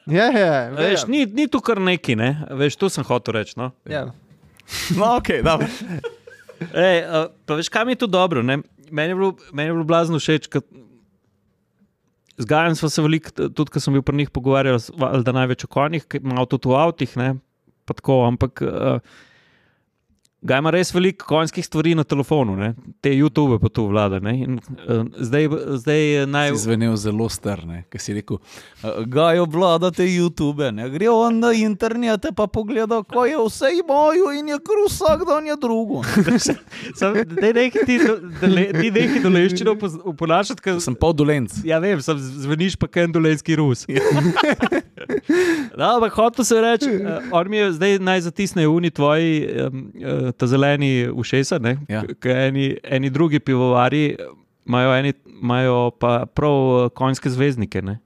Ja, 0.10 0.28
ja, 0.34 0.54
A 0.74 0.82
Veš, 0.82 1.08
ni, 1.08 1.26
ni 1.26 1.48
tu 1.48 1.62
kar 1.62 1.80
neki, 1.80 2.16
ne? 2.20 2.34
Veš, 2.52 2.76
tu 2.76 2.90
sem 2.90 3.04
hotel 3.08 3.40
reči. 3.40 3.56
No? 3.58 3.72
ja. 3.86 4.08
No, 4.98 5.16
ok, 5.22 5.30
dobro. 5.46 5.68
Ej, 6.74 7.04
pa 7.46 7.56
veš, 7.56 7.70
kam 7.70 7.90
je 7.90 7.96
to 8.02 8.08
dobro? 8.08 8.42
Ne? 8.44 8.60
Meni 8.92 9.14
je 9.14 9.16
bilo, 9.16 9.36
meni 9.54 9.70
je 9.70 9.74
bilo 9.74 9.84
blazno 9.86 10.20
všeč. 10.20 10.50
Z 12.38 12.46
Gajem 12.46 12.76
smo 12.76 12.90
se 12.92 13.02
veliko, 13.02 13.32
tudi 13.32 13.72
ko 13.72 13.80
sem 13.80 13.96
bil 13.96 14.04
pri 14.04 14.18
njih 14.20 14.32
pogovarjal, 14.36 14.82
da 15.24 15.36
največ 15.36 15.64
o 15.66 15.72
konjih, 15.72 16.04
malo 16.22 16.48
tudi 16.52 16.68
v 16.68 16.76
avtih, 16.76 17.14
ne, 17.22 17.30
pa 17.88 17.96
tako, 17.96 18.26
ampak 18.28 18.64
uh, 18.66 19.00
Ga 20.46 20.60
ima 20.62 20.70
res 20.70 20.92
veliko 20.94 21.26
konjskih 21.26 21.66
stvari 21.66 21.96
na 21.98 22.04
telefonu, 22.06 22.54
ne? 22.58 22.74
te 23.02 23.10
YouTube 23.10 23.58
pa 23.62 23.70
tu 23.70 23.88
vlada. 23.90 24.20
In, 24.30 24.60
uh, 24.60 25.06
zdaj, 25.18 25.48
zdaj 25.82 26.26
naj. 26.30 26.52
Si 26.54 26.66
zvenel 26.68 26.94
zelo 27.02 27.26
strne, 27.34 27.82
ki 27.90 28.02
si 28.02 28.14
rekel, 28.14 28.38
ga 29.10 29.32
je 29.34 29.46
vlada 29.50 29.90
te 29.94 30.06
YouTube, 30.06 30.68
ne 30.76 30.90
gre 30.94 31.10
on 31.10 31.40
na 31.42 31.50
internet, 31.58 32.28
pa 32.38 32.46
pogleda, 32.46 33.02
ko 33.10 33.26
je 33.26 33.40
vse 33.42 33.72
imajo 33.80 34.30
in 34.38 34.54
je 34.54 34.60
kar 34.68 34.84
vsak 34.86 35.26
dan 35.30 35.50
je 35.50 35.56
drugo. 35.62 36.04
Ti 38.46 38.92
nekaj 39.00 39.20
doleščino 39.24 39.76
uponašati, 40.14 40.62
ker 40.62 40.78
sem 40.84 40.98
pol 41.00 41.18
dolenc. 41.18 41.58
Ja, 41.66 41.82
vem, 41.82 42.02
sem 42.06 42.22
zveniš 42.22 42.78
pa 42.78 42.90
ken 42.92 43.10
dolenski 43.14 43.58
rus. 43.58 43.88
no, 45.80 45.90
ampak 45.90 46.14
hotel 46.22 46.46
se 46.46 46.62
reči, 46.62 46.94
uh, 47.02 47.34
on 47.34 47.50
mi 47.50 47.64
je 47.64 47.74
zdaj 47.80 48.00
naj 48.06 48.26
zatisne 48.30 48.70
uni 48.70 48.94
tvoji. 48.94 49.42
Um, 49.66 49.86
uh, 50.06 50.35
ta 50.38 50.48
zeleni 50.48 51.10
ušesa, 51.14 51.60
ja. 51.90 52.04
eni, 52.24 52.78
eni 52.84 53.10
drugi 53.10 53.40
pivovari 53.40 54.16
imajo 55.42 55.92
pa 56.00 56.26
prav 56.26 56.90
konjske 56.90 57.30
zvezdnike. 57.30 57.82
Ne? 57.82 58.00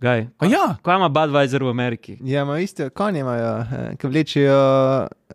Kaj? 0.00 0.26
Kaj 0.36 0.50
ja. 0.50 0.96
ima 0.96 1.08
Budweiser 1.08 1.62
v 1.64 1.68
Ameriki? 1.68 2.18
Ja, 2.20 2.42
ima 2.42 2.58
iste, 2.58 2.90
konje 2.90 3.20
imajo, 3.20 3.58
eh, 3.58 3.96
ki 3.96 4.06
vlečejo. 4.06 4.58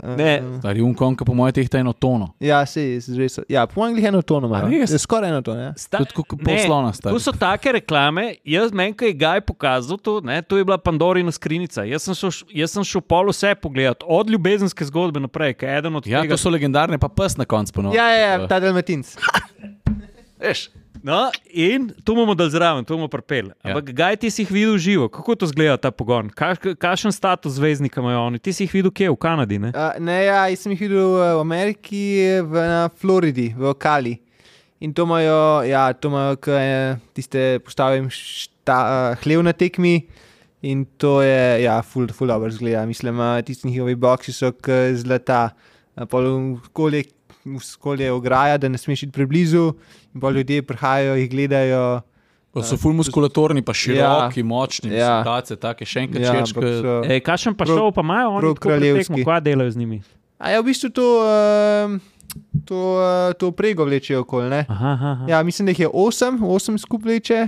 Uh, 0.03 0.15
ne, 0.17 0.41
ali 0.63 0.81
un 0.81 0.93
konj, 0.93 1.15
ki 1.17 1.25
po 1.25 1.33
mojem 1.33 1.53
tehta 1.53 1.79
eno 1.81 1.93
tono. 1.93 2.27
Ja, 2.39 2.61
se 2.65 2.83
res. 3.17 3.39
Ja, 3.49 3.65
po 3.67 3.81
mojem 3.81 4.05
eno 4.05 4.21
tono 4.21 4.47
ima. 4.47 4.61
Res? 4.69 4.93
Skoraj 5.01 5.33
eno 5.33 5.41
tono. 5.41 5.65
Ja. 5.65 5.73
Tudi 5.97 6.13
kot 6.13 6.37
poslona 6.45 6.93
sta. 6.93 7.09
Tu 7.09 7.19
so 7.19 7.33
take 7.33 7.73
reklame, 7.73 8.35
jaz 8.45 8.71
meni, 8.71 8.93
ki 8.97 9.09
je 9.09 9.17
Gaj 9.23 9.41
pokazal 9.49 9.97
to, 9.97 10.19
ne, 10.25 10.41
to 10.41 10.61
je 10.61 10.65
bila 10.65 10.77
Pandorina 10.77 11.33
skrinjica. 11.33 11.83
Jaz 11.89 12.05
sem 12.05 12.17
šel, 12.21 12.37
jaz 12.61 12.77
sem 12.77 12.85
šel 12.85 13.01
pol 13.01 13.33
vse 13.33 13.55
pogledati, 13.57 14.05
od 14.07 14.29
ljubezenske 14.29 14.85
zgodbe 14.93 15.25
naprej, 15.25 15.57
kaj 15.57 15.73
je 15.73 15.83
eden 15.83 15.95
od 15.97 16.07
ja, 16.07 16.21
tega. 16.21 16.35
Ja, 16.35 16.37
to 16.37 16.45
so 16.45 16.53
legendarne, 16.53 17.01
pa 17.01 17.09
pes 17.09 17.37
na 17.37 17.49
koncu 17.49 17.81
ponovno. 17.81 17.97
Ja, 17.97 18.11
ja, 18.13 18.33
ja, 18.35 18.47
ta 18.47 18.61
delmatinc. 18.61 19.15
Veš. 20.41 20.69
No, 21.03 21.31
in 21.49 21.87
tu 22.05 22.13
bomo 22.13 22.35
dal 22.37 22.49
zraven, 22.53 22.85
tu 22.85 22.93
bomo 22.93 23.07
pripeli. 23.09 23.49
Ja. 23.63 23.71
Ampak, 23.71 23.89
kaj 23.97 24.17
ti 24.21 24.29
si 24.29 24.43
jih 24.43 24.51
videl 24.53 24.77
živo, 24.77 25.07
kako 25.09 25.35
to 25.41 25.47
zgleda 25.49 25.77
ta 25.81 25.89
pogon? 25.89 26.29
Kakšen 26.29 27.13
status 27.13 27.55
zvezdnika 27.57 28.01
imajo 28.01 28.27
oni? 28.27 28.41
Ti 28.41 28.53
si 28.53 28.67
jih 28.67 28.75
videl 28.75 28.93
kje, 28.93 29.09
v 29.09 29.17
Kanadi? 29.21 29.57
Ne, 29.61 29.71
uh, 29.73 29.95
ne 29.97 30.17
ja, 30.27 30.43
jaz 30.51 30.65
sem 30.65 30.75
jih 30.75 30.83
videl 30.85 31.15
v 31.17 31.39
Ameriki, 31.41 32.03
v, 32.45 32.65
na 32.69 32.83
Floridi, 33.01 33.49
v 33.57 33.71
Okali. 33.73 34.19
In 34.81 34.93
to 34.97 35.05
imajo, 35.09 35.39
ja, 35.65 35.87
to 35.93 36.09
imajo, 36.09 36.37
tiste 37.17 37.61
postavim 37.65 38.09
šta, 38.13 38.77
uh, 38.77 39.23
hlev 39.25 39.41
na 39.45 39.53
tekmi. 39.57 40.03
In 40.61 40.85
to 41.01 41.23
je, 41.25 41.63
ja, 41.63 41.79
ful, 41.81 42.05
ful 42.13 42.29
dobro 42.29 42.51
zgleda. 42.53 42.85
Mislim, 42.85 43.17
tisti 43.45 43.71
njihovi 43.71 43.95
boksi 43.97 44.33
so 44.33 44.53
zlata, 44.93 45.49
polno 46.09 46.59
skolje 47.59 48.11
ograja, 48.11 48.57
da 48.57 48.69
ne 48.69 48.77
smeš 48.77 49.03
iti 49.03 49.11
preblizu. 49.11 49.73
In 50.13 50.21
pa 50.21 50.29
ljudje 50.29 50.61
prihajajo, 50.61 51.15
jih 51.15 51.29
gledajo. 51.29 52.01
Pa 52.51 52.63
so 52.67 52.75
ful 52.75 52.91
muskulatorni, 52.91 53.61
pa 53.63 53.71
široki, 53.73 54.41
ja, 54.41 54.45
močni, 54.45 54.89
ja. 54.91 55.11
tace, 55.23 55.55
take 55.55 55.87
še 55.87 56.03
enkrat 56.03 56.25
ja, 56.25 56.33
čečke. 56.35 57.21
Kakšen 57.23 57.55
pa 57.55 57.67
šel, 57.69 57.93
pa 57.95 58.03
imajo 58.03 58.33
oni 58.41 58.51
kraljevski? 58.59 59.23
Kaj 59.23 59.39
delajo 59.45 59.71
z 59.71 59.79
njimi? 59.79 60.01
A 60.41 60.51
ja, 60.51 60.59
v 60.59 60.67
bistvu 60.67 60.89
to, 60.91 61.05
uh, 61.23 61.95
to, 62.67 62.81
uh, 62.97 63.31
to 63.39 63.53
prego 63.55 63.87
vlečejo 63.87 64.25
okoli. 64.25 64.65
Aha, 64.65 64.91
aha. 64.97 65.13
Ja, 65.31 65.39
mislim, 65.47 65.69
da 65.69 65.75
jih 65.75 65.85
je 65.85 65.91
osem, 65.93 66.41
osem 66.43 66.75
skupaj 66.81 67.07
vleče 67.07 67.39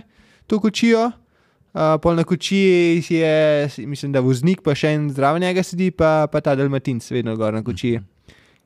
to 0.48 0.62
kočijo. 0.64 1.10
Uh, 1.74 1.98
pol 2.00 2.16
na 2.16 2.24
kočiji 2.24 3.04
je, 3.10 3.68
mislim, 3.90 4.14
da 4.14 4.22
voznik, 4.24 4.62
pa 4.64 4.76
še 4.78 4.94
en 4.94 5.10
zdrav 5.12 5.42
njega 5.42 5.66
sedi, 5.66 5.90
pa, 5.92 6.30
pa 6.32 6.40
ta 6.40 6.54
delmatinc, 6.56 7.04
vedno 7.12 7.36
gor 7.36 7.52
na 7.52 7.64
kočiji. 7.66 8.00
Mhm. 8.00 8.13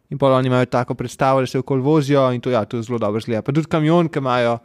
In 0.10 0.18
pa 0.18 0.28
oni 0.32 0.48
imajo 0.48 0.66
tako 0.66 0.94
predstavo, 0.94 1.40
da 1.40 1.48
se 1.48 1.60
okoli 1.60 1.82
vozijo 1.82 2.32
in 2.32 2.42
to, 2.42 2.50
ja, 2.50 2.66
to 2.66 2.82
zelo 2.82 3.00
dobro 3.00 3.20
zgleda. 3.20 3.42
Pa 3.42 3.52
tudi 3.52 3.68
kamion, 3.68 4.10
ki 4.10 4.20
imajo, 4.20 4.58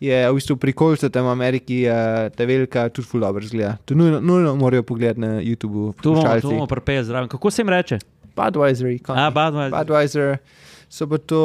je 0.00 0.18
v 0.30 0.34
bistvu 0.34 0.56
prikolce 0.56 1.08
tam 1.10 1.26
v 1.26 1.32
Ameriki, 1.32 1.84
uh, 1.88 2.28
ta 2.36 2.44
velika, 2.44 2.88
tudi 2.88 3.08
zelo 3.08 3.24
dobro 3.26 3.46
zgleda. 3.46 3.76
To 3.84 3.94
nujno, 3.94 4.20
nujno 4.20 4.56
morajo 4.56 4.82
pogledati 4.82 5.20
na 5.20 5.38
YouTubu. 5.40 5.92
Tu 6.02 6.14
bomo 6.42 6.66
prepeli 6.66 7.04
zraven. 7.04 7.28
Kako 7.28 7.50
se 7.50 7.62
jim 7.62 7.68
reče? 7.68 7.98
Budweiser. 8.36 8.98
Ah, 9.08 9.30
Budweiser. 9.30 9.78
Budweiser. 9.78 10.36
So 10.88 11.06
pa 11.06 11.18
to, 11.18 11.40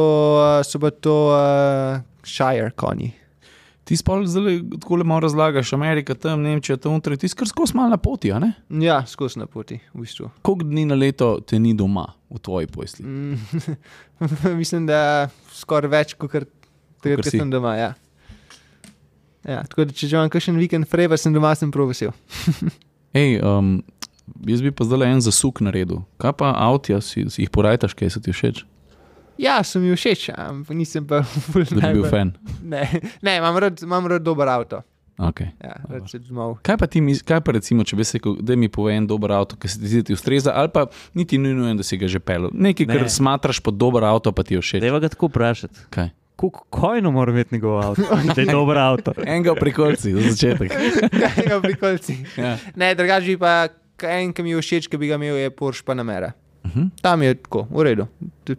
so 0.63 0.79
pa 0.79 0.91
to 0.91 1.15
uh, 1.31 2.01
Shire 2.23 2.71
konji. 2.75 3.13
Ti 3.87 3.95
spol 3.95 4.25
zelo 4.27 4.51
tako 4.81 4.97
le 4.99 5.05
malo 5.07 5.23
razlagaš, 5.23 5.71
Amerika, 5.73 6.15
tam 6.15 6.41
Nemčija, 6.43 6.75
tam 6.77 6.97
unter, 6.97 7.15
ti 7.17 7.27
skoro 7.27 7.47
skozi 7.47 7.75
malo 7.75 7.89
na 7.89 7.97
poti, 7.97 8.31
a 8.31 8.39
ne? 8.39 8.51
Ja, 8.83 9.05
skozi 9.07 9.39
na 9.39 9.45
poti, 9.47 9.79
v 9.93 10.03
bistvu. 10.03 10.27
Koliko 10.41 10.67
dni 10.67 10.83
na 10.89 10.95
leto 10.95 11.37
te 11.39 11.59
ni 11.59 11.71
doma 11.73 12.03
v 12.29 12.39
tvoji 12.43 12.67
posli? 12.67 13.05
Mm, 13.05 13.39
mislim, 14.59 14.89
da 14.89 15.29
skoraj 15.55 15.91
več, 15.93 16.13
kot 16.19 16.35
takrat, 16.35 16.51
ko 17.23 17.29
sem 17.31 17.47
doma, 17.51 17.77
ja. 17.79 17.93
ja. 19.47 19.63
Tako 19.63 19.87
da, 19.87 19.95
če 19.95 20.11
že 20.11 20.19
imam 20.19 20.35
kakšen 20.35 20.59
vikend 20.59 20.91
freva, 20.91 21.15
sem 21.15 21.31
doma, 21.31 21.55
sem 21.55 21.71
prav 21.71 21.87
vesel. 21.93 22.11
Hej, 23.15 23.39
um, 23.47 23.77
jaz 24.51 24.67
bi 24.67 24.75
pa 24.75 24.83
zdaj 24.83 25.13
en 25.13 25.23
zasuk 25.23 25.63
naredil. 25.63 26.03
Kaj 26.19 26.35
pa 26.43 26.51
avtja, 26.67 26.99
si, 26.99 27.29
si 27.31 27.45
jih 27.45 27.55
porajtaš, 27.55 27.95
kaj 27.95 28.17
se 28.17 28.25
ti 28.27 28.35
všeč? 28.35 28.65
Ja, 29.37 29.61
sem 29.63 29.85
jim 29.85 29.97
všeč, 29.97 30.29
ampak 30.33 30.77
nisem 30.77 31.07
pa 31.07 31.21
fulno. 31.51 31.79
Ne 31.81 31.93
bi 31.93 32.01
bil 32.01 32.11
fan. 32.11 32.35
Ne, 32.63 32.85
ne 33.21 33.37
imam, 33.37 33.57
rad, 33.61 33.81
imam 33.85 34.07
rad 34.09 34.25
dober 34.25 34.49
avto. 34.49 34.81
Okay. 35.17 35.49
Ja, 35.63 35.73
kaj 36.61 36.75
pa 36.77 36.85
ti, 36.85 37.01
kaj 37.25 37.39
pa 37.41 37.55
recimo, 37.55 37.81
če 37.81 37.97
bi 37.97 38.05
se 38.05 38.19
rekel, 38.19 38.35
da 38.45 38.53
mi 38.53 38.69
pove 38.69 38.93
en 38.93 39.07
dober 39.09 39.31
avto, 39.33 39.57
ki 39.57 39.71
se 39.73 39.79
ti 39.81 39.89
zdi 39.89 40.13
ustreza, 40.13 40.53
ali 40.53 40.69
pa 40.69 40.85
niti 41.17 41.39
nujno, 41.41 41.71
da 41.73 41.85
si 41.85 41.97
ga 41.97 42.05
že 42.05 42.21
pel. 42.21 42.51
Nekaj, 42.53 42.85
ne. 42.85 42.99
kar 42.99 43.09
smatraš 43.09 43.57
pod 43.65 43.79
dober 43.81 44.05
avto, 44.05 44.29
pa 44.29 44.45
ti 44.45 44.53
je 44.53 44.61
všeč. 44.61 44.83
Deva 44.85 45.01
ga 45.01 45.09
tako 45.09 45.31
vprašati. 45.31 45.87
Kaj? 45.89 46.13
Kojno 46.69 47.09
mora 47.11 47.33
imeti 47.33 47.57
njegov 47.57 47.79
avto, 47.81 48.05
da 48.35 48.37
je 48.37 48.45
dober 48.45 48.77
avto. 48.77 49.15
Enega 49.25 49.57
v 49.57 49.63
prikolci, 49.65 50.13
za 50.13 50.21
začetek. 50.35 50.77
Enega 51.33 51.57
v 51.57 51.61
prikolci. 51.65 52.19
ja. 52.37 52.53
Ne, 52.77 52.93
drugače 52.93 53.39
pa 53.41 53.55
en, 54.05 54.29
ki 54.37 54.45
mi 54.45 54.53
je 54.53 54.61
všeč, 54.61 54.85
ki 54.85 55.01
bi 55.01 55.09
ga 55.09 55.17
imel, 55.17 55.41
je 55.41 55.49
Porsche 55.49 55.81
Panamera. 55.81 56.35
Uh 56.67 56.77
mhm. 56.77 56.85
-huh. 56.85 57.01
Tam 57.01 57.21
je 57.21 57.33
tako, 57.33 57.67
v 57.71 57.83
redu, 57.83 58.07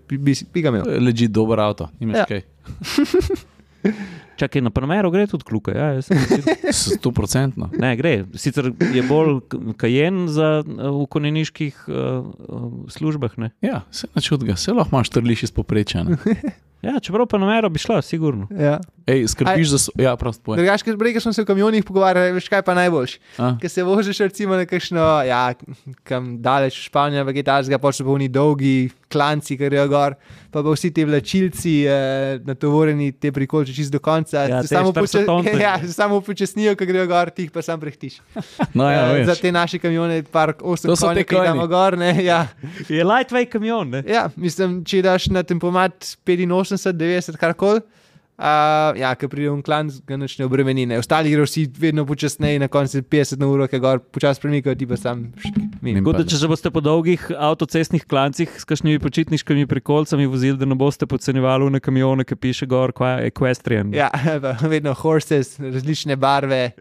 bi, 0.08 0.18
bi, 0.18 0.34
bi 0.54 0.62
ga 0.62 0.68
imel. 0.68 0.84
Leži 1.04 1.28
dober 1.28 1.60
avto, 1.60 1.88
imaš 2.00 2.16
ja. 2.16 2.24
kaj. 2.24 2.42
Čakaj, 4.38 4.62
na 4.62 4.70
primeru 4.70 5.10
gre 5.10 5.26
tudi 5.26 5.44
kluka. 5.44 5.72
Ja, 5.74 6.02
Sto 6.72 7.10
procentno. 7.12 7.70
Ne, 7.78 7.96
gre. 7.96 8.24
Sicer 8.34 8.70
je 8.94 9.02
bolj 9.02 9.40
kajen 9.76 10.28
za 10.28 10.62
v 10.66 11.06
konjeniških 11.10 11.88
uh, 11.88 12.26
službah. 12.88 13.34
Ne? 13.38 13.50
Ja, 13.60 13.80
se 13.90 14.06
načudga, 14.14 14.56
se 14.56 14.72
lahko 14.72 14.96
imaš 14.96 15.10
trliš 15.10 15.42
iz 15.42 15.50
poprečja. 15.50 16.04
Ja, 16.82 17.00
čeprav 17.02 17.26
pa 17.26 17.38
namero 17.38 17.68
bi 17.68 17.78
šla, 17.78 18.02
sigurno. 18.02 18.46
Ja. 18.50 18.78
Ej, 19.08 19.28
skrbiš 19.28 19.68
za 19.68 19.78
svoje. 19.78 20.04
Ja, 20.04 20.16
prosto 20.16 20.44
povem. 20.44 20.60
Drugač, 20.60 20.84
ker 20.84 20.98
prej 21.00 21.16
smo 21.20 21.32
se 21.32 21.42
v 21.42 21.48
kamionih 21.48 21.84
pogovarjali, 21.84 22.34
veš 22.36 22.50
kaj 22.52 22.62
pa 22.62 22.76
najboljš. 22.76 23.16
Ker 23.60 23.70
se 23.72 23.82
voziš 23.82 24.20
recimo 24.20 24.58
na 24.58 24.68
kakšno, 24.68 25.06
ja, 25.24 25.54
kam 26.04 26.36
daleč 26.44 26.76
v 26.76 26.86
Španijo, 26.90 27.24
v 27.24 27.34
Kitajsko, 27.40 27.80
pa 27.80 27.92
so 27.96 28.04
polni 28.04 28.28
dolgi 28.28 28.90
klanci, 29.08 29.56
ki 29.56 29.70
grejo 29.70 29.86
gor, 29.88 30.14
pa 30.52 30.60
pa 30.62 30.74
vsi 30.74 30.90
ti 30.92 31.04
vlačilci 31.08 31.72
eh, 31.88 32.38
natovoreni 32.44 33.12
te 33.16 33.32
prikolče 33.32 33.72
čist 33.72 33.92
do 33.92 34.00
konca. 34.04 34.44
Ja, 34.44 34.60
se 34.62 34.74
samo, 34.76 34.92
poče 34.92 35.24
ja, 35.64 35.78
samo 35.88 36.20
počasnijo, 36.20 36.76
ko 36.76 36.84
grejo 36.84 37.06
gor, 37.08 37.32
ti 37.32 37.46
jih 37.46 37.54
pa 37.54 37.64
sam 37.64 37.80
prehtiš. 37.80 38.20
No, 38.76 38.84
ja, 38.90 39.16
eh, 39.16 39.24
za 39.24 39.34
te 39.34 39.52
naše 39.52 39.78
kamione, 39.80 40.20
park 40.22 40.60
8 40.60 40.92
konj, 41.00 41.22
ki 41.24 41.40
gremo 41.40 41.66
gor, 41.66 41.96
ne. 41.98 42.12
Ja. 42.24 42.42
Je 42.88 43.04
lightweight 43.04 43.52
kamion, 43.52 43.88
ne? 43.96 44.02
Ja, 44.06 44.28
mislim, 44.36 44.82
če 44.84 45.00
daš 45.02 45.30
na 45.32 45.42
tempomat 45.42 46.12
85, 46.28 46.67
90, 46.76 47.36
karkoli. 47.40 47.80
Uh, 48.38 48.94
ja, 48.94 49.08
ki 49.18 49.26
pride 49.26 49.50
v 49.50 49.64
klan, 49.66 49.88
ga 50.06 50.14
noč 50.14 50.36
ne 50.38 50.44
obremeni. 50.46 50.84
Ostali 50.94 51.32
grejo 51.32 51.42
vsi 51.42 51.64
vedno 51.74 52.04
počasneje, 52.06 52.60
na 52.62 52.68
koncu 52.70 53.00
50 53.02 53.40
na 53.42 53.48
uro, 53.50 53.66
ki 53.66 53.80
ga 53.82 53.96
počasi 53.98 54.44
premikajo, 54.44 54.76
ti 54.78 54.86
pa 54.86 54.94
sam. 54.94 55.24
Kot 56.06 56.20
da 56.20 56.22
če 56.22 56.38
se 56.38 56.46
boste 56.46 56.70
po 56.70 56.78
dolgih 56.78 57.24
avtocestnih 57.34 58.06
klancih 58.06 58.54
s 58.54 58.62
kakšnimi 58.62 59.02
počitniškimi 59.02 59.66
prekolcami 59.66 60.30
vozili, 60.30 60.54
da 60.54 60.70
ne 60.70 60.78
boste 60.78 61.10
podcenjevali 61.10 61.72
na 61.74 61.82
kamione, 61.82 62.22
ki 62.22 62.38
piše 62.38 62.70
gor, 62.70 62.94
kaj 62.94 63.24
je 63.24 63.32
equestrian. 63.32 63.90
Ja, 63.98 64.06
vedno 64.74 64.94
horses, 64.94 65.56
različne 65.58 66.14
barve. 66.14 66.78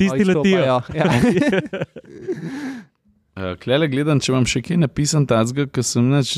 Tisti 0.00 0.24
letijo. 0.24 0.80
Ja. 0.88 1.12
Uh, 3.34 3.56
Klele 3.58 3.88
gledam, 3.90 4.20
če 4.22 4.30
imam 4.30 4.44
še 4.46 4.60
kaj 4.62 4.76
napisan, 4.78 5.24
tazga, 5.26 5.64
ker 5.66 5.82
sem 5.82 6.06
neč, 6.06 6.36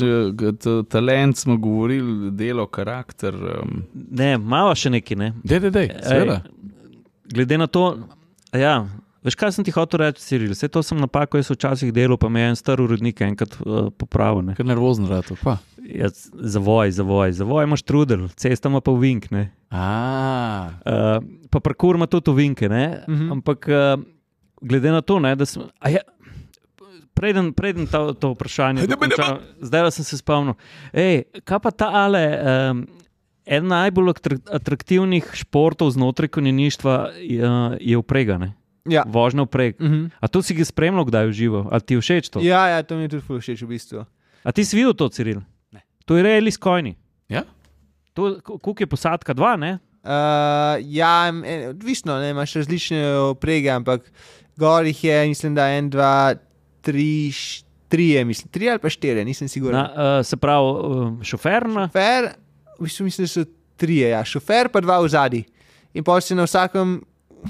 talent, 0.89 1.37
smo 1.37 1.53
govorili, 1.61 2.31
delo, 2.33 2.65
karakter. 2.73 3.37
Um. 3.61 3.83
Ne, 3.93 4.31
malo 4.41 4.73
še 4.73 4.89
neki, 4.95 5.17
ne. 5.19 5.27
Dej, 5.43 5.67
dej, 5.67 5.73
dej, 5.75 5.91
seveda. 6.01 6.39
Glede 7.29 7.59
na 7.61 7.67
to, 7.69 7.83
ja, 8.57 8.79
veš 9.27 9.37
kaj 9.37 9.53
sem 9.53 9.67
ti 9.67 9.75
hotel 9.75 10.07
reči, 10.07 10.25
Ciril, 10.25 10.55
vse 10.57 10.71
to 10.73 10.81
sem 10.81 10.97
napako, 10.97 11.37
jaz 11.37 11.53
včasih 11.53 11.93
delo, 11.93 12.17
pa 12.17 12.33
me 12.33 12.41
je 12.41 12.49
en 12.55 12.57
star 12.57 12.81
urednik 12.81 13.21
enkrat 13.27 13.59
uh, 13.61 13.91
popravil. 13.93 14.55
Ker 14.57 14.65
nervozen 14.65 15.05
rado, 15.11 15.37
pa. 15.43 15.59
Ja, 15.85 16.09
zavoj, 16.09 16.97
zavoj, 16.97 17.37
zavoj 17.37 17.69
imaš 17.69 17.85
trudel, 17.85 18.25
cesta 18.41 18.73
ima 18.73 18.81
pa 18.81 18.97
vink, 18.97 19.29
ne. 19.29 19.51
Uh, 19.69 20.73
pa 21.53 21.61
parkour 21.61 22.01
ima 22.01 22.09
tudi 22.09 22.33
vinke, 22.41 22.73
ne. 22.73 23.03
Uh 23.05 23.13
mhm. 23.13 23.21
-huh. 23.21 23.31
Ampak 23.37 23.69
uh, 23.69 24.05
glede 24.61 24.91
na 24.91 25.01
to, 25.01 25.19
ne, 25.19 25.35
da 25.35 25.45
sem 25.45 25.63
preden, 27.17 27.49
preden 27.51 27.89
to, 27.89 28.13
to 28.13 28.31
vprašanje. 28.31 28.85
Dokončam, 28.85 29.41
zdaj 29.57 29.91
sem 29.91 30.05
se 30.05 30.21
spomnil. 30.21 30.53
Ej, 30.93 31.25
kaj 31.41 31.59
pa 31.59 31.71
ta 31.73 31.89
ale? 32.05 32.23
Um, 32.37 32.85
en 33.47 33.63
najbolj 33.63 34.11
atraktivnih 34.51 35.23
športov 35.33 35.89
znotraj 35.95 36.27
konjeništva 36.27 37.15
je, 37.79 37.97
upregane. 37.97 38.53
Ja. 38.85 39.03
Vožnja 39.07 39.43
vpreg. 39.43 39.75
Uh 39.79 39.87
Mhm. 39.87 39.93
-huh. 39.95 40.09
A 40.19 40.27
to 40.27 40.41
si 40.41 40.53
ga 40.53 40.65
spremljal, 40.65 41.05
kdaj 41.05 41.25
je 41.25 41.31
živo? 41.33 41.67
A 41.71 41.79
ti 41.79 41.97
všeč 41.97 42.29
to? 42.29 42.39
Ja, 42.39 42.67
ja, 42.67 42.83
to 42.83 42.95
mi 42.95 43.01
je 43.01 43.09
tudi 43.09 43.23
všeč 43.39 43.61
v 43.61 43.67
bistvu. 43.67 44.05
A 44.43 44.51
ti 44.51 44.65
si 44.65 44.75
videl 44.75 44.93
to, 44.93 45.09
Ciril? 45.09 45.41
Ne. 45.71 45.81
To 46.05 46.15
je 46.15 46.23
reali 46.23 46.51
s 46.51 46.57
kojni. 46.57 46.95
Ja? 47.29 47.43
Kuk 48.61 48.79
je 48.79 48.87
posadka, 48.87 49.33
dva, 49.33 49.55
ne? 49.55 49.79
Uh, 50.03 50.79
ja, 50.79 51.31
odvisno, 51.69 52.19
ne, 52.19 52.29
imaš 52.29 52.53
različne 52.53 53.17
oprege, 53.17 53.69
ampak 53.69 54.11
gor 54.57 54.85
jih 54.85 55.03
je, 55.03 55.27
mislim, 55.27 55.55
da 55.55 55.67
en, 55.69 55.89
dva, 55.89 56.35
tri, 56.81 57.05
š- 57.27 57.63
tri, 57.87 58.09
je, 58.09 58.25
mislim, 58.25 58.49
tri 58.49 58.69
ali 58.69 58.79
pa 58.79 58.89
štiri, 58.89 59.23
nisem 59.23 59.47
siguren. 59.47 59.75
Na, 59.75 59.85
uh, 60.19 60.25
se 60.25 60.37
pravi, 60.37 60.65
uh, 60.65 61.23
šofer 61.23 61.67
na. 61.67 61.87
Šofer, 61.87 62.29
v 62.75 62.83
bistvu 62.83 63.03
mislim, 63.03 63.23
da 63.23 63.29
so 63.29 63.45
tri, 63.75 63.97
ja, 63.99 64.23
šofer 64.23 64.69
pa 64.69 64.81
dva 64.81 64.99
v 64.99 65.07
zadnji. 65.07 65.43
In 65.93 66.03
pa 66.03 66.19
se 66.19 66.35
na 66.35 66.43
vsakem, 66.43 66.99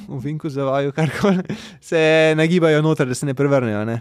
v 0.07 0.19
vinku 0.19 0.49
zavajo, 0.49 0.91
karkoli, 0.91 1.41
se 1.81 1.99
nagibajo 2.35 2.81
noter, 2.81 3.07
da 3.07 3.15
se 3.15 3.25
ne 3.25 3.33
prevrnejo. 3.33 3.85
Ne. 3.85 3.99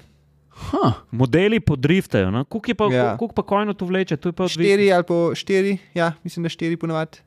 Huh. 0.63 0.93
Modeli 1.13 1.61
podriftajo. 1.61 2.31
No? 2.31 2.45
Kuk, 2.45 2.69
je 2.69 2.75
pa, 2.75 2.87
Ja. 2.89 3.17
kuk 3.17 3.35
pa 3.35 3.43
kojno 3.43 3.75
to 3.75 3.85
vleče? 3.85 4.17
To 4.17 4.29
je 4.29 4.33
pa. 4.33 4.49
Štiri 4.49 4.89
ali 4.89 5.05
pa 5.05 5.15
štiri, 5.35 5.79
ja, 5.95 6.13
mislim, 6.25 6.43
da 6.43 6.49
štiri 6.49 6.77
ponovadi. 6.77 7.19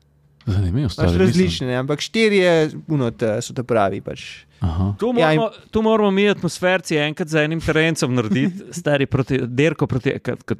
Zanimivo, 0.50 0.90
Pač 0.90 1.16
različne, 1.16 1.66
ne, 1.66 1.76
ampak 1.76 2.00
štiri 2.00 2.38
je, 2.38 2.54
unot, 2.88 3.22
so 3.40 3.52
te 3.52 3.62
pravi. 3.62 4.00
Pač. 4.00 4.26
Aha. 4.60 4.90
Tu 4.94 5.08
Ja, 5.08 5.30
moramo, 5.30 5.46
ja, 5.46 5.68
tu 5.70 5.82
moramo 5.82 6.10
mi 6.10 6.28
atmosferci 6.28 6.98
enkrat 6.98 7.28
za 7.28 7.42
enim 7.42 7.60
terencem 7.60 8.12
narediti, 8.12 8.66
stari 8.80 9.06
proti 9.06 9.40
derko. 9.40 9.86
Proti, 9.86 10.18
kad, 10.18 10.42
kad, 10.44 10.58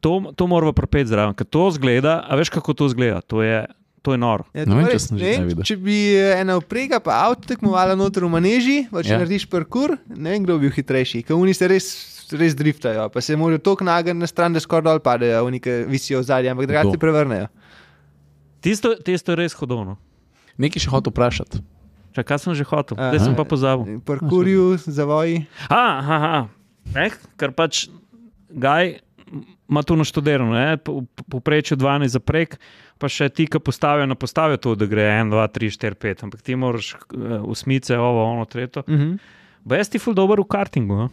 to, 0.00 0.32
to 0.34 0.46
moramo 0.46 0.72
propeti 0.72 1.06
zraven. 1.06 1.34
Ker 1.34 1.46
to 1.46 1.70
zgleda, 1.70 2.20
a 2.22 2.36
veš 2.36 2.50
kako 2.50 2.74
to 2.74 2.88
zgleda? 2.88 3.20
To 3.26 3.42
je, 3.42 3.64
to 4.02 4.12
je 4.12 4.18
noro. 4.18 4.46
Ja, 4.52 4.66
Ne 4.66 4.82
torej, 4.82 4.98
sem 4.98 5.18
že 5.18 5.24
ne 5.24 5.30
vem, 5.30 5.36
kdaj 5.36 5.48
videl. 5.48 5.64
Če 5.64 5.76
bi 5.78 5.98
eh, 6.12 6.38
ena 6.38 6.56
uprega, 6.56 6.98
pa 6.98 7.26
avto 7.26 7.46
tekmovala 7.46 7.94
noter 7.94 8.22
v 8.22 8.30
maneži, 8.30 8.78
pa 8.90 9.02
če 9.02 9.14
Ja. 9.14 9.18
narediš 9.18 9.46
parkour, 9.50 9.94
ne 10.10 10.30
vem, 10.30 10.42
kdo 10.42 10.58
bi 10.58 10.66
bil 10.66 10.74
hitrejši. 10.74 11.22
Ker 11.22 11.34
oni 11.34 11.54
se 11.54 11.66
res, 11.70 11.86
res 12.34 12.54
driftajo, 12.58 13.10
pa 13.14 13.20
se 13.20 13.34
morajo 13.36 13.58
tako 13.62 13.84
nagniti 13.86 14.18
na 14.18 14.26
stran, 14.26 14.54
da 14.54 14.62
skoraj 14.62 14.86
dol 14.86 15.02
padejo, 15.02 15.42
oni 15.46 15.58
ki 15.58 15.82
visijo 15.86 16.22
v 16.22 16.30
zadnji, 16.30 16.50
ampak 16.50 16.70
drugače 16.70 16.98
prevrnejo. 16.98 17.50
Tisto, 18.62 18.94
tisto 19.02 19.34
je 19.34 19.36
res 19.36 19.56
hodovno. 19.58 19.98
Nekaj 20.56 20.86
še 20.86 20.90
hotel 20.92 21.10
vprašati. 21.10 21.62
Čakaj, 22.12 22.28
kaj 22.28 22.38
sem 22.38 22.54
že 22.54 22.64
hotel? 22.68 22.94
Zdaj 22.96 23.20
sem 23.24 23.34
pa 23.34 23.44
pozabil. 23.48 23.98
Parkourju, 24.04 24.76
zavoji. 24.84 25.46
Aha, 25.66 26.16
aha. 26.18 26.40
Eh, 26.94 27.14
ker 27.40 27.54
pač 27.56 27.88
Gaj 28.52 29.00
ima 29.68 29.82
to 29.82 29.96
naštudirano, 29.96 30.52
ne? 30.52 30.76
po- 30.76 31.08
po- 31.14 31.24
povprečju 31.24 31.76
12 31.76 32.12
za 32.12 32.20
prek, 32.20 32.60
pa 33.00 33.08
še 33.08 33.32
ti, 33.32 33.48
ki 33.48 33.56
postavijo 33.64 34.04
na 34.06 34.14
postavijo 34.14 34.60
to, 34.60 34.74
da 34.76 34.84
gre 34.84 35.08
1, 35.08 35.32
2, 35.32 35.48
3, 35.48 35.72
4, 35.72 35.96
5, 35.96 36.24
ampak 36.28 36.44
ti 36.44 36.52
moraš 36.52 36.92
uh, 36.94 37.40
usmice, 37.48 37.96
ovo, 37.96 38.24
ono, 38.28 38.44
tretjo. 38.44 38.84
Uh 38.84 38.94
-huh. 38.94 39.18
Bej, 39.64 39.88
ti 39.88 39.98
ful 39.98 40.14
dober 40.14 40.40
v 40.40 40.44
kartingu. 40.44 40.94
a? 40.94 41.08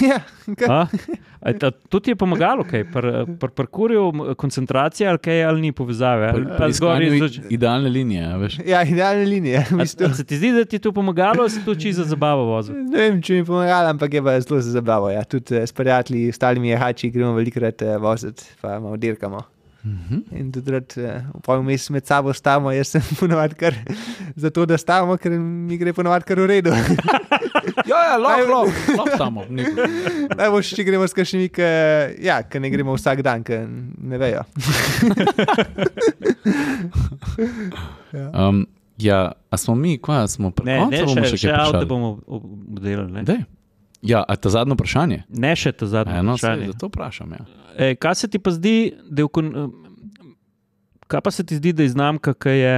ja, 0.06 0.20
To 1.88 2.00
ti 2.00 2.10
je 2.10 2.16
pomagalo, 2.16 2.64
kaj 2.64 2.84
pri 2.86 3.10
pr 3.36 3.50
parkurju, 3.50 4.04
koncentracija 4.36 5.10
ali 5.10 5.18
kaj, 5.18 5.44
ali 5.44 5.60
ni 5.60 5.72
povezave. 5.72 6.28
Ali, 6.28 6.46
ali 6.58 6.72
zgoraj 6.72 7.02
iskanju 7.02 7.18
izloč- 7.18 7.40
Idealne 7.50 7.88
linije, 7.88 8.24
a 8.24 8.36
veš. 8.36 8.58
ja, 8.64 8.82
idealne 8.84 9.24
linije. 9.24 9.58
A- 9.70 9.82
a 9.82 9.86
Se 10.14 10.24
ti 10.24 10.36
zdi, 10.36 10.52
da 10.52 10.64
ti 10.64 10.76
je 10.76 10.80
to 10.80 10.92
pomagalo, 10.92 11.40
ali 11.40 11.50
si 11.50 11.64
to 11.64 11.74
čisto 11.74 12.02
za 12.02 12.08
zabavo 12.08 12.44
vozil? 12.44 12.74
Ne 12.76 12.98
vem, 13.00 13.22
če 13.22 13.32
mi 13.32 13.38
je 13.38 13.44
pomagalo, 13.44 13.88
ampak 13.88 14.14
je 14.14 14.22
pa 14.22 14.40
zelo 14.40 14.60
za 14.60 14.70
zabavo. 14.70 15.10
Ja. 15.10 15.24
Tudi 15.24 15.56
eh, 15.56 15.66
s 15.66 15.72
prijatelji, 15.72 16.28
ostalimi 16.28 16.68
jehači, 16.68 17.10
gremo 17.10 17.32
velikrat 17.32 17.82
eh, 17.82 17.96
voziti, 17.98 18.44
pa 18.60 18.78
malo 18.80 18.96
dirkamo. 18.96 19.42
Mhm. 19.84 20.18
In 20.32 20.52
tudi 20.52 20.70
rad, 20.70 20.94
vmes 21.44 21.90
med 21.90 22.06
sabo 22.06 22.32
stavimo, 22.32 22.70
jaz 22.70 22.86
sem 22.88 23.02
ponovadi 23.20 23.54
kar 23.56 23.74
zato, 24.36 24.62
da 24.64 24.78
stavimo, 24.78 25.16
ker 25.16 25.32
mi 25.32 25.76
gre 25.76 25.92
ponovadi 25.92 26.24
kar 26.24 26.38
v 26.38 26.46
redu. 26.46 26.70
Ja, 27.88 27.98
ja, 28.10 28.16
lahko, 28.16 28.66
lahko, 28.96 29.16
tam. 29.18 29.38
Najboljše, 30.36 30.76
če 30.78 30.84
gremo 30.86 31.06
s 31.08 31.16
kakšnimi, 31.16 31.48
ki 31.52 31.68
ja, 32.26 32.40
ne 32.60 32.70
gremo 32.70 32.94
vsak 32.98 33.22
dan, 33.26 33.44
ki 33.46 33.62
ne 34.12 34.20
vejo. 34.22 34.44
Um, 38.12 38.66
ja, 38.98 39.32
a 39.50 39.56
smo 39.56 39.74
mi, 39.74 39.98
kva 39.98 40.26
smo 40.28 40.50
pri 40.50 40.66
Ne, 40.66 40.78
koncu, 40.78 40.96
ne, 40.96 41.04
bomo 41.06 41.24
še, 41.24 41.38
še 41.40 41.48
kaj 41.48 41.60
avto 41.64 41.86
bomo 41.88 42.10
obdelali. 42.28 43.12
Ne? 43.14 43.22
Daj. 43.24 43.40
Ja, 44.02 44.20
a 44.26 44.36
ta 44.36 44.50
zadnje 44.52 44.76
vprašanje? 44.76 45.22
ne 45.30 45.52
še 45.56 45.72
ta 45.72 45.86
zadnji. 45.86 46.18
Eno, 46.18 46.34
vprašanje. 46.36 46.66
zato 46.74 46.90
vprašam. 46.90 47.34
Ja. 47.38 47.46
E, 47.78 47.94
kaj 47.96 48.18
se 48.20 48.28
ti 48.28 48.40
pa 48.42 48.52
zdi, 48.54 48.92
da 49.08 49.24
je, 49.24 49.28
kaj 51.06 51.24
pa 51.24 51.30
se 51.30 51.46
ti 51.46 51.56
zdi, 51.60 51.72
da 51.72 51.86
je 51.86 51.94
znamka, 51.94 52.34
ki 52.34 52.56
je, 52.58 52.74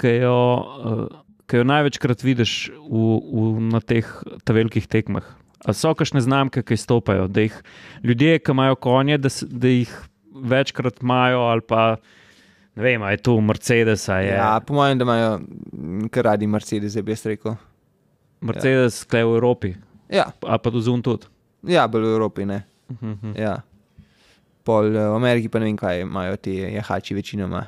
ki 0.00 0.14
jo, 0.22 0.38
eh, 0.60 1.04
ki 1.46 1.60
jo 1.60 1.64
največkrat 1.68 2.22
vidiš 2.24 2.70
v, 2.72 3.02
v, 3.20 3.44
na 3.72 3.80
teh 3.80 4.08
velikih 4.48 4.86
tekmah? 4.88 5.24
A 5.64 5.72
so 5.72 5.94
kakšne 5.96 6.20
znamke, 6.20 6.60
ki 6.60 6.76
stopajo, 6.76 7.28
da 7.28 7.46
jih 7.46 7.54
ljudje, 8.04 8.38
ki 8.44 8.52
imajo 8.52 8.76
konje, 8.76 9.16
da, 9.18 9.32
da 9.48 9.70
jih 9.72 9.92
večkrat 10.34 11.00
imajo, 11.00 11.46
ali 11.48 11.64
pa 11.64 11.96
ne 12.76 12.82
vem, 12.82 13.02
je 13.14 13.22
to 13.24 13.40
Mercedes, 13.40 14.08
je 14.08 14.34
Ja, 14.34 14.60
po 14.60 14.74
mojem, 14.74 14.98
da 14.98 15.06
imajo 15.08 15.38
mm, 15.72 16.08
kar 16.12 16.24
radi 16.24 16.46
Mercedes, 16.46 16.96
bi 17.00 17.12
jaz 17.14 17.24
rekel. 17.26 17.56
Mercedes, 18.44 19.06
ja. 19.08 19.24
v 19.24 19.36
Evropi, 19.38 19.74
Ja, 20.12 20.28
a 20.44 20.58
pa 20.60 20.70
do 20.70 20.80
zun 20.84 21.00
tudi. 21.02 21.26
ja 21.64 21.86
bolj 21.88 22.04
v 22.04 22.12
Evropi. 22.12 22.44
Ne. 22.44 22.64
Mhm. 22.92 23.32
Ja. 23.40 23.62
Pol 24.64 24.92
eh, 24.92 25.00
v 25.00 25.16
Ameriki 25.16 25.48
pa 25.48 25.58
ne 25.58 25.64
vem, 25.70 25.76
kaj 25.76 26.00
imajo 26.04 26.36
ti 26.36 26.58
jehači 26.60 27.14
večinoma. 27.16 27.64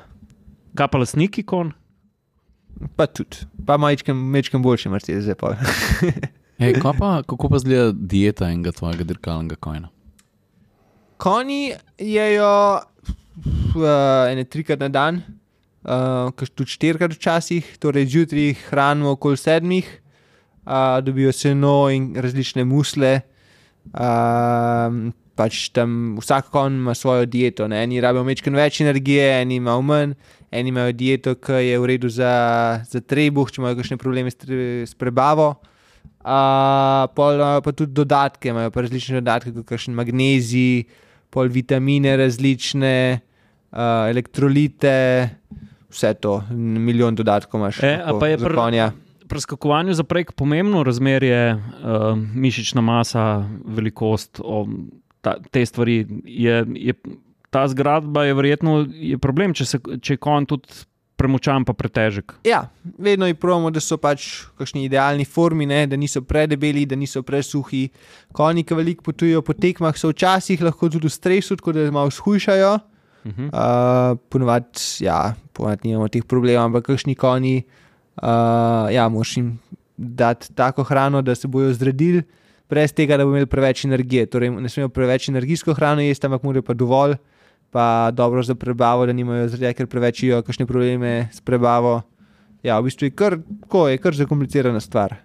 Kaj 0.77 0.87
pa 0.87 0.97
lastniki 1.01 1.43
kon? 1.43 1.73
Pa 2.97 3.07
tudi, 3.09 3.45
pa 3.65 3.77
majčkem, 3.81 4.17
majčkem 4.33 4.61
boljši 4.63 4.89
Mercedes. 4.89 5.29
pol. 5.39 5.55
Ej, 6.63 6.79
kaj 6.81 6.93
pa, 6.97 7.09
kako 7.21 7.49
pa 7.53 7.61
zgleda 7.61 7.91
dieta 7.93 8.49
enega 8.49 8.73
tvojega 8.73 9.05
dirkalnega 9.05 9.57
kojna? 9.61 9.91
Konji 11.21 11.73
jejo 12.01 12.53
uh, 12.77 13.83
ene 14.29 14.45
trikrat 14.45 14.81
na 14.81 14.89
dan, 14.89 15.21
uh, 15.85 16.33
tudi 16.49 16.73
štirikrat 16.73 17.13
včasih, 17.13 17.77
torej 17.81 18.09
zjutraj 18.13 18.53
hranimo 18.69 19.13
okoli 19.17 19.37
sedmih, 19.37 19.89
uh, 20.65 20.97
dobijo 21.05 21.33
seno 21.33 21.89
in 21.93 22.13
različne 22.17 22.65
musle. 22.65 23.19
Uh, 23.93 25.13
pač 25.37 25.69
tam 25.75 26.17
vsak 26.17 26.49
konj 26.53 26.81
ima 26.81 26.95
svojo 26.97 27.27
dieto. 27.29 27.67
Ne? 27.69 27.83
Eni 27.85 28.01
rabijo 28.01 28.25
mečken 28.25 28.57
več 28.57 28.81
energije, 28.81 29.29
eni 29.43 29.59
imajo 29.61 29.83
manj, 29.85 30.15
eni 30.51 30.73
imajo 30.73 30.95
dieto, 30.97 31.35
ki 31.37 31.61
je 31.61 31.79
v 31.79 31.89
redu 31.93 32.09
za, 32.11 32.33
za 32.89 33.01
trebuh, 33.03 33.51
če 33.51 33.61
imajo 33.61 33.77
kakšne 33.79 33.99
probleme 34.01 34.33
s, 34.33 34.39
tre, 34.41 34.59
s 34.87 34.97
prebavo. 34.97 35.53
Uh, 36.27 37.05
pol 37.15 37.37
imajo 37.37 37.63
pa 37.63 37.71
tudi 37.71 37.93
dodatke, 37.95 38.51
imajo 38.51 38.73
pa 38.73 38.83
različne 38.83 39.21
dodatke, 39.21 39.53
kot 39.55 39.69
kakšen 39.69 39.95
magnezij, 39.95 40.87
pol 41.31 41.51
vitamine 41.53 42.17
različne, 42.19 42.95
uh, 43.71 44.09
elektrolite, 44.09 44.97
vse 45.93 46.15
to, 46.19 46.39
milijon 46.51 47.15
dodatkov 47.15 47.61
imaš. 47.61 47.83
E, 47.85 47.99
pa 48.19 48.33
je 48.33 48.39
za 48.41 48.49
pr- 48.49 48.57
konja. 48.57 48.91
Pri 49.27 49.43
skakovanju 49.43 49.93
za 49.95 50.03
prek 50.07 50.31
pomembno 50.39 50.81
razmerje, 50.87 51.55
uh, 51.55 52.13
mišična 52.15 52.81
masa, 52.81 53.43
velikost, 53.77 54.39
o, 54.43 54.65
ta, 55.21 55.37
te 55.51 55.65
stvari. 55.65 56.05
Je, 56.23 56.65
je, 56.75 56.93
ta 57.49 57.67
zgradba 57.67 58.25
je 58.27 58.33
verjetno 58.37 58.85
je 58.91 59.17
problem, 59.17 59.53
če, 59.55 59.65
se, 59.65 59.79
če 59.79 60.17
je 60.17 60.21
konj 60.21 60.49
tudi 60.51 60.85
premočan, 61.17 61.65
pa 61.65 61.73
pretežek. 61.73 62.35
Ja, 62.45 62.67
vedno 63.01 63.25
jih 63.27 63.37
pravimo, 63.41 63.71
da 63.73 63.81
so 63.81 63.97
pač 63.97 64.27
v 64.45 64.61
kakšni 64.61 64.83
idealni 64.85 65.25
formi, 65.25 65.65
ne? 65.69 65.81
da 65.89 65.97
niso 65.97 66.21
predebeli, 66.21 66.85
da 66.85 66.99
niso 66.99 67.23
presuhi. 67.25 67.87
Konji, 68.37 68.63
ki 68.67 68.77
veliko 68.77 69.07
potujejo 69.09 69.41
po 69.45 69.55
tekmah, 69.57 69.97
so 69.97 70.11
včasih 70.13 70.61
lahko 70.67 70.91
tudi 70.93 71.09
v 71.09 71.15
stresu, 71.15 71.57
tako 71.57 71.73
da 71.73 71.87
malo 71.91 72.13
shujšajo. 72.13 72.75
Uh 73.27 73.33
-huh. 73.33 73.49
Uh, 73.49 74.17
ponovadi, 74.29 75.03
ja, 75.03 75.33
ponovadi 75.53 75.89
nimamo 75.89 76.07
teh 76.07 76.23
problemov, 76.23 76.69
ampak 76.69 76.85
kakšni 76.85 77.15
konji, 77.15 77.63
uh, 78.21 78.87
ja, 78.93 79.09
moš 79.09 79.37
jim 79.37 79.59
dati 79.97 80.53
tako 80.53 80.83
hrano, 80.83 81.21
da 81.21 81.35
se 81.35 81.47
bojo 81.47 81.73
zredili, 81.73 82.23
brez 82.69 82.93
tega, 82.93 83.17
da 83.17 83.25
bodo 83.25 83.35
imeli 83.37 83.49
preveč 83.49 83.85
energije. 83.85 84.25
Torej, 84.25 84.51
ne 84.51 84.69
smejo 84.69 84.89
preveč 84.89 85.29
energijsko 85.29 85.73
hrano 85.73 86.01
jesti, 86.01 86.27
ampak 86.27 86.43
morajo 86.43 86.63
pa 86.67 86.73
dovolj, 86.73 87.15
pa 87.71 88.11
dobro 88.13 88.43
za 88.43 88.55
prebavo, 88.55 89.05
da 89.05 89.13
nimajo 89.13 89.47
zaradi 89.47 89.65
tega, 89.65 89.77
ker 89.77 89.87
preveč 89.87 90.23
jijo 90.23 90.41
kakšne 90.43 90.65
probleme 90.65 91.29
s 91.33 91.41
prebavo. 91.41 92.01
Ja, 92.63 92.79
v 92.79 92.89
bistvu 92.89 93.07
je 93.07 93.11
kar, 93.15 93.37
ko, 93.69 93.87
je 93.87 93.97
kar 94.01 94.15
zakomplicirana 94.17 94.79
stvar. 94.83 95.15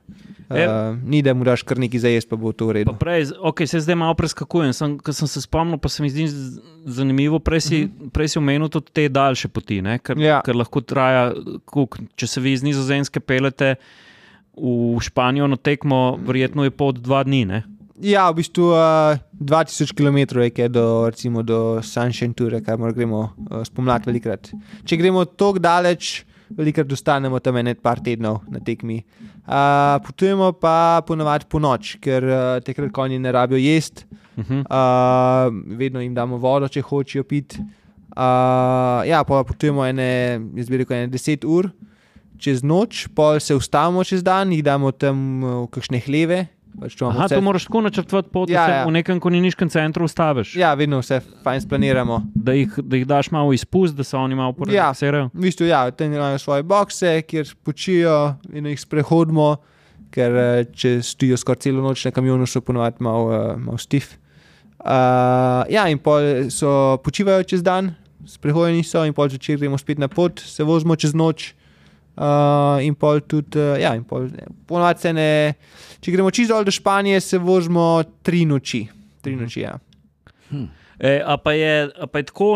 E. 0.53 0.67
Uh, 0.69 0.99
ni 1.09 1.23
da 1.23 1.33
mu 1.35 1.47
daš 1.49 1.63
kar 1.65 1.79
nekaj 1.81 2.01
za 2.03 2.11
jesti, 2.13 2.29
pa 2.29 2.37
bo 2.37 2.53
to 2.53 2.67
v 2.69 2.73
redu. 2.77 2.93
prej, 3.01 3.31
okay, 3.41 3.67
se 3.67 3.81
zdaj 3.81 3.97
malo 3.97 4.15
preskakujem. 4.15 4.73
Sem, 4.77 4.99
ko 5.01 5.13
sem 5.17 5.29
se 5.29 5.41
spomnil, 5.41 5.79
pa 5.81 5.89
se 5.89 6.03
mi 6.03 6.11
zdi 6.13 6.27
zanimivo. 6.85 7.39
Prej 7.39 7.61
si, 7.61 7.79
uh 7.85 7.91
-huh. 7.91 8.11
prej 8.13 8.29
si 8.29 8.39
omenil 8.39 8.69
tudi 8.69 8.93
te 8.93 9.09
daljše 9.09 9.49
poti, 9.49 9.81
ne? 9.83 9.99
ker, 9.99 10.19
Ja. 10.19 10.43
ker 10.45 10.57
lahko 10.57 10.81
traja, 10.81 11.33
koliko, 11.65 11.99
če 12.17 12.27
se 12.27 12.41
vi 12.41 12.53
iz 12.53 12.63
Nizozemske 12.63 13.21
pelete 13.21 13.75
v 14.57 15.01
Španijo 15.01 15.47
na 15.47 15.57
tekmo, 15.57 16.19
verjetno 16.21 16.65
je 16.65 16.71
pot 16.71 16.99
dva 17.01 17.23
dni. 17.25 17.45
Ne? 17.49 17.63
Ja, 18.03 18.27
v 18.31 18.43
bistvu 18.43 18.73
uh, 18.75 19.17
2000 19.39 19.95
km 19.95 20.43
je 20.43 20.69
do, 20.69 21.07
recimo, 21.09 21.43
do 21.43 21.81
Tour, 22.35 22.61
kar 22.61 22.93
gremo 22.93 23.33
uh, 23.51 23.63
spomladi 23.65 24.11
velikrat. 24.11 24.51
Če 24.85 24.97
gremo 24.97 25.25
tako 25.25 25.59
daleč, 25.63 26.25
velikrat 26.51 26.93
ostanemo 26.93 27.39
tam 27.41 27.57
ene 27.57 27.75
par 27.75 28.01
tednov 28.01 28.43
na 28.51 28.61
tekmi. 28.61 29.05
Uh, 29.47 30.03
potujemo 30.05 30.53
pa 30.53 31.03
ponovadi 31.07 31.47
po 31.49 31.59
noč, 31.59 31.97
ker 32.03 32.25
uh, 32.25 32.59
takrat 32.65 32.93
konji 32.93 33.19
ne 33.19 33.33
rabijo 33.33 33.59
jesti, 33.59 34.05
uh 34.37 34.45
-huh. 34.45 34.61
uh, 34.67 35.79
vedno 35.79 36.01
jim 36.01 36.15
damo 36.15 36.37
vodo, 36.37 36.69
če 36.69 36.81
hočejo 36.81 37.25
piti. 37.25 37.61
Uh, 38.17 39.07
ja, 39.09 39.25
pa 39.25 39.45
potujemo 39.45 39.87
ene, 39.87 40.41
jaz 40.57 40.69
bi 40.69 40.77
rekel, 40.77 40.97
ene 40.97 41.09
10 41.09 41.47
ur 41.47 41.71
čez 42.43 42.65
noč, 42.67 43.07
pol 43.15 43.39
se 43.41 43.55
ustavimo 43.55 44.03
čez 44.05 44.25
dan, 44.27 44.51
jih 44.53 44.65
damo 44.67 44.91
tam 44.91 45.23
v 45.45 45.69
kakšne 45.71 46.03
hleve. 46.03 46.43
Pač 46.73 46.95
Aha, 47.05 47.27
vse, 47.27 47.37
to 47.37 47.43
moraš 47.45 47.67
tako 47.69 47.83
načrtovati, 47.85 48.31
pot, 48.33 48.49
Ja, 48.49 48.63
da 48.63 48.65
se 48.65 48.77
ja. 48.79 48.85
v 48.89 48.93
nekem 48.97 49.19
konjeniškem 49.21 49.69
centru 49.69 50.07
ustaviš. 50.09 50.55
ja, 50.57 50.71
vedno 50.73 51.03
vse 51.03 51.19
fajn 51.45 51.61
splaniramo. 51.67 52.17
Da, 52.35 52.55
jih, 52.57 52.79
da 52.81 52.97
jih 52.97 53.05
daš 53.07 53.29
malo 53.31 53.53
izpust, 53.53 53.93
da 53.95 54.05
se 54.05 54.17
oni 54.17 54.35
malo 54.35 54.51
Ja. 54.51 54.57
porelaksirajo. 54.57 55.27
V 55.35 55.41
bistvu, 55.45 55.67
ja, 55.69 55.83
tam 55.91 56.15
imajo 56.17 56.39
svoje 56.41 56.63
bokse, 56.65 57.23
kjer 57.29 57.53
počijo 57.63 58.17
in 58.57 58.67
jih 58.73 58.81
sprehodimo, 58.81 59.51
ker 60.11 60.33
eh, 60.33 60.65
če 60.73 60.95
stojijo 61.05 61.37
skoraj 61.37 61.61
celo 61.61 61.85
noč 61.85 62.07
na 62.09 62.11
kamionu, 62.11 62.49
so 62.49 62.65
ponovadi 62.65 63.05
malo, 63.05 63.29
uh, 63.29 63.53
malo 63.61 63.77
stif. 63.79 64.17
Uh, 64.81 65.63
ja, 65.69 65.85
in 65.93 66.01
pol 66.03 66.49
so 66.51 66.97
počivajo 67.05 67.45
čez 67.45 67.61
dan, 67.63 67.93
sprehojeni 68.27 68.81
so, 68.83 69.05
in 69.07 69.13
pol 69.15 69.29
zvečer 69.29 69.61
gremo 69.61 69.77
spet 69.79 70.01
na 70.01 70.09
pot, 70.09 70.41
se 70.41 70.65
vozimo 70.65 70.97
čez 70.97 71.13
noč. 71.15 71.53
Uh, 72.13 72.77
in 72.85 72.93
pol 72.95 73.23
tudi, 73.25 73.57
uh, 73.57 73.79
ja, 73.81 73.95
in 73.97 74.03
pol, 74.05 74.27
ponovadi 74.69 75.01
se 75.01 75.13
ne, 75.17 75.29
če 76.05 76.13
gremo 76.13 76.29
čez 76.35 76.51
dol 76.51 76.67
do 76.67 76.75
Španije, 76.75 77.23
se 77.25 77.41
vozimo 77.41 78.03
tri 78.21 78.45
noči. 78.45 78.83
Tri 79.25 79.33
noči, 79.39 79.63
ja. 79.65 79.79
E, 81.01 81.23
a, 81.25 81.39
pa 81.41 81.55
je, 81.57 81.89
a 81.89 82.07
pa 82.07 82.21
je 82.21 82.29
tako, 82.29 82.51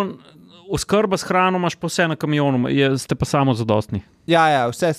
oskrba 0.69 1.17
s 1.17 1.25
hrano 1.25 1.59
imaš 1.59 1.75
pa 1.75 1.87
vse 1.87 2.09
na 2.09 2.17
kamionu, 2.17 2.69
je, 2.69 2.99
ste 2.99 3.15
pa 3.15 3.25
samo 3.25 3.55
zadostni. 3.55 4.03
Ja, 4.27 4.49
ja 4.49 4.67
vse, 4.69 4.93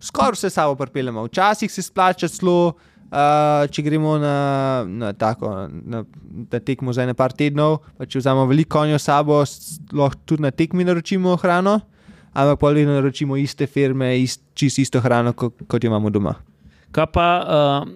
skoraj 0.00 0.32
vse 0.32 0.50
sabo 0.50 0.74
pripeljemo. 0.74 1.24
Včasih 1.24 1.72
se 1.72 1.82
splača 1.82 2.28
celo, 2.28 2.72
uh, 3.10 3.70
če 3.70 3.82
gremo 3.82 4.16
na, 4.18 4.34
na, 4.86 5.12
tako, 5.12 5.52
na, 5.70 6.04
na 6.50 6.60
tekmo 6.60 6.92
za 6.92 7.04
ene 7.04 7.14
par 7.14 7.32
tednov, 7.36 7.78
pa 7.98 8.08
če 8.10 8.22
vzamemo 8.24 8.48
veliko 8.50 8.78
konjev 8.78 8.98
s 8.98 9.08
sabo, 9.08 9.42
lahko 9.92 10.20
tudi 10.24 10.48
na 10.48 10.50
tekmi 10.50 10.84
naročimo 10.88 11.36
hrano, 11.36 11.80
ampak 12.32 12.60
pa 12.60 12.70
vedno 12.70 12.94
naročimo 12.94 13.36
iste 13.36 13.66
firme, 13.66 14.14
ist, 14.22 14.42
čisto 14.54 14.80
isto 14.80 15.00
hrano, 15.00 15.32
kot, 15.32 15.66
kot 15.66 15.84
jo 15.84 15.90
imamo 15.90 16.10
doma. 16.10 16.34
Kaj 16.90 17.06
pa, 17.14 17.26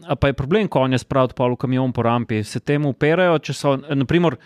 uh, 0.06 0.16
pa 0.16 0.30
je 0.30 0.38
problem 0.38 0.68
konje 0.68 0.98
spraviti 1.02 1.34
pol 1.34 1.54
v 1.54 1.62
kamion 1.64 1.92
po 1.92 2.02
rampi, 2.02 2.44
se 2.44 2.60
temu 2.60 2.94
upirajo, 2.94 3.38
če 3.42 3.54
so, 3.54 3.76
naprimer, 3.90 4.36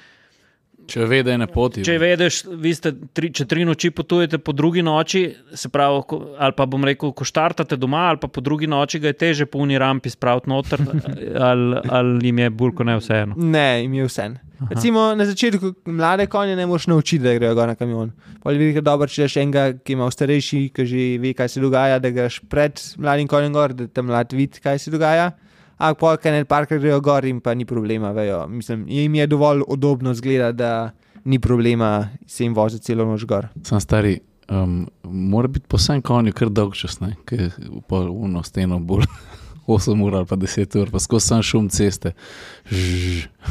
Če 0.88 1.04
ve, 1.04 1.20
da 1.22 1.34
je 1.34 1.38
na 1.42 1.46
poti. 1.50 1.84
Če 1.84 1.98
veš, 2.00 2.40
vi 2.62 2.72
ste 2.76 2.94
tri, 3.12 3.28
če 3.34 3.44
tri 3.48 3.66
noči 3.68 3.90
potujete, 3.92 4.40
po 4.40 4.54
drugi 4.56 4.82
noči, 4.84 5.26
se 5.52 5.68
pravi, 5.72 6.00
ali 6.40 6.56
pa 6.56 6.66
bom 6.70 6.86
rekel, 6.88 7.12
ko 7.12 7.26
štartate 7.28 7.76
doma, 7.76 8.06
ali 8.12 8.20
pa 8.22 8.30
po 8.32 8.40
drugi 8.44 8.68
noči 8.70 9.00
ga 9.02 9.12
je 9.12 9.18
teže 9.20 9.46
po 9.50 9.60
uni 9.64 9.78
rampi 9.78 10.10
spraviti 10.12 10.48
noter, 10.48 10.84
ali, 11.50 11.82
ali 11.84 12.32
jim 12.32 12.44
je 12.44 12.50
bolj 12.50 12.76
kot 12.78 12.88
ne 12.88 12.96
vseeno. 13.00 13.36
Ne, 13.36 13.68
jim 13.84 13.98
je 14.00 14.08
vse. 14.08 14.28
Recimo 14.70 15.14
na 15.14 15.26
začetku 15.26 15.74
mlade 15.84 16.26
konje 16.26 16.56
ne 16.56 16.66
moreš 16.66 16.86
naučiti, 16.86 17.22
da 17.22 17.34
grejo 17.34 17.66
na 17.66 17.74
kamion. 17.74 18.10
Poli 18.42 18.72
je 18.74 18.80
dobro, 18.80 19.06
če 19.06 19.28
daš 19.28 19.36
enega, 19.38 19.66
ki 19.84 19.94
ima 19.94 20.08
starejši, 20.10 20.62
ki 20.74 20.86
že 20.86 21.04
ve, 21.22 21.34
kaj 21.36 21.52
se 21.52 21.62
dogaja, 21.62 22.00
da 22.02 22.10
greš 22.10 22.40
pred 22.50 22.80
mladim 22.98 23.28
konjem 23.28 23.52
gor, 23.52 23.74
da 23.76 23.86
tam 23.86 24.08
mlad 24.10 24.32
vidi, 24.32 24.58
kaj 24.62 24.78
se 24.82 24.90
dogaja. 24.90 25.30
Ampak 25.78 25.98
pol, 25.98 26.16
kaj 26.18 26.32
ne 26.34 26.44
parkrat 26.44 26.80
grejo 26.82 27.00
gor 27.00 27.24
in 27.24 27.40
pa 27.40 27.54
ni 27.54 27.64
problema, 27.64 28.10
vejo. 28.12 28.46
Mislim, 28.50 28.84
jim 28.90 29.14
je 29.14 29.26
dovolj 29.26 29.62
udobno 29.68 30.14
zgleda, 30.14 30.52
da 30.52 30.90
ni 31.24 31.38
problema 31.38 32.08
se 32.26 32.44
jim 32.44 32.54
voziti 32.54 32.84
celo 32.84 33.04
noč 33.06 33.24
gor. 33.24 33.46
Sam 33.62 33.80
stari, 33.80 34.18
um, 34.50 34.88
mora 35.04 35.48
biti 35.48 35.66
posebno 35.68 36.02
konju 36.02 36.32
kar 36.32 36.50
dolg 36.50 36.74
čas, 36.74 36.98
ker 37.24 37.40
je 37.40 37.50
pol 37.88 38.10
uno 38.10 38.42
steno 38.42 38.78
bolj 38.78 39.06
8 39.68 40.02
ur 40.02 40.14
ali 40.14 40.26
pa 40.26 40.36
10 40.36 40.76
ur, 40.76 40.90
pa 40.90 40.98
skozi 40.98 41.26
sam 41.26 41.42
šum 41.42 41.68
ceste. 41.68 42.12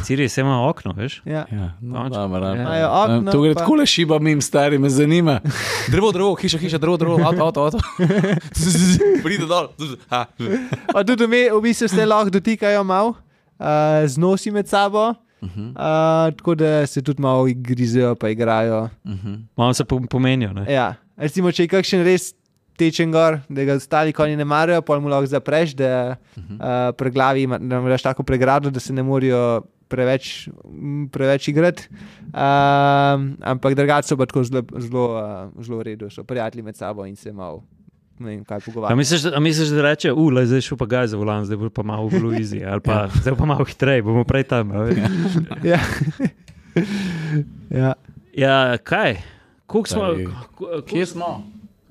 Siri, 0.03 0.29
se 0.29 0.41
ima 0.41 0.69
okno, 0.69 0.93
veš? 0.93 1.21
Ja. 1.25 1.45
ja, 1.51 1.73
no, 1.81 2.09
dobro, 2.09 2.45
Ja. 2.45 3.05
Um, 3.05 3.17
okno, 3.17 3.31
To 3.31 3.41
gre 3.41 3.53
pa- 3.53 3.59
tako 3.59 3.75
le 3.75 3.85
šiba, 3.85 4.19
mim 4.19 4.41
stari, 4.41 4.77
me 4.77 4.89
zanima. 4.89 5.39
Drevo, 5.91 6.11
drevo, 6.11 6.35
hiša, 6.35 6.57
hiša, 6.57 6.77
drevo, 6.77 6.97
drevo, 6.97 7.19
avto, 7.19 7.45
avto, 7.45 7.63
avto. 7.63 7.77
Pride 9.23 9.45
dol. 9.45 9.67
Ha. 10.09 10.25
Pa 10.93 11.03
tudi 11.03 11.27
mi, 11.27 11.49
v 11.49 11.61
bistvu 11.61 11.87
se 11.87 12.05
lahko 12.05 12.29
dotikajo 12.29 12.83
malo, 12.83 13.13
uh, 13.59 13.65
z 14.05 14.17
nosi 14.17 14.51
med 14.51 14.67
sabo, 14.67 15.13
Uh 15.39 15.49
-huh, 15.49 15.69
uh, 15.69 16.33
tako 16.33 16.55
da 16.55 16.87
se 16.87 17.01
tudi 17.01 17.21
malo 17.21 17.45
grizejo, 17.47 18.15
pa 18.15 18.29
igrajo. 18.29 18.83
uh 18.83 19.11
-huh. 19.13 19.37
Malo 19.55 19.73
se 19.73 19.83
po- 19.85 20.01
pomenijo. 20.01 20.53
Ne? 20.53 20.65
Ja, 20.69 20.95
recimo, 21.17 21.51
če 21.51 21.63
je 21.63 21.67
kakšen 21.67 22.03
res 22.03 22.33
tečen 22.77 23.11
gor, 23.11 23.39
da 23.47 23.63
ga 23.63 23.73
ostali 23.73 24.13
konji 24.13 24.35
ne 24.35 24.45
marajo, 24.45 24.81
pa 24.81 24.99
mu 24.99 25.09
lahko 25.09 25.25
zapreš, 25.27 25.73
da 25.73 25.91
uh, 26.13 26.43
preglavi, 26.93 27.41
ima- 27.41 27.57
da 27.59 27.77
imaš 27.77 28.01
tako 28.03 28.23
pregrado, 28.23 28.69
da 28.69 28.79
se 28.79 28.93
ne 28.93 29.03
morajo 29.03 29.41
preveč, 29.87 30.49
preveč 31.09 31.47
igrati. 31.47 31.87
Um, 32.27 33.21
ampak 33.41 33.73
drugače 33.73 34.03
so 34.05 34.15
pa 34.15 34.25
tako 34.25 34.43
zelo, 34.43 34.61
zelo, 34.77 35.05
uh, 35.15 35.23
zelo 35.59 35.77
v 35.77 35.83
redu, 35.85 36.09
so 36.09 36.23
prijatelji 36.23 36.61
med 36.61 36.75
sabo 36.75 37.05
in 37.05 37.15
se 37.15 37.31
malo. 37.31 37.63
Ne 38.19 38.29
vem, 38.31 38.43
kaj 38.43 38.59
A 38.83 38.95
misliš, 38.95 39.21
da- 39.21 39.31
a 39.31 39.39
misliš, 39.39 39.69
da 39.69 39.81
reče, 39.83 40.11
ule, 40.11 40.41
zdaj 40.43 40.61
šel 40.61 40.77
pa 40.77 40.85
gaj 40.87 41.07
za 41.07 41.17
volan, 41.17 41.45
zdaj 41.45 41.57
bo 41.57 41.69
pa 41.71 41.83
malo 41.83 42.07
v 42.07 42.17
Luizi, 42.19 42.63
ali 42.63 42.81
pa 42.81 43.05
zdaj 43.21 43.31
bo 43.31 43.37
pa 43.37 43.45
malo 43.47 43.63
hitreje, 43.63 44.01
bomo 44.01 44.23
prej 44.23 44.43
tam. 44.45 44.71
Ja. 45.63 45.77
ja. 47.71 47.93
Ja, 48.33 48.55
kaj? 48.79 49.17
Koliko 49.65 49.87
smo? 49.87 50.03
Ko- 50.55 50.81
Kje 50.83 51.05
smo? 51.07 51.43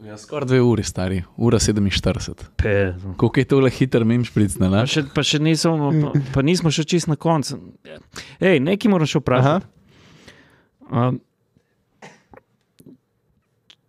Ja, 0.05 0.19
skoraj 0.21 0.47
dve 0.47 0.61
uri, 0.61 0.83
stari, 0.85 1.23
ura 1.37 1.59
47. 1.59 2.35
Pe, 2.57 2.95
Koliko 3.17 3.41
je 3.41 3.45
tole 3.49 3.71
hiter 3.71 4.05
mem 4.05 4.25
špric, 4.25 4.59
ne 4.61 4.69
Pa 4.69 4.83
še, 4.91 5.07
pa 5.15 5.25
še 5.25 5.41
nismo, 5.41 5.89
pa, 6.03 6.11
pa 6.35 6.45
nismo 6.45 6.73
še 6.73 6.85
čist 6.85 7.09
na 7.09 7.17
koncu. 7.17 7.57
Ej, 8.41 8.61
nekaj 8.61 8.93
moram 8.93 9.09
še 9.09 9.23
vprašati. 9.23 9.71
Um, 10.93 11.17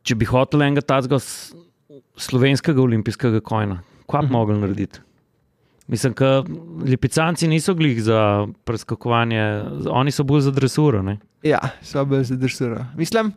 če 0.07 0.15
bi 0.15 0.29
hotel 0.29 0.63
enega 0.69 0.85
tacga 0.87 1.19
slovenskega 2.17 2.81
olimpijskega 2.81 3.43
kojna, 3.43 3.81
kaj 4.07 4.29
bi 4.29 4.33
mogli 4.33 4.57
narediti? 4.61 5.03
Mislim, 5.87 6.15
da 6.19 6.43
lipicanci 6.87 7.47
niso 7.47 7.75
glih 7.75 7.99
za 8.03 8.47
preskakovanje, 8.67 9.43
oni 9.91 10.11
so 10.11 10.23
bolj 10.27 10.47
za 10.47 10.51
dresuro. 10.51 11.03
Ne? 11.03 11.17
Ja, 11.47 11.59
so 11.83 12.03
bolj 12.05 12.25
zadržali. 12.31 12.83
Mislim, 12.99 13.31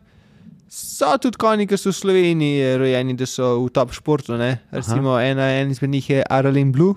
so 0.71 1.11
tudi 1.17 1.35
konji, 1.35 1.67
ki 1.67 1.75
so 1.75 1.89
v 1.89 1.95
Sloveniji 1.95 2.77
rojeni, 2.77 3.13
da 3.13 3.25
so 3.27 3.57
v 3.59 3.69
top 3.69 3.91
športu. 3.91 4.37
ne. 4.37 4.61
Recimo, 4.71 5.17
ena, 5.19 5.49
en 5.53 5.69
izmed 5.69 5.89
njih 5.91 6.09
je 6.09 6.23
Arlen 6.25 6.71
Blue. 6.71 6.95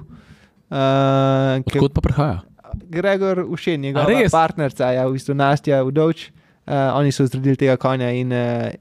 Uh, 0.71 1.59
ki- 1.63 1.77
Odkot 1.77 1.93
pa 1.93 2.01
prihaja? 2.01 2.41
Gregor 2.89 3.45
Ušen, 3.45 3.81
njegova 3.81 4.07
res? 4.07 4.31
partnerca, 4.33 4.89
ja, 4.91 5.05
v 5.05 5.13
bistvu 5.13 5.35
Nastja 5.35 5.83
Udovč. 5.83 6.31
Uh, 6.65 6.73
oni 6.95 7.13
so 7.13 7.27
zredili 7.27 7.57
tega 7.57 7.77
konja 7.77 8.09
in 8.11 8.31
uh, 8.31 8.39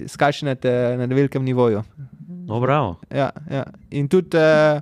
skače 0.08 0.46
na, 0.46 0.56
te- 0.56 0.72
na 0.98 1.06
velikem 1.06 1.44
nivoju. 1.44 1.82
No, 2.46 2.60
bravo. 2.60 2.96
Ja, 3.10 3.32
ja. 3.48 3.64
In 3.92 4.08
tudi 4.08 4.38
uh, 4.38 4.80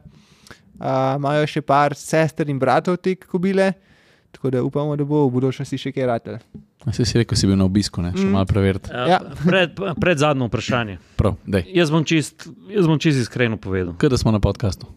uh, 0.75 1.15
imajo 1.15 1.47
še 1.47 1.61
par 1.63 1.95
sester 1.95 2.47
in 2.47 2.59
bratov 2.59 2.97
te 2.97 3.15
kobile, 3.17 3.71
tako 4.31 4.49
da 4.49 4.61
upamo, 4.61 4.95
da 4.95 5.03
bo 5.03 5.25
v 5.25 5.33
budučnosti 5.33 5.77
še 5.79 5.91
kaj 5.91 6.05
ratelj. 6.07 6.38
A 6.81 6.91
Si 6.91 7.05
rekel, 7.13 7.37
si 7.37 7.45
bil 7.45 7.55
na 7.55 7.65
obisku, 7.65 8.01
ne? 8.01 8.09
še 8.11 8.25
Mm. 8.25 8.31
malo 8.31 8.45
preveriti. 8.45 8.89
Ja. 8.89 9.07
Ja. 9.07 9.19
Pred, 9.45 9.69
pred 9.99 10.17
zadnjo 10.17 10.47
vprašanje. 10.47 10.97
Prav, 11.15 11.35
dej. 11.45 11.67
Jaz 11.69 11.91
bom 11.91 12.01
čist, 12.01 12.47
jaz 12.67 12.87
bom 12.87 12.97
čist 12.97 13.19
iskreno 13.19 13.57
povedal. 13.57 13.93
Kaj 13.95 14.09
da 14.09 14.17
smo 14.17 14.31
na 14.31 14.39
podkastu? 14.39 14.87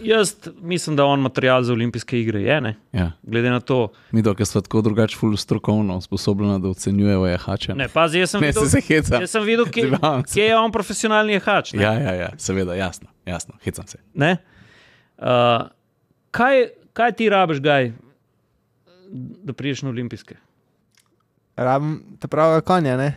Jaz 0.00 0.34
mislim, 0.60 0.96
da 0.96 1.04
on 1.04 1.20
material 1.20 1.62
za 1.62 1.72
olimpijske 1.72 2.20
igre 2.20 2.42
je, 2.42 2.60
ne? 2.60 2.76
Ja. 2.92 3.12
glede 3.22 3.50
na 3.50 3.60
to. 3.60 3.88
Mi, 4.10 4.22
dokaj 4.22 4.46
smo 4.46 4.60
tako 4.60 4.80
drugače, 4.82 5.16
ful 5.16 5.36
strokovno 5.36 5.96
usposobljeni, 5.96 6.60
da 6.60 6.68
ocenjujemo 6.68 7.26
jahače. 7.26 7.74
Ne, 7.74 7.88
pazi, 7.88 8.18
jaz 8.18 8.30
sem 8.30 8.40
ne 8.40 8.46
videl, 8.46 8.64
se, 8.64 8.70
se 8.70 8.80
heca. 8.80 9.20
jaz 9.20 9.30
sem 9.30 9.42
videl 9.42 9.64
kje, 9.66 9.88
se. 9.88 10.34
kje 10.34 10.44
je 10.44 10.56
on 10.56 10.72
profesionalni 10.72 11.32
jehač. 11.32 11.72
ne? 11.72 11.82
Ja, 11.82 11.92
ja, 11.94 12.12
ja, 12.14 12.28
seveda, 12.36 12.74
jasno, 12.74 13.08
jasno, 13.26 13.54
hecam 13.60 13.86
se. 13.86 13.98
Ne? 14.14 14.36
Uh, 15.18 15.68
kaj, 16.30 16.66
kaj 16.92 17.12
ti 17.12 17.28
rabiš, 17.28 17.60
gaj, 17.60 17.92
da 19.42 19.52
priješ 19.52 19.82
na 19.82 19.88
olimpijske? 19.88 20.36
Rabim 21.56 22.18
ta 22.20 22.28
pravega 22.28 22.62
konja. 22.66 22.96
Ne? 22.96 23.10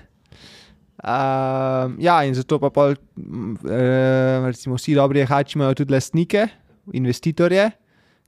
Uh, 1.05 1.91
ja, 2.01 2.23
in 2.25 2.33
zato 2.33 2.57
pa 2.59 2.71
pol, 2.73 2.95
eh, 2.95 4.45
recimo, 4.47 4.79
vsi 4.79 4.95
dobri 4.97 5.21
jehači 5.21 5.57
imajo 5.59 5.75
tudi 5.81 5.93
lastnike, 5.93 6.47
investitorje, 6.97 7.69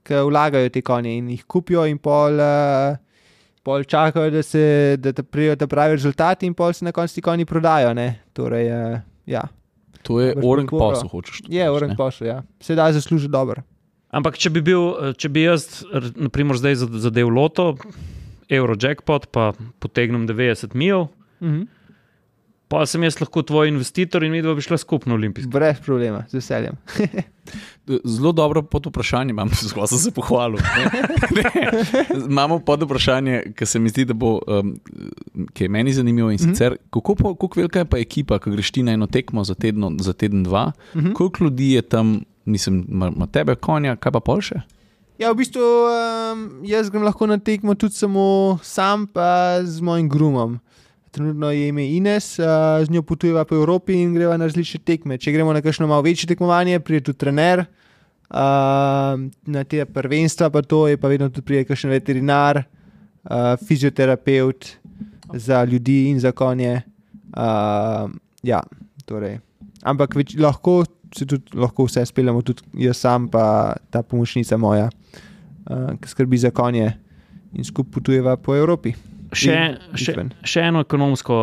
ki 0.06 0.22
vlagajo 0.28 0.70
te 0.70 0.82
konje 0.86 1.16
in 1.18 1.30
jih 1.32 1.42
kupijo, 1.48 1.86
in 1.88 1.98
pol, 1.98 2.38
uh, 2.38 2.94
pol 3.66 3.84
čakajo, 3.84 4.30
da 4.30 4.42
se 4.46 4.96
da 5.00 5.12
prijo 5.22 5.56
ta 5.58 5.66
pravi 5.66 5.98
rezultati, 5.98 6.46
in 6.46 6.54
pol 6.54 6.72
se 6.72 6.86
na 6.86 6.92
koncu 6.92 7.18
ti 7.18 7.24
konji 7.24 7.48
prodajo. 7.48 7.94
Ne? 7.98 8.12
Torej, 8.32 8.70
uh, 8.72 9.00
ja, 9.26 9.42
To 10.08 10.20
je 10.20 10.34
orang 10.40 10.70
posel, 10.70 11.08
hočeš. 11.08 11.42
je 11.48 11.66
ne? 11.66 11.96
posel, 11.96 12.26
ja. 12.26 12.42
se 12.60 12.74
da 12.74 12.92
zaslužiti 12.92 13.32
dobro. 13.32 13.62
Ampak, 14.08 14.38
če 14.40 14.50
bi, 14.50 14.62
bil, 14.64 15.12
če 15.20 15.28
bi 15.28 15.42
jaz, 15.42 15.82
naprimer, 16.16 16.56
zdaj 16.56 16.78
zadev 17.02 17.28
loto, 17.28 17.74
Eurojackpot, 18.48 19.26
pa 19.30 19.52
potegnem 19.78 20.28
90 20.28 20.74
mil, 20.74 21.06
mm 21.40 21.48
-hmm. 21.48 21.66
pa 22.68 22.86
sem 22.86 23.02
jaz 23.02 23.20
lahko 23.20 23.42
tvoj 23.42 23.68
investitor 23.68 24.24
in 24.24 24.32
mi 24.32 24.42
dva 24.42 24.54
bi 24.54 24.60
šla 24.60 24.78
skupno 24.78 25.14
v 25.14 25.16
olimpijske. 25.16 25.50
Brez 25.50 25.80
problema, 25.80 26.24
z 26.28 26.34
veseljem. 26.34 26.74
Zelo 28.04 28.32
dobro 28.32 28.62
pod 28.62 28.86
vprašanje 28.86 29.30
imam, 29.30 29.48
zelo 29.68 29.86
sem 29.86 29.98
se 29.98 30.10
pohvalil. 30.10 30.58
Imamo 32.28 32.58
pod 32.58 32.82
vprašanje, 32.82 33.42
ki 33.56 33.66
se 33.66 33.78
mi 33.78 33.88
zdi, 33.88 34.04
da 34.04 34.14
bo, 34.14 34.40
um, 34.46 34.80
ki 35.52 35.64
je 35.64 35.68
meni 35.68 35.92
zanimivo. 35.92 36.30
In 36.30 36.38
mhm. 36.40 36.50
sicer, 36.50 36.72
mm 36.72 36.74
-hmm. 36.74 36.90
kako, 36.90 37.34
kako 37.34 37.60
velika 37.60 37.78
je 37.78 37.84
pa 37.84 37.98
ekipa, 37.98 38.38
ki 38.38 38.50
greš 38.50 38.70
ti 38.70 38.82
na 38.82 38.92
eno 38.92 39.06
tekmo 39.06 39.44
za, 39.44 39.54
tedno, 39.54 39.92
za 39.98 40.12
teden, 40.12 40.42
dva, 40.42 40.72
mm 40.94 41.00
-hmm. 41.00 41.12
koliko 41.12 41.44
ljudi 41.44 41.72
je 41.72 41.82
tam, 41.82 42.20
mislim, 42.44 42.86
ima 42.88 43.26
tebe, 43.26 43.54
konja, 43.54 43.96
kaj 43.96 44.12
pa 44.12 44.20
pol 44.20 44.40
še? 44.40 44.60
Ja, 45.18 45.32
v 45.34 45.40
bistvu 45.40 45.58
um, 45.58 46.42
jaz 46.62 46.86
grem 46.94 47.02
lahko 47.02 47.26
na 47.26 47.40
tekmo 47.42 47.74
tudi 47.74 47.96
samo 47.98 48.54
sam, 48.62 49.02
pa 49.10 49.58
z 49.66 49.82
mojim 49.82 50.06
grumom. 50.06 50.60
Trenutno 51.10 51.50
je 51.50 51.72
ime 51.72 51.88
Ines, 51.90 52.36
uh, 52.38 52.78
z 52.86 52.94
njo 52.94 53.02
potujeva 53.02 53.42
po 53.44 53.56
Evropi 53.58 53.96
in 53.98 54.12
greva 54.14 54.36
na 54.38 54.46
različne 54.46 54.78
tekme. 54.86 55.18
Če 55.18 55.34
gremo 55.34 55.50
na 55.50 55.58
kakšno 55.58 55.88
malo 55.90 56.04
večje 56.06 56.28
tekmovanje, 56.30 56.78
pride 56.86 57.08
tudi 57.08 57.18
trener, 57.18 57.64
uh, 57.66 59.18
na 59.42 59.64
te 59.66 59.82
prvenstva, 59.82 60.52
pa 60.54 60.62
to 60.62 60.84
je 60.86 61.00
pa 61.02 61.10
vedno 61.10 61.26
tudi 61.34 61.48
pride 61.50 61.64
kakšen 61.66 61.90
veterinar, 61.90 62.62
uh, 62.62 63.56
fizioterapeut 63.58 64.70
za 65.34 65.64
ljudi 65.66 66.12
in 66.12 66.22
za 66.22 66.30
konje. 66.30 66.76
Uh, 67.34 68.06
ja, 68.46 68.62
torej. 69.02 69.40
Ampak 69.82 70.14
več, 70.14 70.38
lahko 70.38 70.84
se 71.14 71.26
tudi 71.26 71.58
lahko 71.58 71.84
vse 71.88 72.06
speljamo, 72.06 72.42
tudi 72.42 72.62
jaz 72.86 73.02
sam, 73.02 73.28
pa 73.28 73.74
ta 73.90 74.02
pomočnica 74.02 74.56
moja, 74.56 74.88
uh, 75.70 75.94
ki 76.00 76.08
skrbi 76.08 76.38
za 76.38 76.50
konje 76.50 76.92
in 77.52 77.64
skupaj 77.64 77.92
potujeva 77.92 78.36
po 78.36 78.56
Evropi. 78.56 78.94
Še, 79.32 79.78
še, 79.94 80.14
še 80.44 80.60
eno 80.70 80.80
ekonomsko 80.84 81.36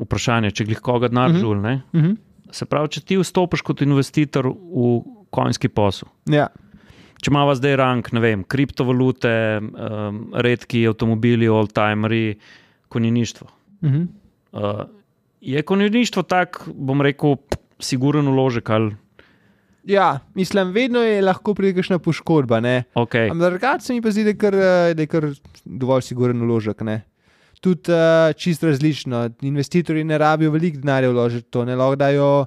vprašanje, 0.00 0.52
če 0.56 0.66
glih 0.68 0.80
koga 0.84 1.08
denar 1.08 1.32
žul. 1.36 1.56
Uh 1.58 1.64
-huh. 1.64 1.80
uh 1.92 2.02
-huh. 2.02 2.16
Se 2.52 2.66
pravi, 2.66 2.88
če 2.88 3.00
ti 3.00 3.16
vstopiš 3.16 3.62
kot 3.62 3.82
investitor 3.82 4.46
v 4.46 5.02
konjski 5.30 5.68
posel. 5.68 6.08
Ja. 6.26 6.48
Če 7.22 7.30
imamo 7.30 7.54
zdaj 7.54 7.76
rang, 7.76 8.12
ne 8.12 8.20
vem, 8.20 8.44
kriptovalute, 8.44 9.60
um, 9.60 10.32
redki 10.34 10.86
avtomobili, 10.88 11.48
old-timeri, 11.48 12.38
konjeništvo. 12.88 13.46
Uh 13.82 13.90
-huh. 13.90 14.06
uh, 14.52 14.88
je 15.40 15.62
konjeništvo 15.62 16.22
tako, 16.22 16.72
bom 16.74 17.00
rekel, 17.00 17.36
siguren 17.78 18.28
uložek. 18.28 18.70
Ali... 18.70 18.96
Ja, 19.84 20.18
mislim, 20.34 20.72
vedno 20.72 21.00
je 21.00 21.22
lahko 21.22 21.54
pride 21.54 21.74
kakšna 21.80 21.98
poškodba. 21.98 22.60
Okay. 22.94 23.30
Ampak 23.30 23.50
drugače 23.50 23.84
se 23.84 23.94
mi 23.94 24.02
pa 24.02 24.10
zdi, 24.10 24.24
da 24.24 24.30
je 24.30 24.36
kar, 24.36 24.54
eh, 24.54 24.94
da 24.94 25.02
je 25.02 25.06
kar 25.06 25.26
dovolj 25.64 26.02
siguren 26.02 26.42
uložek. 26.42 26.82
Tudi 27.60 27.92
uh, 27.92 28.32
čisto 28.36 28.66
različno. 28.66 29.30
Investitorji 29.42 30.04
ne 30.04 30.18
rabijo 30.18 30.50
veliko 30.50 30.80
denarja 30.80 31.10
vložiti 31.10 31.50
to, 31.50 31.64
ne 31.64 31.76
lahko 31.76 31.96
dajo 31.96 32.46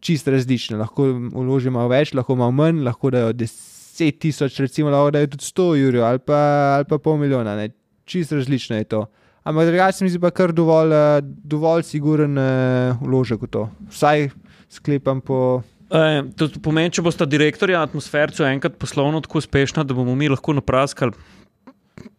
čisto 0.00 0.30
različno. 0.30 0.78
Lahko 0.78 1.04
vložijo 1.32 1.72
malo 1.72 1.88
več, 1.88 2.14
lahko 2.14 2.36
malo 2.36 2.50
manj, 2.52 2.80
lahko 2.84 3.10
dajo 3.10 3.32
10 3.32 4.18
tisoč, 4.18 4.60
recimo, 4.60 4.90
lahko 4.90 5.10
dajo 5.10 5.26
tudi 5.26 5.44
100 5.44 5.68
jurjev 5.80 6.04
ali, 6.04 6.20
ali 6.28 6.88
pa 6.88 6.98
pol 6.98 7.16
milijona. 7.16 7.56
Ne? 7.56 7.68
Čisto 8.04 8.36
različno 8.36 8.76
je 8.76 8.84
to. 8.84 9.06
Ampak 9.44 9.66
drugače 9.66 10.04
mi 10.04 10.10
zdi 10.10 10.18
pa 10.20 10.30
kar 10.30 10.52
dovolj, 10.52 10.92
uh, 10.96 11.20
dovolj 11.22 11.84
siguren 11.84 12.38
uh, 12.38 12.96
vložek 13.02 13.42
v 13.42 13.52
to. 13.52 13.68
Vsaj 13.92 14.30
sklepam 14.68 15.20
po. 15.20 15.62
E, 15.86 16.22
to 16.34 16.48
pomeni, 16.62 16.90
če 16.90 17.04
boste 17.06 17.26
direktorja 17.30 17.82
atmosfercu 17.86 18.46
enkrat 18.48 18.78
poslovno 18.80 19.20
tako 19.22 19.38
uspešna, 19.38 19.84
da 19.86 19.94
bomo 19.94 20.16
mi 20.18 20.28
lahko 20.32 20.56
napraskali 20.56 21.14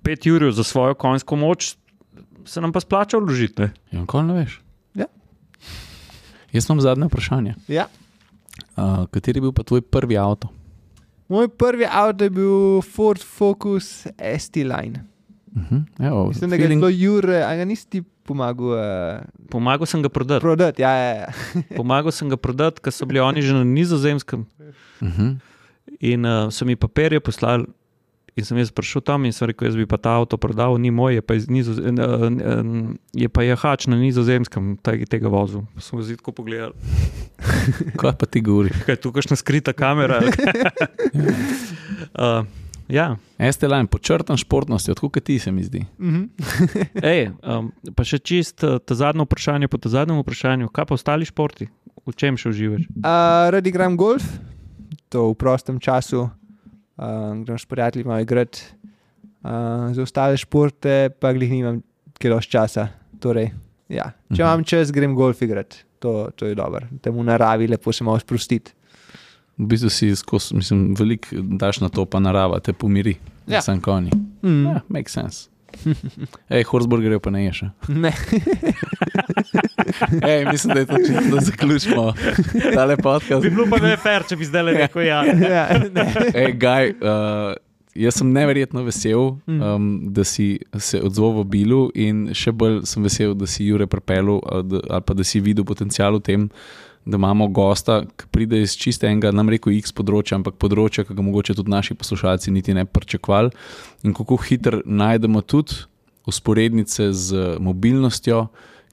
5 0.08 0.30
ur 0.36 0.52
za 0.56 0.64
svojo 0.64 0.96
konjsko 0.96 1.36
moč, 1.36 1.76
se 2.48 2.62
nam 2.64 2.72
pa 2.72 2.80
splača 2.80 3.20
vložiti. 3.20 3.70
Ja, 3.92 4.06
kaj 4.08 4.24
ne 4.24 4.38
veš? 4.40 4.60
Ja. 4.96 5.10
Jaz 6.56 6.70
imam 6.70 6.82
zadnje 6.82 7.10
vprašanje. 7.12 7.56
Ja. 7.68 7.90
Uh, 8.78 9.06
kateri 9.12 9.38
je 9.38 9.48
bil 9.50 9.54
pa 9.54 9.68
tvoj 9.68 9.84
prvi 9.84 10.18
avto? 10.18 10.50
Moj 11.28 11.50
prvi 11.60 11.86
avto 11.92 12.24
je 12.24 12.32
bil 12.32 12.82
Ford 12.82 13.22
Focus 13.22 14.08
ST 14.40 14.56
Line. 14.56 15.04
Uh 15.56 15.62
-huh. 15.72 16.08
Evo, 16.08 16.28
Mislim, 16.28 16.50
da 16.50 16.56
je 16.56 16.68
bilo 16.68 16.90
Jure, 16.90 17.44
a 17.44 17.56
ga 17.56 17.66
nisi 17.66 17.90
ti 17.90 18.04
pomagal. 18.28 18.76
Uh, 18.76 19.48
pomagal 19.48 19.88
sem 19.88 20.04
ga 20.04 20.12
prodati. 20.12 20.44
Prodat, 20.44 20.80
ja, 20.84 20.92
ja, 20.92 21.32
pomagal 21.80 22.12
sem 22.12 22.28
ga 22.28 22.36
prodati, 22.36 22.84
ker 22.84 22.92
so 22.92 23.08
bili 23.08 23.24
oni 23.24 23.42
že 23.42 23.56
na 23.56 23.64
nizozemskem. 23.64 24.44
Uh 25.00 25.08
-huh. 25.08 25.40
In 26.04 26.28
uh, 26.28 26.52
so 26.52 26.68
mi 26.68 26.76
papirje 26.76 27.24
poslali. 27.24 27.66
In 28.38 28.46
sem 28.46 28.58
jaz 28.62 28.70
prišel 28.70 29.02
tam 29.02 29.26
in 29.26 29.34
sem 29.34 29.48
rekel, 29.50 29.66
jaz 29.66 29.76
bi 29.76 29.88
pa 29.90 29.98
ta 29.98 30.12
avto 30.22 30.38
prodal, 30.38 30.78
ni 30.78 30.92
moj, 30.94 31.16
je 31.16 31.22
pa, 31.26 31.34
nizo, 31.50 31.74
je 33.14 33.30
pa 33.34 33.42
je 33.42 33.56
hač 33.56 33.88
na 33.88 33.98
nizozemskem 33.98 34.78
tega 35.10 35.28
vozu. 35.28 35.66
Sem 35.82 36.02
zid 36.06 36.22
ko 36.22 36.32
pogledal. 36.32 36.78
Kaj 37.98 38.14
pa 38.14 38.26
ti 38.30 38.42
govori? 38.46 38.70
Kaj 38.86 38.94
je 38.94 39.02
tukaj 39.02 39.24
skrita 39.34 39.74
kamera? 39.74 40.22
uh, 42.14 42.46
Ja. 42.88 43.18
STL-jem 43.38 43.88
počrtam 43.92 44.38
športnosti, 44.40 44.92
odkud 44.92 45.20
ti 45.24 45.40
se 45.40 45.52
mi 45.52 45.64
zdi. 45.64 45.86
Mm 46.00 46.10
-hmm. 46.10 46.28
Ej, 47.12 47.30
um, 47.44 47.72
pa 47.96 48.04
še 48.04 48.20
čist 48.20 48.64
uh, 48.64 48.80
ta 48.80 48.96
zadnje 48.96 49.24
vprašanje, 49.24 49.68
po 49.68 49.78
ta 49.78 49.90
zadnjem 49.90 50.20
vprašanju, 50.20 50.70
kaj 50.70 50.86
pa 50.86 50.94
ostali 50.94 51.26
športi, 51.26 51.68
v 52.06 52.16
čem 52.16 52.38
še 52.38 52.50
uživaš? 52.50 52.82
Uh, 52.82 53.52
radi 53.52 53.70
igram 53.70 53.98
golf, 53.98 54.24
to 55.10 55.32
v 55.32 55.36
prostem 55.36 55.80
času, 55.80 56.30
uh, 56.98 57.44
grem 57.44 57.60
s 57.60 57.66
prijatelji 57.66 58.06
malo 58.06 58.20
igrati. 58.20 58.64
Uh, 59.44 59.94
za 59.94 60.02
ostale 60.02 60.38
športe 60.38 61.10
pa 61.20 61.34
glih 61.34 61.52
nimam 61.52 61.84
kiloš 62.20 62.48
časa. 62.48 62.88
Torej, 63.20 63.52
ja. 63.90 64.12
Če 64.30 64.44
mhm. 64.44 64.48
imam 64.48 64.64
čas, 64.64 64.92
grem 64.92 65.16
golf 65.16 65.42
igrati, 65.42 65.84
to, 66.00 66.30
to 66.36 66.46
je 66.46 66.56
dobro. 66.56 66.88
Temu 67.02 67.24
naravi 67.24 67.68
lepo 67.68 67.92
se 67.92 68.04
malo 68.04 68.20
sprostiti 68.20 68.77
v 69.58 69.66
bistvu 69.66 69.90
si 69.90 70.16
skozi, 70.16 70.56
mislim, 70.56 70.96
veliko 71.00 71.28
daš 71.42 71.82
na 71.82 71.90
to, 71.90 72.06
pa 72.06 72.20
narava 72.20 72.60
te 72.60 72.74
pomiri, 72.74 73.16
ja. 73.48 73.62
sem 73.62 73.82
konji. 73.82 74.12
Mm. 74.44 74.66
Ja, 74.66 74.82
make 74.90 75.10
sense. 75.10 75.50
Hej, 76.52 76.64
Horsburger 76.64 77.12
je 77.12 77.20
pa 77.20 77.30
ne 77.30 77.46
ješ. 77.46 77.62
Ne. 77.88 78.14
Ej, 80.30 80.46
mislim, 80.52 80.74
da 80.74 80.80
je 80.80 80.86
to 80.86 80.98
čisto, 80.98 81.36
da 81.36 81.42
zaključimo 81.42 82.14
tale 82.74 82.98
podcast. 82.98 83.44
Bi 83.44 83.50
bilo 83.50 83.66
pa 83.70 83.78
ne 83.78 83.98
fair, 83.98 84.24
če 84.30 84.36
bi 84.36 84.46
zdaj 84.46 84.64
le 84.64 84.74
rekel 84.74 85.08
ja. 85.08 85.24
ja 85.56 85.68
Ej, 86.34 86.54
gaj, 86.62 86.90
uh, 86.90 87.54
jaz 87.98 88.20
sem 88.22 88.32
neverjetno 88.32 88.84
vesel, 88.86 89.36
mm. 89.48 89.62
um, 89.62 90.00
da 90.14 90.24
si 90.24 90.60
se 90.78 91.02
odzval 91.02 91.42
v 91.42 91.46
Bilu 91.54 91.82
in 91.96 92.28
še 92.38 92.54
bolj 92.54 92.84
sem 92.90 93.04
vesel, 93.04 93.34
da 93.38 93.50
si 93.50 93.66
Jure 93.68 93.88
prepel 93.90 94.38
ali 94.38 95.02
pa 95.06 95.18
da 95.18 95.26
si 95.26 95.42
videl 95.44 95.66
potencial 95.66 96.20
v 96.20 96.24
tem 96.24 96.50
da 97.08 97.16
imamo 97.16 97.48
gosta, 97.48 98.02
ki 98.20 98.28
pride 98.32 98.62
iz 98.62 98.76
čistega, 98.76 99.32
nam 99.32 99.50
reko, 99.50 99.72
X 99.72 99.96
področja, 99.96 100.38
ampak 100.38 100.58
področja, 100.60 101.06
ki 101.08 101.16
ga 101.16 101.24
mogoče 101.24 101.56
tudi 101.58 101.72
naši 101.72 101.96
poslušalci 101.96 102.52
niti 102.52 102.76
ne 102.76 102.84
pričakovali. 102.86 103.54
In 104.04 104.16
kako 104.18 104.38
hitro 104.44 104.82
najdemo 104.84 105.42
tudi 105.48 105.86
usporednice 106.28 107.14
z 107.16 107.46
mobilnostjo, 107.64 108.48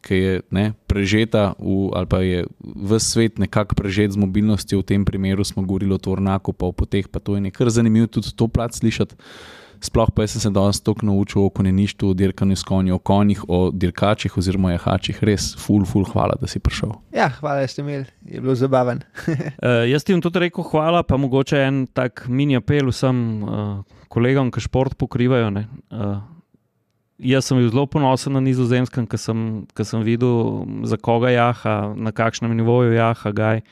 ki 0.05 0.17
je 0.21 0.33
ne, 0.53 0.65
prežeta, 0.87 1.55
v, 1.59 1.89
ali 1.97 2.07
pa 2.07 2.21
je 2.21 2.45
v 2.61 3.01
svet 3.01 3.41
nekako 3.41 3.75
prežet 3.79 4.13
z 4.13 4.21
mobilnostjo, 4.21 4.85
v 4.85 4.89
tem 4.93 5.03
primeru 5.09 5.43
smo 5.49 5.65
govorili 5.65 5.97
o 5.97 5.99
Tornaku, 5.99 6.53
pa 6.53 6.69
o 6.69 6.77
poteh, 6.77 7.09
pa 7.09 7.25
to 7.25 7.35
je 7.35 7.45
nekaj 7.49 7.73
zanimivo 7.73 8.07
tudi 8.07 8.31
to 8.37 8.47
plat 8.47 8.77
slišati. 8.77 9.17
Sploh 9.85 10.09
pa 10.17 10.25
sem 10.27 10.41
se 10.41 10.51
danes 10.51 10.81
toliko 10.81 11.07
naučil 11.07 11.43
o 11.45 11.51
konjeništvu, 11.51 12.11
o 12.11 12.15
dirkanju 12.17 12.57
s 12.57 12.65
konji, 12.65 12.93
o 12.93 12.99
konjih, 12.99 13.43
o 13.49 13.71
dirkačih 13.71 14.39
oziroma 14.39 14.73
jahačih. 14.73 15.19
Res, 15.25 15.51
ful, 15.61 15.85
ful, 15.85 16.07
hvala, 16.09 16.39
da 16.41 16.49
si 16.49 16.59
prišel. 16.59 16.95
Ja, 17.13 17.29
hvala, 17.41 17.61
da 17.61 17.69
ste 17.69 17.85
imeli, 17.85 18.07
je 18.25 18.41
bilo 18.41 18.55
zabaven. 18.57 19.03
uh, 19.29 19.85
jaz 19.93 20.05
ti 20.05 20.17
jim 20.17 20.23
tudi 20.25 20.47
rekel 20.47 20.65
hvala, 20.71 21.03
pa 21.05 21.19
mogoče 21.21 21.61
en 21.67 21.85
tak 21.93 22.25
mini 22.29 22.57
apel 22.57 22.89
vsem 22.89 23.19
uh, 23.45 23.99
kolegom, 24.09 24.49
ki 24.55 24.65
šport 24.65 24.97
pokrivajo. 24.97 25.53
Uh, 25.53 26.17
jaz 27.19 27.51
sem 27.51 27.61
bil 27.61 27.69
zelo 27.69 27.85
ponosen 27.91 28.33
na 28.33 28.41
nizozemskem, 28.45 29.05
ker 29.11 29.21
sem, 29.21 29.67
sem 29.85 30.07
videl, 30.07 30.65
za 30.89 30.97
koga 30.97 31.35
jaha, 31.35 31.93
na 31.93 32.15
kakšnem 32.17 32.57
nivoju 32.57 32.97
jaha, 32.97 33.37
gaj. 33.37 33.67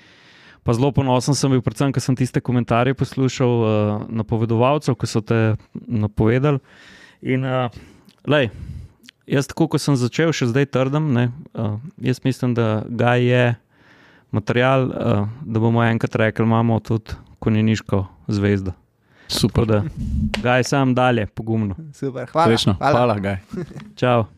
Pa 0.63 0.75
zelo 0.77 0.93
ponosen 0.95 1.35
sem 1.35 1.51
bil, 1.51 1.63
predvsem, 1.65 1.91
ker 1.95 2.03
sem 2.03 2.17
tiste 2.19 2.41
komentarje 2.45 2.95
poslušal, 2.95 3.55
uh, 3.63 4.05
napovedovalcev, 4.15 4.95
ki 4.95 5.09
so 5.11 5.23
te 5.27 5.41
napovedali. 5.75 6.63
In, 7.27 7.43
uh, 7.43 7.67
lej, 8.31 8.51
jaz, 9.27 9.49
tako 9.51 9.67
kot 9.75 9.83
sem 9.83 9.99
začel, 9.99 10.31
še 10.31 10.53
zdaj 10.53 10.71
trdim, 10.71 11.11
ne, 11.17 11.29
uh, 11.59 11.81
jaz 12.03 12.23
mislim, 12.23 12.55
da 12.55 12.85
ga 12.87 13.17
je 13.19 13.57
material, 14.31 14.87
uh, 14.87 15.25
da 15.43 15.63
bomo 15.63 15.83
enkrat 15.83 16.15
rekli, 16.23 16.47
imamo 16.47 16.79
tudi 16.79 17.19
konjeniško 17.43 18.05
zvezdo. 18.31 18.77
Super. 19.33 19.67
Da, 19.67 19.81
gaj 20.43 20.65
sam 20.69 20.95
dalje, 20.95 21.27
pogumno. 21.27 21.75
Super, 21.97 22.29
hvala. 22.31 22.57
Hvala, 22.79 22.93
hvala 22.93 23.19
gaj. 23.19 23.43
Čau. 23.99 24.29